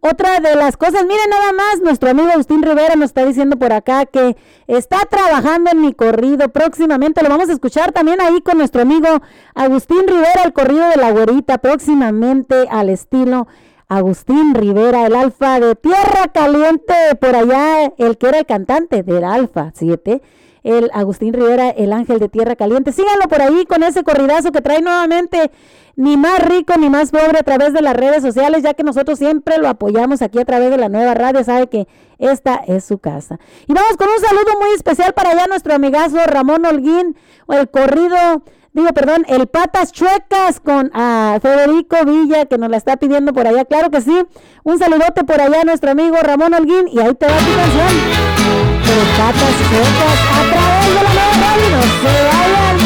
Otra 0.00 0.38
de 0.38 0.54
las 0.54 0.76
cosas, 0.76 1.02
miren 1.02 1.28
nada 1.28 1.52
más, 1.52 1.80
nuestro 1.82 2.10
amigo 2.10 2.30
Agustín 2.30 2.62
Rivera 2.62 2.94
nos 2.94 3.06
está 3.06 3.26
diciendo 3.26 3.56
por 3.56 3.72
acá 3.72 4.06
que 4.06 4.36
está 4.68 4.98
trabajando 5.06 5.72
en 5.72 5.80
mi 5.80 5.92
corrido. 5.92 6.48
Próximamente 6.50 7.20
lo 7.20 7.28
vamos 7.28 7.48
a 7.48 7.52
escuchar 7.52 7.90
también 7.90 8.20
ahí 8.20 8.40
con 8.40 8.58
nuestro 8.58 8.82
amigo 8.82 9.08
Agustín 9.56 10.06
Rivera, 10.06 10.44
el 10.44 10.52
corrido 10.52 10.88
de 10.88 10.98
la 10.98 11.10
güerita, 11.10 11.58
próximamente 11.58 12.68
al 12.70 12.90
estilo 12.90 13.48
Agustín 13.88 14.54
Rivera, 14.54 15.04
el 15.04 15.16
alfa 15.16 15.58
de 15.58 15.74
Tierra 15.74 16.28
Caliente, 16.32 16.94
por 17.20 17.34
allá, 17.34 17.92
el 17.98 18.18
que 18.18 18.28
era 18.28 18.38
el 18.38 18.46
cantante 18.46 19.02
del 19.02 19.24
Alfa 19.24 19.72
7 19.74 20.22
el 20.68 20.90
Agustín 20.92 21.32
Rivera, 21.32 21.70
el 21.70 21.92
ángel 21.92 22.18
de 22.18 22.28
Tierra 22.28 22.54
Caliente. 22.54 22.92
Síganlo 22.92 23.26
por 23.28 23.40
ahí 23.40 23.64
con 23.64 23.82
ese 23.82 24.04
corridazo 24.04 24.52
que 24.52 24.60
trae 24.60 24.82
nuevamente 24.82 25.50
ni 25.96 26.16
más 26.16 26.40
rico 26.40 26.74
ni 26.78 26.90
más 26.90 27.10
pobre 27.10 27.38
a 27.38 27.42
través 27.42 27.72
de 27.72 27.80
las 27.80 27.96
redes 27.96 28.22
sociales, 28.22 28.62
ya 28.62 28.74
que 28.74 28.84
nosotros 28.84 29.18
siempre 29.18 29.58
lo 29.58 29.68
apoyamos 29.68 30.20
aquí 30.22 30.38
a 30.38 30.44
través 30.44 30.70
de 30.70 30.76
la 30.76 30.88
nueva 30.88 31.14
radio, 31.14 31.42
sabe 31.42 31.68
que 31.68 31.88
esta 32.18 32.62
es 32.66 32.84
su 32.84 32.98
casa. 32.98 33.40
Y 33.66 33.72
vamos 33.72 33.96
con 33.96 34.08
un 34.08 34.20
saludo 34.20 34.60
muy 34.60 34.70
especial 34.76 35.14
para 35.14 35.30
allá 35.30 35.46
nuestro 35.48 35.74
amigazo 35.74 36.18
Ramón 36.26 36.66
Holguín, 36.66 37.16
el 37.48 37.70
corrido, 37.70 38.42
digo, 38.74 38.88
perdón, 38.90 39.24
el 39.26 39.46
Patas 39.46 39.90
Chuecas 39.90 40.60
con 40.60 40.90
a 40.92 41.38
Federico 41.40 41.96
Villa, 42.04 42.44
que 42.44 42.58
nos 42.58 42.70
la 42.70 42.76
está 42.76 42.98
pidiendo 42.98 43.32
por 43.32 43.46
allá, 43.46 43.64
claro 43.64 43.90
que 43.90 44.02
sí. 44.02 44.22
Un 44.64 44.78
saludote 44.78 45.24
por 45.24 45.40
allá 45.40 45.62
a 45.62 45.64
nuestro 45.64 45.90
amigo 45.90 46.16
Ramón 46.22 46.52
Holguín, 46.52 46.88
y 46.88 47.00
ahí 47.00 47.14
te 47.14 47.26
va 47.26 47.38
tu 47.38 47.56
canción. 47.56 48.67
El 48.98 49.06
Patas 49.10 49.56
Chuecas 49.68 50.20
a 50.34 50.42
través 50.50 50.86
de 50.88 51.02
la 51.14 51.26
radio, 51.40 51.70
no 51.70 51.82
se 51.82 52.12
vayan. 52.26 52.76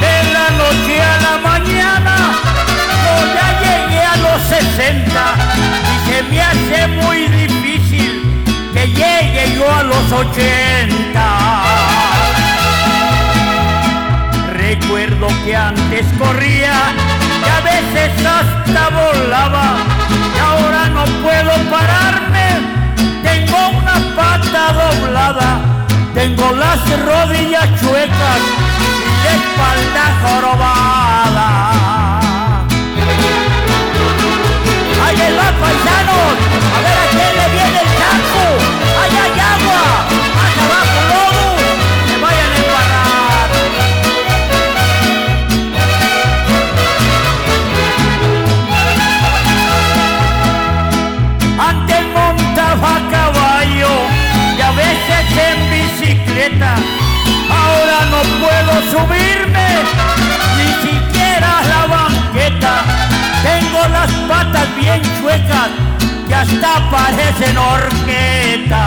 de 0.00 0.16
la 0.32 0.46
noche 0.50 1.00
a 1.00 1.20
la 1.22 1.34
mañana, 1.38 2.14
no 3.04 3.14
ya 3.34 3.48
llegué 3.62 4.02
a 4.02 4.16
los 4.16 4.42
60 4.42 5.20
y 5.82 6.10
se 6.10 6.22
me 6.24 6.40
hace 6.42 6.86
muy 6.88 7.18
que 7.26 7.37
llegue 9.58 9.64
yo 9.64 9.72
a 9.72 9.82
los 9.82 10.12
80. 10.12 11.18
Recuerdo 14.52 15.28
que 15.44 15.56
antes 15.56 16.06
corría 16.18 16.74
y 17.44 17.48
a 17.48 17.60
veces 17.60 18.26
hasta 18.26 18.88
volaba 18.90 19.76
y 20.34 20.38
ahora 20.38 20.88
no 20.88 21.04
puedo 21.22 21.52
pararme, 21.70 22.46
tengo 23.22 23.68
una 23.68 24.16
pata 24.16 24.72
doblada, 24.72 25.60
tengo 26.14 26.52
las 26.52 26.80
rodillas 27.00 27.68
chuecas 27.80 28.40
espalda 29.36 30.04
jorobada. 30.22 31.48
¡Ahí 35.04 35.20
el 35.20 35.36
paisanos! 35.36 36.34
¡A 36.74 36.80
ver 36.82 36.98
a 36.98 37.37
subirme, 58.90 59.68
ni 60.56 60.70
siquiera 60.86 61.58
a 61.58 61.64
la 61.64 61.86
banqueta. 61.86 62.72
Tengo 63.42 63.80
las 63.88 64.10
patas 64.28 64.68
bien 64.76 65.02
chuecas, 65.20 65.70
que 66.26 66.34
hasta 66.34 66.90
parecen 66.90 67.56
horquetas. 67.58 68.78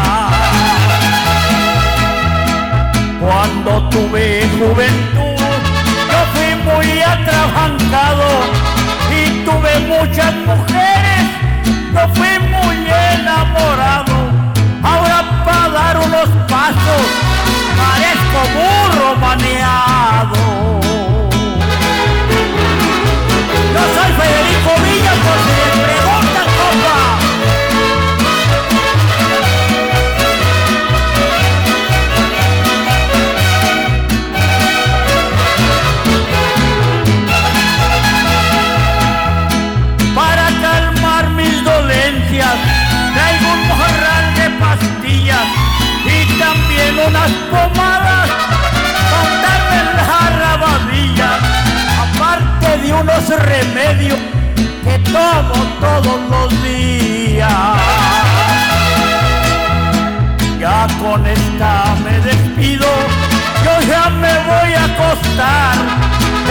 Cuando 3.19 3.89
tuve 3.89 4.49
juventud, 4.57 5.59
yo 6.11 6.19
fui 6.33 6.55
muy 6.63 7.01
atrabancado 7.01 8.29
y 9.11 9.45
tuve 9.45 9.79
muchas 9.87 10.33
mujeres, 10.47 11.23
yo 11.93 12.07
fui 12.15 12.39
muy 12.49 12.77
enamorado. 13.13 14.15
Ahora 14.83 15.43
para 15.45 15.69
dar 15.69 15.97
unos 15.97 16.29
pasos 16.47 17.40
parezco 18.01 18.39
burro 18.55 19.15
maneado. 19.17 20.35
Yo 23.73 23.81
soy 23.95 24.11
Federico 24.19 24.71
Villa, 24.83 25.13
por 25.23 25.80
remedios 53.39 54.19
que 54.83 54.99
tomo 54.99 55.53
todos 55.79 56.19
los 56.29 56.63
días. 56.63 57.51
Ya 60.59 60.87
con 61.01 61.25
esta 61.25 61.95
me 62.03 62.19
despido, 62.19 62.87
yo 63.63 63.87
ya 63.87 64.09
me 64.09 64.33
voy 64.49 64.73
a 64.73 64.85
acostar. 64.85 65.75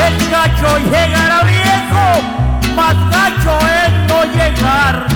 El 0.07 0.31
gacho 0.31 0.79
llegará 0.79 1.43
viejo, 1.45 2.75
más 2.75 2.97
gacho 3.11 3.59
es 3.85 3.93
no 4.09 4.25
llegar. 4.25 5.07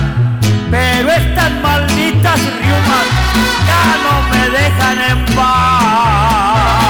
Pero 0.71 1.11
estas 1.11 1.51
malditas 1.61 2.39
riumas 2.61 3.07
ya 3.69 3.85
no 4.03 4.13
me 4.31 4.49
dejan 4.57 4.97
en 5.11 5.35
paz. 5.35 6.84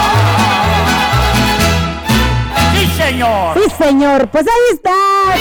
Señor. 3.05 3.57
Sí, 3.57 3.69
señor. 3.77 4.29
Pues 4.29 4.45
ahí 4.47 4.73
está, 4.73 4.91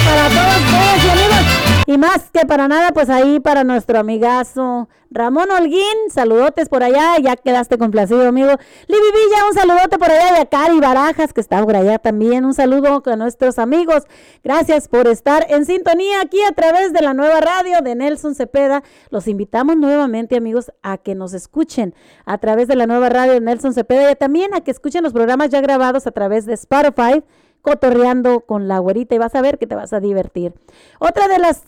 para 0.05 0.29
todos 0.29 0.57
ustedes 0.65 1.05
y 1.05 1.11
amigos. 1.11 1.65
Y 1.87 1.99
más 1.99 2.31
que 2.33 2.47
para 2.47 2.69
nada, 2.69 2.93
pues 2.93 3.11
ahí 3.11 3.41
para 3.41 3.65
nuestro 3.65 3.99
amigazo 3.99 4.89
Ramón 5.11 5.49
Holguín, 5.51 6.11
saludotes 6.11 6.69
por 6.69 6.83
allá, 6.83 7.17
ya 7.23 7.37
quedaste 7.37 7.79
complacido, 7.79 8.27
amigo. 8.27 8.51
Livi 8.89 9.07
Villa, 9.13 9.47
un 9.49 9.55
saludote 9.55 9.97
por 9.97 10.11
allá, 10.11 10.39
y 10.39 10.43
a 10.43 10.47
Cari 10.47 10.81
Barajas, 10.81 11.33
que 11.33 11.41
está 11.41 11.63
por 11.63 11.77
allá 11.77 11.99
también, 12.01 12.45
un 12.45 12.53
saludo 12.53 13.01
a 13.05 13.17
nuestros 13.17 13.61
amigos. 13.61 14.03
Gracias 14.43 14.89
por 14.89 15.07
estar 15.07 15.47
en 15.51 15.67
sintonía 15.67 16.21
aquí 16.21 16.43
a 16.43 16.53
través 16.53 16.93
de 16.93 17.01
la 17.01 17.15
nueva 17.15 17.41
radio 17.41 17.81
de 17.81 17.95
Nelson 17.95 18.35
Cepeda. 18.35 18.83
Los 19.11 19.29
invitamos 19.29 19.77
nuevamente, 19.77 20.37
amigos, 20.37 20.73
a 20.83 20.99
que 20.99 21.15
nos 21.15 21.33
escuchen 21.33 21.95
a 22.25 22.39
través 22.39 22.67
de 22.67 22.75
la 22.75 22.87
nueva 22.87 23.09
radio 23.09 23.35
de 23.35 23.41
Nelson 23.41 23.73
Cepeda 23.73 24.11
y 24.11 24.17
también 24.17 24.53
a 24.53 24.63
que 24.63 24.73
escuchen 24.73 25.05
los 25.05 25.13
programas 25.13 25.51
ya 25.51 25.61
grabados 25.61 26.09
a 26.09 26.11
través 26.11 26.45
de 26.45 26.55
Spotify 26.55 27.23
cotorreando 27.65 28.41
con 28.41 28.69
la 28.69 28.79
güerita 28.79 29.15
y 29.15 29.19
vas 29.19 29.35
a 29.35 29.41
ver 29.41 29.59
que 29.59 29.67
te 29.67 29.75
vas 29.75 29.95
a 29.95 29.99
divertir. 29.99 30.53
Otra 30.99 31.29
de 31.29 31.39
las 31.39 31.63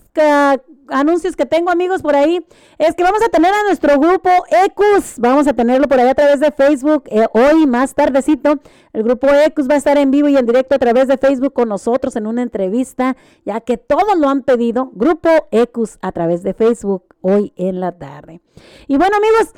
anuncios 0.88 1.36
que 1.36 1.46
tengo 1.46 1.70
amigos 1.70 2.02
por 2.02 2.14
ahí 2.14 2.46
es 2.76 2.94
que 2.94 3.02
vamos 3.02 3.22
a 3.22 3.30
tener 3.30 3.50
a 3.52 3.62
nuestro 3.64 3.98
grupo 3.98 4.28
Ecus, 4.66 5.14
vamos 5.16 5.46
a 5.46 5.54
tenerlo 5.54 5.88
por 5.88 5.98
ahí 5.98 6.08
a 6.08 6.14
través 6.14 6.38
de 6.38 6.52
Facebook 6.52 7.04
eh, 7.06 7.26
hoy 7.32 7.66
más 7.66 7.94
tardecito. 7.94 8.60
El 8.92 9.04
grupo 9.04 9.26
Ecus 9.28 9.68
va 9.70 9.74
a 9.74 9.78
estar 9.78 9.96
en 9.96 10.10
vivo 10.10 10.28
y 10.28 10.36
en 10.36 10.44
directo 10.44 10.74
a 10.74 10.78
través 10.78 11.08
de 11.08 11.16
Facebook 11.16 11.54
con 11.54 11.70
nosotros 11.70 12.14
en 12.16 12.26
una 12.26 12.42
entrevista, 12.42 13.16
ya 13.46 13.62
que 13.62 13.78
todos 13.78 14.18
lo 14.18 14.28
han 14.28 14.42
pedido. 14.42 14.90
Grupo 14.92 15.30
Ecus 15.50 15.96
a 16.02 16.12
través 16.12 16.42
de 16.42 16.52
Facebook 16.52 17.04
hoy 17.22 17.54
en 17.56 17.80
la 17.80 17.92
tarde. 17.92 18.42
Y 18.86 18.98
bueno 18.98 19.16
amigos, 19.16 19.54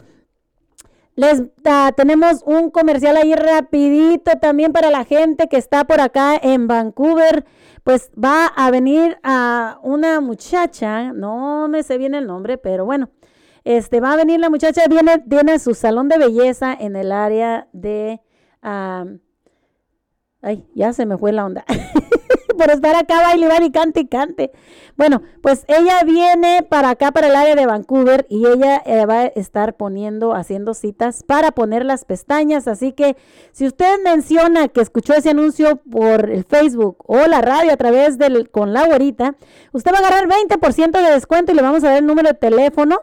les 1.19 1.43
ah, 1.65 1.93
tenemos 1.97 2.45
un 2.47 2.71
comercial 2.71 3.17
ahí 3.17 3.35
rapidito 3.35 4.39
también 4.39 4.73
para 4.73 4.89
la 4.89 5.05
gente 5.05 5.49
que 5.49 5.57
está 5.57 5.85
por 5.85 6.01
acá 6.01 6.39
en 6.41 6.69
Vancouver. 6.69 7.45
Pues 7.83 8.13
va 8.13 8.47
a 8.47 8.71
venir 8.71 9.19
a 9.25 9.81
una 9.83 10.21
muchacha, 10.21 11.13
no 11.13 11.67
me 11.67 11.83
sé 11.83 11.99
bien 11.99 12.15
el 12.15 12.29
nombre, 12.29 12.57
pero 12.57 12.85
bueno, 12.85 13.11
este 13.65 13.99
va 13.99 14.13
a 14.13 14.17
venir 14.17 14.39
la 14.39 14.49
muchacha, 14.49 14.83
viene, 14.89 15.53
a 15.53 15.59
su 15.59 15.75
salón 15.75 16.09
de 16.09 16.19
belleza 16.19 16.73
en 16.73 16.95
el 16.95 17.11
área 17.11 17.67
de, 17.73 18.21
ah, 18.63 19.05
ay, 20.41 20.69
ya 20.77 20.93
se 20.93 21.05
me 21.05 21.19
fue 21.19 21.33
la 21.33 21.47
onda. 21.47 21.65
por 22.59 22.71
estar 22.71 22.95
acá 22.97 23.23
baile, 23.23 23.49
baile 23.49 23.67
y 23.67 23.71
cante 23.71 24.01
y 24.01 24.07
cante. 24.07 24.53
Bueno, 24.97 25.23
pues 25.43 25.65
ella 25.69 26.03
viene 26.05 26.67
para 26.69 26.91
acá, 26.91 27.13
para 27.13 27.29
el 27.29 27.37
área 27.37 27.55
de 27.55 27.67
Vancouver, 27.67 28.27
y 28.29 28.47
ella 28.47 28.83
eh, 28.85 29.07
va 29.07 29.21
a 29.21 29.27
estar 29.27 29.77
poniendo, 29.77 30.35
haciendo 30.35 30.75
citas 30.75 31.23
para 31.23 31.53
poner 31.53 31.85
las 31.85 32.05
pestañas. 32.05 32.69
Así 32.69 32.93
que 32.93 33.17
si 33.53 33.67
usted 33.67 34.03
menciona 34.05 34.69
que 34.69 34.81
escuchó 34.81 35.15
ese 35.15 35.31
anuncio 35.31 35.77
por 35.77 36.29
el 36.29 36.45
Facebook 36.45 36.99
o 37.07 37.17
la 37.27 37.41
radio 37.41 37.73
a 37.73 37.77
través 37.77 38.19
del 38.19 38.51
con 38.51 38.73
la 38.73 38.87
güerita, 38.87 39.37
usted 39.73 39.93
va 39.93 39.99
a 39.99 40.01
agarrar 40.01 40.29
20% 40.29 40.91
de 40.91 41.11
descuento 41.13 41.53
y 41.53 41.55
le 41.55 41.63
vamos 41.63 41.85
a 41.85 41.89
dar 41.89 41.99
el 41.99 42.07
número 42.07 42.29
de 42.29 42.35
teléfono 42.35 43.03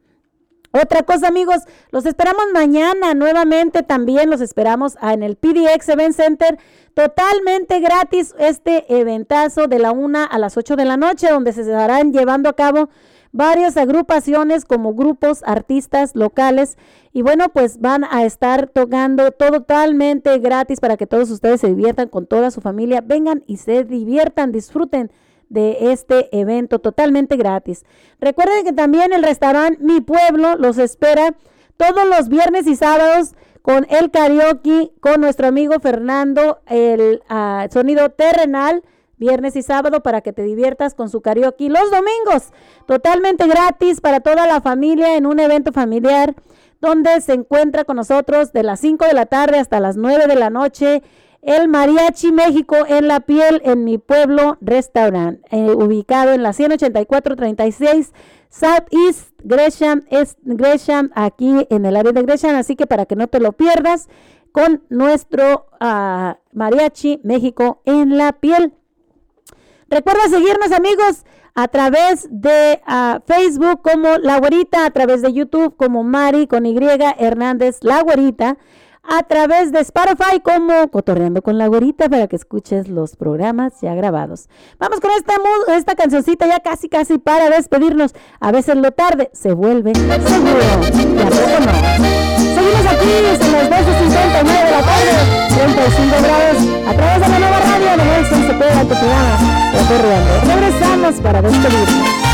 Otra 0.73 1.03
cosa, 1.03 1.27
amigos, 1.27 1.63
los 1.91 2.05
esperamos 2.05 2.45
mañana 2.53 3.13
nuevamente 3.13 3.83
también, 3.83 4.29
los 4.29 4.39
esperamos 4.39 4.97
ah, 5.01 5.13
en 5.13 5.21
el 5.21 5.35
PDX 5.35 5.89
Event 5.89 6.15
Center, 6.15 6.57
totalmente 6.93 7.79
gratis 7.79 8.35
este 8.37 8.85
eventazo 8.99 9.67
de 9.67 9.79
la 9.79 9.91
1 9.91 10.27
a 10.29 10.37
las 10.37 10.57
8 10.57 10.75
de 10.75 10.85
la 10.85 10.97
noche, 10.97 11.29
donde 11.29 11.53
se 11.53 11.61
estarán 11.61 12.13
llevando 12.13 12.49
a 12.49 12.53
cabo 12.53 12.89
varias 13.31 13.77
agrupaciones 13.77 14.65
como 14.65 14.93
grupos, 14.93 15.41
artistas 15.45 16.15
locales 16.15 16.77
y 17.13 17.21
bueno, 17.21 17.49
pues 17.49 17.79
van 17.79 18.03
a 18.03 18.23
estar 18.25 18.67
tocando 18.67 19.31
totalmente 19.31 20.37
gratis 20.39 20.79
para 20.79 20.97
que 20.97 21.07
todos 21.07 21.29
ustedes 21.29 21.61
se 21.61 21.67
diviertan 21.67 22.07
con 22.07 22.25
toda 22.25 22.51
su 22.51 22.61
familia, 22.61 23.01
vengan 23.01 23.43
y 23.47 23.57
se 23.57 23.83
diviertan, 23.83 24.51
disfruten 24.51 25.11
de 25.49 25.91
este 25.91 26.29
evento 26.37 26.79
totalmente 26.79 27.35
gratis. 27.35 27.83
Recuerden 28.21 28.63
que 28.63 28.71
también 28.71 29.11
el 29.11 29.23
restaurante 29.23 29.83
Mi 29.83 29.99
Pueblo 29.99 30.55
los 30.55 30.77
espera 30.77 31.35
todos 31.75 32.07
los 32.07 32.29
viernes 32.29 32.67
y 32.67 32.75
sábados 32.75 33.33
con 33.61 33.85
el 33.89 34.11
karaoke 34.11 34.91
con 34.99 35.21
nuestro 35.21 35.47
amigo 35.47 35.79
Fernando, 35.79 36.61
el 36.67 37.21
ah, 37.29 37.67
sonido 37.71 38.09
terrenal, 38.09 38.83
viernes 39.17 39.55
y 39.55 39.61
sábado 39.61 40.01
para 40.01 40.21
que 40.21 40.33
te 40.33 40.43
diviertas 40.43 40.95
con 40.95 41.09
su 41.09 41.21
karaoke. 41.21 41.69
Los 41.69 41.91
domingos, 41.91 42.51
totalmente 42.87 43.47
gratis 43.47 44.01
para 44.01 44.19
toda 44.19 44.47
la 44.47 44.61
familia 44.61 45.15
en 45.15 45.25
un 45.25 45.39
evento 45.39 45.71
familiar 45.71 46.35
donde 46.79 47.21
se 47.21 47.33
encuentra 47.33 47.83
con 47.83 47.97
nosotros 47.97 48.53
de 48.53 48.63
las 48.63 48.79
5 48.79 49.05
de 49.05 49.13
la 49.13 49.27
tarde 49.27 49.59
hasta 49.59 49.79
las 49.79 49.97
9 49.97 50.25
de 50.27 50.35
la 50.35 50.49
noche 50.49 51.03
el 51.41 51.67
Mariachi 51.67 52.31
México 52.31 52.75
en 52.87 53.07
la 53.07 53.19
piel 53.21 53.61
en 53.65 53.83
mi 53.83 53.97
pueblo 53.97 54.57
restaurant, 54.61 55.39
eh, 55.49 55.71
ubicado 55.71 56.33
en 56.33 56.43
la 56.43 56.53
18436 56.53 58.13
Southeast 58.49 59.30
Gresham, 59.43 60.03
es 60.09 60.37
Gresham, 60.43 61.11
aquí 61.15 61.67
en 61.69 61.85
el 61.85 61.95
área 61.95 62.11
de 62.11 62.21
Gresham, 62.23 62.55
así 62.55 62.75
que 62.75 62.87
para 62.87 63.05
que 63.05 63.15
no 63.15 63.27
te 63.27 63.39
lo 63.39 63.53
pierdas, 63.53 64.07
con 64.51 64.83
nuestro 64.89 65.67
ah, 65.79 66.37
Mariachi 66.53 67.21
México 67.23 67.81
en 67.85 68.17
la 68.17 68.33
piel. 68.33 68.73
Recuerda 69.89 70.27
seguirnos 70.29 70.71
amigos 70.71 71.25
a 71.53 71.67
través 71.67 72.27
de 72.29 72.81
ah, 72.85 73.21
Facebook 73.25 73.81
como 73.81 74.17
La 74.17 74.39
Güerita, 74.39 74.85
a 74.85 74.91
través 74.91 75.21
de 75.21 75.33
YouTube 75.33 75.75
como 75.75 76.03
Mari 76.03 76.47
con 76.47 76.65
Y 76.65 76.77
Hernández 77.17 77.79
La 77.81 78.01
Güerita, 78.01 78.57
a 79.03 79.23
través 79.23 79.71
de 79.71 79.79
Spotify 79.79 80.39
como 80.43 80.87
Cotorreando 80.89 81.41
con 81.41 81.57
la 81.57 81.67
Gorita 81.67 82.09
para 82.09 82.27
que 82.27 82.35
escuches 82.35 82.87
los 82.87 83.15
programas 83.15 83.73
ya 83.81 83.93
grabados. 83.95 84.47
Vamos 84.79 84.99
con 84.99 85.11
esta, 85.11 85.33
esta 85.75 85.95
cancioncita 85.95 86.47
ya 86.47 86.59
casi 86.59 86.89
casi 86.89 87.17
para 87.17 87.49
despedirnos. 87.49 88.13
A 88.39 88.51
veces 88.51 88.75
lo 88.77 88.91
tarde 88.91 89.29
se 89.33 89.53
vuelve 89.53 89.93
seguro. 89.95 90.59
Ya 91.17 91.29
poco 91.29 91.59
no. 91.65 92.31
Seguimos 92.37 92.85
aquí, 92.85 93.43
son 93.43 93.51
las 93.53 93.69
12.59 93.69 94.43
de 94.43 94.71
la 94.71 94.81
tarde, 94.81 95.13
35 95.49 96.15
grados, 96.21 96.87
a 96.87 96.93
través 96.93 97.21
de 97.21 97.29
la 97.29 97.39
nueva 97.39 97.59
radio 97.59 97.89
de 97.89 97.97
Nelson 97.97 98.41
este 98.41 98.53
Cepeda, 98.53 98.81
tu 98.81 98.87
programa 98.87 99.71
Cotorreando. 99.71 100.53
Regresamos 100.53 101.21
para 101.21 101.41
despedirnos. 101.41 102.30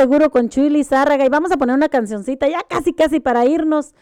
seguro 0.00 0.30
con 0.30 0.48
Chuy 0.48 0.70
Lizárraga 0.70 1.26
y 1.26 1.28
vamos 1.28 1.52
a 1.52 1.58
poner 1.58 1.76
una 1.76 1.90
cancioncita 1.90 2.48
ya 2.48 2.62
casi, 2.66 2.94
casi 2.94 3.20
para 3.20 3.44
irnos. 3.44 3.94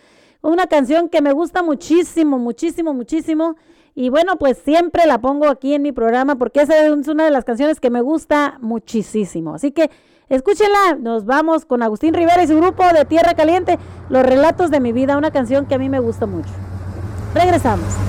Una 0.42 0.68
canción 0.68 1.08
que 1.08 1.20
me 1.20 1.32
gusta 1.32 1.60
muchísimo, 1.60 2.38
muchísimo, 2.38 2.94
muchísimo. 2.94 3.56
Y 3.96 4.08
bueno, 4.08 4.36
pues 4.36 4.58
siempre 4.58 5.06
la 5.06 5.18
pongo 5.18 5.48
aquí 5.48 5.74
en 5.74 5.82
mi 5.82 5.90
programa 5.90 6.36
porque 6.36 6.60
esa 6.60 6.86
es 6.86 7.08
una 7.08 7.24
de 7.24 7.32
las 7.32 7.44
canciones 7.44 7.80
que 7.80 7.90
me 7.90 8.00
gusta 8.00 8.58
muchísimo. 8.60 9.56
Así 9.56 9.72
que 9.72 9.90
escúchenla, 10.28 10.98
nos 11.00 11.24
vamos 11.24 11.64
con 11.64 11.82
Agustín 11.82 12.14
Rivera 12.14 12.44
y 12.44 12.46
su 12.46 12.56
grupo 12.56 12.84
de 12.94 13.04
Tierra 13.04 13.34
Caliente, 13.34 13.76
Los 14.08 14.22
Relatos 14.22 14.70
de 14.70 14.78
mi 14.78 14.92
Vida, 14.92 15.18
una 15.18 15.32
canción 15.32 15.66
que 15.66 15.74
a 15.74 15.78
mí 15.78 15.88
me 15.88 15.98
gusta 15.98 16.26
mucho. 16.26 16.50
Regresamos. 17.34 18.07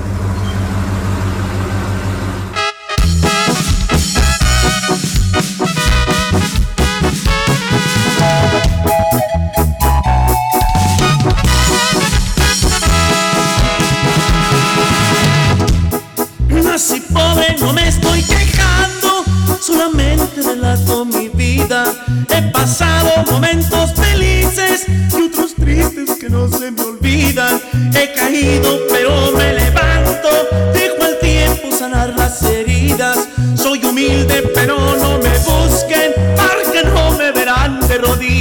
de 37.89 37.97
rodillas. 37.97 38.38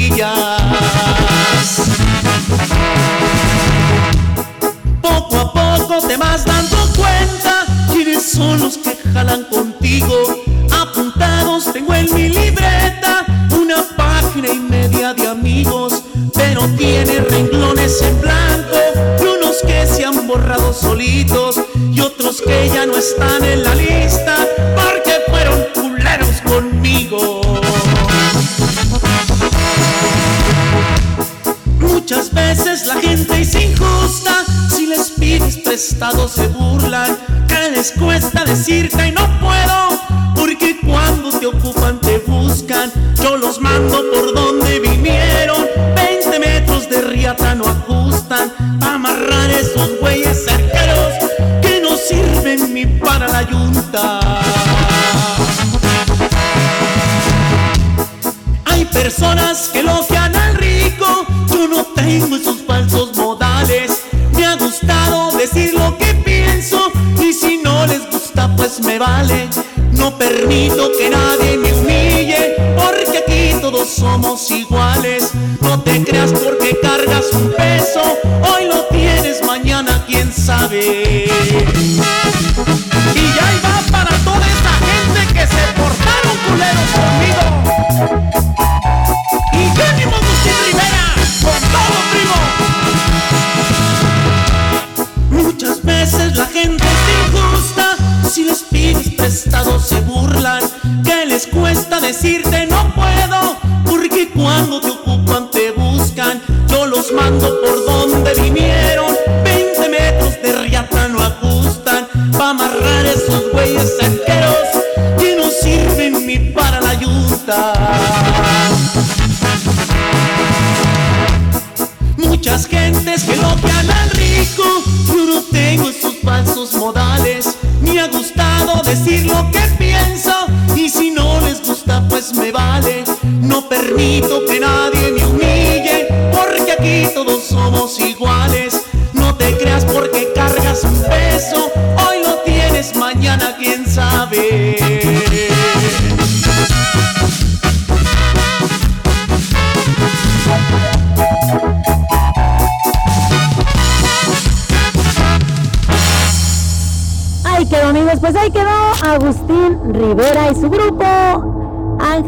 Creas 76.05 76.33
porque 76.33 76.79
cargas 76.81 77.33
un 77.33 77.51
peso, 77.53 78.18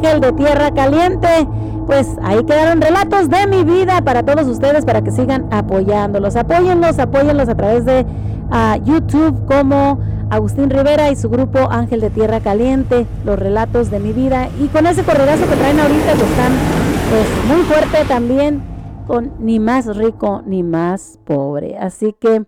Ángel 0.00 0.20
de 0.20 0.32
Tierra 0.32 0.70
Caliente. 0.70 1.28
Pues 1.86 2.16
ahí 2.22 2.42
quedaron 2.44 2.80
relatos 2.80 3.28
de 3.28 3.46
mi 3.46 3.64
vida 3.64 4.00
para 4.00 4.22
todos 4.22 4.46
ustedes 4.46 4.86
para 4.86 5.02
que 5.02 5.10
sigan 5.10 5.46
apoyándolos. 5.50 6.36
Apóyenlos, 6.36 6.98
apóyenlos 6.98 7.48
a 7.50 7.54
través 7.54 7.84
de 7.84 8.06
ah, 8.50 8.78
YouTube 8.82 9.44
como 9.44 10.00
Agustín 10.30 10.70
Rivera 10.70 11.10
y 11.10 11.16
su 11.16 11.28
grupo 11.28 11.70
Ángel 11.70 12.00
de 12.00 12.08
Tierra 12.08 12.40
Caliente, 12.40 13.06
los 13.26 13.38
relatos 13.38 13.90
de 13.90 14.00
mi 14.00 14.12
vida. 14.12 14.48
Y 14.58 14.68
con 14.68 14.86
ese 14.86 15.02
corredazo 15.02 15.46
que 15.46 15.56
traen 15.56 15.78
ahorita 15.78 16.14
que 16.14 16.24
están 16.24 16.52
pues 17.10 17.26
muy 17.48 17.62
fuerte 17.64 18.04
también 18.08 18.62
con 19.06 19.32
ni 19.38 19.58
más 19.58 19.94
rico 19.96 20.42
ni 20.46 20.62
más 20.62 21.18
pobre. 21.26 21.76
Así 21.76 22.14
que 22.18 22.46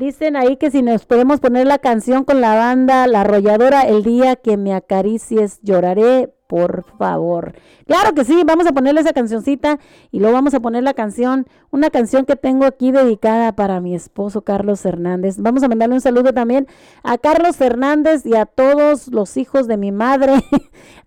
dicen 0.00 0.34
ahí 0.34 0.56
que 0.56 0.70
si 0.70 0.80
nos 0.80 1.04
podemos 1.04 1.40
poner 1.40 1.66
la 1.66 1.78
canción 1.78 2.24
con 2.24 2.40
la 2.40 2.54
banda 2.54 3.06
La 3.06 3.20
Arrolladora, 3.20 3.82
el 3.82 4.02
día 4.02 4.34
que 4.34 4.56
me 4.56 4.72
acaricies 4.72 5.60
lloraré, 5.62 6.32
por 6.46 6.84
favor. 6.98 7.54
Claro 7.86 8.14
que 8.14 8.24
sí, 8.24 8.42
vamos 8.46 8.66
a 8.66 8.72
ponerle 8.72 9.02
esa 9.02 9.12
cancioncita 9.12 9.78
y 10.10 10.18
luego 10.18 10.34
vamos 10.34 10.54
a 10.54 10.60
poner 10.60 10.82
la 10.82 10.94
canción, 10.94 11.46
una 11.70 11.90
canción 11.90 12.24
que 12.24 12.34
tengo 12.34 12.64
aquí 12.64 12.92
dedicada 12.92 13.54
para 13.54 13.80
mi 13.80 13.94
esposo 13.94 14.40
Carlos 14.40 14.84
Hernández. 14.86 15.36
Vamos 15.38 15.62
a 15.62 15.68
mandarle 15.68 15.96
un 15.96 16.00
saludo 16.00 16.32
también 16.32 16.66
a 17.02 17.18
Carlos 17.18 17.60
Hernández 17.60 18.24
y 18.24 18.34
a 18.34 18.46
todos 18.46 19.08
los 19.08 19.36
hijos 19.36 19.68
de 19.68 19.76
mi 19.76 19.92
madre, 19.92 20.42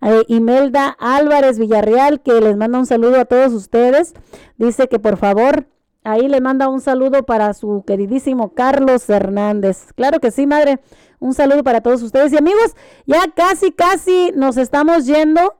a 0.00 0.12
Imelda 0.28 0.96
Álvarez 1.00 1.58
Villarreal, 1.58 2.22
que 2.22 2.40
les 2.40 2.56
manda 2.56 2.78
un 2.78 2.86
saludo 2.86 3.18
a 3.18 3.24
todos 3.24 3.52
ustedes. 3.52 4.14
Dice 4.56 4.88
que 4.88 5.00
por 5.00 5.16
favor 5.16 5.66
Ahí 6.04 6.28
le 6.28 6.42
manda 6.42 6.68
un 6.68 6.82
saludo 6.82 7.22
para 7.22 7.54
su 7.54 7.82
queridísimo 7.86 8.52
Carlos 8.52 9.08
Hernández. 9.08 9.94
Claro 9.94 10.20
que 10.20 10.30
sí, 10.30 10.46
madre. 10.46 10.78
Un 11.18 11.32
saludo 11.32 11.64
para 11.64 11.80
todos 11.80 12.02
ustedes. 12.02 12.30
Y 12.34 12.36
amigos, 12.36 12.76
ya 13.06 13.22
casi, 13.34 13.72
casi 13.72 14.30
nos 14.36 14.58
estamos 14.58 15.06
yendo. 15.06 15.54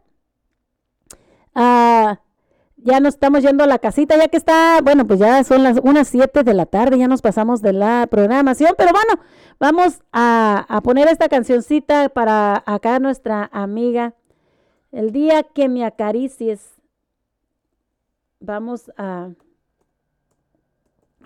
Ya 1.54 3.00
nos 3.00 3.14
estamos 3.14 3.42
yendo 3.42 3.64
a 3.64 3.66
la 3.66 3.78
casita, 3.78 4.18
ya 4.18 4.28
que 4.28 4.36
está, 4.36 4.80
bueno, 4.82 5.06
pues 5.06 5.18
ya 5.18 5.42
son 5.44 5.62
las 5.62 5.78
unas 5.82 6.08
7 6.08 6.42
de 6.42 6.52
la 6.52 6.66
tarde, 6.66 6.98
ya 6.98 7.08
nos 7.08 7.22
pasamos 7.22 7.62
de 7.62 7.72
la 7.72 8.06
programación, 8.10 8.74
pero 8.76 8.90
bueno, 8.92 9.22
vamos 9.58 10.02
a, 10.12 10.66
a 10.68 10.82
poner 10.82 11.08
esta 11.08 11.30
cancioncita 11.30 12.10
para 12.10 12.62
acá 12.66 12.98
nuestra 12.98 13.48
amiga. 13.50 14.12
El 14.92 15.12
día 15.12 15.42
que 15.42 15.70
me 15.70 15.86
acaricies. 15.86 16.74
Vamos 18.40 18.92
a 18.98 19.30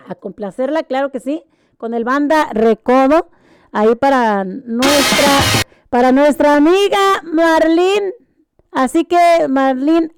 a 0.07 0.15
complacerla, 0.15 0.83
claro 0.83 1.11
que 1.11 1.19
sí, 1.19 1.43
con 1.77 1.93
el 1.93 2.03
banda 2.03 2.49
Recodo, 2.53 3.29
ahí 3.71 3.95
para 3.95 4.43
nuestra, 4.43 5.31
para 5.89 6.11
nuestra 6.11 6.55
amiga 6.55 6.97
Marlene. 7.23 8.13
Así 8.71 9.05
que 9.05 9.47
Marlene 9.47 10.11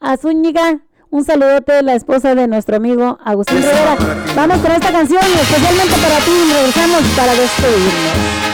Azúñiga, 0.00 0.80
un 1.10 1.24
saludote 1.24 1.72
de 1.74 1.82
la 1.82 1.94
esposa 1.94 2.34
de 2.34 2.48
nuestro 2.48 2.76
amigo 2.76 3.18
Agustín 3.24 3.58
Rivera. 3.58 3.96
Vamos 4.34 4.58
con 4.58 4.72
esta 4.72 4.90
canción 4.90 5.22
y 5.22 5.38
especialmente 5.38 5.94
para 5.94 6.18
ti, 6.18 6.32
y 6.32 6.52
regresamos 6.52 7.02
para 7.16 7.32
despedirnos. 7.34 8.44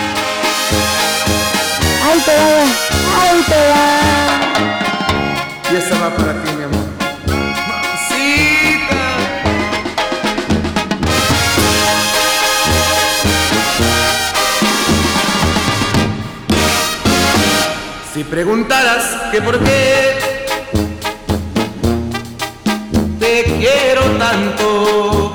Ahí 2.02 2.20
te 2.20 2.32
va, 2.36 2.62
ahí 3.22 3.42
te 3.48 3.56
va. 3.70 3.90
Y 5.72 5.76
esta 5.76 5.98
va 6.00 6.10
para 6.16 6.32
ti, 6.42 6.52
mi 6.56 6.64
amor. 6.64 6.89
Preguntaras 18.30 19.32
que 19.32 19.42
por 19.42 19.58
qué. 19.58 20.18
Te 23.18 23.42
quiero 23.58 24.02
tanto, 24.18 25.29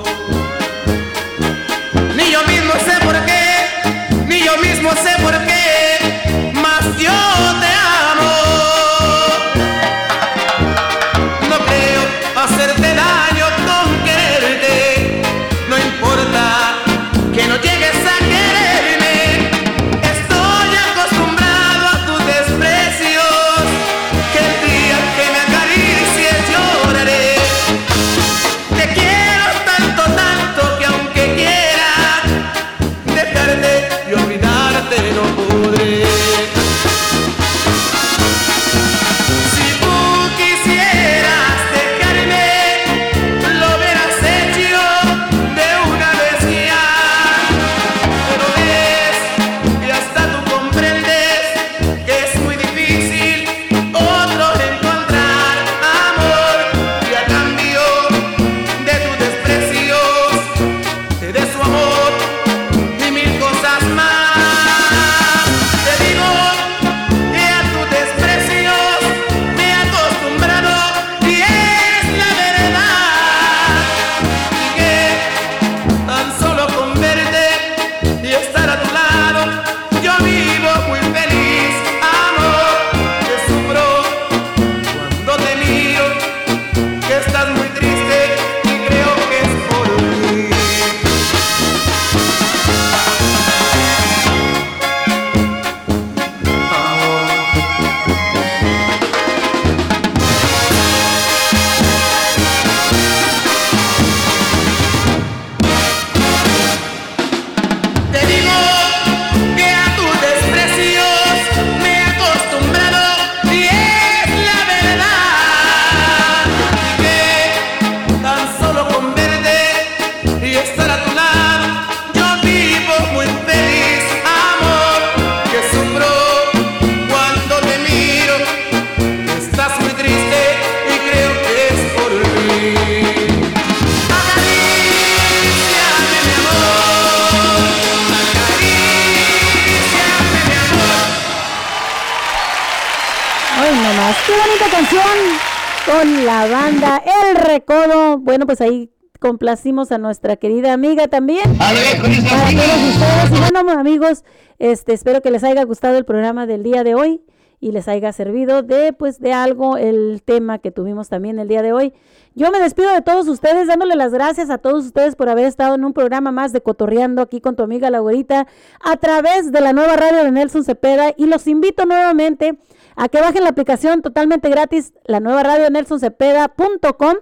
Bueno, 148.45 148.57
pues 148.57 148.61
ahí 148.61 148.91
complacimos 149.19 149.91
a 149.91 149.97
nuestra 149.97 150.35
querida 150.35 150.71
amiga 150.71 151.07
también. 151.07 151.57
Para 151.57 151.71
todos 151.97 152.09
ustedes. 152.19 153.31
Y 153.31 153.51
bueno, 153.51 153.71
amigos, 153.71 154.23
este, 154.59 154.93
espero 154.93 155.23
que 155.23 155.31
les 155.31 155.43
haya 155.43 155.63
gustado 155.63 155.97
el 155.97 156.05
programa 156.05 156.45
del 156.45 156.61
día 156.61 156.83
de 156.83 156.93
hoy 156.93 157.23
y 157.59 157.71
les 157.71 157.87
haya 157.87 158.13
servido 158.13 158.61
de 158.61 158.93
pues 158.93 159.19
de 159.19 159.33
algo 159.33 159.77
el 159.77 160.21
tema 160.23 160.59
que 160.59 160.69
tuvimos 160.69 161.09
también 161.09 161.39
el 161.39 161.47
día 161.47 161.63
de 161.63 161.73
hoy. 161.73 161.93
Yo 162.35 162.51
me 162.51 162.59
despido 162.59 162.93
de 162.93 163.01
todos 163.01 163.27
ustedes 163.27 163.67
dándole 163.67 163.95
las 163.95 164.13
gracias 164.13 164.51
a 164.51 164.59
todos 164.59 164.85
ustedes 164.85 165.15
por 165.15 165.27
haber 165.27 165.45
estado 165.45 165.73
en 165.73 165.83
un 165.83 165.93
programa 165.93 166.31
más 166.31 166.53
de 166.53 166.61
Cotorreando 166.61 167.23
aquí 167.23 167.41
con 167.41 167.55
tu 167.55 167.63
amiga 167.63 167.89
la 167.89 167.99
güerita 167.99 168.45
a 168.79 168.97
través 168.97 169.51
de 169.51 169.61
la 169.61 169.73
nueva 169.73 169.95
radio 169.95 170.23
de 170.23 170.31
Nelson 170.31 170.65
Cepeda 170.65 171.15
y 171.17 171.25
los 171.25 171.47
invito 171.47 171.87
nuevamente 171.87 172.59
a 172.95 173.09
que 173.09 173.21
bajen 173.21 173.43
la 173.43 173.49
aplicación 173.49 174.03
totalmente 174.03 174.49
gratis, 174.49 174.93
la 175.05 175.19
nueva 175.19 175.41
radio 175.41 175.71
nelsoncepeda.com 175.71 177.15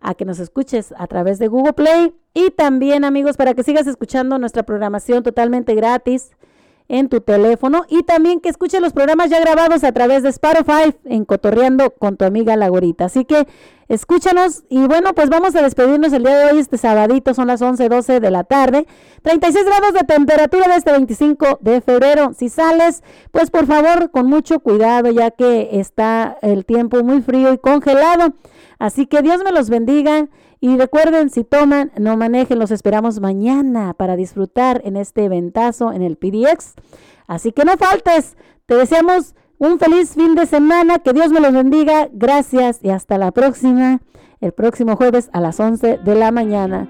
a 0.00 0.14
que 0.14 0.24
nos 0.24 0.38
escuches 0.38 0.94
a 0.96 1.06
través 1.06 1.38
de 1.38 1.48
Google 1.48 1.74
Play 1.74 2.14
y 2.34 2.50
también 2.50 3.04
amigos 3.04 3.36
para 3.36 3.54
que 3.54 3.62
sigas 3.62 3.86
escuchando 3.86 4.38
nuestra 4.38 4.62
programación 4.62 5.22
totalmente 5.22 5.74
gratis 5.74 6.30
en 6.90 7.08
tu 7.08 7.20
teléfono 7.20 7.84
y 7.88 8.02
también 8.02 8.40
que 8.40 8.48
escuches 8.48 8.80
los 8.80 8.92
programas 8.92 9.30
ya 9.30 9.38
grabados 9.38 9.84
a 9.84 9.92
través 9.92 10.24
de 10.24 10.30
Spotify 10.30 10.92
en 11.04 11.24
Cotorreando 11.24 11.90
con 11.90 12.16
tu 12.16 12.24
amiga 12.24 12.56
La 12.56 12.68
Gorita. 12.68 13.04
Así 13.04 13.24
que 13.24 13.46
escúchanos 13.88 14.64
y 14.68 14.88
bueno, 14.88 15.14
pues 15.14 15.30
vamos 15.30 15.54
a 15.54 15.62
despedirnos 15.62 16.12
el 16.12 16.24
día 16.24 16.36
de 16.36 16.52
hoy, 16.52 16.58
este 16.58 16.78
sabadito, 16.78 17.32
son 17.32 17.46
las 17.46 17.62
11, 17.62 17.88
12 17.88 18.18
de 18.18 18.30
la 18.32 18.42
tarde. 18.42 18.88
36 19.22 19.64
grados 19.66 19.92
de 19.92 20.00
temperatura 20.00 20.66
de 20.66 20.74
este 20.74 20.90
25 20.90 21.60
de 21.60 21.80
febrero. 21.80 22.32
Si 22.36 22.48
sales, 22.48 23.04
pues 23.30 23.50
por 23.52 23.66
favor, 23.66 24.10
con 24.10 24.26
mucho 24.26 24.58
cuidado 24.58 25.12
ya 25.12 25.30
que 25.30 25.68
está 25.78 26.38
el 26.42 26.64
tiempo 26.64 27.04
muy 27.04 27.22
frío 27.22 27.52
y 27.52 27.58
congelado. 27.58 28.34
Así 28.80 29.06
que 29.06 29.22
Dios 29.22 29.42
me 29.44 29.52
los 29.52 29.70
bendiga. 29.70 30.28
Y 30.58 30.76
recuerden, 30.76 31.30
si 31.30 31.44
toman, 31.44 31.92
no 31.98 32.16
manejen, 32.16 32.58
los 32.58 32.70
esperamos 32.70 33.20
mañana 33.20 33.94
para 33.94 34.16
disfrutar 34.16 34.82
en 34.84 34.96
este 34.96 35.24
eventazo 35.24 35.92
en 35.92 36.02
el 36.02 36.16
PDX. 36.16 36.74
Así 37.26 37.52
que 37.52 37.64
no 37.64 37.76
faltes, 37.76 38.36
te 38.66 38.74
deseamos 38.74 39.34
un 39.58 39.78
feliz 39.78 40.14
fin 40.14 40.34
de 40.34 40.46
semana, 40.46 40.98
que 40.98 41.12
Dios 41.12 41.30
me 41.30 41.40
los 41.40 41.52
bendiga, 41.52 42.08
gracias 42.12 42.80
y 42.82 42.90
hasta 42.90 43.18
la 43.18 43.30
próxima, 43.30 44.00
el 44.40 44.52
próximo 44.52 44.96
jueves 44.96 45.30
a 45.32 45.40
las 45.40 45.60
11 45.60 45.98
de 45.98 46.14
la 46.14 46.30
mañana. 46.30 46.88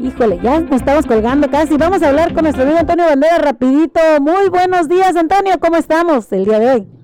Híjole, 0.00 0.40
ya 0.42 0.60
nos 0.60 0.80
estamos 0.80 1.06
colgando 1.06 1.50
casi, 1.50 1.76
vamos 1.76 2.02
a 2.02 2.08
hablar 2.08 2.34
con 2.34 2.44
nuestro 2.44 2.64
amigo 2.64 2.78
Antonio 2.78 3.04
Bandera 3.06 3.38
rapidito. 3.38 4.00
Muy 4.20 4.48
buenos 4.48 4.88
días 4.88 5.14
Antonio, 5.16 5.58
¿cómo 5.60 5.76
estamos 5.76 6.32
el 6.32 6.44
día 6.44 6.58
de 6.58 6.70
hoy? 6.70 7.01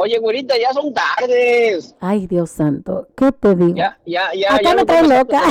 Oye, 0.00 0.16
güerita, 0.20 0.54
ya 0.56 0.72
son 0.72 0.94
tardes. 0.94 1.96
Ay, 1.98 2.28
Dios 2.28 2.50
santo, 2.50 3.08
¿qué 3.16 3.32
te 3.32 3.56
digo? 3.56 3.74
Ya, 3.74 3.98
ya, 4.06 4.32
ya. 4.32 4.54
Acá 4.54 4.62
ya 4.62 4.70
me 4.70 4.76
no 4.82 4.86
traes 4.86 5.08
loca. 5.08 5.42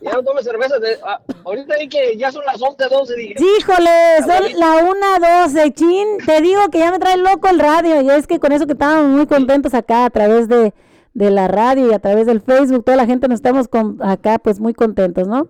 Ya 0.00 0.12
no 0.12 0.22
tomes 0.22 0.44
cerveza. 0.44 0.78
de- 0.78 0.96
ah, 1.04 1.20
ahorita 1.44 1.74
vi 1.78 1.86
que 1.86 2.16
ya 2.16 2.32
son 2.32 2.44
las 2.46 2.62
11, 2.62 2.88
12. 2.88 3.14
Dije, 3.14 3.34
Híjole, 3.58 3.90
son 4.26 4.58
la 4.58 4.82
1.12, 4.82 5.74
chin. 5.74 6.06
Te 6.24 6.40
digo 6.40 6.62
que 6.70 6.78
ya 6.78 6.90
me 6.92 6.98
trae 6.98 7.18
loco 7.18 7.46
el 7.48 7.58
radio. 7.58 8.00
Y 8.00 8.08
es 8.08 8.26
que 8.26 8.40
con 8.40 8.52
eso 8.52 8.66
que 8.66 8.72
estábamos 8.72 9.10
muy 9.10 9.26
contentos 9.26 9.74
acá 9.74 10.06
a 10.06 10.10
través 10.10 10.48
de, 10.48 10.72
de 11.12 11.30
la 11.30 11.46
radio 11.46 11.90
y 11.90 11.92
a 11.92 11.98
través 11.98 12.26
del 12.26 12.40
Facebook, 12.40 12.84
toda 12.86 12.96
la 12.96 13.04
gente 13.06 13.28
nos 13.28 13.36
estamos 13.36 13.68
con, 13.68 13.98
acá 14.02 14.38
pues 14.38 14.60
muy 14.60 14.72
contentos, 14.72 15.28
¿no? 15.28 15.48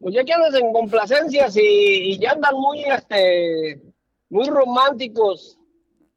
pues 0.00 0.14
ya 0.14 0.24
que 0.24 0.32
andas 0.32 0.54
en 0.54 0.72
complacencias 0.72 1.56
y, 1.56 1.60
y 2.12 2.18
ya 2.18 2.30
andan 2.32 2.54
muy, 2.54 2.82
este, 2.84 3.82
muy 4.30 4.48
románticos. 4.48 5.58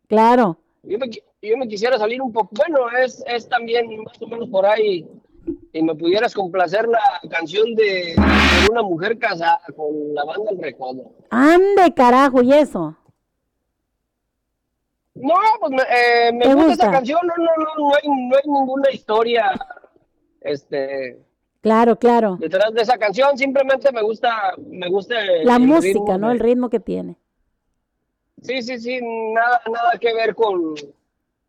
Claro. 0.07 0.57
Yo 0.83 0.97
me, 0.97 1.09
yo 1.41 1.57
me 1.57 1.67
quisiera 1.67 1.97
salir 1.97 2.21
un 2.21 2.31
poco. 2.31 2.49
Bueno, 2.55 2.89
es, 3.03 3.23
es 3.27 3.47
también 3.49 4.03
más 4.03 4.21
o 4.21 4.27
menos 4.27 4.49
por 4.49 4.65
ahí. 4.65 5.07
Y 5.73 5.81
me 5.83 5.95
pudieras 5.95 6.33
complacer 6.33 6.87
la 6.87 6.99
canción 7.29 7.73
de, 7.75 8.15
de 8.15 8.71
una 8.71 8.81
mujer 8.83 9.17
casada 9.17 9.61
con 9.75 10.13
la 10.13 10.23
banda 10.25 10.51
El 10.51 10.59
Recodo. 10.61 11.11
Ande, 11.29 11.93
carajo, 11.95 12.41
y 12.41 12.53
eso. 12.53 12.95
No, 15.15 15.33
pues 15.59 15.71
me, 15.71 15.81
eh, 15.81 16.31
me 16.33 16.45
¿Te 16.45 16.53
gusta, 16.53 16.67
gusta? 16.69 16.83
esa 16.83 16.91
canción, 16.91 17.19
no, 17.23 17.33
no, 17.43 17.51
no, 17.57 17.89
no 17.89 17.95
hay, 17.95 18.07
no 18.07 18.35
hay 18.37 18.43
ninguna 18.45 18.91
historia 18.91 19.51
este, 20.41 21.19
Claro, 21.61 21.97
claro. 21.97 22.37
detrás 22.39 22.73
de 22.73 22.81
esa 22.81 22.97
canción, 22.97 23.37
simplemente 23.37 23.91
me 23.91 24.01
gusta, 24.01 24.53
me 24.65 24.87
gusta 24.89 25.15
La 25.43 25.59
música, 25.59 25.99
ritmo 25.99 26.17
¿no? 26.17 26.31
El 26.31 26.39
ritmo 26.39 26.69
que 26.69 26.79
tiene. 26.79 27.17
Sí, 28.41 28.61
sí, 28.61 28.79
sí, 28.79 28.99
nada, 29.01 29.61
nada 29.71 29.91
que 29.99 30.13
ver 30.13 30.33
con, 30.35 30.75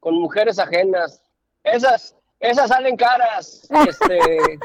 con 0.01 0.15
mujeres 0.15 0.59
ajenas. 0.59 1.23
Esas, 1.65 2.17
esas 2.39 2.69
salen 2.69 2.97
caras. 2.97 3.69
Este, 3.89 4.19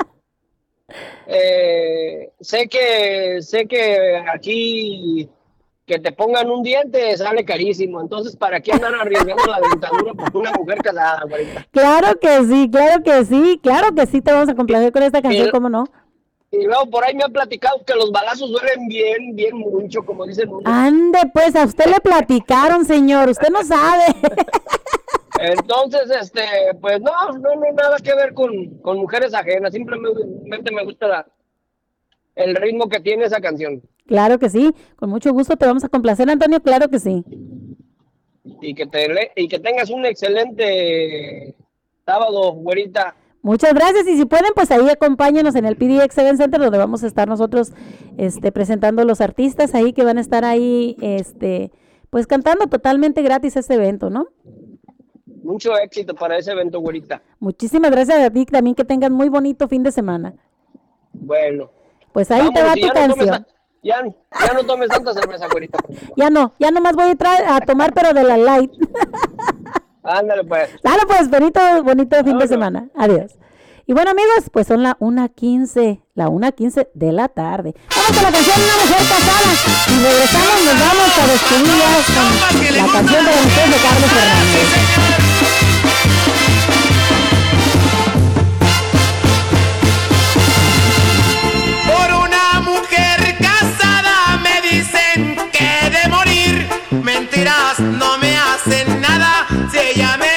eh, 1.27 2.31
sé 2.39 2.67
que, 2.67 3.41
sé 3.41 3.67
que 3.67 4.23
aquí 4.33 5.29
que 5.85 5.99
te 5.99 6.11
pongan 6.11 6.49
un 6.49 6.63
diente 6.63 7.15
sale 7.15 7.45
carísimo. 7.45 8.01
Entonces, 8.01 8.35
¿para 8.35 8.59
qué 8.59 8.71
andar 8.73 8.93
arriesgando 8.95 9.45
la 9.45 9.59
dentadura 9.69 10.13
por 10.13 10.35
una 10.37 10.51
mujer 10.53 10.79
casada, 10.79 11.21
güerita? 11.27 11.67
Claro 11.71 12.19
que 12.19 12.43
sí, 12.45 12.69
claro 12.71 13.03
que 13.03 13.23
sí, 13.25 13.59
claro 13.61 13.93
que 13.93 14.05
sí, 14.07 14.21
te 14.21 14.31
vamos 14.31 14.49
a 14.49 14.55
complacer 14.55 14.91
con 14.91 15.03
esta 15.03 15.21
canción, 15.21 15.45
El- 15.45 15.51
¿cómo 15.51 15.69
no? 15.69 15.85
Y 16.59 16.63
luego 16.65 16.89
por 16.89 17.03
ahí 17.03 17.13
me 17.15 17.23
han 17.23 17.31
platicado 17.33 17.83
que 17.85 17.93
los 17.95 18.11
balazos 18.11 18.49
duelen 18.51 18.87
bien, 18.87 19.35
bien 19.35 19.57
mucho, 19.57 20.03
como 20.03 20.25
dicen. 20.25 20.49
Ande, 20.65 21.19
pues 21.33 21.55
a 21.55 21.65
usted 21.65 21.85
le 21.85 21.99
platicaron, 21.99 22.85
señor, 22.85 23.29
usted 23.29 23.49
no 23.49 23.63
sabe. 23.63 24.03
Entonces, 25.39 26.09
este, 26.21 26.41
pues 26.79 27.01
no, 27.01 27.11
no, 27.33 27.55
no, 27.55 27.71
nada 27.73 27.97
que 28.01 28.15
ver 28.15 28.33
con, 28.33 28.77
con 28.79 28.97
mujeres 28.97 29.33
ajenas, 29.33 29.73
simplemente 29.73 30.71
me 30.73 30.83
gusta 30.85 31.07
la- 31.07 31.27
el 32.35 32.55
ritmo 32.55 32.87
que 32.87 32.99
tiene 33.01 33.25
esa 33.25 33.41
canción. 33.41 33.81
Claro 34.07 34.39
que 34.39 34.49
sí, 34.49 34.73
con 34.95 35.09
mucho 35.09 35.33
gusto 35.33 35.57
te 35.57 35.65
vamos 35.65 35.83
a 35.83 35.89
complacer, 35.89 36.29
Antonio, 36.29 36.61
claro 36.61 36.89
que 36.89 36.99
sí. 36.99 37.23
Y 38.61 38.73
que, 38.75 38.85
te, 38.85 39.31
y 39.35 39.47
que 39.47 39.59
tengas 39.59 39.89
un 39.89 40.05
excelente 40.05 41.55
sábado, 42.05 42.53
güerita. 42.53 43.15
Muchas 43.45 43.75
gracias 43.75 44.07
y 44.07 44.17
si 44.17 44.25
pueden, 44.25 44.53
pues 44.55 44.71
ahí 44.71 44.89
acompáñenos 44.89 45.53
en 45.53 45.65
el 45.65 45.75
PDX 45.77 46.17
Event 46.17 46.39
Center 46.39 46.59
donde 46.59 46.79
vamos 46.79 47.03
a 47.03 47.07
estar 47.07 47.27
nosotros 47.27 47.73
este, 48.17 48.51
presentando 48.51 49.05
los 49.05 49.21
artistas 49.21 49.75
ahí 49.75 49.93
que 49.93 50.03
van 50.03 50.17
a 50.17 50.21
estar 50.21 50.43
ahí, 50.43 50.97
este, 50.99 51.71
pues 52.09 52.25
cantando 52.25 52.65
totalmente 52.65 53.21
gratis 53.21 53.55
este 53.55 53.75
evento, 53.75 54.09
¿no? 54.09 54.29
Mucho 55.43 55.77
éxito 55.77 56.15
para 56.15 56.39
ese 56.39 56.53
evento, 56.53 56.79
güerita. 56.79 57.21
Muchísimas 57.39 57.91
gracias 57.91 58.17
a 58.19 58.31
ti 58.31 58.47
también 58.47 58.75
que 58.75 58.83
tengan 58.83 59.13
muy 59.13 59.29
bonito 59.29 59.67
fin 59.67 59.83
de 59.83 59.91
semana. 59.91 60.33
Bueno. 61.13 61.69
Pues 62.13 62.31
ahí 62.31 62.51
te 62.51 62.63
va 62.63 62.73
tu 62.73 62.79
ya 62.79 62.87
no 62.87 62.93
canción. 62.93 63.29
ta- 63.29 63.47
ya, 63.83 64.01
ya 64.03 64.53
no 64.55 64.63
tomes 64.63 64.89
tanta 64.89 65.13
cerveza, 65.13 65.45
güerita. 65.51 65.77
Ya 66.17 66.31
no, 66.31 66.53
ya 66.57 66.71
nomás 66.71 66.95
voy 66.95 67.05
a, 67.15 67.55
a 67.57 67.61
tomar 67.61 67.93
pero 67.93 68.11
de 68.11 68.23
la 68.23 68.37
light. 68.37 68.71
Ándale, 70.05 70.43
pues. 70.43 70.69
Dale 70.83 71.03
pues, 71.07 71.29
bonito, 71.29 71.59
bonito 71.83 72.23
fin 72.23 72.37
de 72.37 72.47
semana. 72.47 72.89
Adiós. 72.95 73.31
Y 73.87 73.93
bueno 73.93 74.09
amigos, 74.11 74.49
pues 74.51 74.65
son 74.65 74.81
la 74.81 74.97
1.15, 74.97 76.01
la 76.15 76.27
1.15 76.27 76.87
de 76.95 77.11
la 77.11 77.27
tarde. 77.27 77.75
Vamos 77.95 78.11
con 78.13 78.23
la 78.23 78.31
canción 78.31 78.59
Una 78.59 78.77
Mujer 78.83 78.97
Casada. 79.07 79.53
Y 79.87 80.03
regresamos, 80.03 80.65
nos 80.65 80.79
vamos 80.79 81.17
a 81.19 81.27
despedirlas 81.27 82.05
con 82.15 82.77
la 82.77 82.87
canción 82.91 83.25
de 83.25 83.31
la 83.31 83.41
mujer 83.43 83.69
de 83.69 83.77
Carlos 83.77 84.11
Fernández. 84.11 84.67
Por 91.85 92.09
una 92.27 92.59
mujer 92.61 93.37
casada 93.37 94.37
me 94.41 94.61
dicen 94.67 95.37
que 95.51 95.71
de 95.91 96.09
morir. 96.09 96.67
Mentiras 97.03 97.79
no 97.79 98.17
me 98.17 98.24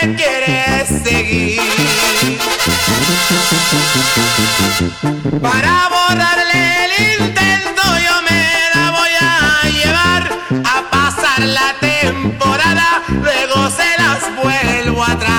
me 0.08 0.14
quieres 0.14 0.88
seguir. 1.02 1.60
Para 5.40 5.88
borrarle 5.88 6.84
el 6.84 7.24
intento 7.24 7.82
yo 8.06 8.22
me 8.28 8.42
la 8.74 8.90
voy 8.90 9.10
a 9.20 9.68
llevar 9.68 10.22
a 10.64 10.90
pasar 10.90 11.40
la 11.40 11.74
temporada, 11.80 13.02
luego 13.08 13.70
se 13.70 14.02
las 14.02 14.36
vuelvo 14.42 15.04
atrás. 15.04 15.37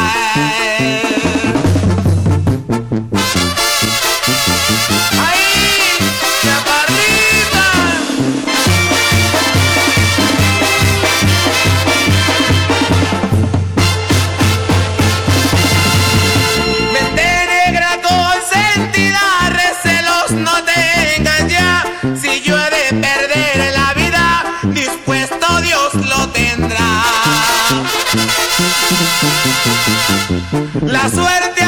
La 30.86 31.10
suerte 31.10 31.59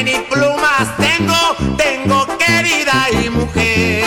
ni 0.00 0.18
plumas 0.30 0.96
tengo, 0.96 1.76
tengo 1.76 2.26
querida 2.38 3.06
y 3.22 3.28
mujer. 3.28 4.04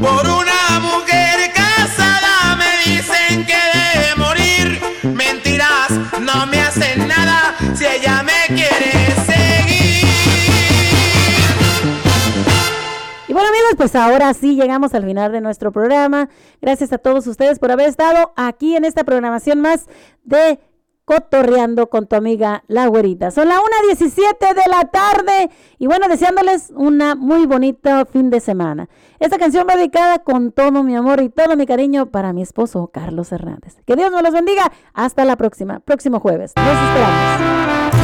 Por 0.00 0.24
una 0.26 0.80
mujer 0.80 1.52
casada 1.52 2.56
me 2.56 2.70
dicen 2.84 3.44
que 3.44 3.60
de 3.74 4.14
morir. 4.16 4.80
Mentiras 5.02 5.90
no 6.20 6.46
me 6.46 6.60
hacen 6.60 7.08
nada 7.08 7.54
si 7.74 7.84
ella 7.84 8.22
me 8.22 8.54
quiere 8.54 8.92
seguir. 9.26 10.06
Y 13.28 13.32
bueno 13.32 13.48
amigos, 13.48 13.74
pues 13.76 13.94
ahora 13.96 14.32
sí 14.32 14.54
llegamos 14.54 14.94
al 14.94 15.04
final 15.04 15.32
de 15.32 15.40
nuestro 15.40 15.72
programa. 15.72 16.28
Gracias 16.62 16.92
a 16.92 16.98
todos 16.98 17.26
ustedes 17.26 17.58
por 17.58 17.72
haber 17.72 17.88
estado 17.88 18.32
aquí 18.36 18.76
en 18.76 18.84
esta 18.84 19.04
programación 19.04 19.60
más 19.60 19.86
de 20.24 20.60
Cotorreando 21.06 21.88
con 21.88 22.08
tu 22.08 22.16
amiga 22.16 22.64
La 22.66 22.88
Güerita. 22.88 23.30
Son 23.30 23.48
las 23.48 23.58
1.17 23.58 24.54
de 24.54 24.68
la 24.68 24.84
tarde 24.86 25.50
y 25.78 25.86
bueno, 25.86 26.08
deseándoles 26.08 26.72
una 26.74 27.14
muy 27.14 27.46
bonita 27.46 28.04
fin 28.06 28.28
de 28.28 28.40
semana. 28.40 28.88
Esta 29.20 29.38
canción 29.38 29.68
va 29.70 29.76
dedicada 29.76 30.18
con 30.18 30.50
todo 30.50 30.82
mi 30.82 30.96
amor 30.96 31.22
y 31.22 31.28
todo 31.28 31.56
mi 31.56 31.64
cariño 31.64 32.06
para 32.06 32.32
mi 32.32 32.42
esposo 32.42 32.90
Carlos 32.92 33.30
Hernández. 33.30 33.76
Que 33.86 33.94
Dios 33.94 34.10
me 34.10 34.20
los 34.20 34.32
bendiga. 34.32 34.72
Hasta 34.94 35.24
la 35.24 35.36
próxima, 35.36 35.78
próximo 35.78 36.18
jueves. 36.18 36.52
Los 36.56 36.66
esperamos. 36.66 37.95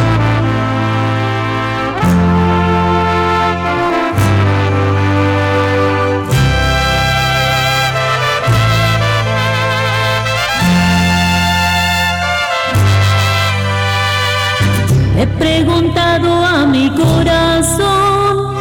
He 15.19 15.27
preguntado 15.27 16.45
a 16.45 16.67
mi 16.67 16.91
corazón 16.91 18.57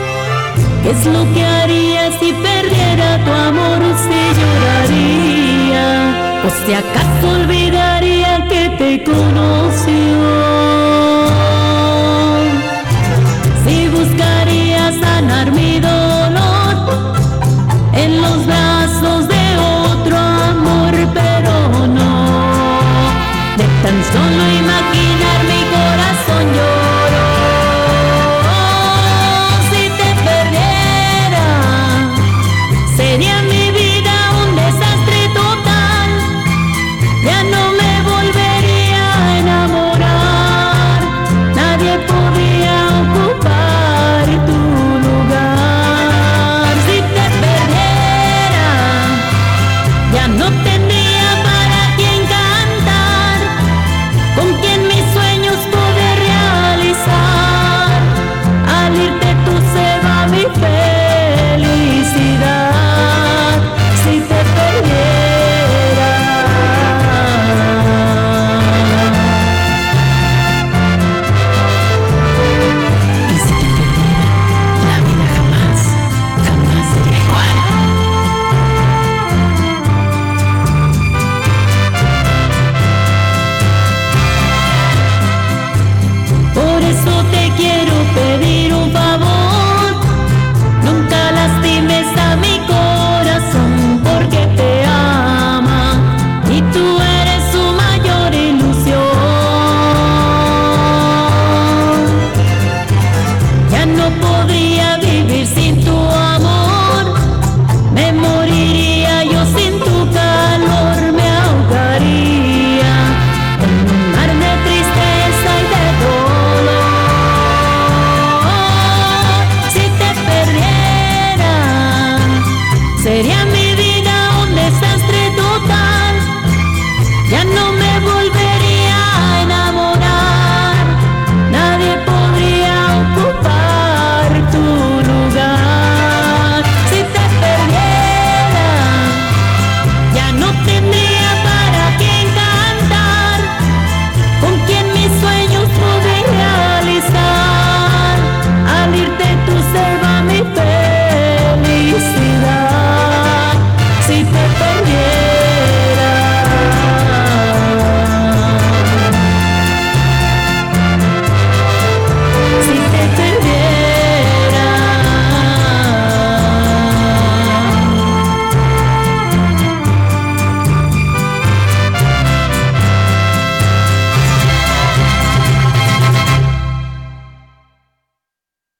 qué 0.83 0.91
es 0.91 1.05
lo 1.05 1.23
que 1.33 1.45
haría 1.45 2.11
si 2.19 2.33
perdiera 2.33 3.23
tu 3.23 3.31
amor, 3.31 3.81
si 4.03 4.21
lloraría, 4.37 5.85
o 6.45 6.49
si 6.65 6.73
acaso 6.73 7.29
olvidaría 7.41 8.45
que 8.49 8.69
te 8.77 9.03
conoció. 9.03 10.80